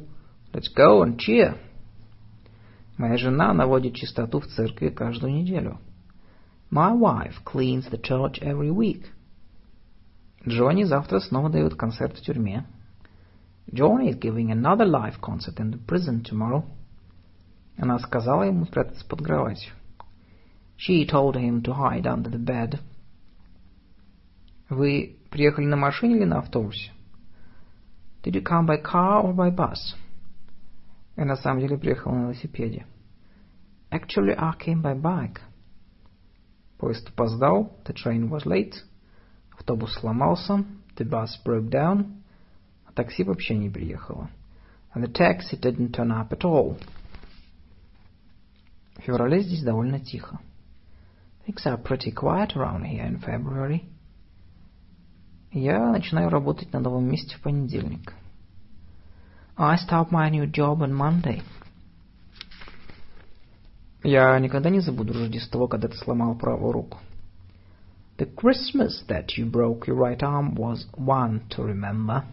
Let's 0.52 0.68
go 0.68 1.02
and 1.02 1.16
cheer. 1.16 1.56
Моя 2.98 3.16
жена 3.16 3.52
наводит 3.52 3.94
чистоту 3.94 4.40
в 4.40 4.46
церкви 4.48 4.88
каждую 4.88 5.32
неделю. 5.32 5.78
My 6.70 6.92
wife 6.92 7.42
cleans 7.44 7.88
the 7.90 8.00
church 8.00 8.42
every 8.42 8.70
week. 8.70 9.04
Джонни 10.47 10.83
завтра 10.83 11.19
снова 11.19 11.49
дает 11.49 11.75
концерт 11.75 12.17
в 12.17 12.21
тюрьме. 12.21 12.65
Johnny 13.71 14.09
is 14.09 14.19
giving 14.19 14.51
another 14.51 14.85
live 14.85 15.19
concert 15.21 15.59
in 15.59 15.71
the 15.71 15.85
prison 15.85 16.23
tomorrow. 16.23 16.65
Она 17.77 17.99
сказала 17.99 18.43
ему 18.43 18.65
спрятаться 18.65 19.05
под 19.05 19.21
кроватью. 19.21 19.73
She 20.77 21.05
told 21.05 21.35
him 21.35 21.61
to 21.61 21.73
hide 21.73 22.05
under 22.05 22.31
the 22.31 22.43
bed. 22.43 22.79
Вы 24.69 25.17
приехали 25.29 25.65
на 25.65 25.75
машине 25.75 26.17
или 26.17 26.25
на 26.25 26.39
автобусе? 26.39 26.91
Did 28.23 28.35
you 28.35 28.43
come 28.43 28.65
by 28.65 28.81
car 28.81 29.23
or 29.23 29.35
by 29.35 29.53
bus? 29.53 29.95
Я 31.15 31.25
на 31.25 31.35
самом 31.35 31.59
деле 31.59 31.77
приехал 31.77 32.11
на 32.11 32.21
велосипеде. 32.23 32.85
Actually, 33.91 34.35
I 34.37 34.53
came 34.57 34.81
by 34.81 34.99
bike. 34.99 35.39
Поезд 36.77 37.09
опоздал. 37.09 37.77
The 37.85 37.93
train 37.93 38.29
was 38.29 38.45
late. 38.45 38.73
Автобус 39.64 39.94
сломался. 39.94 40.62
The 40.96 41.08
bus 41.08 41.28
broke 41.42 41.70
down. 41.70 42.20
А 42.86 42.92
такси 42.92 43.24
вообще 43.24 43.56
не 43.56 43.70
приехало. 43.70 44.28
And 44.94 45.02
the 45.02 45.10
taxi 45.10 45.58
didn't 45.58 45.92
turn 45.92 46.10
up 46.10 46.32
at 46.32 46.44
all. 46.44 46.78
В 48.96 49.00
феврале 49.00 49.40
здесь 49.40 49.62
довольно 49.62 50.00
тихо. 50.00 50.38
Things 51.46 51.64
are 51.64 51.82
pretty 51.82 52.12
quiet 52.12 52.54
around 52.54 52.84
here 52.84 53.06
in 53.06 53.18
February. 53.22 53.84
Я 55.50 55.90
начинаю 55.90 56.28
работать 56.28 56.70
на 56.74 56.80
новом 56.80 57.08
месте 57.08 57.36
в 57.36 57.40
понедельник. 57.40 58.12
I 59.56 59.76
start 59.76 60.10
my 60.10 60.30
new 60.30 60.44
job 60.44 60.80
on 60.80 60.92
Monday. 60.92 61.42
Я 64.02 64.38
никогда 64.38 64.68
не 64.68 64.80
забуду 64.80 65.14
Рождество, 65.14 65.68
когда 65.68 65.88
ты 65.88 65.96
сломал 65.96 66.34
правую 66.34 66.72
руку. 66.72 66.98
The 68.17 68.25
Christmas 68.25 69.03
that 69.07 69.37
you 69.37 69.45
broke 69.45 69.87
your 69.87 69.95
right 69.95 70.21
arm 70.21 70.55
was 70.55 70.85
one 70.95 71.41
to 71.51 71.63
remember. 71.63 72.25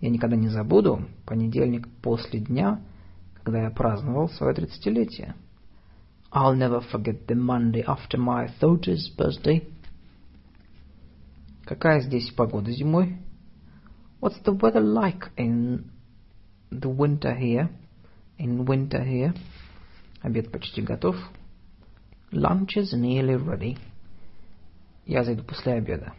Я 0.00 0.10
никогда 0.10 0.36
не 0.36 0.48
забуду 0.48 1.08
понедельник 1.24 1.88
после 2.02 2.40
дня, 2.40 2.80
когда 3.34 3.62
я 3.62 3.70
праздновал 3.70 4.28
свое 4.28 4.54
тридцатилетие. 4.54 5.34
I'll 6.32 6.56
never 6.56 6.80
forget 6.80 7.26
the 7.26 7.36
Monday 7.36 7.84
after 7.86 8.18
my 8.18 8.48
thirtieth 8.60 9.16
birthday. 9.16 9.66
Какая 11.64 12.00
здесь 12.00 12.30
погода 12.32 12.72
зимой? 12.72 13.18
What's 14.20 14.42
the 14.44 14.52
weather 14.52 14.80
like 14.80 15.30
in 15.36 15.90
the 16.70 16.88
winter 16.88 17.34
here? 17.34 17.70
In 18.38 18.64
winter 18.64 19.02
here? 19.04 19.34
Обед 20.22 20.50
почти 20.50 20.82
готов. 20.82 21.16
Lunch 22.32 22.76
is 22.76 22.92
nearly 22.92 23.36
ready. 23.36 23.78
Я 25.11 25.25
зайду 25.25 25.43
после 25.43 25.73
обеда. 25.73 26.13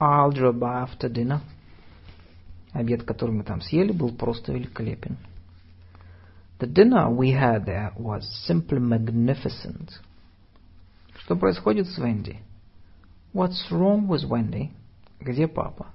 I'll 0.00 0.32
drop 0.32 0.58
by 0.58 0.88
after 0.88 1.12
dinner. 1.12 1.40
Обед, 2.72 3.02
который 3.02 3.32
мы 3.32 3.44
там 3.44 3.60
съели, 3.60 3.92
был 3.92 4.16
просто 4.16 4.54
великолепен. 4.54 5.18
The 6.58 6.66
dinner 6.66 7.14
we 7.14 7.32
had 7.38 7.66
there 7.66 7.92
was 7.98 8.22
simply 8.48 8.78
magnificent. 8.78 9.90
Что 11.18 11.36
происходит 11.36 11.86
с 11.88 11.98
Венди? 11.98 12.38
What's 13.34 13.70
wrong 13.70 14.08
with 14.08 14.24
Wendy? 14.26 14.70
Где 15.20 15.46
папа? 15.46 15.88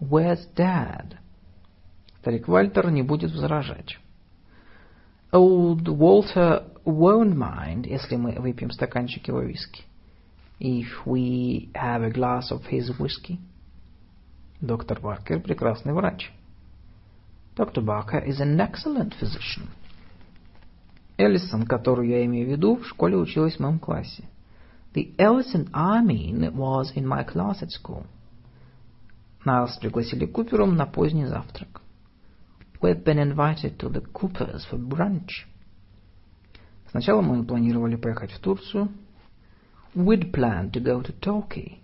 Where's 0.00 0.46
dad? 0.54 1.16
Старик 2.20 2.46
Вальтер 2.46 2.92
не 2.92 3.02
будет 3.02 3.32
возражать. 3.32 3.98
Old 5.32 5.88
Walter 5.88 6.70
won't 6.84 7.34
mind, 7.34 7.88
если 7.88 8.14
мы 8.14 8.38
выпьем 8.38 8.70
стаканчик 8.70 9.26
его 9.26 9.40
виски. 9.40 9.89
If 10.59 11.05
we 11.05 11.69
have 11.73 12.01
a 12.03 12.11
glass 12.11 12.51
of 12.51 12.65
his 12.65 12.89
whiskey. 12.97 13.39
Доктор 14.61 14.99
Баркер 14.99 15.41
прекрасный 15.41 15.93
врач. 15.93 16.31
Dr. 17.55 17.81
Barker 17.81 18.19
is 18.19 18.39
an 18.41 18.59
excellent 18.59 19.13
physician. 19.13 19.69
Эллисон, 21.17 21.65
которую 21.65 22.09
я 22.09 22.25
имею 22.25 22.47
в 22.47 22.51
виду, 22.51 22.75
в 22.75 22.87
школе 22.87 23.15
училась 23.15 23.55
в 23.55 23.59
моем 23.59 23.79
классе. 23.79 24.25
The 24.93 25.15
Ellison 25.17 25.69
I 25.73 26.01
mean 26.01 26.53
was 26.53 26.93
in 26.95 27.05
my 27.05 27.23
class 27.23 27.61
at 27.61 27.69
school. 27.69 28.05
Нас 29.45 29.77
пригласили 29.77 30.25
Купером 30.25 30.75
на 30.75 30.85
поздний 30.85 31.27
завтрак. 31.27 31.81
We've 32.81 33.03
been 33.03 33.19
invited 33.19 33.77
to 33.77 33.89
the 33.89 34.01
Coopers 34.11 34.65
for 34.69 34.77
brunch. 34.77 35.45
Сначала 36.91 37.21
мы 37.21 37.43
планировали 37.45 37.95
поехать 37.95 38.31
в 38.31 38.39
Турцию. 38.39 38.89
We'd 39.93 40.31
planned 40.33 40.71
to 40.73 40.81
go 40.81 41.01
to 41.01 41.13
Turkey. 41.19 41.79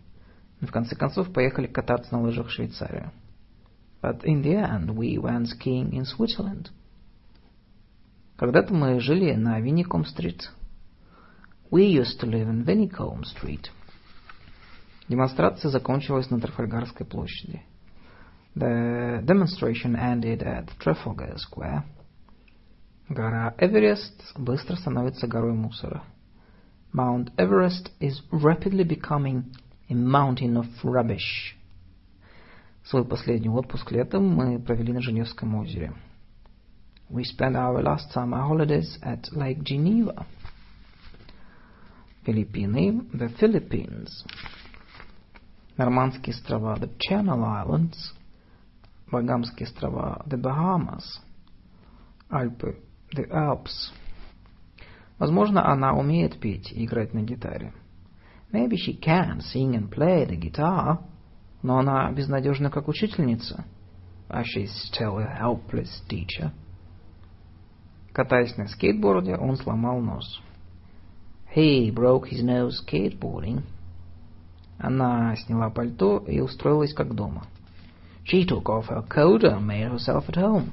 Но 0.60 0.68
в 0.68 0.72
конце 0.72 0.96
концов 0.96 1.32
поехали 1.32 1.68
кататься 1.68 2.14
на 2.14 2.22
лыжах 2.22 2.48
в 2.48 2.52
Швейцарию. 2.52 3.12
But 4.02 4.24
in 4.24 4.42
the 4.44 4.56
end 4.56 4.96
we 4.96 5.18
went 5.18 5.48
skiing 5.48 5.92
in 5.92 6.06
Switzerland. 6.06 6.72
Когда-то 8.38 8.74
мы 8.74 9.00
жили 9.00 9.34
на 9.36 9.60
Винником-стрит. 9.60 10.52
We 11.70 11.86
used 11.86 12.20
to 12.20 12.28
live 12.28 12.50
in 12.50 12.66
Vinicombe 12.66 13.24
Street. 13.24 13.70
Демонстрация 15.08 15.70
закончилась 15.70 16.30
на 16.30 16.40
Трафальгарской 16.40 17.06
площади. 17.06 17.62
The 18.56 19.24
demonstration 19.24 19.96
ended 19.96 20.42
at 20.42 20.70
Trafalgar 20.80 21.38
Square. 21.38 21.84
Гора 23.08 23.54
Эверест 23.58 24.38
быстро 24.38 24.76
становится 24.76 25.28
горой 25.28 25.54
мусора. 25.54 26.04
Mount 26.96 27.32
Everest 27.38 27.90
is 28.00 28.22
rapidly 28.32 28.84
becoming 28.84 29.56
a 29.90 29.94
mountain 29.94 30.58
of 30.58 30.66
rubbish. 30.84 31.56
Свой 32.84 33.06
последний 33.06 33.50
отпуск 33.50 33.92
летом 33.92 34.28
мы 34.28 34.60
провели 34.60 34.92
на 34.92 35.02
Женевском 35.02 35.56
озере. 35.56 35.94
We 37.10 37.24
spent 37.24 37.56
our 37.56 37.82
last 37.82 38.12
summer 38.14 38.42
holidays 38.42 38.98
at 39.02 39.32
Lake 39.34 39.64
Geneva. 39.64 40.26
Филиппины, 42.26 43.10
the 43.14 43.30
Philippines. 43.38 44.26
Нормандские 45.78 46.34
острова, 46.34 46.78
the 46.78 46.90
Channel 47.00 47.44
Islands. 47.44 48.14
Багамские 49.12 49.68
острова, 49.68 50.24
the 50.28 50.38
Bahamas. 50.38 51.20
Альпы, 52.30 52.78
the 53.14 53.28
Alps. 53.30 53.92
Возможно, 55.19 55.67
она 55.67 55.95
умеет 55.95 56.39
петь 56.39 56.73
и 56.73 56.85
играть 56.85 57.15
на 57.15 57.23
гитаре. 57.23 57.73
Maybe 58.53 58.77
she 58.77 58.99
can 59.01 59.41
sing 59.41 59.75
and 59.75 59.91
play 59.91 60.27
the 60.27 60.39
guitar, 60.39 60.99
но 61.63 61.79
она 61.79 62.11
безнадежна 62.13 62.71
как 62.71 62.89
учительница. 62.89 63.65
But 64.29 64.45
she's 64.45 64.71
still 64.93 65.19
a 65.19 65.27
helpless 65.27 65.89
teacher. 66.09 66.53
Катаясь 68.13 68.57
на 68.57 68.67
скейтборде, 68.67 69.37
он 69.37 69.57
сломал 69.57 70.01
нос. 70.01 70.41
He 71.55 71.91
broke 71.91 72.29
his 72.31 72.45
nose 72.45 72.75
skateboarding. 72.85 73.63
Она 74.79 75.35
сняла 75.37 75.71
пальто 75.71 76.19
и 76.19 76.41
устроилась 76.41 76.93
как 76.93 77.15
дома. 77.15 77.47
She 78.25 78.47
took 78.47 78.65
off 78.65 78.89
her 78.89 79.07
coat 79.09 79.45
and 79.45 79.67
made 79.67 79.91
herself 79.91 80.29
at 80.29 80.37
home. 80.37 80.73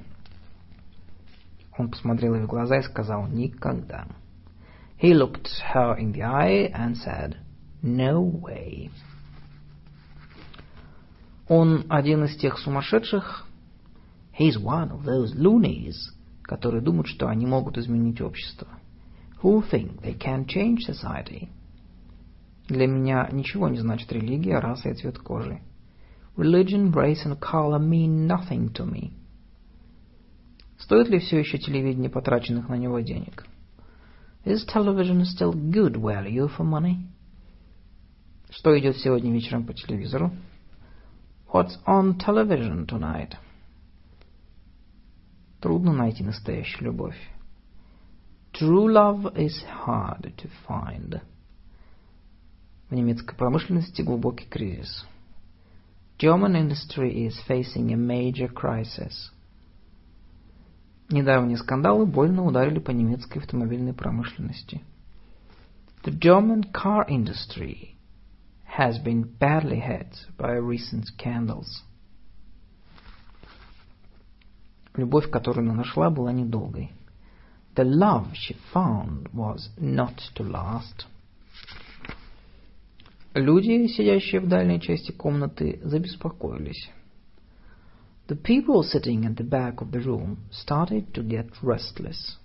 Он 1.78 1.90
посмотрел 1.90 2.36
ей 2.36 2.44
в 2.44 2.48
глаза 2.48 2.80
и 2.80 2.82
сказал 2.84 3.28
«никогда». 3.28 4.07
He 5.03 5.13
looked 5.13 5.49
her 5.73 5.97
in 5.97 6.13
the 6.13 6.23
eye 6.23 6.71
and 6.73 6.95
said 6.95 7.35
«no 7.81 8.21
way». 8.21 8.89
Он 11.49 11.84
один 11.89 12.23
из 12.23 12.38
тех 12.38 12.57
сумасшедших. 12.57 13.45
He's 14.39 14.57
one 14.57 14.91
of 14.91 15.03
those 15.03 15.35
loonies, 15.35 15.95
которые 16.43 16.81
думают, 16.81 17.07
что 17.07 17.27
они 17.27 17.45
могут 17.45 17.77
изменить 17.77 18.21
общество. 18.21 18.69
Who 19.41 19.61
think 19.69 20.01
they 20.01 20.17
can 20.17 20.45
change 20.45 20.85
society. 20.88 21.49
Для 22.69 22.88
меня 22.88 23.27
ничего 23.30 23.67
не 23.67 23.80
значит 23.80 24.09
религия, 24.13 24.59
раса 24.59 24.89
и 24.89 24.93
цвет 24.93 25.19
кожи. 25.19 25.59
Religion, 26.38 26.93
race 26.93 27.25
and 27.25 27.38
color 27.38 27.77
mean 27.77 28.25
nothing 28.25 28.71
to 28.71 28.89
me. 28.89 29.11
Стоит 30.77 31.09
ли 31.09 31.19
все 31.19 31.39
еще 31.39 31.57
телевидение 31.57 32.09
потраченных 32.09 32.69
на 32.69 32.75
него 32.75 33.01
денег? 33.01 33.45
Is 34.44 34.64
television 34.64 35.24
still 35.24 35.52
good 35.52 35.97
value 35.97 36.48
for 36.48 36.64
money? 36.64 36.97
Что 38.51 38.78
идет 38.78 38.97
сегодня 38.97 39.32
вечером 39.32 39.66
по 39.66 39.74
телевизору? 39.74 40.32
What's 41.52 41.76
on 41.86 42.18
television 42.18 42.86
tonight? 42.86 43.35
Трудно 45.60 45.93
найти 45.93 46.22
настоящую 46.22 46.85
любовь. 46.85 47.18
True 48.52 48.86
love 48.86 49.35
is 49.36 49.62
hard 49.86 50.35
to 50.36 50.51
find. 50.66 51.20
В 52.89 52.94
немецкой 52.94 53.36
промышленности 53.36 54.02
глубокий 54.02 54.47
кризис. 54.47 55.05
German 56.18 56.56
industry 56.56 57.26
is 57.26 57.35
facing 57.47 57.93
a 57.93 57.97
major 57.97 58.48
crisis. 58.48 59.30
Недавние 61.14 61.57
скандалы 61.57 62.07
больно 62.07 62.44
ударили 62.44 62.80
по 62.80 62.90
немецкой 62.90 63.38
автомобильной 63.38 63.94
промышленности. 63.94 64.81
The 66.03 66.11
German 66.11 66.64
car 66.73 67.06
industry 67.07 67.90
has 68.80 68.98
been 68.98 69.38
badly 69.38 69.80
hit 69.80 70.10
by 70.40 70.57
recent 70.57 71.06
scandals. 71.06 71.84
Любовь, 74.95 75.30
которую 75.30 75.69
она 75.69 75.76
нашла, 75.76 76.10
была 76.10 76.34
недолгой. 76.34 76.91
The 77.76 77.85
love 77.85 78.34
she 78.34 78.57
found 78.73 79.31
was 79.34 79.69
not 79.77 80.15
to 80.34 80.44
last. 80.44 81.06
Люди, 83.35 83.85
сидящие 83.85 84.41
в 84.41 84.48
дальней 84.48 84.81
части 84.81 85.11
комнаты, 85.11 85.80
забеспокоились. 85.84 86.90
The 88.28 88.36
people 88.36 88.82
sitting 88.82 89.24
at 89.24 89.36
the 89.36 89.44
back 89.44 89.80
of 89.80 89.90
the 89.90 90.01
room 90.01 90.44
started 90.51 91.14
to 91.14 91.22
get 91.22 91.51
restless. 91.62 92.39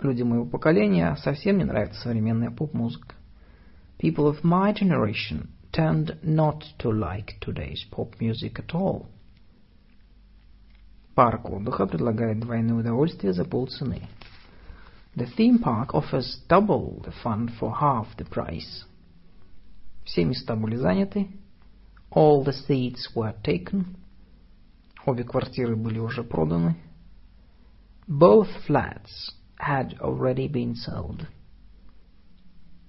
Людям 0.00 0.28
моего 0.28 0.44
поколения 0.44 1.16
совсем 1.16 1.58
не 1.58 1.64
нравится 1.64 2.02
современная 2.02 2.50
поп-музыка. 2.50 3.16
People 3.98 4.28
of 4.28 4.44
my 4.44 4.72
generation 4.72 5.48
tend 5.72 6.18
not 6.22 6.62
to 6.78 6.90
like 6.90 7.40
today's 7.40 7.84
pop 7.90 8.14
music 8.20 8.60
at 8.60 8.74
all. 8.74 9.06
Парк 11.16 11.50
отдыха 11.50 11.86
предлагает 11.86 12.38
двойное 12.40 12.76
удовольствие 12.76 13.32
за 13.32 13.44
полцены. 13.44 14.02
The 15.16 15.26
theme 15.36 15.58
park 15.58 15.94
offers 15.94 16.40
double 16.48 17.02
the 17.04 17.12
fun 17.22 17.48
for 17.58 17.72
half 17.80 18.16
the 18.16 18.24
price. 18.24 18.84
Все 20.04 20.24
места 20.24 20.54
были 20.54 20.76
заняты. 20.76 21.28
All 22.10 22.44
the 22.44 22.52
seats 22.52 23.08
were 23.16 23.34
taken. 23.42 23.96
Обе 25.09 25.23
квартиры 25.23 25.75
были 25.75 25.97
уже 25.97 26.23
проданы. 26.23 26.75
Both 28.07 28.49
flats 28.67 29.33
had 29.57 29.99
already 29.99 30.47
been 30.47 30.75
sold. 30.75 31.25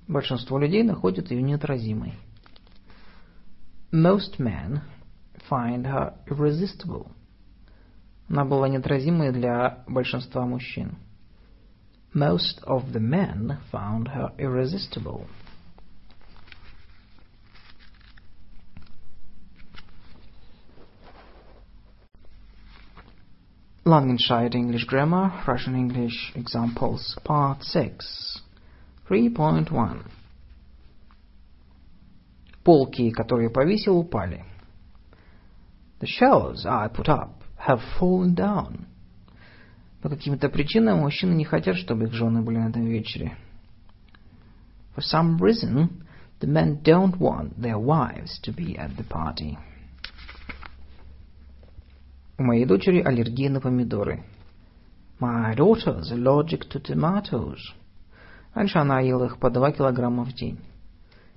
Большинство 0.07 0.59
людей 0.59 0.83
находят 0.83 1.31
ее 1.31 1.41
неотразимой. 1.41 2.13
Most 3.91 4.39
men 4.39 4.83
find 5.49 5.87
her 5.87 6.13
irresistible. 6.27 7.11
Она 8.29 8.45
была 8.45 8.69
неотразимой 8.69 9.33
для 9.33 9.83
большинства 9.89 10.45
мужчин. 10.45 10.99
Most 12.13 12.63
of 12.65 12.93
the 12.93 13.01
men 13.01 13.57
found 13.73 14.09
her 14.09 14.35
irresistible. 14.37 15.27
Langenscheid 23.86 24.56
English 24.56 24.86
Grammar, 24.86 25.44
Russian 25.46 25.76
English 25.76 26.32
Examples, 26.36 27.18
Part 27.24 27.64
6, 27.64 28.42
3.1. 29.08 30.06
Полки, 32.64 33.12
которые 33.12 33.52
повесил, 33.52 34.00
упали. 34.00 34.44
The 36.00 36.08
shelves 36.08 36.66
I 36.66 36.88
put 36.88 37.08
up 37.08 37.44
have 37.58 37.80
fallen 38.00 38.34
down. 38.34 38.88
По 40.02 40.10
каким-то 40.10 40.50
причинам 40.50 41.00
мужчины 41.00 41.34
не 41.34 41.46
хотят, 41.46 41.78
чтобы 41.78 42.06
их 42.06 42.14
жены 42.14 42.42
были 42.42 42.58
на 42.58 42.70
этом 42.70 42.86
вечере. 42.86 43.38
For 44.96 45.02
some 45.02 45.38
reason, 45.38 46.04
the 46.40 46.48
men 46.48 46.82
don't 46.82 47.18
want 47.18 47.62
their 47.62 47.78
wives 47.78 48.40
to 48.44 48.52
be 48.52 48.78
at 48.78 48.98
the 48.98 49.04
party. 49.04 49.58
У 52.41 52.43
моей 52.43 52.65
дочери 52.65 53.03
аллергия 53.03 53.51
на 53.51 53.61
помидоры. 53.61 54.25
My 55.21 55.55
daughter's 55.55 56.11
allergic 56.11 56.71
to 56.71 56.81
tomatoes. 56.81 57.59
Раньше 58.55 58.79
она 58.79 59.01
ела 59.01 59.27
их 59.27 59.39
по 59.39 59.51
два 59.51 59.73
килограмма 59.73 60.25
в 60.25 60.33
день. 60.33 60.59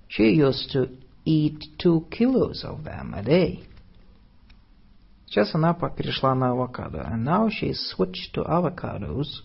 She 0.08 0.34
used 0.34 0.74
to 0.74 0.90
eat 1.26 1.60
two 1.78 2.08
kilos 2.10 2.64
of 2.64 2.86
them 2.86 3.14
a 3.14 3.22
day. 3.22 3.66
Сейчас 5.26 5.54
она 5.54 5.74
перешла 5.74 6.36
на 6.36 6.52
авокадо. 6.52 7.02
And 7.02 7.26
now 7.26 7.50
she 7.50 7.74
switched 7.74 8.34
to 8.34 8.46
avocados. 8.48 9.44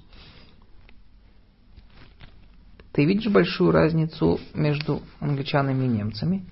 Ты 2.92 3.04
видишь 3.04 3.32
большую 3.32 3.72
разницу 3.72 4.38
между 4.54 5.02
англичанами 5.18 5.86
и 5.86 5.88
немцами? 5.88 6.44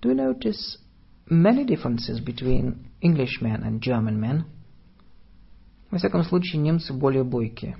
Do 0.00 0.10
you 0.10 0.16
notice 0.16 0.78
many 1.28 1.66
differences 1.66 2.18
between 2.24 2.85
Englishmen 3.05 3.63
and 3.63 3.79
German 3.79 4.19
men? 4.19 4.43
Во 5.89 5.97
всяком 5.97 6.23
случае, 6.23 6.61
немцы 6.61 6.93
более 6.93 7.23
бойкие. 7.23 7.77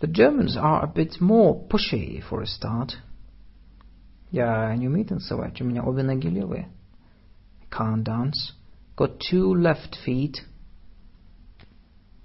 The 0.00 0.08
Germans 0.10 0.56
are 0.56 0.82
a 0.82 0.92
bit 0.92 1.20
more 1.20 1.66
pushy 1.68 2.22
for 2.28 2.42
a 2.42 2.46
start. 2.46 2.96
Я 4.30 4.74
не 4.76 4.88
умею 4.88 5.06
танцевать, 5.06 5.60
у 5.60 5.64
меня 5.64 5.84
обе 5.84 6.02
ноги 6.02 6.28
левые. 6.28 6.68
I 7.62 7.68
can't 7.70 8.04
dance. 8.04 8.52
Got 8.96 9.18
two 9.30 9.54
left 9.54 9.96
feet. 10.06 10.36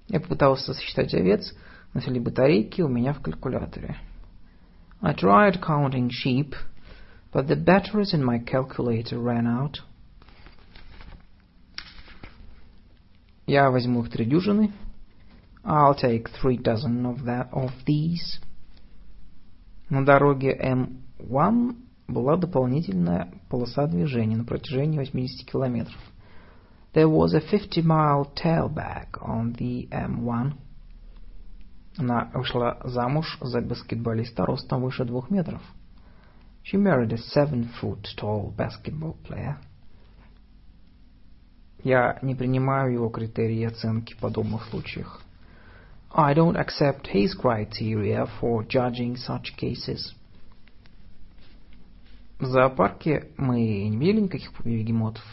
Я 0.08 0.20
попытался 0.20 0.74
сосчитать 0.74 1.14
овец, 1.14 1.54
но 1.94 2.00
все 2.00 2.10
батарейки 2.18 2.82
у 2.82 2.88
меня 2.88 3.12
в 3.12 3.20
калькуляторе. 3.20 3.96
I 5.00 5.14
tried 5.14 5.60
counting 5.62 6.10
sheep, 6.10 6.54
but 7.32 7.46
the 7.46 7.56
batteries 7.56 8.12
in 8.12 8.24
my 8.24 8.38
calculator 8.38 9.18
ran 9.18 9.46
out. 9.46 9.80
Я 13.45 13.69
возьму 13.69 14.01
их 14.01 14.09
три 14.09 14.25
дюжины. 14.25 14.71
I'll 15.63 15.95
take 15.95 16.29
three 16.41 16.57
dozen 16.57 17.05
of, 17.05 17.23
that, 17.25 17.51
of 17.51 17.71
these. 17.85 18.41
На 19.89 20.03
дороге 20.03 20.55
М1 20.55 21.75
была 22.07 22.37
дополнительная 22.37 23.31
полоса 23.49 23.87
движения 23.87 24.37
на 24.37 24.45
протяжении 24.45 24.97
80 24.97 25.49
километров. 25.49 25.99
There 26.93 27.09
was 27.09 27.33
a 27.33 27.41
50-mile 27.41 28.33
tailback 28.35 29.19
on 29.21 29.53
the 29.53 29.89
M1. 29.89 30.53
Она 31.97 32.31
вышла 32.33 32.79
замуж 32.83 33.37
за 33.41 33.61
баскетболиста 33.61 34.45
ростом 34.45 34.81
выше 34.81 35.05
двух 35.05 35.29
метров. 35.29 35.61
She 36.63 36.77
married 36.77 37.13
a 37.13 37.17
seven-foot 37.17 38.07
tall 38.17 38.55
basketball 38.55 39.15
player. 39.23 39.57
Я 41.85 42.17
не 42.23 42.33
принимаю 42.33 42.93
его 42.93 43.09
критерии 43.09 43.63
оценки 43.63 44.15
в 44.15 44.17
подобных 44.17 44.65
случаях. 44.65 45.21
I 46.11 46.33
don't 46.33 46.57
accept 46.57 47.13
his 47.13 47.35
criteria 47.39 48.27
for 48.41 48.67
judging 48.67 49.15
such 49.15 49.55
cases. 49.55 50.15
В 52.39 52.45
зоопарке 52.47 53.27
мы 53.37 53.87
не 53.87 53.97
видели 53.97 54.21
никаких 54.21 54.51
бегемотов. 54.65 55.23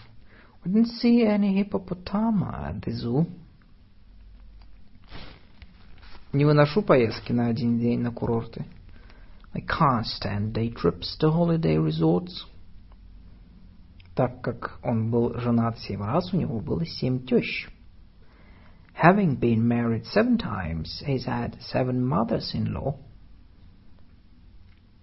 We 0.63 0.73
didn't 0.73 0.91
see 1.01 1.25
any 1.25 1.55
hippopotami 1.55 2.45
at 2.45 2.81
the 2.83 2.93
zoo. 2.93 3.27
Не 6.35 6.45
выношу 6.45 6.83
поездки 6.83 7.33
на 7.33 7.47
один 7.47 7.79
день 7.79 8.01
на 8.01 8.13
курорты. 8.13 8.67
I 9.55 9.63
can't 9.63 10.05
stand 10.05 10.53
day 10.53 10.71
trips 10.71 11.17
to 11.19 11.31
holiday 11.31 11.79
resorts. 11.79 12.45
Так 14.16 14.42
как 14.42 14.80
он 14.84 15.12
был 15.12 15.38
женат 15.40 15.78
семь 15.80 16.02
раз, 16.02 16.34
у 16.34 16.38
него 16.38 16.60
было 16.60 16.86
семь 16.86 17.26
тещ. 17.26 17.70
Having 19.02 19.40
been 19.40 19.62
married 19.62 20.06
seven 20.06 20.38
times, 20.38 21.04
he's 21.06 21.26
had 21.26 21.56
seven 21.62 22.04
mothers-in-law. 22.04 22.98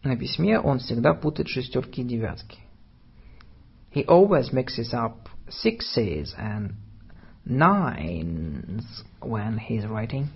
На 0.03 0.17
письме 0.17 0.59
он 0.59 0.81
всегда 0.81 1.15
путает 1.15 1.49
шестерки 1.49 2.03
и 2.03 2.05
девятки. 2.05 2.59
He 3.95 4.05
always 4.05 4.53
mixes 4.53 4.93
up 4.93 5.29
sixes 5.49 6.35
and 6.37 6.75
nines 7.45 8.85
when 9.21 9.59
he's 9.59 9.87
writing. 9.87 10.27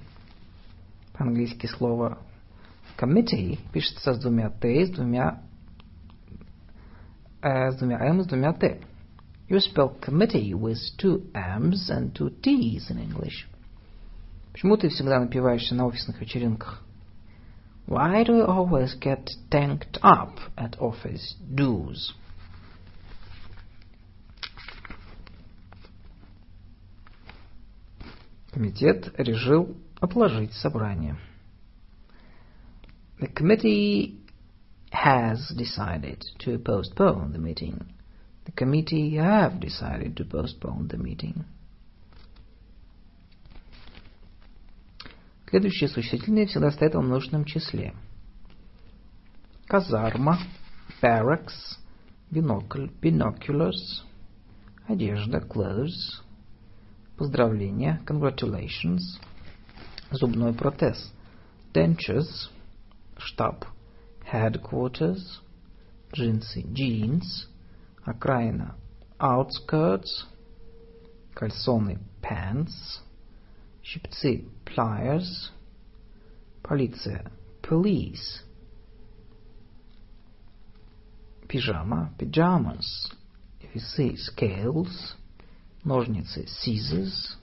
По-английски 1.14 1.66
слово 1.66 2.18
committee 2.96 3.58
пишется 3.72 4.14
с 4.14 4.18
двумя 4.20 4.50
Т, 4.50 4.86
с 4.86 4.90
двумя, 4.90 5.30
э, 5.32 5.48
с 7.43 7.75
двумя 7.75 7.99
М, 7.99 8.21
с 8.21 8.27
двумя 8.27 8.53
Т. 8.53 8.79
You 9.49 9.59
spell 9.59 9.99
committee 9.99 10.53
with 10.53 10.77
two 10.97 11.29
M's 11.33 11.89
and 11.89 12.13
two 12.13 12.29
T's 12.41 12.89
in 12.89 12.97
English. 12.97 13.45
Почему 14.53 14.77
ты 14.77 14.89
всегда 14.89 15.19
напиваешься 15.19 15.75
на 15.75 15.85
офисных 15.85 16.21
вечеринках? 16.21 16.81
Why 17.85 18.23
do 18.23 18.37
you 18.37 18.45
always 18.47 18.97
get 18.97 19.29
tanked 19.51 19.99
up 20.01 20.39
at 20.55 20.77
office 20.79 21.35
dues? 21.53 22.13
Комитет 28.51 29.13
решил 29.17 29.75
отложить 29.99 30.53
собрание. 30.53 31.17
The 33.19 33.33
committee 33.33 34.22
has 34.92 35.48
decided 35.56 36.24
to 36.38 36.58
postpone 36.58 37.32
the 37.32 37.38
meeting. 37.38 37.86
The 38.44 38.52
committee 38.52 39.16
have 39.16 39.60
decided 39.60 40.16
to 40.16 40.24
postpone 40.24 40.88
the 40.88 40.96
meeting. 40.96 41.44
Следующие 45.50 45.88
существительные 45.88 46.46
всегда 46.46 46.70
стоят 46.70 46.94
во 46.94 47.00
множественном 47.00 47.44
числе. 47.44 47.94
Казарма, 49.66 50.38
barracks, 51.00 51.78
бинокль, 52.30 52.88
binoculars, 53.00 54.02
одежда, 54.86 55.38
clothes, 55.38 56.22
поздравления, 57.16 58.00
congratulations, 58.06 59.00
зубной 60.10 60.52
протез, 60.52 61.12
dentures, 61.72 62.50
штаб, 63.16 63.64
headquarters, 64.32 65.40
джинсы, 66.12 66.62
jeans, 66.72 67.48
окраина, 68.04 68.74
outskirts, 69.18 70.26
кальсоны, 71.34 71.98
pants, 72.22 73.02
щипцы, 73.82 74.44
pliers, 74.64 75.50
полиция, 76.62 77.30
police, 77.62 78.42
пижама, 81.48 82.12
pajamas, 82.18 83.10
весы, 83.74 84.16
scales, 84.16 85.16
ножницы, 85.84 86.46
scissors, 86.46 87.36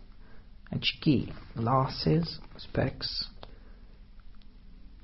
очки, 0.69 1.33
glasses, 1.55 2.39
specs, 2.57 3.28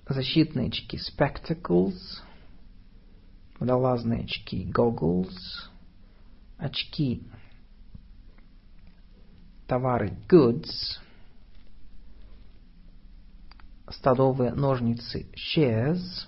защитные 0.09 0.69
очки, 0.69 0.99
spectacles, 0.99 2.23
водолазные 3.59 4.24
очки, 4.24 4.70
goggles, 4.70 5.37
очки, 6.59 7.27
товары, 9.66 10.16
goods, 10.28 11.01
столовые 13.89 14.53
ножницы, 14.53 15.27
shears, 15.35 16.27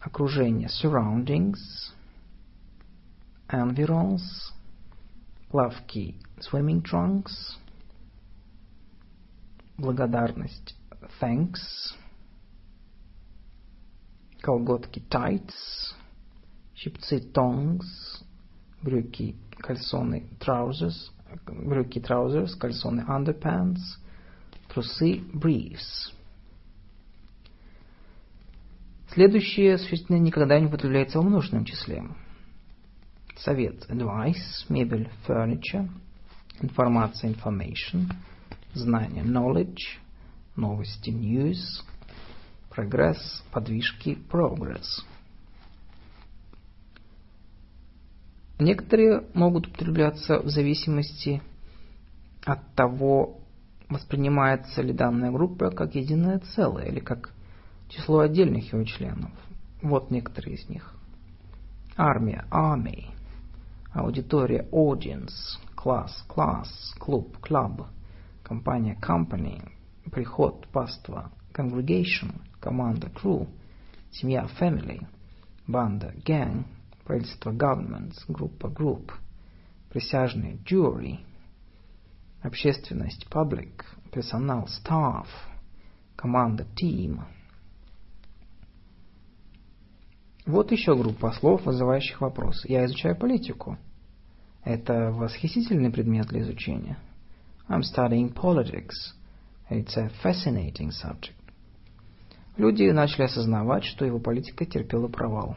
окружение, 0.00 0.68
surroundings, 0.68 1.58
environs, 3.48 4.52
плавки, 5.50 6.16
swimming 6.38 6.82
trunks, 6.82 7.56
благодарность, 9.78 10.75
thanks, 11.20 11.94
колготки, 14.40 15.02
tights, 15.10 15.94
щипцы, 16.74 17.20
tongs, 17.32 18.22
брюки, 18.82 19.36
кальсоны, 19.58 20.28
trousers, 20.38 21.10
брюки, 21.46 21.98
trousers, 21.98 22.54
кальсоны, 22.58 23.00
underpants, 23.00 23.80
трусы, 24.68 25.20
briefs. 25.32 26.12
Следующее 29.12 29.78
существительное 29.78 30.20
никогда 30.20 30.60
не 30.60 30.66
употребляется 30.66 31.18
во 31.18 31.24
множественном 31.24 31.64
числе. 31.64 32.04
Совет, 33.36 33.88
advice, 33.90 34.66
мебель, 34.68 35.10
furniture, 35.26 35.88
информация, 36.60 37.30
information, 37.32 38.12
знание, 38.74 39.24
knowledge, 39.24 39.98
новости, 40.56 41.10
news, 41.10 41.84
прогресс, 42.70 43.42
подвижки, 43.52 44.18
progress. 44.30 45.04
Некоторые 48.58 49.24
могут 49.34 49.68
употребляться 49.68 50.38
в 50.40 50.48
зависимости 50.48 51.42
от 52.44 52.74
того, 52.74 53.40
Воспринимается 53.88 54.82
ли 54.82 54.92
данная 54.92 55.30
группа 55.30 55.70
как 55.70 55.94
единое 55.94 56.40
целое 56.40 56.86
или 56.86 56.98
как 56.98 57.30
число 57.88 58.20
отдельных 58.20 58.72
ее 58.72 58.84
членов? 58.84 59.30
Вот 59.80 60.10
некоторые 60.10 60.56
из 60.56 60.68
них. 60.68 60.92
Армия– 61.96 62.46
army. 62.50 63.04
Аудитория– 63.92 64.66
audience. 64.72 65.58
Класс– 65.76 66.26
class. 66.28 66.66
Клуб– 66.98 67.36
club. 67.42 67.86
Компания– 68.42 68.98
company. 69.00 69.62
Приход– 70.10 70.66
паства. 70.72 71.30
Congregation– 71.52 72.40
команда– 72.60 73.08
crew. 73.14 73.48
Семья– 74.10 74.48
family. 74.60 75.06
Банда– 75.66 76.14
gang. 76.24 76.64
Правительство– 77.04 77.50
governments. 77.52 78.24
Группа– 78.28 78.66
group. 78.68 79.12
Присяжные– 79.90 80.56
jury. 80.64 81.18
Общественность– 82.42 83.26
public. 83.30 83.84
Персонал– 84.12 84.68
staff. 84.84 85.26
Команда– 86.16 86.66
team. 86.80 87.20
Вот 90.46 90.70
еще 90.70 90.94
группа 90.94 91.32
слов, 91.32 91.66
вызывающих 91.66 92.20
вопрос. 92.20 92.64
Я 92.66 92.84
изучаю 92.84 93.16
политику. 93.16 93.78
Это 94.62 95.10
восхитительный 95.10 95.90
предмет 95.90 96.28
для 96.28 96.42
изучения. 96.42 96.98
I'm 97.68 97.82
studying 97.82 98.32
politics. 98.32 99.14
It's 99.69 99.95
a 99.95 100.09
fascinating 100.21 100.91
subject. 100.91 101.35
Люди 102.57 102.83
начали 102.91 103.23
осознавать, 103.23 103.85
что 103.85 104.05
его 104.05 104.19
политика 104.19 104.65
терпела 104.65 105.07
провал. 105.07 105.55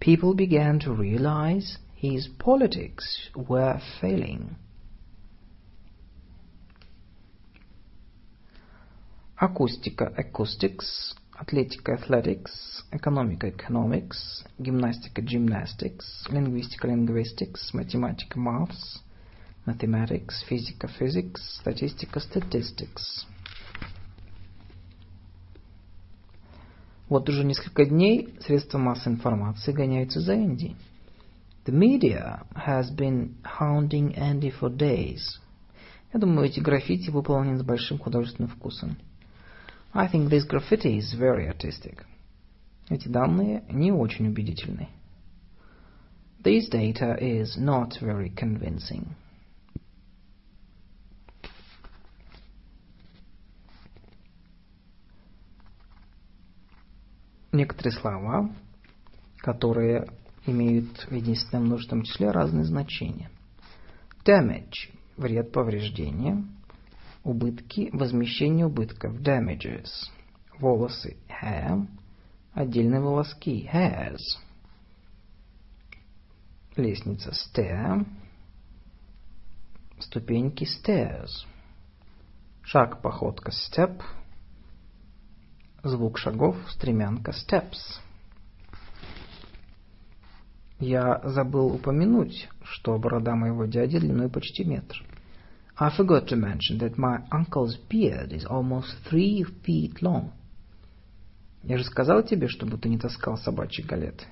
People 0.00 0.34
began 0.34 0.78
to 0.80 0.94
realize 0.94 1.78
his 1.96 2.28
politics 2.38 3.30
were 3.34 3.80
failing. 4.00 4.56
Акустика, 9.36 10.14
acoustics, 10.16 11.14
атлетика 11.36 11.94
athletics, 11.94 12.84
экономика 12.92 13.48
economics, 13.48 14.44
гимнастика 14.58 15.20
gymnastics, 15.20 16.24
лингвистика 16.30 16.86
linguistics, 16.86 17.74
математика 17.74 18.38
maths, 18.38 19.00
mathematics, 19.68 20.42
физика 20.48 20.88
physics, 20.98 21.40
статистика 21.60 22.20
statistics. 22.20 23.26
Вот 27.08 27.28
уже 27.28 27.44
несколько 27.44 27.84
дней 27.84 28.34
средства 28.40 28.78
массовой 28.78 29.16
информации 29.16 29.72
гоняются 29.72 30.20
за 30.20 30.34
Энди. 30.34 30.74
The 31.66 31.72
media 31.72 32.46
has 32.54 32.90
been 32.94 33.36
hounding 33.58 34.14
Andy 34.16 34.52
for 34.60 34.74
days. 34.74 35.40
Я 36.12 36.20
думаю, 36.20 36.46
эти 36.46 36.60
граффити 36.60 37.10
выполнены 37.10 37.58
с 37.58 37.62
большим 37.62 37.98
художественным 37.98 38.50
вкусом. 38.50 38.96
I 39.92 40.08
think 40.08 40.28
this 40.28 40.46
graffiti 40.46 40.98
is 40.98 41.14
very 41.14 41.48
artistic. 41.48 42.04
Эти 42.88 43.08
данные 43.08 43.64
не 43.70 43.92
очень 43.92 44.28
убедительны. 44.28 44.88
This 46.42 46.68
data 46.68 47.16
is 47.18 47.56
not 47.56 48.00
very 48.02 48.28
convincing. 48.28 49.06
Некоторые 57.51 57.93
слова, 57.93 58.49
которые 59.37 60.07
имеют 60.45 61.07
в 61.07 61.13
единственном 61.13 61.65
множественном 61.65 62.03
числе 62.03 62.31
разные 62.31 62.65
значения. 62.65 63.29
Damage– 64.25 64.91
вред, 65.17 65.51
повреждение– 65.51 66.43
убытки, 67.23 67.89
возмещение 67.93 68.65
убытков, 68.65 69.19
damages, 69.19 69.89
волосы, 70.59 71.17
hair, 71.41 71.87
отдельные 72.53 73.01
волоски, 73.01 73.69
hairs, 73.71 74.39
лестница, 76.75 77.31
stair, 77.31 78.05
ступеньки, 79.99 80.65
stairs, 80.65 81.45
шаг, 82.63 83.01
походка, 83.01 83.51
step, 83.51 84.01
звук 85.83 86.17
шагов, 86.17 86.55
стремянка, 86.69 87.31
steps. 87.31 87.99
Я 90.79 91.21
забыл 91.23 91.67
упомянуть, 91.73 92.49
что 92.63 92.97
борода 92.97 93.35
моего 93.35 93.65
дяди 93.65 93.99
длиной 93.99 94.29
почти 94.29 94.63
метр. 94.63 95.03
I 95.77 95.89
forgot 95.89 96.27
to 96.27 96.35
mention 96.35 96.77
that 96.79 96.97
my 96.97 97.23
uncle's 97.31 97.77
beard 97.89 98.31
is 98.31 98.45
almost 98.45 98.95
three 99.09 99.45
feet 99.65 100.01
long. 100.01 100.31
Я 101.63 101.77
же 101.77 101.83
сказал 101.83 102.23
тебе, 102.23 102.47
чтобы 102.47 102.77
ты 102.77 102.89
не 102.89 102.97
таскал 102.97 103.37
собачьи 103.37 103.83
галеты. 103.83 104.25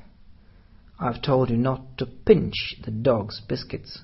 I've 1.00 1.22
told 1.22 1.50
you 1.50 1.58
not 1.58 1.82
to 1.98 2.08
pinch 2.26 2.82
the 2.86 2.92
dog's 2.92 3.42
biscuits. 3.48 4.02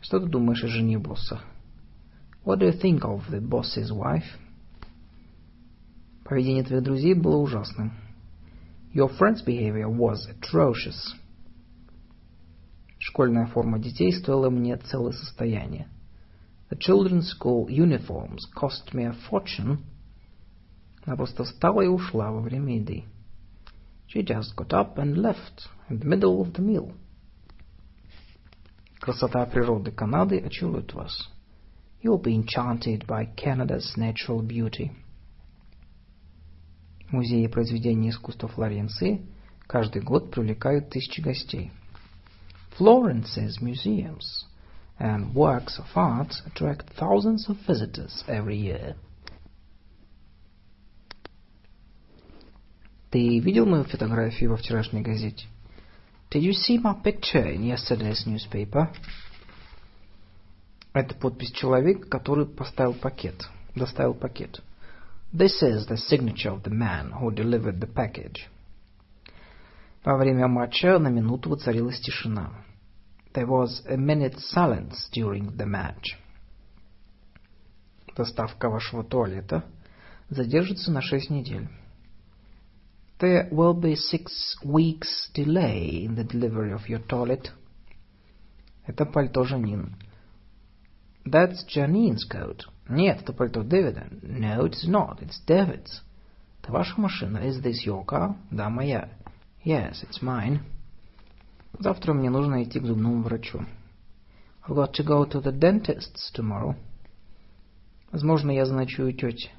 Что 0.00 0.18
ты 0.20 0.26
думаешь 0.26 0.62
о 0.64 0.68
жене 0.68 0.98
босса? 0.98 1.40
What 2.44 2.58
do 2.58 2.66
you 2.66 2.72
think 2.72 3.02
of 3.02 3.30
the 3.30 3.40
boss's 3.40 3.90
wife? 3.90 4.26
Поведение 6.23 6.63
твоих 6.63 6.83
друзей 6.83 7.13
было 7.13 7.37
ужасным. 7.37 7.93
Your 8.93 9.09
friend's 9.17 9.43
behavior 9.45 9.87
was 9.87 10.27
atrocious. 10.29 11.15
Школьная 12.99 13.47
форма 13.47 13.79
детей 13.79 14.11
стоила 14.11 14.49
мне 14.49 14.75
целое 14.77 15.13
состояние. 15.13 15.87
The 16.69 16.77
children's 16.77 17.29
school 17.29 17.67
uniforms 17.69 18.45
cost 18.53 18.93
me 18.93 19.05
a 19.05 19.15
fortune. 19.29 19.79
Она 21.05 21.15
просто 21.15 21.45
встала 21.45 21.81
и 21.81 21.87
ушла 21.87 22.31
во 22.31 22.41
время 22.41 22.77
еды. 22.77 23.05
She 24.07 24.23
just 24.23 24.55
got 24.57 24.73
up 24.73 24.97
and 24.97 25.15
left 25.15 25.69
in 25.89 25.99
the 25.99 26.05
middle 26.05 26.41
of 26.41 26.53
the 26.53 26.61
meal. 26.61 26.93
Красота 28.99 29.45
природы 29.45 29.91
Канады 29.91 30.39
очарует 30.39 30.93
вас. 30.93 31.29
You'll 32.01 32.21
be 32.21 32.35
enchanted 32.35 33.05
by 33.07 33.25
Canada's 33.35 33.95
natural 33.95 34.41
beauty. 34.41 34.91
Музеи 37.12 37.46
произведений 37.46 38.08
искусства 38.08 38.48
Флоренции 38.48 39.20
каждый 39.66 40.00
год 40.00 40.30
привлекают 40.30 40.88
тысячи 40.88 41.20
гостей. 41.20 41.70
Florence's 42.78 43.60
museums 43.60 44.46
and 44.98 45.34
works 45.34 45.78
of 45.78 45.86
art 45.94 46.32
attract 46.46 46.86
thousands 46.98 47.46
of 47.48 47.58
visitors 47.66 48.24
every 48.26 48.56
year. 48.56 48.96
Ты 53.10 53.40
видел 53.40 53.66
мою 53.66 53.84
фотографию 53.84 54.50
во 54.50 54.56
вчерашней 54.56 55.02
газете? 55.02 55.46
Did 56.30 56.40
you 56.44 56.52
see 56.52 56.78
my 56.78 56.94
picture 56.94 57.54
in 57.54 57.64
yesterday's 57.64 58.26
newspaper? 58.26 58.88
Это 60.94 61.14
подпись 61.14 61.52
человека, 61.52 62.08
который 62.08 62.46
поставил 62.46 62.94
пакет, 62.94 63.50
доставил 63.74 64.14
пакет. 64.14 64.62
This 65.33 65.61
is 65.61 65.87
the 65.87 65.97
signature 65.97 66.51
of 66.51 66.63
the 66.63 66.69
man 66.69 67.11
who 67.11 67.31
delivered 67.31 67.79
the 67.79 67.87
package. 67.87 68.47
Во 70.03 70.17
время 70.17 70.47
матча 70.47 70.99
на 70.99 71.09
минуту 71.09 71.49
воцарилась 71.49 71.99
тишина. 71.99 72.51
There 73.33 73.47
was 73.47 73.85
a 73.85 73.97
minute's 73.97 74.49
silence 74.49 75.09
during 75.13 75.55
the 75.57 75.65
match. 75.65 76.17
Доставка 78.15 78.69
вашего 78.69 79.03
туалета 79.03 79.65
задержится 80.29 80.91
на 80.91 81.01
шесть 81.01 81.29
недель. 81.29 81.67
There 83.19 83.49
will 83.51 83.73
be 83.73 83.95
six 83.95 84.55
weeks 84.63 85.29
delay 85.33 86.05
in 86.05 86.15
the 86.15 86.23
delivery 86.23 86.71
of 86.71 86.87
your 86.87 87.05
toilet. 87.05 87.51
Это 88.85 89.05
пальто 89.05 89.43
Жанин. 89.43 89.95
That's 91.25 91.65
Janine's 91.65 92.23
coat. 92.23 92.63
Нет, 92.89 93.21
это 93.21 93.33
пальто 93.33 93.63
Дэвида. 93.63 94.07
No, 94.21 94.65
it's 94.65 94.87
not. 94.87 95.21
It's 95.21 95.39
David's. 95.45 96.01
Это 96.61 96.71
ваша 96.71 96.99
машина. 96.99 97.39
Is 97.39 97.61
this 97.61 97.85
your 97.85 98.05
car? 98.05 98.35
Да, 98.51 98.69
моя. 98.69 99.09
Yes, 99.65 100.03
it's 100.03 100.21
mine. 100.21 100.59
Завтра 101.79 102.13
мне 102.13 102.29
нужно 102.29 102.63
идти 102.63 102.79
к 102.79 102.85
зубному 102.85 103.23
врачу. 103.23 103.65
I've 104.67 104.75
got 104.75 104.93
to 104.93 105.03
go 105.03 105.25
to 105.25 105.41
the 105.41 105.51
dentist's 105.51 106.31
tomorrow. 106.33 106.75
Возможно, 108.11 108.51
я 108.51 108.65
заночую 108.65 109.13
тети. 109.13 109.49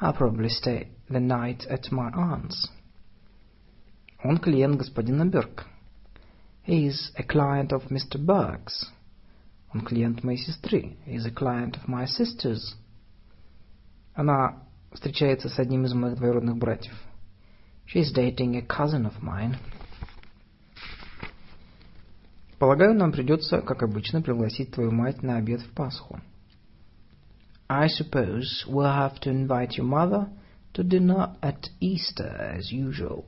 I'll 0.00 0.16
probably 0.16 0.48
stay 0.48 0.88
the 1.08 1.20
night 1.20 1.66
at 1.68 1.90
my 1.90 2.12
aunt's. 2.12 2.70
Он 4.22 4.38
клиент 4.38 4.78
господина 4.78 5.24
Берка. 5.24 5.64
He 6.66 6.86
is 6.86 7.12
a 7.16 7.22
client 7.22 7.72
of 7.72 7.90
Mr. 7.90 8.18
Burke's. 8.18 8.90
Он 9.72 9.80
клиент 9.82 10.24
моей 10.24 10.38
сестры. 10.38 10.96
He 11.06 11.16
is 11.16 11.26
a 11.26 11.30
client 11.30 11.76
of 11.76 11.86
my 11.86 12.06
sister's. 12.06 12.76
Она 14.14 14.62
встречается 14.92 15.48
с 15.48 15.58
одним 15.58 15.84
из 15.84 15.92
моих 15.92 16.16
двоюродных 16.16 16.56
братьев. 16.56 16.94
She 17.86 18.00
is 18.00 18.12
dating 18.12 18.56
a 18.56 18.62
cousin 18.62 19.06
of 19.06 19.22
mine. 19.22 19.56
Полагаю, 22.58 22.94
нам 22.94 23.12
придется, 23.12 23.60
как 23.60 23.82
обычно, 23.82 24.22
пригласить 24.22 24.72
твою 24.72 24.90
мать 24.90 25.22
на 25.22 25.36
обед 25.36 25.60
в 25.60 25.70
Пасху. 25.72 26.20
I 27.68 27.88
suppose 27.88 28.64
we'll 28.66 28.86
have 28.86 29.20
to 29.20 29.30
invite 29.30 29.76
your 29.76 29.84
mother 29.84 30.28
to 30.72 30.82
dinner 30.82 31.36
at 31.42 31.68
Easter 31.80 32.54
as 32.56 32.72
usual. 32.72 33.24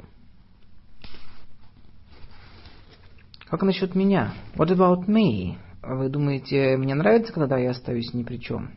Как 3.51 3.63
насчет 3.63 3.95
меня? 3.95 4.33
What 4.57 4.71
about 4.71 5.09
me? 5.09 5.59
Вы 5.86 6.08
думаете, 6.08 6.78
мне 6.78 6.96
нравится, 6.96 7.34
когда 7.34 7.58
я 7.58 7.72
остаюсь 7.72 8.14
ни 8.14 8.24
при 8.24 8.38
чем? 8.38 8.72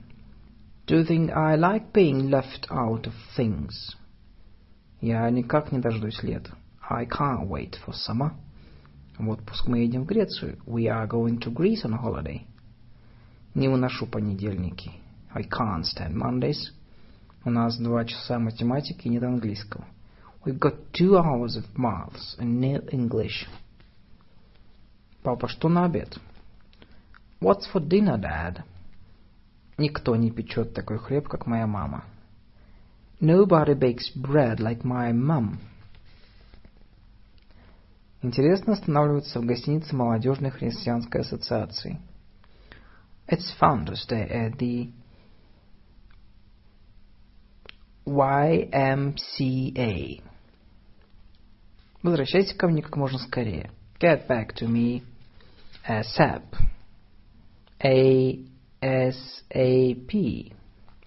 Do 0.87 0.97
you 0.97 1.07
think 1.07 1.31
I 1.31 1.57
like 1.57 1.93
being 1.93 2.29
left 2.31 2.69
out 2.69 3.05
of 3.07 3.15
things? 3.37 3.71
Я 5.01 5.31
никак 5.31 5.71
не 5.71 5.79
дождусь 5.79 6.21
лета. 6.25 6.57
I 6.89 7.07
can't 7.07 7.49
wait 7.49 7.77
for 7.87 7.95
summer. 7.95 8.33
В 9.19 9.29
отпуск 9.29 9.69
мы 9.69 9.79
едем 9.79 10.03
в 10.03 10.07
Грецию. 10.07 10.59
We 10.67 10.87
are 10.89 11.09
going 11.09 11.39
to 11.43 11.53
Greece 11.53 11.85
on 11.85 11.97
holiday. 11.97 12.43
Не 13.55 13.69
выношу 13.69 14.07
понедельники. 14.07 14.91
I 15.33 15.45
can't 15.45 15.85
stand 15.85 16.15
Mondays. 16.15 16.73
У 17.45 17.51
нас 17.51 17.79
два 17.79 18.05
часа 18.05 18.41
математики 18.41 19.07
и 19.07 19.11
нет 19.11 19.23
английского. 19.23 19.85
We've 20.45 20.59
got 20.59 20.75
two 20.93 21.15
hours 21.15 21.57
of 21.57 21.67
maths 21.77 22.37
and 22.41 22.61
no 22.61 22.85
English. 22.91 23.47
Папа, 25.23 25.47
что 25.47 25.69
на 25.69 25.85
обед? 25.85 26.19
What's 27.41 27.67
for 27.71 27.81
dinner, 27.81 28.19
Dad? 28.19 28.65
Никто 29.79 30.17
не 30.17 30.31
печет 30.31 30.73
такой 30.73 30.99
хлеб, 30.99 31.29
как 31.29 31.47
моя 31.47 31.67
мама. 31.67 32.05
Nobody 33.21 33.75
bakes 33.75 34.11
bread 34.15 34.59
like 34.59 34.83
my 34.83 35.13
mum. 35.13 35.59
Интересно 38.23 38.73
останавливаться 38.73 39.41
в 39.41 39.45
гостинице 39.45 39.95
молодежной 39.95 40.51
христианской 40.51 41.21
ассоциации. 41.21 42.01
It's 43.29 43.55
fun 43.61 43.85
to 43.87 43.95
stay 43.95 44.29
at 44.31 44.57
the 44.59 44.93
YMCA. 48.07 49.43
Возвращайся 52.03 52.57
ко 52.57 52.69
мне 52.69 52.83
как 52.83 52.97
можно 52.97 53.19
скорее. 53.19 53.71
Get 54.01 54.27
back 54.27 54.55
to 54.61 54.67
me 54.67 55.03
ASAP. 55.87 56.43
A-S-A-P. 57.84 58.54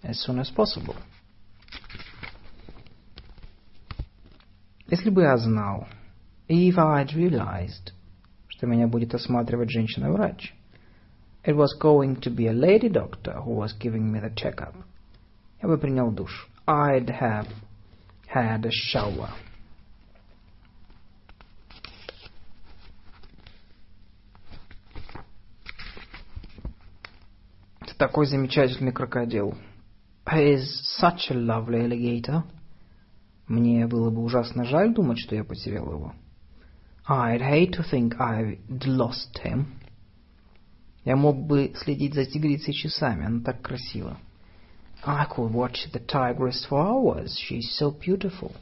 As 0.02 0.20
soon 0.20 0.38
as 0.38 0.50
possible. 0.50 0.96
Если 4.88 5.08
бы 5.10 5.22
я 5.22 5.36
знал, 5.38 5.86
if 6.46 6.76
I'd 6.76 7.14
realized, 7.14 7.92
что 8.48 8.66
меня 8.66 8.86
будет 8.86 9.14
осматривать 9.14 9.70
женщина-врач, 9.70 10.52
it 11.44 11.56
was 11.56 11.72
going 11.80 12.16
to 12.20 12.30
be 12.30 12.46
a 12.46 12.52
lady 12.52 12.88
doctor 12.88 13.40
who 13.40 13.54
was 13.54 13.72
giving 13.78 14.12
me 14.12 14.20
the 14.20 14.30
checkup, 14.34 14.74
я 15.62 15.68
бы 15.68 15.78
принял 15.78 16.10
душ. 16.10 16.48
I'd 16.66 17.08
have 17.08 17.48
had 18.26 18.66
a 18.66 18.70
shower. 18.70 19.30
Такой 27.99 28.25
замечательный 28.25 28.93
крокодил. 28.93 29.55
He 30.25 30.55
is 30.55 30.65
such 30.99 31.29
a 31.29 31.35
lovely 31.35 31.85
alligator. 31.85 32.43
Мне 33.47 33.85
было 33.87 34.09
бы 34.09 34.23
ужасно 34.23 34.63
жаль 34.63 34.93
думать, 34.93 35.19
что 35.19 35.35
я 35.35 35.43
потерял 35.43 35.91
его. 35.91 36.13
I'd 37.07 37.41
hate 37.41 37.73
to 37.73 37.83
think 37.83 38.15
I'd 38.17 38.85
lost 38.85 39.43
him. 39.43 39.65
Я 41.03 41.15
мог 41.15 41.45
бы 41.45 41.73
следить 41.75 42.13
за 42.13 42.25
тигрицей 42.25 42.73
часами, 42.73 43.25
она 43.25 43.41
так 43.41 43.61
красива. 43.61 44.17
I 45.03 45.25
could 45.25 45.51
watch 45.51 45.91
the 45.91 46.05
tigress 46.05 46.67
for 46.69 46.79
hours, 46.79 47.37
she's 47.37 47.77
so 47.79 47.91
beautiful. 47.91 48.53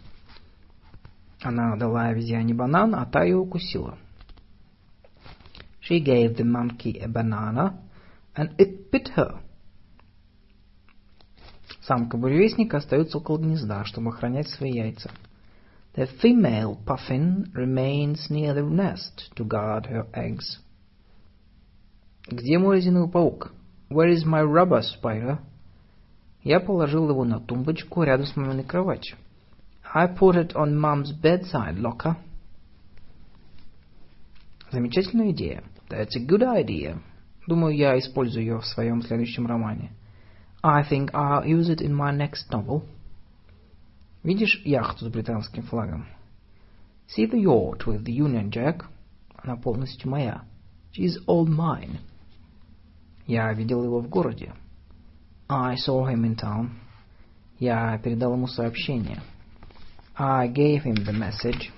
Она 1.41 1.75
дала 1.75 2.07
обезьяне 2.07 2.53
банан, 2.53 2.95
а 2.95 3.05
та 3.05 3.23
ее 3.23 3.37
укусила. 3.37 3.97
She 5.81 5.99
gave 5.99 6.35
the 6.37 6.43
monkey 6.43 6.99
a 6.99 7.07
banana, 7.07 7.86
and 8.36 8.54
it 8.58 8.90
bit 8.90 9.08
her. 9.16 9.40
Самка 11.82 12.16
буревестника 12.16 12.76
остается 12.76 13.18
около 13.18 13.38
гнезда, 13.38 13.84
чтобы 13.84 14.10
охранять 14.10 14.48
свои 14.48 14.72
яйца. 14.72 15.10
The 15.94 16.08
female 16.22 16.78
puffin 16.86 17.52
remains 17.54 18.30
near 18.30 18.54
the 18.54 18.62
nest 18.62 19.30
to 19.36 19.44
guard 19.44 19.86
her 19.86 20.06
eggs. 20.14 20.60
Где 22.28 22.58
мой 22.58 22.76
резиновый 22.76 23.10
паук? 23.10 23.52
Where 23.90 24.10
is 24.10 24.24
my 24.24 24.42
rubber 24.42 24.82
spider? 24.82 25.38
Я 26.42 26.60
положил 26.60 27.10
его 27.10 27.24
на 27.24 27.40
тумбочку 27.40 28.04
рядом 28.04 28.26
с 28.26 28.36
маминой 28.36 28.64
кроватью. 28.64 29.16
I 29.94 30.06
put 30.06 30.36
it 30.36 30.54
on 30.54 30.78
mom's 30.78 31.12
bedside 31.12 31.78
locker. 31.78 32.16
Замечательная 34.70 35.32
идея. 35.32 35.62
That's 35.90 36.16
a 36.16 36.24
good 36.24 36.42
idea. 36.42 36.98
Думаю, 37.47 37.75
я 37.75 37.97
использую 37.97 38.45
ее 38.45 38.59
в 38.59 38.65
своем 38.65 39.01
следующем 39.01 39.47
романе. 39.47 39.93
I 40.61 40.83
think 40.83 41.11
I'll 41.13 41.45
use 41.45 41.69
it 41.69 41.81
in 41.81 41.95
my 41.95 42.13
next 42.13 42.51
novel. 42.51 42.83
Видишь 44.21 44.61
яхту 44.65 45.05
с 45.05 45.09
британским 45.09 45.63
флагом? 45.63 46.05
See 47.07 47.25
the 47.25 47.41
yacht 47.41 47.85
with 47.85 48.03
the 48.03 48.13
Union 48.13 48.51
Jack? 48.51 48.83
Она 49.41 49.55
полностью 49.55 50.11
моя. 50.11 50.43
She's 50.91 51.15
all 51.25 51.47
mine. 51.47 51.99
Я 53.25 53.53
видел 53.53 53.81
его 53.81 54.01
в 54.01 54.09
городе. 54.09 54.53
I 55.47 55.75
saw 55.75 56.05
him 56.05 56.25
in 56.25 56.35
town. 56.35 56.71
Я 57.59 57.97
передал 57.99 58.33
ему 58.33 58.47
сообщение. 58.47 59.21
I 60.17 60.49
gave 60.49 60.83
him 60.83 60.95
the 60.95 61.13
message. 61.13 61.71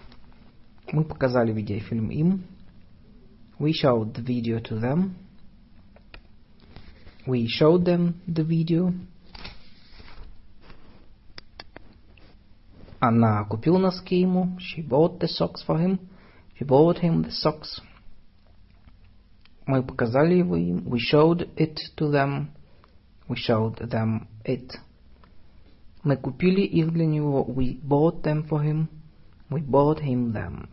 Мы 0.92 1.04
показали 1.04 1.54
видеофильм 1.54 2.10
им. 2.10 2.44
We 3.60 3.72
showed 3.72 4.16
the 4.16 4.24
video 4.24 4.60
to 4.64 4.80
them. 4.80 5.14
We 7.27 7.47
showed 7.49 7.85
them 7.85 8.15
the 8.27 8.45
video. 8.45 8.93
Она 13.01 13.45
купила 13.45 13.79
носки 13.79 14.21
ему. 14.21 14.59
She 14.59 14.83
bought 14.83 15.19
the 15.19 15.29
socks 15.29 15.63
for 15.67 15.79
him. 15.79 15.99
She 16.59 16.65
bought 16.65 16.99
him 16.99 17.23
the 17.23 17.31
socks. 17.31 17.81
Мы 19.67 19.83
показали 19.83 20.35
его 20.35 20.57
им. 20.57 20.87
We 20.87 20.99
showed 20.99 21.49
it 21.57 21.79
to 21.97 22.11
them. 22.11 22.49
We 23.29 23.37
showed 23.37 23.79
them 23.79 24.27
it. 24.45 24.73
Мы 26.03 26.17
купили 26.17 26.61
их 26.61 26.93
для 26.93 27.07
него. 27.07 27.45
We 27.45 27.81
bought 27.83 28.23
them 28.23 28.47
for 28.47 28.63
him. 28.63 28.89
We 29.51 29.61
bought 29.63 30.01
him 30.01 30.33
them. 30.33 30.69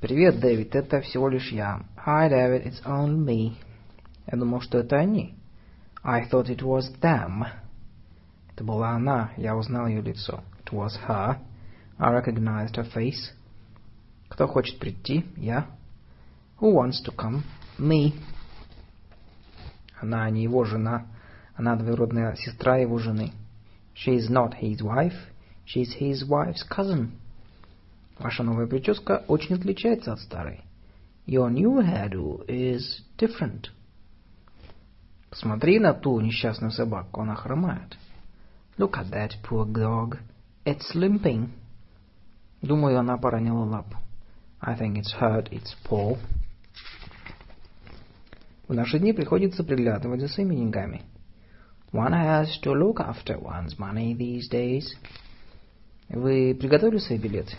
Привет, 0.00 0.40
Дэвид, 0.40 0.74
это 0.74 1.00
всего 1.00 1.28
лишь 1.28 1.50
я. 1.52 1.80
Hi, 1.96 2.28
David, 2.28 2.66
it's 2.66 2.82
only 2.84 3.16
me. 3.16 3.56
Я 4.30 4.38
думал, 4.38 4.60
что 4.60 4.78
это 4.78 4.96
они. 4.96 5.34
I 6.02 6.28
thought 6.28 6.48
it 6.48 6.62
was 6.62 6.92
them. 7.00 7.46
Это 8.52 8.64
была 8.64 8.90
она, 8.90 9.32
я 9.36 9.56
узнал 9.56 9.86
ее 9.86 10.02
лицо. 10.02 10.42
It 10.64 10.72
was 10.72 10.98
her. 11.06 11.38
I 11.98 12.12
recognized 12.12 12.74
her 12.76 12.90
face. 12.92 13.32
Кто 14.28 14.46
хочет 14.46 14.78
прийти? 14.78 15.24
Я. 15.36 15.66
Who 16.60 16.72
wants 16.72 17.02
to 17.04 17.14
come? 17.14 17.42
Me. 17.78 18.14
Она 20.00 20.28
не 20.30 20.42
его 20.42 20.64
жена. 20.64 21.06
Она 21.54 21.76
двоюродная 21.76 22.34
сестра 22.36 22.76
его 22.76 22.98
жены. 22.98 23.32
She 23.94 24.16
is 24.16 24.28
not 24.28 24.60
his 24.60 24.82
wife. 24.82 25.16
She 25.66 25.82
is 25.82 25.96
his 25.98 26.28
wife's 26.28 26.64
cousin. 26.68 27.12
Ваша 28.18 28.42
новая 28.42 28.66
прическа 28.66 29.24
очень 29.28 29.54
отличается 29.54 30.12
от 30.12 30.20
старой. 30.20 30.60
Your 31.26 31.50
new 31.50 31.80
hairdo 31.80 32.46
is 32.46 33.02
different. 33.18 33.70
Посмотри 35.31 35.79
на 35.79 35.93
ту 35.93 36.19
несчастную 36.19 36.71
собаку, 36.71 37.21
она 37.21 37.35
хромает. 37.35 37.97
Look 38.77 38.97
at 38.97 39.09
that 39.11 39.31
poor 39.41 39.65
dog. 39.65 40.19
It's 40.65 40.93
limping. 40.93 41.51
Думаю, 42.61 42.99
она 42.99 43.17
поранила 43.17 43.63
лапу. 43.63 43.95
I 44.59 44.75
think 44.77 44.97
it's 44.97 45.13
hurt 45.19 45.49
its 45.49 45.73
paw. 45.87 46.17
В 48.67 48.73
наши 48.73 48.99
дни 48.99 49.13
приходится 49.13 49.63
приглядывать 49.63 50.19
за 50.19 50.27
своими 50.27 50.55
деньгами. 50.55 51.01
One 51.93 52.11
has 52.11 52.59
to 52.63 52.73
look 52.73 52.99
after 52.99 53.39
one's 53.39 53.79
money 53.79 54.13
these 54.13 54.49
days. 54.51 54.93
Вы 56.09 56.53
приготовили 56.59 56.97
свои 56.97 57.17
билеты? 57.17 57.55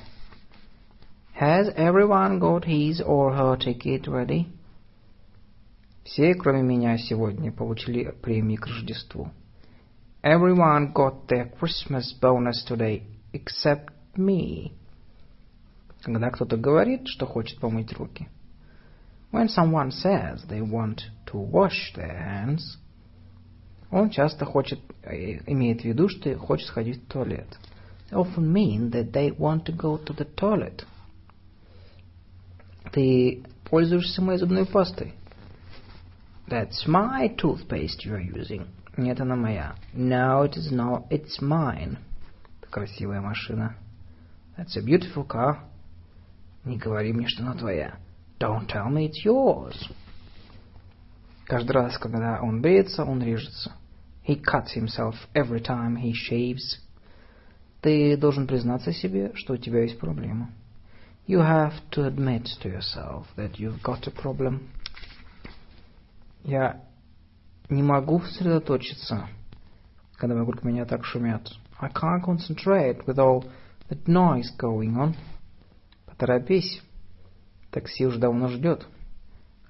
Has 1.41 1.73
everyone 1.75 2.39
got 2.39 2.67
his 2.67 3.01
or 3.01 3.35
her 3.35 3.57
ticket 3.57 4.07
ready? 4.07 4.47
Все, 6.05 6.35
кроме 6.35 6.63
меня, 6.63 6.99
сегодня 6.99 7.53
получили 7.53 8.11
премии 8.23 8.57
к 8.57 8.67
Рождеству. 8.67 9.31
Everyone 10.23 10.93
got 10.93 11.27
their 11.29 11.53
Christmas 11.59 12.13
bonus 12.21 12.65
today, 12.69 13.03
except 13.33 13.91
me. 14.17 14.73
Когда 16.03 16.31
кто-то 16.31 16.57
говорит, 16.57 17.07
что 17.07 17.27
хочет 17.27 17.61
помыть 17.61 17.93
руки. 17.93 18.29
When 19.33 19.49
someone 19.49 19.91
says 19.91 20.45
they 20.49 20.61
want 20.61 21.01
to 21.27 21.39
wash 21.51 21.95
their 21.97 22.19
hands. 22.19 22.61
Он 23.91 24.11
часто 24.11 24.45
хочет, 24.45 24.81
э, 25.03 25.39
имеет 25.47 25.83
в 25.83 25.85
виду, 25.85 26.09
что 26.09 26.37
хочет 26.37 26.67
сходить 26.69 27.03
в 27.05 27.07
туалет. 27.07 27.47
They 28.11 28.19
often 28.19 28.53
mean 28.53 28.91
that 28.91 29.13
they 29.13 29.37
want 29.37 29.65
to 29.67 29.77
go 29.77 29.99
to 30.05 30.17
the 30.17 30.29
toilet. 30.35 30.85
Ты 32.93 33.45
пользуешься 33.65 34.21
моей 34.21 34.39
зубной 34.39 34.67
пастой? 34.67 35.15
That's 36.48 36.88
my 36.88 37.28
toothpaste 37.38 38.06
you're 38.06 38.22
using. 38.22 38.68
Нет, 38.98 39.20
она 39.20 39.36
моя. 39.36 39.76
No, 39.94 40.44
it 40.44 40.58
is 40.58 40.72
not. 40.72 41.08
It's 41.10 41.42
mine. 41.42 41.98
Красивая 42.70 43.22
машина. 43.22 43.76
That's 44.58 44.76
a 44.78 44.82
beautiful 44.82 45.24
car. 45.26 45.60
Не 46.66 46.78
говори 46.78 47.14
мне, 47.14 47.28
что 47.28 47.44
она 47.44 47.54
твоя. 47.54 47.98
Don't 48.40 48.68
tell 48.68 48.90
me 48.90 49.08
it's 49.08 49.24
yours. 49.24 49.90
Каждый 51.46 51.72
раз, 51.72 51.98
когда 51.98 52.40
он 52.42 52.62
бреется, 52.62 53.04
он 53.04 53.22
режется. 53.22 53.74
He 54.28 54.36
cuts 54.36 54.74
himself 54.76 55.16
every 55.34 55.62
time 55.62 55.96
he 55.96 56.14
shaves. 56.14 56.80
Ты 57.82 58.18
должен 58.18 58.48
признаться 58.48 58.92
себе, 58.92 59.32
что 59.36 59.54
у 59.54 59.58
тебя 59.58 59.84
есть 59.84 60.00
проблема. 60.00 60.50
You 61.28 61.40
have 61.40 61.74
to 61.92 62.06
admit 62.06 62.48
to 62.62 62.70
yourself 62.70 63.26
that 63.36 63.60
you've 63.60 63.82
got 63.82 64.08
a 64.08 64.12
problem. 64.12 64.70
Я 66.45 66.85
не 67.69 67.83
могу 67.83 68.21
сосредоточиться, 68.21 69.29
когда 70.17 70.35
вокруг 70.37 70.65
меня 70.65 70.85
так 70.85 71.05
шумят. 71.05 71.49
I 71.79 71.89
can't 71.91 72.25
concentrate 72.25 73.05
with 73.07 73.19
all 73.19 73.45
that 73.89 74.05
noise 74.07 74.51
going 74.59 74.95
on. 74.97 75.15
Поторопись. 76.07 76.83
Такси 77.71 78.07
уже 78.07 78.19
давно 78.19 78.49
ждет. 78.49 78.87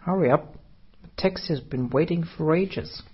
Hurry 0.07 0.31
up. 0.31 0.57
The 1.03 1.11
taxi's 1.16 1.62
been 1.69 1.90
waiting 1.90 2.24
for 2.36 2.57
ages. 2.57 3.05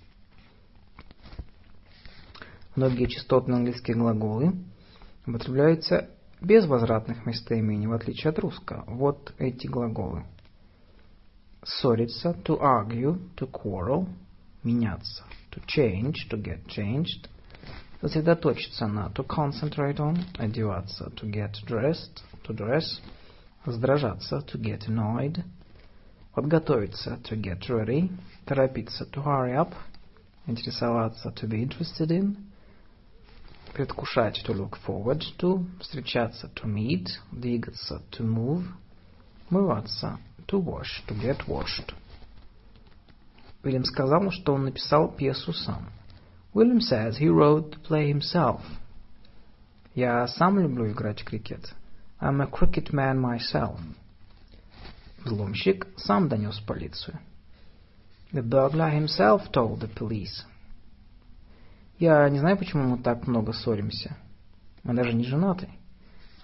Многие 2.75 3.05
частотные 3.07 3.57
английские 3.57 3.97
глаголы 3.97 4.53
употребляются 5.27 6.09
без 6.41 6.65
возвратных 6.65 7.25
местоимений, 7.25 7.87
в 7.87 7.93
отличие 7.93 8.29
от 8.29 8.39
русского. 8.39 8.85
Вот 8.87 9.33
эти 9.37 9.67
глаголы. 9.67 10.23
Ссориться, 11.68 12.34
to 12.44 12.58
argue, 12.58 13.18
to 13.36 13.46
quarrel, 13.46 14.06
меняться, 14.64 15.24
to 15.50 15.60
change, 15.66 16.28
to 16.28 16.36
get 16.36 16.66
changed, 16.66 17.28
сосредоточиться 18.02 18.86
на, 18.86 19.08
to 19.10 19.22
concentrate 19.24 19.98
on, 19.98 20.26
одеваться, 20.38 21.10
to 21.16 21.26
get 21.26 21.52
dressed, 21.66 22.22
to 22.44 22.52
dress, 22.52 23.00
раздражаться, 23.64 24.42
to 24.46 24.58
get 24.58 24.86
annoyed, 24.88 25.42
подготовиться, 26.34 27.18
to 27.24 27.36
get 27.36 27.68
ready, 27.68 28.10
торопиться, 28.46 29.06
to 29.10 29.22
hurry 29.22 29.56
up, 29.56 29.72
интересоваться, 30.46 31.30
to 31.34 31.46
be 31.46 31.62
interested 31.62 32.10
in, 32.10 32.36
предвкушать, 33.72 34.44
to 34.44 34.52
look 34.52 34.76
forward 34.86 35.24
to, 35.38 35.64
встречаться, 35.80 36.48
to 36.54 36.66
meet, 36.66 37.08
двигаться, 37.32 38.02
to 38.10 38.22
move, 38.22 38.64
мываться, 39.50 40.18
to 40.49 40.59
wash, 40.59 41.03
to 41.07 41.15
get 41.15 41.47
washed. 41.47 41.93
Уильям 43.63 43.83
сказал, 43.83 44.31
что 44.31 44.53
он 44.53 44.65
написал 44.65 45.11
пьесу 45.11 45.53
сам. 45.53 45.89
William 46.53 46.79
says 46.79 47.17
he 47.17 47.29
wrote 47.29 47.71
the 47.71 47.79
play 47.87 48.11
himself. 48.11 48.61
Я 49.95 50.27
сам 50.27 50.59
люблю 50.59 50.91
играть 50.91 51.21
в 51.21 51.25
крикет. 51.25 51.73
I'm 52.19 52.41
a 52.41 52.47
cricket 52.47 52.91
man 52.91 53.19
myself. 53.19 53.79
Взломщик 55.23 55.87
сам 55.97 56.27
донес 56.29 56.59
полицию. 56.59 57.19
The 58.31 58.41
burglar 58.41 58.91
himself 58.91 59.51
told 59.51 59.81
the 59.81 59.93
police. 59.93 60.45
Я 61.97 62.29
не 62.29 62.39
знаю, 62.39 62.57
почему 62.57 62.83
мы 62.83 62.97
так 63.03 63.27
много 63.27 63.51
ссоримся. 63.51 64.15
Мы 64.83 64.93
даже 64.93 65.13
не 65.13 65.25
женаты. 65.25 65.69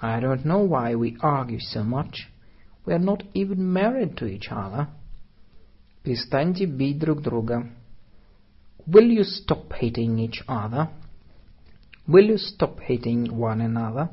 I 0.02 0.20
don't 0.20 0.44
know 0.44 0.68
why 0.68 0.94
we 0.94 1.18
argue 1.22 1.60
so 1.60 1.84
much. 1.84 2.28
We 2.87 2.95
are 2.95 2.99
not 2.99 3.25
even 3.35 3.73
married 3.73 4.17
to 4.17 4.27
each 4.27 4.51
other. 4.51 4.89
Перестаньте 6.03 6.67
бить 6.67 6.99
друг 6.99 7.23
друга. 7.23 7.71
Will 8.87 9.11
you 9.11 9.25
stop 9.25 9.73
hating 9.73 10.19
each 10.19 10.43
other? 10.49 10.89
Will 12.07 12.31
you 12.31 12.39
stop 12.39 12.81
hating 12.81 13.31
one 13.37 13.61
another? 13.61 14.09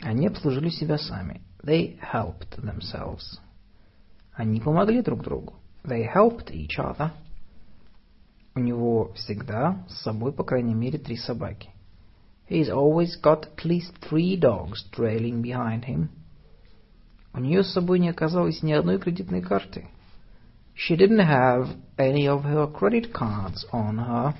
Они 0.00 0.26
обслужили 0.26 0.68
себя 0.68 0.98
сами. 0.98 1.40
They 1.64 1.98
helped 2.00 2.60
themselves. 2.62 3.40
Они 4.34 4.60
помогли 4.60 5.02
друг 5.02 5.22
другу. 5.22 5.54
They 5.84 6.06
helped 6.06 6.50
each 6.52 6.78
other. 6.78 7.12
У 8.54 8.60
него 8.60 9.12
всегда 9.14 9.84
с 9.88 10.02
собой 10.02 10.32
по 10.32 10.44
крайней 10.44 10.74
мере 10.74 10.98
три 10.98 11.16
собаки. 11.16 11.70
He's 12.48 12.68
always 12.68 13.20
got 13.20 13.48
at 13.56 13.64
least 13.64 13.94
three 14.00 14.38
dogs 14.38 14.84
trailing 14.92 15.42
behind 15.42 15.84
him. 15.84 16.08
У 17.33 17.39
нее 17.39 17.63
с 17.63 17.71
собой 17.71 17.99
не 17.99 18.09
оказалось 18.09 18.61
ни 18.61 18.71
одной 18.71 18.99
кредитной 18.99 19.41
карты. 19.41 19.87
She 20.75 20.95
didn't 20.95 21.19
have 21.19 21.75
any 21.97 22.27
of 22.27 22.43
her 22.43 22.67
credit 22.71 23.11
cards 23.11 23.65
on 23.71 23.97
her. 23.97 24.35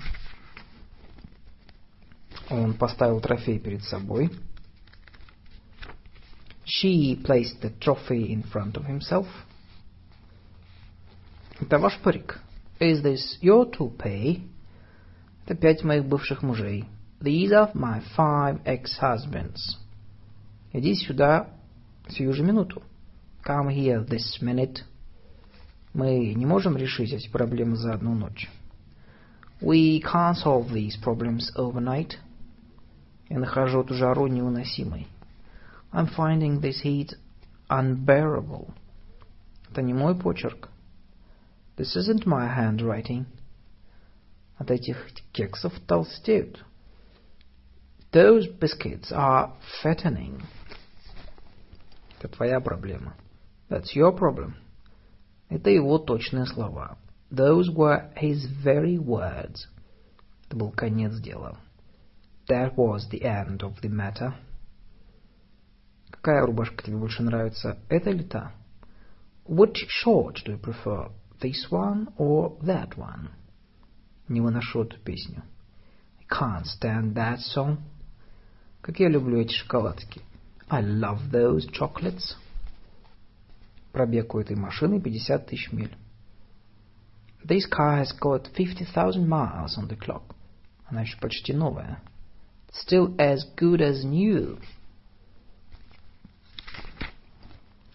Он 2.50 2.74
поставил 2.74 3.20
трофей 3.20 3.58
перед 3.58 3.82
собой. 3.84 4.30
She 6.64 7.16
placed 7.22 7.60
the 7.62 7.72
trophy 7.78 8.32
in 8.32 8.42
front 8.42 8.74
of 8.74 8.86
himself. 8.86 9.26
Это 11.60 11.78
ваш 11.78 11.98
парик? 12.00 12.40
Is 12.80 13.02
this 13.02 13.38
your 13.40 13.70
toupee? 13.70 14.48
Это 15.44 15.54
пять 15.54 15.82
моих 15.82 16.06
бывших 16.06 16.42
мужей. 16.42 16.84
These 17.20 17.52
are 17.52 17.72
my 17.74 18.02
five 18.16 18.60
ex-husbands. 18.64 19.78
Иди 20.72 20.94
сюда 20.94 21.53
сию 22.09 22.33
же 22.33 22.43
минуту. 22.43 22.81
Come 23.45 23.69
here 23.69 24.05
this 24.07 24.41
minute. 24.41 24.83
Мы 25.93 26.33
не 26.33 26.45
можем 26.45 26.77
решить 26.77 27.11
эти 27.11 27.29
проблемы 27.29 27.75
за 27.75 27.93
одну 27.93 28.13
ночь. 28.13 28.49
We 29.61 30.01
can't 30.01 30.35
solve 30.35 30.71
these 30.71 30.97
problems 31.01 31.51
overnight. 31.57 32.13
Я 33.29 33.39
нахожу 33.39 33.81
эту 33.81 33.93
жару 33.93 34.27
невыносимой. 34.27 35.07
I'm 35.91 36.07
finding 36.15 36.61
this 36.61 36.83
heat 36.83 37.17
unbearable. 37.69 38.73
Это 39.71 39.81
не 39.81 39.93
мой 39.93 40.15
почерк. 40.15 40.69
This 41.77 41.95
isn't 41.95 42.25
my 42.25 42.47
handwriting. 42.47 43.25
От 44.57 44.71
этих 44.71 44.97
кексов 45.31 45.73
толстеют. 45.87 46.63
Those 48.11 48.47
biscuits 48.59 49.11
are 49.11 49.53
fattening. 49.83 50.41
Это 52.24 52.36
твоя 52.36 52.58
проблема. 52.58 53.14
That's 53.68 53.94
your 53.94 54.16
problem. 54.16 54.54
Это 55.50 55.68
его 55.68 55.98
точные 55.98 56.46
слова. 56.46 56.96
Those 57.30 57.68
were 57.68 58.10
his 58.16 58.46
very 58.64 58.96
words. 58.96 59.68
Это 60.46 60.56
был 60.56 60.70
конец 60.70 61.20
дела. 61.20 61.58
That 62.48 62.76
was 62.76 63.10
the 63.10 63.20
end 63.20 63.60
of 63.60 63.78
the 63.82 63.90
matter. 63.90 64.32
Какая 66.08 66.46
рубашка 66.46 66.82
тебе 66.82 66.96
больше 66.96 67.22
нравится, 67.22 67.76
эта 67.90 68.08
или 68.08 68.22
та? 68.22 68.52
Which 69.46 69.86
short 70.02 70.36
do 70.46 70.52
you 70.52 70.58
prefer, 70.58 71.10
this 71.42 71.70
one 71.70 72.08
or 72.16 72.58
that 72.62 72.96
one? 72.96 73.28
Не 74.28 74.40
выношу 74.40 74.84
эту 74.84 74.98
песню. 75.00 75.42
I 76.20 76.24
can't 76.26 76.64
stand 76.64 77.12
that 77.16 77.40
song. 77.54 77.80
Как 78.80 78.98
я 78.98 79.10
люблю 79.10 79.38
эти 79.38 79.52
шоколадки. 79.52 80.22
I 80.69 80.81
love 80.81 81.31
those 81.31 81.67
chocolates. 81.71 82.35
Пробег 83.91 84.35
у 84.35 84.39
этой 84.39 84.55
машины 84.55 84.99
50 84.99 85.45
тысяч 85.47 85.71
миль. 85.71 85.95
This 87.43 87.65
car 87.67 87.97
has 87.97 88.11
got 88.19 88.47
50,000 88.53 89.27
miles 89.27 89.77
on 89.77 89.87
the 89.87 89.97
clock. 89.97 90.35
Она 90.85 91.01
еще 91.01 91.17
почти 91.19 91.53
новая. 91.53 92.01
Still 92.71 93.15
as 93.17 93.39
good 93.57 93.81
as 93.81 94.03
new. 94.03 94.59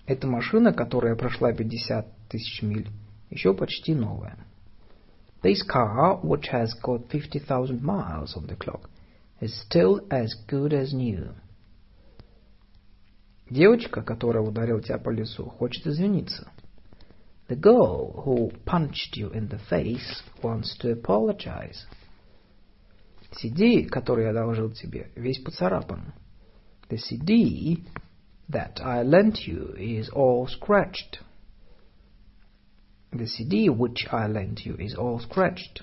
Эта 0.07 0.27
машина, 0.27 0.73
которая 0.73 1.15
прошла 1.15 1.53
50 1.53 2.07
тысяч 2.28 2.62
миль, 2.62 2.91
еще 3.31 3.55
почти 3.55 3.95
новая. 3.95 4.36
This 5.43 5.62
car, 5.62 6.20
which 6.23 6.49
has 6.53 6.73
got 6.82 7.09
50,000 7.11 7.82
miles 7.82 8.35
on 8.36 8.47
the 8.47 8.57
clock, 8.57 8.89
is 9.41 9.55
still 9.62 10.01
as 10.11 10.35
good 10.49 10.73
as 10.73 10.93
new. 10.93 11.35
Девочка, 13.50 14.04
которая 14.04 14.44
ударила 14.44 14.82
тебя 14.82 15.00
по 15.00 15.10
лицу, 15.10 15.46
хочет 15.46 15.88
извиниться. 15.88 16.52
The 17.48 17.60
girl 17.60 18.14
who 18.24 18.52
punched 18.64 19.18
you 19.18 19.32
in 19.32 19.50
the 19.50 19.60
face 19.70 20.24
wants 20.44 20.78
to 20.82 20.94
apologize. 20.94 21.88
CD, 23.32 23.86
который 23.86 24.26
я 24.26 24.32
одолжил 24.32 24.72
тебе, 24.72 25.12
весь 25.16 25.40
поцарапан. 25.40 26.14
The 26.90 26.98
CD 26.98 27.84
that 28.50 28.80
I 28.82 29.04
lent 29.04 29.48
you 29.48 29.76
is 29.76 30.10
all 30.12 30.48
scratched. 30.48 31.20
The 33.12 33.26
CD 33.26 33.70
which 33.70 34.06
I 34.12 34.28
lent 34.28 34.66
you 34.66 34.78
is 34.78 34.96
all 34.96 35.20
scratched. 35.20 35.82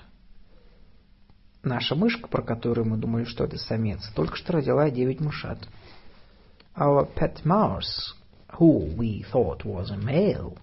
Наша 1.63 1.95
мышка, 1.95 2.29
про 2.29 2.43
которую 2.43 2.87
мы 2.87 2.97
думали, 2.97 3.25
что 3.25 3.43
это 3.43 3.57
самец, 3.57 4.09
только 4.15 4.37
что 4.37 4.53
родила 4.53 4.89
девять 4.89 5.19
мышат. 5.19 5.67
Our 6.76 7.04
pet 7.04 7.44
mouse, 7.44 8.14
who 8.58 8.94
we 8.96 9.24
thought 9.30 9.64
was 9.64 9.90
a 9.90 9.96
male, 9.96 10.56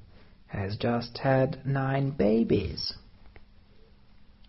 has 0.47 0.77
just 0.77 1.19
had 1.19 1.65
nine 1.65 2.11
babies. 2.11 2.93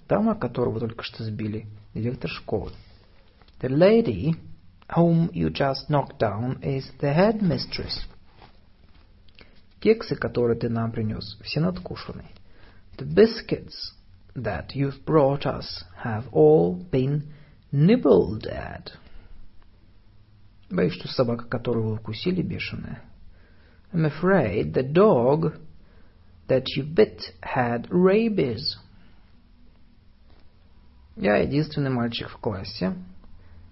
Дама, 0.08 0.34
которого 0.34 0.80
только 0.80 1.02
что 1.02 1.24
сбили, 1.24 1.66
директор 1.94 2.30
школы. 2.30 2.72
The 3.60 3.68
lady 3.68 4.34
whom 4.96 5.30
you 5.32 5.50
just 5.50 5.88
knocked 5.88 6.18
down 6.18 6.62
is 6.62 6.90
the 7.00 7.12
headmistress. 7.12 8.06
Кексы, 9.80 10.16
которые 10.16 10.58
ты 10.58 10.68
нам 10.68 10.92
принес, 10.92 11.36
все 11.42 11.60
надкушены. 11.60 12.24
The 12.96 13.04
biscuits 13.04 13.92
that 14.34 14.74
you've 14.74 15.04
brought 15.04 15.46
us 15.46 15.84
have 16.02 16.24
all 16.32 16.74
been 16.74 17.32
nibbled 17.72 18.46
at. 18.46 18.92
Боюсь, 20.69 20.93
что 20.93 21.07
собака, 21.07 21.45
которую 21.45 21.87
вы 21.87 21.93
укусили, 21.95 22.41
бешеная. 22.41 23.01
I'm 23.93 24.05
afraid 24.05 24.73
the 24.73 24.83
dog 24.83 25.53
that 26.47 26.65
you 26.75 26.83
bit 26.83 27.33
had 27.41 27.87
rabies. 27.89 28.77
Я 31.15 31.37
единственный 31.37 31.91
мальчик 31.91 32.29
в 32.29 32.37
классе, 32.37 32.93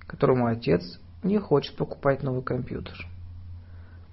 которому 0.08 0.46
отец 0.46 1.00
не 1.24 1.40
хочет 1.40 1.76
покупать 1.76 2.24
новый 2.24 2.44
компьютер. 2.44 2.96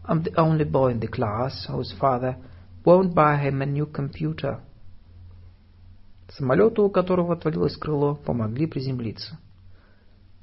I'm 0.05 0.25
the 0.25 0.35
only 0.35 0.65
boy 0.65 0.93
in 0.93 1.01
the 1.01 1.09
class 1.09 1.67
whose 1.69 1.93
father 2.01 2.37
won't 2.85 3.15
buy 3.15 3.37
him 3.37 3.63
a 3.63 3.67
new 3.67 3.87
computer. 3.87 4.61
Самолету, 6.29 6.85
у 6.85 6.91
которого 6.91 7.35
отвалилось 7.35 7.77
крыло, 7.77 8.15
помогли 8.15 8.67
приземлиться. 8.67 9.39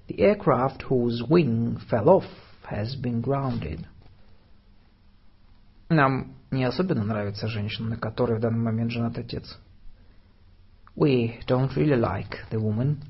The 0.08 0.20
aircraft 0.20 0.82
whose 0.82 1.22
wing 1.22 1.78
fell 1.88 2.08
off 2.08 2.26
has 2.64 2.96
been 2.96 3.20
grounded. 3.20 3.86
Нам 5.88 6.34
не 6.50 6.64
особенно 6.64 7.04
нравится 7.04 7.48
женщина, 7.48 7.90
на 7.90 7.96
которой 7.96 8.38
в 8.38 8.40
данный 8.40 8.60
момент 8.60 8.90
женат 8.90 9.18
отец. 9.18 9.58
We 10.94 11.40
don't 11.46 11.74
really 11.76 11.96
like 11.96 12.36
the 12.50 12.60
woman 12.60 13.02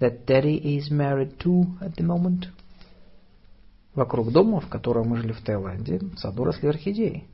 that 0.00 0.26
daddy 0.26 0.56
is 0.76 0.90
married 0.90 1.38
to 1.40 1.64
at 1.80 1.96
the 1.96 2.04
moment. 2.04 2.48
Вокруг 3.94 4.32
дома, 4.32 4.60
в 4.60 4.68
котором 4.68 5.08
мы 5.08 5.16
жили 5.18 5.32
в 5.32 5.42
Таиланде, 5.42 5.98
в 5.98 6.18
саду 6.18 6.44
росли 6.44 6.68
орхидеи. 6.68 7.24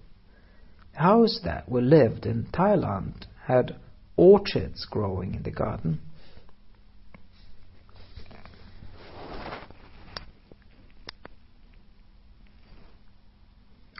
The 0.94 1.00
house 1.00 1.40
that 1.44 1.68
we 1.68 1.80
lived 1.80 2.26
in 2.26 2.46
Thailand 2.52 3.26
had 3.46 3.76
orchids 4.16 4.84
growing 4.90 5.34
in 5.34 5.42
the 5.42 5.52
garden. 5.52 6.00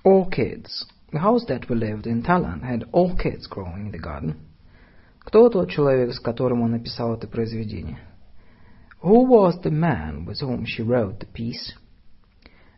Orchids. 0.05 0.87
The 1.12 1.20
house 1.20 1.45
that 1.47 1.69
we 1.69 1.77
lived 1.77 2.07
in 2.07 2.23
Thailand 2.23 2.62
had 2.62 2.85
orchids 2.93 3.47
growing 3.47 3.87
in 3.87 3.93
the 3.93 3.99
garden. 3.99 4.37
Кто 5.20 5.49
тот 5.49 5.70
человек, 5.70 6.12
с 6.15 6.20
которым 6.20 6.62
он 6.62 6.73
написал 6.73 7.15
это 7.15 7.27
произведение? 7.27 7.99
Who 9.03 9.27
was 9.27 9.61
the 9.62 9.70
man 9.70 10.25
with 10.27 10.41
whom 10.41 10.65
she 10.65 10.83
wrote 10.83 11.20
the 11.20 11.27
piece? 11.27 11.75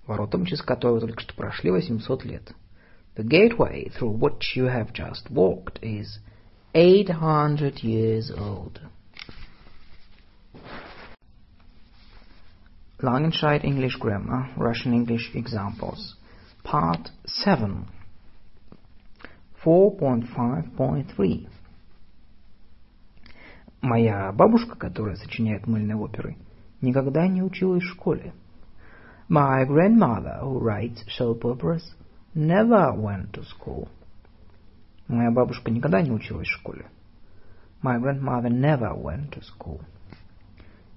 Воротам, 0.06 0.44
через 0.44 0.62
которые 0.62 1.00
только 1.00 1.20
что 1.20 1.34
прошли 1.34 1.70
800 1.70 2.24
лет. 2.24 2.52
The 3.16 3.24
gateway 3.24 3.90
through 3.90 4.18
which 4.18 4.56
you 4.56 4.66
have 4.66 4.92
just 4.92 5.30
walked 5.30 5.78
is 5.82 6.18
800 6.74 7.82
years 7.82 8.30
old. 8.30 8.80
Langenscheid 13.00 13.64
English 13.64 13.96
Grammar, 13.96 14.50
Russian 14.56 14.92
English 14.92 15.30
Examples, 15.34 16.16
Part 16.65 17.11
7, 17.25 17.85
4.5.3. 19.63 21.47
Моя 23.81 24.31
бабушка, 24.31 24.75
которая 24.75 25.15
сочиняет 25.15 25.67
мыльные 25.67 25.95
оперы, 25.95 26.37
никогда 26.81 27.27
не 27.27 27.43
училась 27.43 27.83
в 27.83 27.89
школе. 27.93 28.33
My 29.29 29.63
grandmother, 29.67 30.41
who 30.41 30.59
writes 30.59 31.05
soap 31.19 31.45
operas, 31.45 31.83
never 32.33 32.95
went 32.95 33.29
to 33.33 33.43
school. 33.43 33.87
Моя 35.07 35.29
бабушка 35.29 35.69
никогда 35.69 36.01
не 36.01 36.11
училась 36.11 36.47
в 36.47 36.59
школе. 36.59 36.87
My 37.83 38.01
grandmother 38.01 38.49
never 38.49 38.95
went 38.99 39.29
to 39.33 39.43
school. 39.43 39.81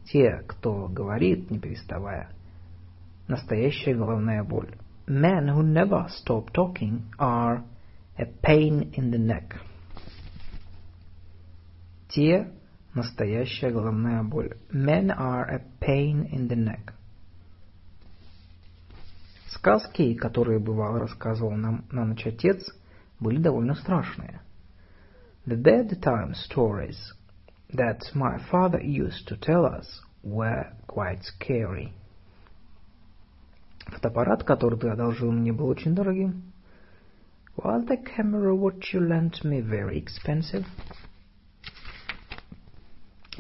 Те, 0.07 0.43
кто 0.47 0.89
говорит, 0.89 1.51
не 1.51 1.59
переставая, 1.59 2.31
настоящая 3.27 3.95
головная 3.95 4.43
боль. 4.43 4.74
Men 5.08 5.48
who 5.48 5.64
never 5.64 6.08
stop 6.10 6.54
talking 6.54 7.12
are 7.20 7.64
a 8.18 8.26
pain 8.26 8.91
in 8.94 9.12
the 9.12 9.18
neck. 9.18 9.56
Те, 12.10 12.48
настоящая 12.94 13.72
головная 13.72 14.24
боль. 14.24 14.54
Men 14.72 15.12
are 15.12 15.44
a 15.44 15.62
pain 15.80 16.30
in 16.32 16.48
the 16.48 16.56
neck. 16.56 16.94
Сказки, 19.48 20.14
которые 20.14 20.60
бывало 20.60 21.00
рассказывал 21.00 21.56
нам 21.56 21.86
на 21.91 22.06
ночь 22.06 22.26
отец, 22.26 22.64
были 23.20 23.38
довольно 23.41 23.76
страшные. 23.76 24.41
The 25.45 25.56
bedtime 25.56 26.34
stories 26.34 27.14
that 27.74 28.02
my 28.14 28.40
father 28.50 28.80
used 28.80 29.28
to 29.28 29.38
tell 29.38 29.66
us 29.66 30.02
were 30.24 30.72
quite 30.88 31.24
scary. 31.24 31.94
Фотоаппарат, 33.89 34.44
который 34.44 34.78
ты 34.78 34.89
одолжил 34.89 35.32
мне, 35.32 35.52
был 35.52 35.69
очень 35.69 35.94
дорогим. 35.94 36.52
Was 37.56 37.86
the 37.86 37.97
camera 37.97 38.55
which 38.55 38.93
you 38.93 39.01
lent 39.01 39.43
me 39.43 39.60
very 39.60 39.98
expensive? 39.98 40.65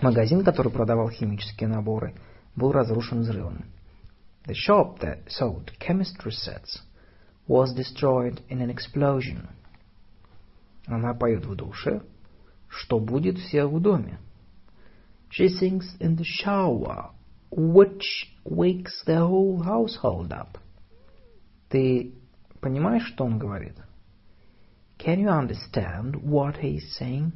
Магазин, 0.02 0.44
который 0.44 0.72
продавал 0.72 1.10
химические 1.10 1.68
наборы, 1.68 2.14
был 2.56 2.72
разрушен 2.72 3.20
взрывом. 3.20 3.64
The 4.46 4.54
shop 4.54 5.00
that 5.00 5.28
sold 5.28 5.70
chemistry 5.78 6.32
sets 6.32 6.82
was 7.46 7.74
destroyed 7.74 8.42
in 8.48 8.60
an 8.60 8.70
explosion. 8.70 9.48
Она 10.86 11.14
поет 11.14 11.44
в 11.44 11.54
душе, 11.54 12.02
что 12.68 12.98
будет 12.98 13.38
всех 13.38 13.68
в 13.68 13.80
доме. 13.80 14.18
She 15.30 15.48
sings 15.48 15.96
in 16.00 16.16
the 16.16 16.24
shower, 16.24 17.10
which 17.50 18.28
wakes 18.44 19.02
the 19.06 19.18
whole 19.18 19.62
household 19.62 20.32
up. 20.32 20.58
Ты 21.68 22.14
понимаешь, 22.60 23.06
что 23.06 23.24
он 23.24 23.38
говорит? 23.38 23.76
Can 24.98 25.20
you 25.20 25.28
understand 25.28 26.16
what 26.22 26.56
he's 26.60 26.82
saying? 26.98 27.32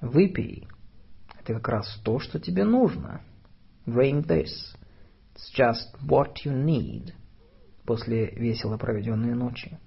Выпей. 0.00 0.66
Это 1.40 1.54
как 1.54 1.68
раз 1.68 2.00
то, 2.04 2.18
что 2.18 2.40
тебе 2.40 2.64
нужно. 2.64 3.22
Drink 3.86 4.26
this. 4.26 4.76
It's 5.34 5.50
just 5.56 5.94
what 6.06 6.44
you 6.44 6.52
need. 6.52 7.12
После 7.84 8.30
весело 8.30 8.76
проведенной 8.76 9.34
ночи. 9.34 9.78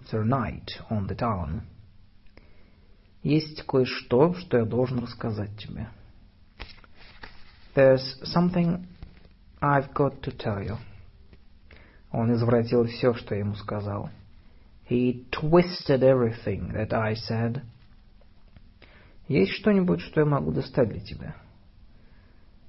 After 0.00 0.22
a 0.22 0.24
night 0.24 0.68
on 0.90 1.06
the 1.08 1.16
town. 1.16 1.62
Есть 3.22 3.62
кое-что, 3.66 4.34
что 4.34 4.58
я 4.58 4.64
должен 4.64 5.00
рассказать 5.00 5.56
тебе. 5.58 5.90
There's 7.73 8.17
something 8.23 8.87
I've 9.61 9.93
got 9.93 10.21
to 10.23 10.31
tell 10.31 10.63
you. 10.63 10.77
Он 12.11 12.33
извратил 12.33 12.85
все, 12.85 13.13
что 13.13 13.35
я 13.35 13.41
ему 13.41 13.55
сказал. 13.55 14.09
He 14.89 15.25
twisted 15.31 16.01
everything 16.01 16.71
that 16.73 16.93
I 16.93 17.15
said. 17.15 17.61
Есть 19.27 19.53
что-нибудь, 19.53 20.01
что 20.01 20.21
я 20.21 20.25
могу 20.25 20.51
достать 20.51 20.89
для 20.89 20.99
тебя? 21.01 21.35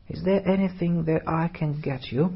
Is 0.08 0.24
there 0.24 0.44
anything 0.44 1.04
that 1.04 1.22
I 1.26 1.48
can 1.48 1.80
get 1.82 2.10
you? 2.10 2.32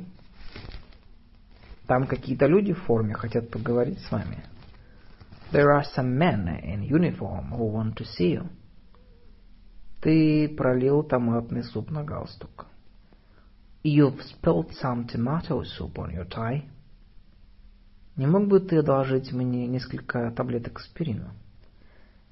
Там 1.86 2.06
какие-то 2.06 2.46
люди 2.46 2.72
в 2.72 2.82
форме 2.82 3.14
хотят 3.14 3.50
поговорить 3.50 3.98
с 4.00 4.10
вами. 4.12 4.44
There 5.50 5.70
are 5.72 5.84
some 5.96 6.16
men 6.16 6.46
in 6.62 6.82
uniform 6.82 7.50
who 7.50 7.64
want 7.64 7.96
to 7.96 8.04
see 8.04 8.34
you. 8.34 8.48
Ты 10.05 10.47
пролил 10.49 11.01
томатный 11.01 11.63
суп 11.63 11.89
на 11.89 12.03
галстук. 12.03 12.67
You've 13.83 14.21
spilled 14.21 14.69
some 14.79 15.07
tomato 15.07 15.63
soup 15.63 15.97
on 15.97 16.13
your 16.13 16.29
tie. 16.29 16.69
Не 18.15 18.27
мог 18.27 18.47
бы 18.47 18.59
ты 18.59 18.77
одолжить 18.77 19.31
мне 19.31 19.65
несколько 19.65 20.29
таблеток 20.29 20.77
аспирина? 20.77 21.33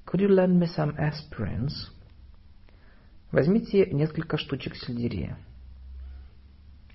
Could 0.06 0.20
you 0.20 0.28
lend 0.28 0.56
me 0.56 0.68
some 0.68 0.96
aspirins? 0.96 1.72
Возьмите 3.32 3.86
несколько 3.86 4.38
штучек 4.38 4.76
сельдерея. 4.76 5.36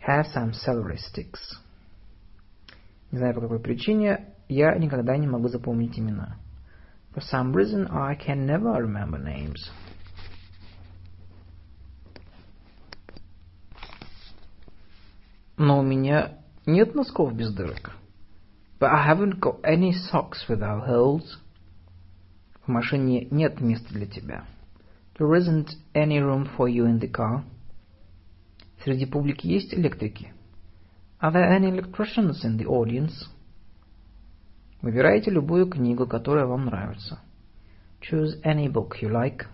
Have 0.08 0.28
some 0.34 0.54
celery 0.54 0.96
sticks. 0.96 1.60
Не 3.12 3.18
знаю 3.18 3.36
по 3.36 3.42
какой 3.42 3.60
причине, 3.60 4.34
я 4.48 4.74
никогда 4.78 5.18
не 5.18 5.28
могу 5.28 5.50
запомнить 5.50 6.00
имена. 6.00 6.38
For 7.14 7.22
some 7.22 7.52
reason 7.52 7.90
I 7.92 8.16
can 8.16 8.46
never 8.46 8.82
remember 8.82 9.22
names. 9.22 9.60
Но 15.60 15.80
у 15.80 15.84
меня 15.84 16.38
нет 16.66 16.96
носков 16.96 17.36
без 17.36 17.54
дырок. 17.54 17.92
But 18.80 18.92
I 18.92 19.14
haven't 19.14 19.42
got 19.42 19.62
any 19.62 19.92
socks 19.92 20.48
without 20.48 20.88
holes. 20.88 21.38
В 22.66 22.70
машине 22.70 23.28
нет 23.30 23.60
места 23.60 23.94
для 23.94 24.08
тебя. 24.08 24.46
There 25.18 25.36
isn't 25.36 25.72
any 25.94 26.20
room 26.22 26.48
for 26.58 26.70
you 26.70 26.86
in 26.86 27.02
the 27.02 27.12
car. 27.12 27.44
Среди 28.86 29.06
публики 29.06 29.48
есть 29.48 29.74
электрики? 29.74 30.32
Are 31.22 31.34
there 31.34 31.52
any 31.52 31.70
electricians 31.70 32.46
in 32.46 32.58
the 32.58 32.66
audience? 32.66 33.28
Выбирайте 34.82 35.30
любую 35.30 35.70
книгу, 35.70 36.08
которая 36.08 36.46
вам 36.46 36.68
нравится. 36.68 37.20
Choose 38.00 38.42
any 38.46 38.72
book 38.72 38.92
you 39.02 39.10
like. 39.12 39.46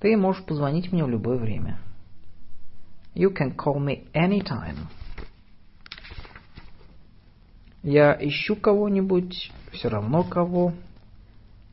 Ты 0.00 0.16
можешь 0.16 0.42
позвонить 0.46 0.90
мне 0.90 1.04
в 1.04 1.10
любое 1.10 1.36
время. 1.36 1.78
You 3.13 3.29
can 3.29 3.55
call 3.55 3.79
me 3.79 4.07
anytime. 4.13 4.87
Я 7.81 8.17
ищу 8.19 8.55
кого-нибудь, 8.55 9.51
все 9.71 9.89
равно 9.89 10.23
кого. 10.23 10.73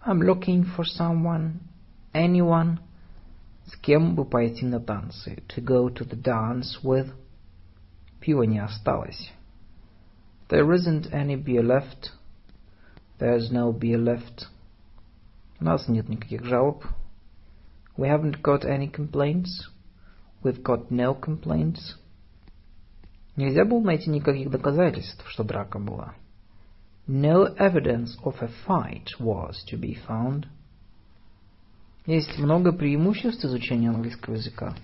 I'm 0.07 0.21
looking 0.21 0.65
for 0.77 0.85
someone, 0.85 1.61
anyone. 2.13 2.79
С 3.65 3.77
кем 3.77 4.15
бы 4.15 4.25
пойти 4.25 4.67
на 4.67 4.81
танцы. 4.81 5.43
To 5.49 5.65
go 5.65 5.89
to 5.89 6.05
the 6.05 6.21
dance 6.21 6.83
with. 6.83 7.13
Пива 8.21 8.43
не 8.43 8.59
осталось. 8.59 9.33
There 10.49 10.71
isn't 10.73 11.13
any 11.13 11.37
beer 11.37 11.63
left. 11.63 12.11
There's 13.19 13.51
no 13.51 13.73
beer 13.73 13.99
left. 13.99 14.49
У 15.61 15.65
нас 15.65 15.89
нет 15.89 16.09
никаких 16.09 16.45
жалоб. 16.45 16.85
We 17.97 18.09
haven't 18.09 18.43
got 18.43 18.65
any 18.65 18.89
complaints. 18.89 19.71
We've 20.44 20.62
got 20.62 20.90
no 20.92 21.20
complaints. 21.20 21.98
Нельзя 23.36 23.66
было 23.66 23.82
найти 23.82 24.10
никаких 24.10 24.50
доказательств, 24.50 25.24
что 25.28 25.44
драка 25.44 25.80
была. 25.80 26.14
No 27.08 27.56
evidence 27.58 28.18
of 28.24 28.36
a 28.42 28.50
fight 28.66 29.08
was 29.20 29.64
to 29.72 29.80
be 29.80 29.98
found. 30.08 30.48
Есть 32.06 32.38
много 32.38 32.72
преимуществ 32.72 33.44
изучения 33.46 33.90
английского 33.90 34.36
языка. 34.36 34.76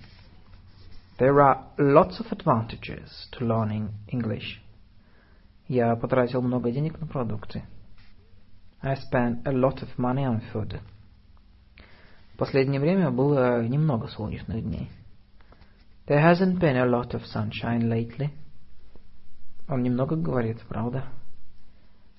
There 1.18 1.36
are 1.38 1.64
lots 1.78 2.18
of 2.20 2.32
advantages 2.32 3.08
to 3.32 3.46
learning 3.46 3.90
English. 4.08 4.60
Я 5.68 5.94
потратил 5.96 6.42
много 6.42 6.70
денег 6.70 7.00
на 7.00 7.06
продукты. 7.06 7.62
I 8.82 8.94
spent 8.96 9.46
a 9.46 9.52
lot 9.52 9.82
of 9.82 9.88
money 9.96 10.26
on 10.26 10.42
food. 10.52 10.80
В 12.34 12.36
последнее 12.36 12.80
время 12.80 13.10
было 13.10 13.66
немного 13.66 14.08
солнечных 14.08 14.62
дней. 14.62 14.90
There 16.07 16.19
hasn't 16.19 16.59
been 16.59 16.77
a 16.77 16.85
lot 16.85 17.13
of 17.13 17.25
sunshine 17.25 17.89
lately. 17.89 18.31
Он 19.67 19.83
немного 19.83 20.15
говорит, 20.15 20.57
правда? 20.67 21.03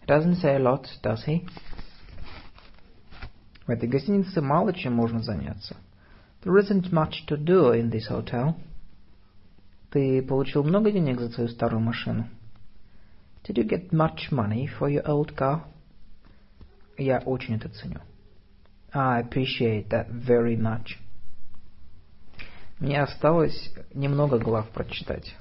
He 0.01 0.07
doesn't 0.07 0.37
say 0.37 0.57
a 0.57 0.59
lot, 0.61 0.87
does 1.03 1.25
he? 1.27 1.47
В 3.67 3.71
этой 3.71 3.89
гостинице 3.89 4.41
мало 4.41 4.73
чем 4.73 4.95
можно 4.95 5.21
заняться. 5.23 5.77
There 6.43 6.57
isn't 6.57 6.93
much 6.93 7.27
to 7.27 7.37
do 7.37 7.73
in 7.73 7.91
this 7.91 8.09
hotel. 8.09 8.55
Ты 9.91 10.23
получил 10.23 10.63
много 10.63 10.91
денег 10.93 11.19
за 11.19 11.31
свою 11.31 11.49
старую 11.49 11.81
машину? 11.81 12.29
Did 13.45 13.57
you 13.57 13.65
get 13.65 13.93
much 13.93 14.31
money 14.31 14.67
for 14.67 14.89
your 14.89 15.07
old 15.07 15.35
car? 15.37 15.65
Я 16.97 17.19
очень 17.19 17.57
это 17.57 17.69
ценю. 17.69 18.01
I 18.93 19.21
appreciate 19.21 19.89
that 19.91 20.09
very 20.11 20.57
much. 20.57 20.99
Мне 22.80 23.02
осталось 23.02 23.74
немного 23.94 24.38
глав 24.38 24.70
прочитать. 24.70 25.36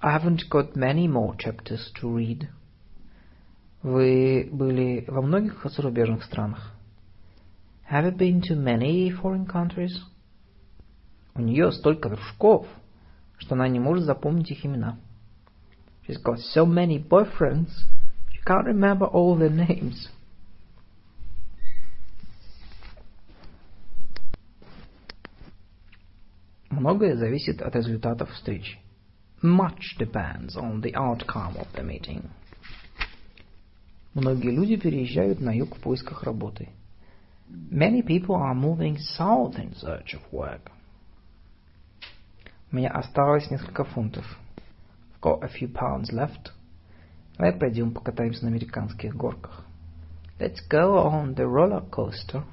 I 0.00 0.16
haven't 0.16 0.48
got 0.48 0.76
many 0.76 1.08
more 1.08 1.36
chapters 1.36 1.92
to 2.00 2.14
read. 2.14 2.48
Вы 3.82 4.48
были 4.52 5.04
во 5.08 5.22
многих 5.22 5.64
зарубежных 5.64 6.22
странах? 6.24 6.72
Have 7.90 8.04
you 8.04 8.16
been 8.16 8.40
to 8.42 8.54
many 8.54 9.10
foreign 9.10 9.46
countries? 9.46 9.92
У 11.34 11.40
нее 11.40 11.72
столько 11.72 12.08
дружков, 12.08 12.66
что 13.38 13.54
она 13.54 13.66
не 13.66 13.80
может 13.80 14.04
запомнить 14.04 14.50
их 14.50 14.64
имена. 14.64 14.98
She's 16.06 16.22
got 16.22 16.38
so 16.54 16.64
many 16.64 16.98
boyfriends, 16.98 17.70
she 18.30 18.40
can't 18.46 18.66
remember 18.66 19.06
all 19.06 19.36
their 19.36 19.50
names. 19.50 20.08
Многое 26.78 27.16
зависит 27.16 27.60
от 27.60 27.74
результатов 27.74 28.30
встречи. 28.30 28.78
Much 29.42 29.98
depends 29.98 30.56
on 30.56 30.80
the 30.80 30.92
outcome 30.92 31.56
of 31.56 31.66
the 31.74 31.84
meeting. 31.84 32.30
Многие 34.14 34.52
люди 34.52 34.76
переезжают 34.76 35.40
на 35.40 35.50
юг 35.50 35.76
в 35.76 35.80
поисках 35.80 36.22
работы. 36.22 36.68
Many 37.50 38.02
people 38.02 38.36
are 38.36 38.54
moving 38.54 38.96
south 39.18 39.56
in 39.56 39.74
search 39.74 40.14
of 40.14 40.22
work. 40.30 40.70
У 42.70 42.76
меня 42.76 42.90
осталось 42.90 43.50
несколько 43.50 43.82
фунтов. 43.82 44.24
I've 45.14 45.20
got 45.20 45.42
a 45.42 45.48
few 45.48 45.72
pounds 45.72 46.12
left. 46.12 46.52
Давай 47.36 47.52
пойдем 47.58 47.92
покатаемся 47.92 48.44
на 48.44 48.50
американских 48.50 49.16
горках. 49.16 49.64
Let's 50.38 50.58
go 50.70 51.04
on 51.10 51.34
the 51.34 51.44
roller 51.44 51.90
coaster. 51.90 52.44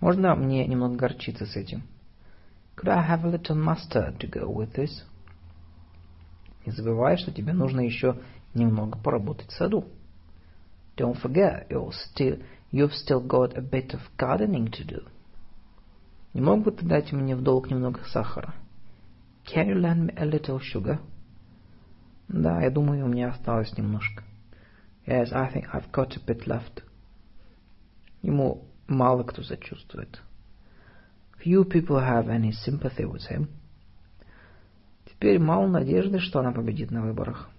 Можно 0.00 0.34
мне 0.36 0.66
немного 0.66 0.96
горчицы 0.96 1.44
с 1.44 1.54
этим? 1.54 1.82
Could 2.78 2.90
I 2.90 3.02
have 3.02 3.24
a 3.24 3.28
little 3.28 3.56
mustard 3.56 4.20
to 4.20 4.28
go 4.28 4.48
with 4.48 4.74
this? 4.74 5.02
Не 6.64 6.70
забывай, 6.70 7.16
что 7.16 7.32
тебе 7.32 7.52
нужно 7.52 7.80
еще 7.80 8.22
немного 8.54 8.96
поработать 8.96 9.50
в 9.50 9.56
саду. 9.56 9.88
Don't 10.96 11.20
forget, 11.20 11.68
you're 11.70 11.90
still, 11.90 12.40
you've 12.70 12.92
still 12.92 13.20
got 13.20 13.58
a 13.58 13.62
bit 13.62 13.94
of 13.94 14.02
gardening 14.16 14.70
to 14.70 14.84
do. 14.86 15.08
Не 16.34 16.40
мог 16.40 16.62
бы 16.62 16.70
ты 16.70 16.86
дать 16.86 17.10
мне 17.10 17.34
в 17.34 17.42
долг 17.42 17.68
немного 17.68 18.04
сахара? 18.04 18.54
Can 19.44 19.66
you 19.66 19.74
lend 19.74 20.06
me 20.06 20.14
a 20.16 20.24
little 20.24 20.60
sugar? 20.60 21.00
Да, 22.28 22.62
я 22.62 22.70
думаю, 22.70 23.06
у 23.06 23.08
меня 23.08 23.30
осталось 23.30 23.76
немножко. 23.76 24.22
Yes, 25.04 25.32
I 25.32 25.52
think 25.52 25.64
I've 25.72 25.90
got 25.90 26.16
a 26.16 26.20
bit 26.24 26.46
left. 26.46 26.84
Ему 28.22 28.68
мало 28.86 29.24
кто 29.24 29.42
сочувствует. 29.42 30.22
Few 31.43 31.65
people 31.65 31.99
have 31.99 32.29
any 32.29 32.51
sympathy 32.51 33.05
with 33.05 33.27
him. 33.27 33.49
Теперь 35.05 35.39
мало 35.39 35.67
надежды, 35.67 36.19
что 36.19 36.39
она 36.39 36.51
победит 36.51 36.91
на 36.91 37.01
выборах. 37.01 37.49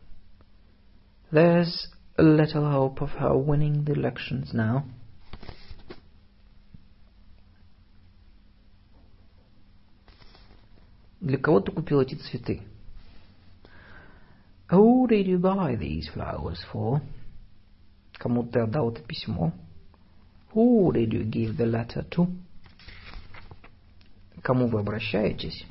There's 1.30 1.88
little 2.16 2.70
hope 2.70 3.00
of 3.00 3.10
her 3.18 3.36
winning 3.36 3.84
the 3.84 3.94
elections 3.94 4.52
now. 4.52 4.84
Для 11.20 11.38
кого 11.38 11.60
ты 11.60 11.72
купил 11.72 12.00
эти 12.00 12.14
цветы? 12.16 12.60
Who 14.70 15.06
did 15.08 15.26
you 15.26 15.38
buy 15.38 15.76
these 15.76 16.08
flowers 16.14 16.58
for? 16.72 17.00
Кому 18.14 18.44
ты 18.44 18.60
отдал 18.60 18.90
это 18.90 19.02
письмо? 19.02 19.52
Who 20.54 20.92
did 20.92 21.12
you 21.12 21.24
give 21.24 21.56
the 21.56 21.66
letter 21.66 22.06
to? 22.10 22.28
Кому 24.41 24.67
вы 24.67 24.79
обращаетесь? 24.79 25.65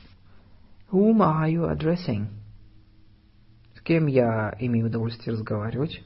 Whom 0.90 1.20
are 1.20 1.50
you 1.50 1.70
addressing? 1.70 2.26
С 3.74 3.80
кем 3.80 4.06
я 4.06 4.54
имею 4.58 4.86
удовольствие 4.86 5.34
разговаривать? 5.34 6.02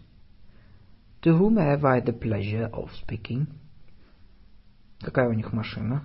To 1.23 1.39
whom 1.39 1.57
have 1.57 1.85
I 1.85 2.01
the 2.01 2.13
pleasure 2.13 2.71
of 2.71 2.91
speaking? 2.93 3.47
Какая 5.01 5.29
у 5.29 5.33
них 5.33 5.53
машина? 5.53 6.05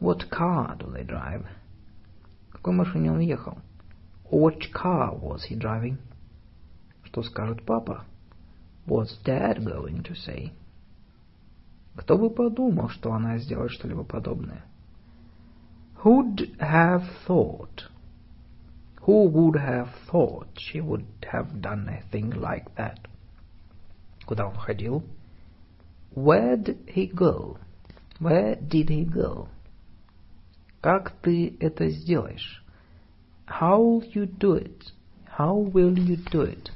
What 0.00 0.28
car 0.30 0.76
do 0.78 0.92
they 0.92 1.06
drive? 1.06 1.46
В 2.48 2.52
какой 2.52 2.74
машине 2.74 3.12
он 3.12 3.20
ехал? 3.20 3.58
Which 4.30 4.72
car 4.72 5.18
was 5.20 5.42
he 5.48 5.56
driving? 5.56 5.98
Что 7.04 7.22
скажет 7.22 7.64
папа? 7.64 8.04
What's 8.86 9.20
dad 9.24 9.58
going 9.64 10.02
to 10.02 10.14
say? 10.14 10.52
Кто 11.96 12.16
бы 12.16 12.30
подумал, 12.30 12.88
что 12.88 13.12
она 13.12 13.38
сделает 13.38 13.72
что-либо 13.72 14.04
подобное? 14.04 14.64
Who'd 15.99 16.55
have 16.59 17.03
thought? 17.25 17.83
Who 19.01 19.27
would 19.29 19.59
have 19.59 19.89
thought 20.09 20.47
she 20.57 20.81
would 20.81 21.05
have 21.31 21.61
done 21.61 21.89
a 21.89 22.01
thing 22.11 22.29
like 22.31 22.75
that? 22.75 23.07
Куда 24.27 24.47
он 24.47 24.55
ходил? 24.55 25.03
Where 26.15 26.57
did 26.57 26.89
he 26.89 27.07
go? 27.07 27.57
Where 28.19 28.55
did 28.55 28.89
he 28.89 29.05
go? 29.05 29.49
Как 30.81 31.11
ты 31.21 31.57
это 31.59 31.89
сделаешь? 31.89 32.63
How 33.47 33.79
will 33.79 34.03
you 34.13 34.25
do 34.25 34.53
it? 34.53 34.91
How 35.37 35.55
will 35.55 35.97
you 35.97 36.17
do 36.31 36.41
it? 36.41 36.71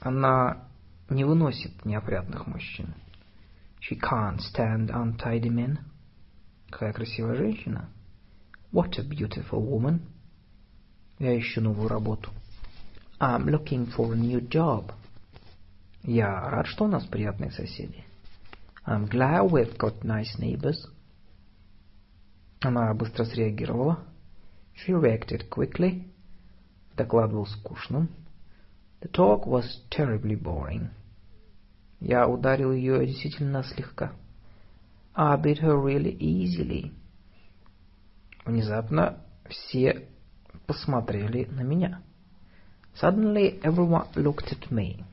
Она 0.00 0.64
не 1.08 1.24
выносит 1.24 1.84
неопрятных 1.84 2.46
мужчин. 2.46 2.94
She 3.80 3.96
can't 3.96 4.40
stand 4.40 4.90
untidy 4.90 5.48
men. 5.48 5.78
Какая 6.69 6.93
красивая 6.93 7.35
женщина. 7.35 7.89
What 8.71 8.97
a 8.99 9.03
beautiful 9.03 9.61
woman. 9.61 10.01
Я 11.19 11.37
ищу 11.37 11.61
новую 11.61 11.87
работу. 11.87 12.31
I'm 13.19 13.45
looking 13.45 13.87
for 13.95 14.13
a 14.13 14.15
new 14.15 14.47
job. 14.47 14.91
Я 16.03 16.49
рад, 16.49 16.67
что 16.67 16.85
у 16.85 16.87
нас 16.87 17.05
приятные 17.05 17.51
соседи. 17.51 18.03
I'm 18.85 19.09
glad 19.09 19.49
we've 19.49 19.75
got 19.77 20.03
nice 20.03 20.37
neighbors. 20.37 20.77
Она 22.61 22.93
быстро 22.93 23.25
среагировала. 23.25 23.99
She 24.75 24.93
reacted 24.93 25.49
quickly. 25.49 26.11
Доклад 26.95 27.31
был 27.31 27.45
скучным. 27.45 28.09
The 29.01 29.11
talk 29.11 29.45
was 29.45 29.65
terribly 29.89 30.35
boring. 30.35 30.89
Я 31.99 32.27
ударил 32.27 32.71
ее 32.71 33.05
действительно 33.05 33.63
слегка. 33.63 34.13
I 35.19 35.35
beat 35.35 35.57
her 35.57 35.75
really 35.75 36.15
easily. 36.19 36.91
Внезапно 38.45 39.17
все 39.49 40.07
посмотрели 40.67 41.45
на 41.45 41.61
меня. 41.61 42.03
Suddenly 43.01 43.59
everyone 43.63 44.07
looked 44.15 44.51
at 44.51 44.71
me. 44.71 45.03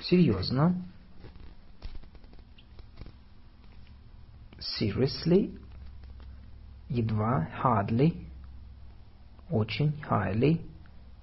Серьезно? 0.00 0.74
Seriously? 4.58 5.56
Едва, 6.88 7.48
hardly. 7.62 8.26
Очень, 9.48 9.92
highly. 10.02 10.73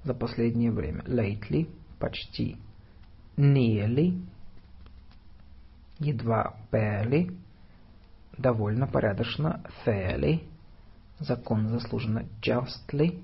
За 0.04 0.14
последнее 0.14 0.72
время. 0.72 1.04
Lately, 1.04 1.70
почти. 2.00 2.58
Nearly. 3.38 4.20
Едва, 6.00 6.56
barely. 6.72 7.38
Довольно, 8.38 8.88
порядочно. 8.88 9.64
Fairly. 9.86 10.48
Закон 11.20 11.68
заслуженно. 11.68 12.26
Justly. 12.42 13.24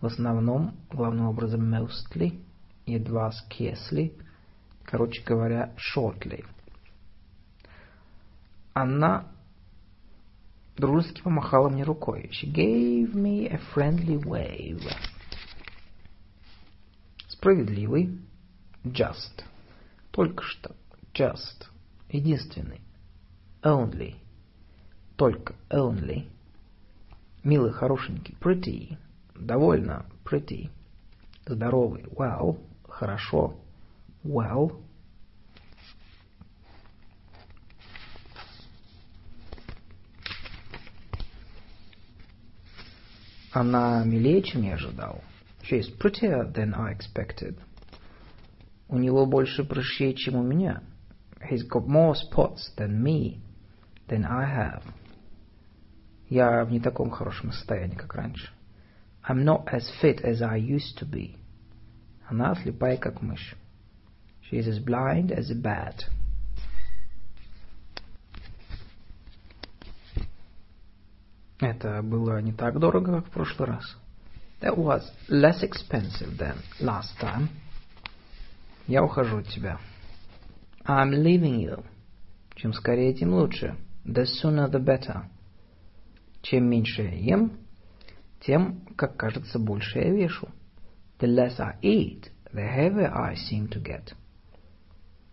В 0.00 0.06
основном, 0.06 0.74
главным 0.90 1.26
образом, 1.26 1.72
mostly. 1.72 2.40
Едва, 2.86 3.30
scarcely. 3.30 4.20
Короче 4.84 5.22
говоря, 5.22 5.72
shortly. 5.76 6.44
Она 8.72 9.28
дружески 10.76 11.22
помахала 11.22 11.68
мне 11.68 11.84
рукой. 11.84 12.30
She 12.32 12.52
gave 12.52 13.14
me 13.14 13.46
a 13.46 13.60
friendly 13.72 14.20
wave. 14.20 14.82
Справедливый. 17.44 18.18
Just. 18.84 19.44
Только 20.12 20.42
что. 20.42 20.74
Just. 21.12 21.66
Единственный. 22.08 22.80
Only. 23.62 24.14
Только. 25.16 25.54
Only. 25.68 26.26
Милый, 27.42 27.70
хорошенький. 27.70 28.34
Pretty. 28.40 28.96
Довольно. 29.34 30.06
Pretty. 30.24 30.70
Здоровый. 31.44 32.04
Well. 32.04 32.58
Хорошо. 32.88 33.60
Well. 34.22 34.82
Она 43.52 44.02
милее, 44.06 44.42
чем 44.42 44.62
я 44.62 44.76
ожидал. 44.76 45.22
She 45.64 45.76
is 45.76 45.88
prettier 45.88 46.44
than 46.44 46.74
I 46.74 46.92
expected. 46.92 47.56
У 48.88 48.98
него 48.98 49.24
больше 49.24 49.64
прыщей, 49.64 50.14
чем 50.14 50.36
у 50.36 50.42
меня. 50.42 50.82
He's 51.50 51.66
got 51.66 51.86
more 51.86 52.14
spots 52.14 52.70
than 52.76 53.02
me, 53.02 53.40
than 54.08 54.26
I 54.26 54.44
have. 54.44 54.82
Я 56.28 56.64
в 56.64 56.70
не 56.70 56.80
таком 56.80 57.10
хорошем 57.10 57.52
состоянии, 57.52 57.94
как 57.94 58.14
раньше. 58.14 58.50
I'm 59.26 59.42
not 59.42 59.64
as 59.72 59.90
fit 60.02 60.22
as 60.22 60.42
I 60.42 60.58
used 60.58 60.98
to 60.98 61.06
be. 61.10 61.38
Она 62.28 62.54
слепая, 62.56 62.98
как 62.98 63.22
мышь. 63.22 63.56
She 64.42 64.58
is 64.58 64.68
as 64.68 64.84
blind 64.84 65.30
as 65.30 65.50
a 65.50 65.54
bat. 65.54 66.10
Это 71.58 72.02
было 72.02 72.42
не 72.42 72.52
так 72.52 72.78
дорого, 72.78 73.22
как 73.22 73.26
в 73.28 73.30
прошлый 73.30 73.68
раз. 73.68 73.96
That 74.63 74.77
was 74.77 75.09
less 75.27 75.63
expensive 75.63 76.37
than 76.37 76.57
last 76.79 77.17
time. 77.19 77.49
Я 78.87 79.03
ухожу 79.03 79.37
от 79.37 79.47
тебя. 79.47 79.79
I'm 80.85 81.11
leaving 81.11 81.59
you. 81.61 81.83
Чем 82.55 82.73
скорее, 82.73 83.13
тем 83.13 83.33
лучше. 83.33 83.77
The 84.05 84.25
sooner 84.25 84.69
the 84.69 84.83
better. 84.83 85.25
Чем 86.41 86.69
меньше 86.69 87.03
я 87.03 87.35
ем, 87.35 87.59
тем, 88.41 88.81
как 88.95 89.17
кажется, 89.17 89.59
больше 89.59 89.99
я 89.99 90.11
вешу. 90.11 90.49
The 91.19 91.27
less 91.27 91.59
I 91.59 91.77
eat, 91.81 92.31
the 92.53 92.65
heavier 92.65 93.13
I 93.13 93.35
seem 93.35 93.69
to 93.69 93.81
get. 93.81 94.13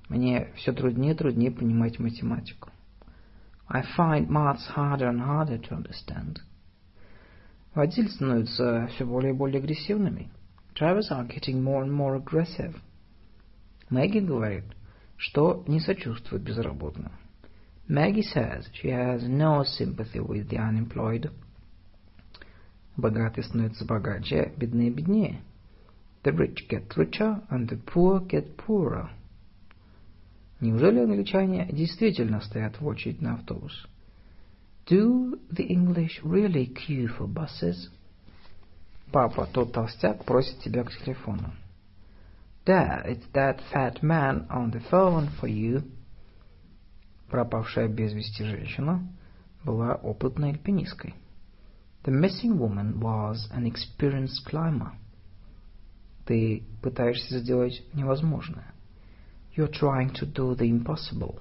Мне 0.09 0.53
все 0.57 0.73
труднее 0.73 1.15
и 1.15 1.16
труднее 1.16 1.51
понимать 1.51 1.99
математику. 1.99 2.70
I 3.69 3.83
find 3.97 4.28
maths 4.28 4.69
harder 4.77 5.09
and 5.09 5.20
harder 5.20 5.59
to 5.59 5.77
understand. 5.77 6.39
Водители 7.73 8.07
становятся 8.07 8.88
все 8.88 9.06
более 9.06 9.34
и 9.34 9.35
более 9.35 9.60
агрессивными. 9.60 10.30
Drivers 10.76 11.10
are 11.10 11.27
getting 11.27 11.64
more 11.64 11.84
and 11.84 11.91
more 11.91 12.22
aggressive. 12.22 12.76
Мэгги 13.89 14.19
говорит, 14.19 14.65
что 15.15 15.64
не 15.68 15.80
сочувствует 15.80 16.43
безработным. 16.43 17.11
Maggie 17.88 18.23
says 18.23 18.65
she 18.73 18.89
has 18.89 19.27
no 19.27 19.64
sympathy 19.64 20.19
with 20.19 20.49
the 20.49 20.57
unemployed. 20.57 21.31
Богатые 22.98 23.43
становятся 23.43 23.85
богаче, 23.85 24.53
бедные 24.57 24.89
беднее. 24.89 25.41
The 26.23 26.31
rich 26.34 26.68
get 26.69 26.89
richer 26.95 27.41
and 27.49 27.69
the 27.69 27.81
poor 27.85 28.19
get 28.19 28.57
poorer. 28.57 29.10
Неужели 30.60 30.99
англичане 30.99 31.68
действительно 31.72 32.41
стоят 32.41 32.80
в 32.80 32.85
очередь 32.85 33.22
на 33.22 33.35
автобус? 33.35 33.88
Do 34.91 35.41
the 35.51 35.65
English 35.65 36.20
really 36.23 36.66
queue 36.66 37.09
for 37.09 37.27
buses? 37.27 37.91
Папа, 39.11 39.49
тот 39.53 39.73
толстяк 39.73 40.24
просит 40.24 40.61
тебя 40.61 40.85
к 40.85 40.93
телефону. 40.93 41.53
Dad, 42.65 43.07
it's 43.07 43.27
that 43.33 43.61
fat 43.73 44.03
man 44.03 44.47
on 44.51 44.70
the 44.73 44.81
phone 44.91 45.28
for 45.41 45.49
you. 45.49 45.83
Пропавшая 47.28 47.89
без 47.89 48.12
вести 48.12 48.45
женщина 48.45 49.07
была 49.65 49.95
опытной 49.95 50.51
альпинисткой. 50.51 51.15
The 52.05 52.12
missing 52.12 52.59
woman 52.59 53.01
was 53.01 53.49
an 53.51 53.66
experienced 53.66 54.45
climber. 54.47 54.93
Ты 56.24 56.65
пытаешься 56.83 57.39
сделать 57.39 57.83
невозможное. 57.95 58.73
You're 59.57 59.70
trying 59.70 60.12
to 60.15 60.27
do 60.27 60.55
the 60.55 60.69
impossible. 60.69 61.41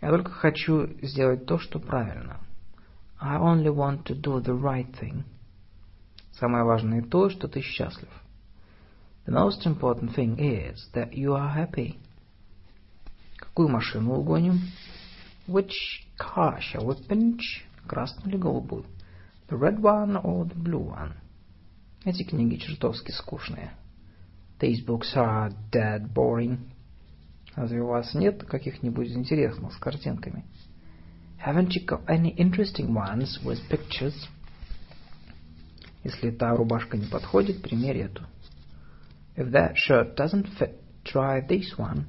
Я 0.00 0.10
только 0.10 0.30
хочу 0.30 0.88
сделать 1.02 1.46
то, 1.46 1.58
что 1.58 1.78
правильно. 1.78 2.38
I 3.20 3.38
only 3.38 3.68
want 3.68 4.04
to 4.04 4.14
do 4.14 4.42
the 4.42 4.58
right 4.58 4.90
thing. 4.98 5.24
Самое 6.32 6.64
важное 6.64 7.02
то, 7.02 7.28
что 7.28 7.48
ты 7.48 7.60
счастлив. 7.60 8.08
The 9.26 9.34
most 9.34 9.66
important 9.66 10.14
thing 10.14 10.38
is 10.38 10.88
that 10.94 11.12
you 11.12 11.34
are 11.34 11.54
happy. 11.54 11.98
Какую 13.36 13.68
машину 13.68 14.14
угоним? 14.14 14.60
Which 15.46 16.06
car 16.18 16.60
shall 16.60 16.86
we 16.86 16.96
pinch? 17.06 17.64
Красную 17.86 18.30
или 18.30 18.38
голубую? 18.38 18.84
The 19.48 19.58
red 19.58 19.80
one 19.80 20.16
or 20.16 20.46
the 20.46 20.54
blue 20.54 20.88
one? 20.88 21.12
Эти 22.04 22.22
книги 22.22 22.56
чертовски 22.56 23.10
скучные. 23.10 23.72
These 24.60 24.84
books 24.86 25.14
are 25.14 25.52
dead 25.70 26.12
boring. 26.14 26.58
Разве 27.55 27.81
у 27.81 27.87
вас 27.87 28.13
нет 28.13 28.43
каких-нибудь 28.43 29.11
интересных 29.11 29.73
с 29.73 29.77
картинками? 29.77 30.45
Haven't 31.45 31.69
you 31.69 31.85
got 31.85 32.05
any 32.07 32.35
interesting 32.35 32.93
ones 32.93 33.39
with 33.43 33.59
pictures? 33.69 34.15
Если 36.03 36.31
та 36.31 36.55
рубашка 36.55 36.97
не 36.97 37.05
подходит, 37.05 37.61
примерь 37.61 37.97
эту. 37.99 38.23
If 39.35 39.51
that 39.51 39.73
shirt 39.75 40.15
doesn't 40.15 40.47
fit, 40.57 40.75
try 41.03 41.45
this 41.47 41.77
one. 41.77 42.03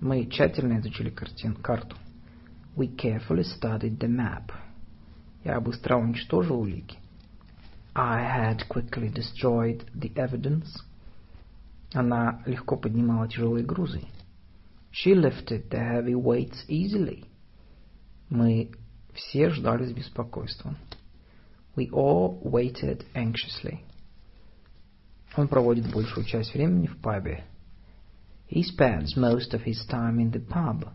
Мы 0.00 0.26
тщательно 0.26 0.80
изучили 0.80 1.10
картин, 1.10 1.54
карту. 1.54 1.96
We 2.76 2.94
carefully 2.94 3.44
studied 3.44 3.98
the 3.98 4.08
map. 4.08 4.52
Я 5.44 5.60
быстро 5.60 5.96
уничтожил 5.96 6.60
улики. 6.60 6.98
I 7.94 8.22
had 8.22 8.68
quickly 8.68 9.08
destroyed 9.10 9.86
the 9.94 10.12
evidence. 10.14 10.66
Она 11.94 12.42
легко 12.44 12.76
поднимала 12.76 13.28
тяжелые 13.28 13.64
грузы. 13.64 14.02
She 14.95 15.13
lifted 15.15 15.69
the 15.69 15.79
heavy 15.79 16.15
weights 16.15 16.65
easily. 16.67 17.25
Мы 18.29 18.71
все 19.13 19.49
ждали 19.49 19.85
с 19.85 19.93
беспокойством. 19.93 20.77
We 21.75 21.89
all 21.91 22.41
waited 22.43 23.05
anxiously. 23.13 23.79
Он 25.37 25.47
проводит 25.47 25.91
большую 25.91 26.25
часть 26.25 26.53
времени 26.53 26.87
в 26.87 26.97
пабе. 26.97 27.45
He 28.49 28.63
spends 28.63 29.15
most 29.15 29.53
of 29.53 29.63
his 29.63 29.85
time 29.89 30.19
in 30.19 30.31
the 30.31 30.45
pub. 30.45 30.89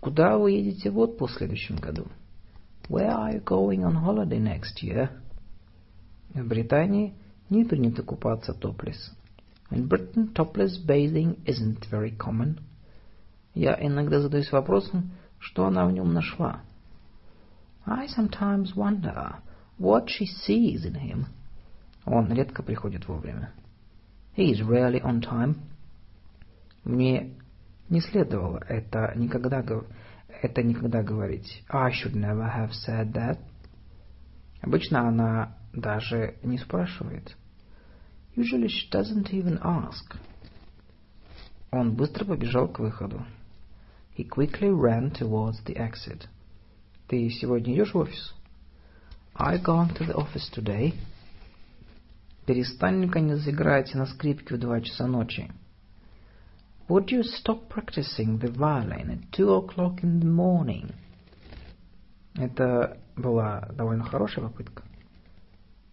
Куда 0.00 0.36
вы 0.36 0.52
едете 0.52 0.90
в 0.90 0.98
отпуск 0.98 1.34
в 1.34 1.38
следующем 1.38 1.76
году? 1.76 2.08
Where 2.88 3.12
are 3.12 3.34
you 3.34 3.44
going 3.44 3.84
on 3.84 3.94
holiday 3.94 4.40
next 4.40 4.82
year? 4.82 5.10
В 6.34 6.46
Британии 6.46 7.14
не 7.50 7.64
принято 7.64 8.02
купаться 8.02 8.52
топлес. 8.52 9.12
In 9.71 9.87
Britain, 9.87 10.33
topless 10.33 10.77
bathing 10.77 11.37
isn't 11.45 11.85
very 11.89 12.11
common. 12.11 12.59
Я 13.53 13.77
иногда 13.79 14.19
задаюсь 14.19 14.51
вопросом, 14.51 15.11
что 15.39 15.65
она 15.65 15.85
в 15.85 15.91
нем 15.91 16.13
нашла. 16.13 16.61
I 17.85 18.07
sometimes 18.07 18.75
wonder 18.75 19.37
what 19.79 20.07
she 20.07 20.25
sees 20.25 20.85
in 20.85 20.95
him. 20.95 21.25
Он 22.05 22.31
редко 22.33 22.63
приходит 22.63 23.07
вовремя. 23.07 23.53
He 24.35 24.51
is 24.51 24.61
rarely 24.61 25.01
on 25.01 25.21
time. 25.21 25.55
Мне 26.83 27.33
не 27.89 28.01
следовало 28.01 28.61
это 28.67 29.13
никогда, 29.15 29.63
это 30.41 30.63
никогда 30.63 31.01
говорить. 31.01 31.63
I 31.69 31.91
should 31.91 32.15
never 32.15 32.49
have 32.49 32.71
said 32.71 33.13
that. 33.13 33.39
Обычно 34.61 35.07
она 35.07 35.57
даже 35.73 36.35
не 36.43 36.57
спрашивает. 36.57 37.35
Usually 38.34 38.68
she 38.68 38.88
doesn't 38.90 39.32
even 39.32 39.58
ask. 39.62 40.16
Он 41.70 41.94
быстро 41.94 42.24
побежал 42.24 42.68
к 42.68 42.78
выходу. 42.78 43.24
He 44.16 44.24
quickly 44.24 44.70
ran 44.70 45.10
towards 45.10 45.62
the 45.64 45.76
exit. 45.76 46.28
Ты 47.08 47.30
сегодня 47.30 47.74
идешь 47.74 47.94
в 47.94 47.98
офис? 47.98 48.34
Are 49.34 49.54
you 49.54 49.62
going 49.62 49.94
to 49.94 50.06
the 50.06 50.14
office 50.14 50.50
today? 50.50 50.94
Перестань 52.46 52.98
наконец 52.98 53.46
играть 53.46 53.94
на 53.94 54.06
скрипке 54.06 54.54
в 54.54 54.58
два 54.58 54.80
часа 54.80 55.06
ночи. 55.06 55.50
Would 56.88 57.10
you 57.10 57.22
stop 57.22 57.68
practicing 57.68 58.38
the 58.38 58.50
violin 58.50 59.10
at 59.10 59.30
two 59.32 59.52
o'clock 59.52 60.02
in 60.04 60.20
the 60.20 60.26
morning? 60.26 60.94
Это 62.34 62.98
была 63.16 63.68
довольно 63.72 64.04
хорошая 64.04 64.46
попытка. 64.46 64.84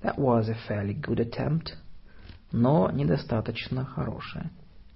That 0.01 0.17
was 0.17 0.49
a 0.49 0.57
fairly 0.67 0.93
good 0.93 1.19
attempt, 1.19 1.73
Но 2.52 2.90
недостаточно 2.90 3.84
хорошая. 3.84 4.50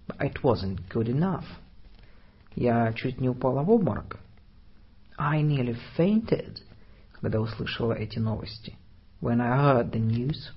But 0.07 0.19
it 0.21 0.43
wasn't 0.43 0.81
good 0.89 1.09
enough. 1.09 1.45
Я 2.55 2.93
чуть 2.93 3.21
не 3.21 3.29
упала 3.29 3.63
в 3.63 3.71
обморок. 3.71 4.19
I 5.17 5.43
nearly 5.43 5.77
fainted, 5.97 6.59
когда 7.21 7.41
услышала 7.41 7.93
эти 7.93 8.19
новости. 8.19 8.77
When 9.21 9.41
I 9.41 9.59
heard 9.59 9.93
the 9.93 10.01
news. 10.01 10.53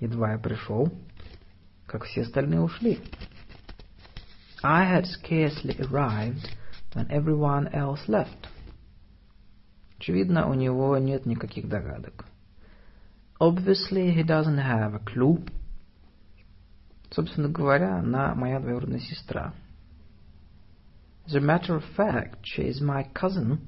Едва 0.00 0.32
я 0.32 0.38
пришел, 0.38 0.92
как 1.86 2.04
все 2.04 2.22
остальные 2.22 2.60
ушли. 2.60 3.00
I 4.62 4.84
had 4.84 5.04
scarcely 5.06 5.78
arrived 5.80 6.48
when 6.94 7.08
everyone 7.10 7.72
else 7.72 8.06
left. 8.08 8.48
Очевидно, 9.98 10.48
у 10.48 10.54
него 10.54 10.96
нет 10.98 11.26
никаких 11.26 11.68
догадок. 11.68 12.24
Obviously, 13.40 14.12
he 14.12 14.22
doesn't 14.22 14.58
have 14.58 14.94
a 14.94 15.00
clue. 15.00 15.44
Собственно 17.10 17.48
говоря, 17.48 17.98
она 17.98 18.34
моя 18.34 18.60
двоюродная 18.60 19.00
сестра. 19.00 19.54
As 21.26 21.34
a 21.34 21.40
matter 21.40 21.76
of 21.76 21.84
fact, 21.96 22.38
she 22.42 22.68
is 22.68 22.80
my 22.80 23.04
cousin. 23.12 23.58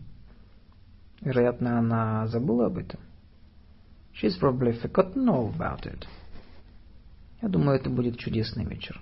Вероятно, 1.20 1.78
она 1.78 2.26
забыла 2.26 2.66
об 2.66 2.78
этом. 2.78 3.00
She's 4.14 4.38
probably 4.38 4.72
forgotten 4.72 5.28
all 5.28 5.54
about 5.54 5.86
it. 5.86 6.06
Я 7.42 7.48
думаю, 7.48 7.78
это 7.78 7.90
будет 7.90 8.18
чудесный 8.18 8.64
вечер. 8.64 9.00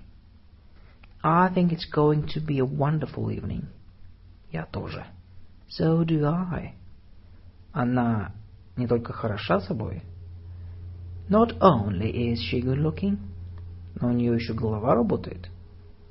I 1.21 1.49
think 1.53 1.71
it's 1.71 1.85
going 1.85 2.27
to 2.33 2.39
be 2.39 2.59
a 2.59 2.65
wonderful 2.65 3.29
evening. 3.29 3.65
Я 4.51 4.65
тоже. 4.65 5.05
So 5.67 6.03
do 6.05 6.25
I. 6.25 6.75
Она 7.73 8.31
не 8.77 8.87
только 8.87 9.13
хороша 9.13 9.59
собой. 9.59 10.01
Not 11.29 11.59
only 11.59 12.31
is 12.31 12.39
she 12.39 12.61
good 12.61 12.79
looking, 12.79 13.19
но 13.95 14.09
у 14.09 14.11
нее 14.11 14.33
еще 14.35 14.53
голова 14.53 14.95
работает. 14.95 15.49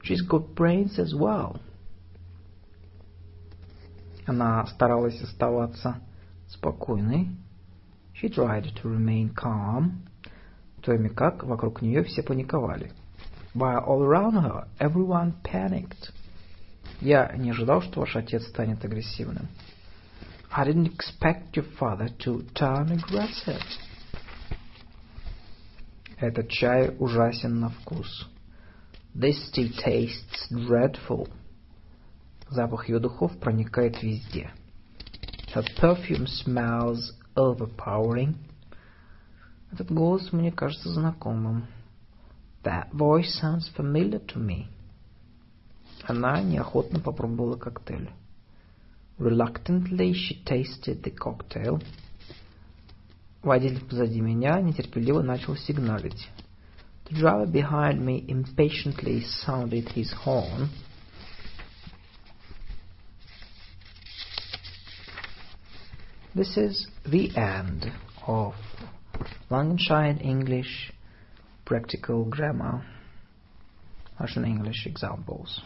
She's 0.02 0.26
got 0.28 0.55
brains 0.55 0.98
as 0.98 1.12
well. 1.12 1.60
Она 4.26 4.66
старалась 4.66 5.20
оставаться 5.22 6.00
спокойной. 6.48 7.30
She 8.20 8.28
tried 8.28 8.64
to 8.82 8.84
remain 8.84 9.32
calm. 9.34 10.05
В 10.76 10.82
то 10.82 10.92
время 10.92 11.10
как 11.10 11.44
вокруг 11.44 11.82
нее 11.82 12.05
все 12.05 12.22
паниковали. 12.22 12.92
While 13.55 13.84
all 13.86 14.02
around 14.02 14.34
her, 14.34 14.68
everyone 14.78 15.34
panicked. 15.42 16.12
Я 17.00 17.32
не 17.36 17.50
ожидал, 17.50 17.82
что 17.82 18.00
ваш 18.00 18.16
отец 18.16 18.46
станет 18.46 18.84
агрессивным. 18.84 19.48
I 20.50 20.66
didn't 20.66 20.92
expect 20.94 21.52
your 21.55 21.66
father 21.78 22.09
to 22.18 22.44
turn 22.55 22.90
aggressive. 22.90 23.62
Этот 26.20 26.49
чай 26.51 26.97
ужасен 26.99 27.61
на 27.61 27.69
вкус. 27.69 28.28
This 29.15 29.36
tea 29.55 29.70
tastes 29.73 30.51
dreadful. 30.51 31.28
Запах 32.51 32.89
ее 32.89 32.99
духов 32.99 33.39
проникает 33.39 34.03
везде. 34.03 34.51
Her 35.55 35.65
perfume 35.81 36.27
smells 36.27 37.12
overpowering. 37.36 38.35
Этот 39.70 39.93
голос 39.93 40.32
мне 40.32 40.51
кажется 40.51 40.89
знакомым. 40.89 41.66
That 42.65 42.90
voice 42.93 43.31
sounds 43.40 43.70
familiar 43.77 44.20
to 44.27 44.39
me. 44.39 44.66
Она 46.03 46.43
неохотно 46.43 46.99
попробовала 46.99 47.57
коктейль. 47.57 48.11
Reluctantly 49.19 50.12
she 50.15 50.43
tasted 50.45 51.03
the 51.03 51.15
cocktail. 51.15 51.81
Водитель 53.47 53.85
позади 53.85 54.22
меня 54.22 54.60
нетерпеливо 54.61 55.22
начал 55.22 55.55
сигналить. 55.55 56.30
The 57.05 57.15
driver 57.15 57.45
behind 57.45 57.99
me 57.99 58.23
impatiently 58.27 59.22
sounded 59.22 59.89
his 59.89 60.11
horn. 60.14 60.69
This 66.34 66.57
is 66.57 66.88
the 67.05 67.35
end 67.35 67.91
of 68.26 68.55
Langenscheid 69.51 70.22
English 70.22 70.91
Practical 71.65 72.26
Grammar 72.26 72.84
Russian 74.19 74.45
English 74.45 74.88
Examples. 74.88 75.61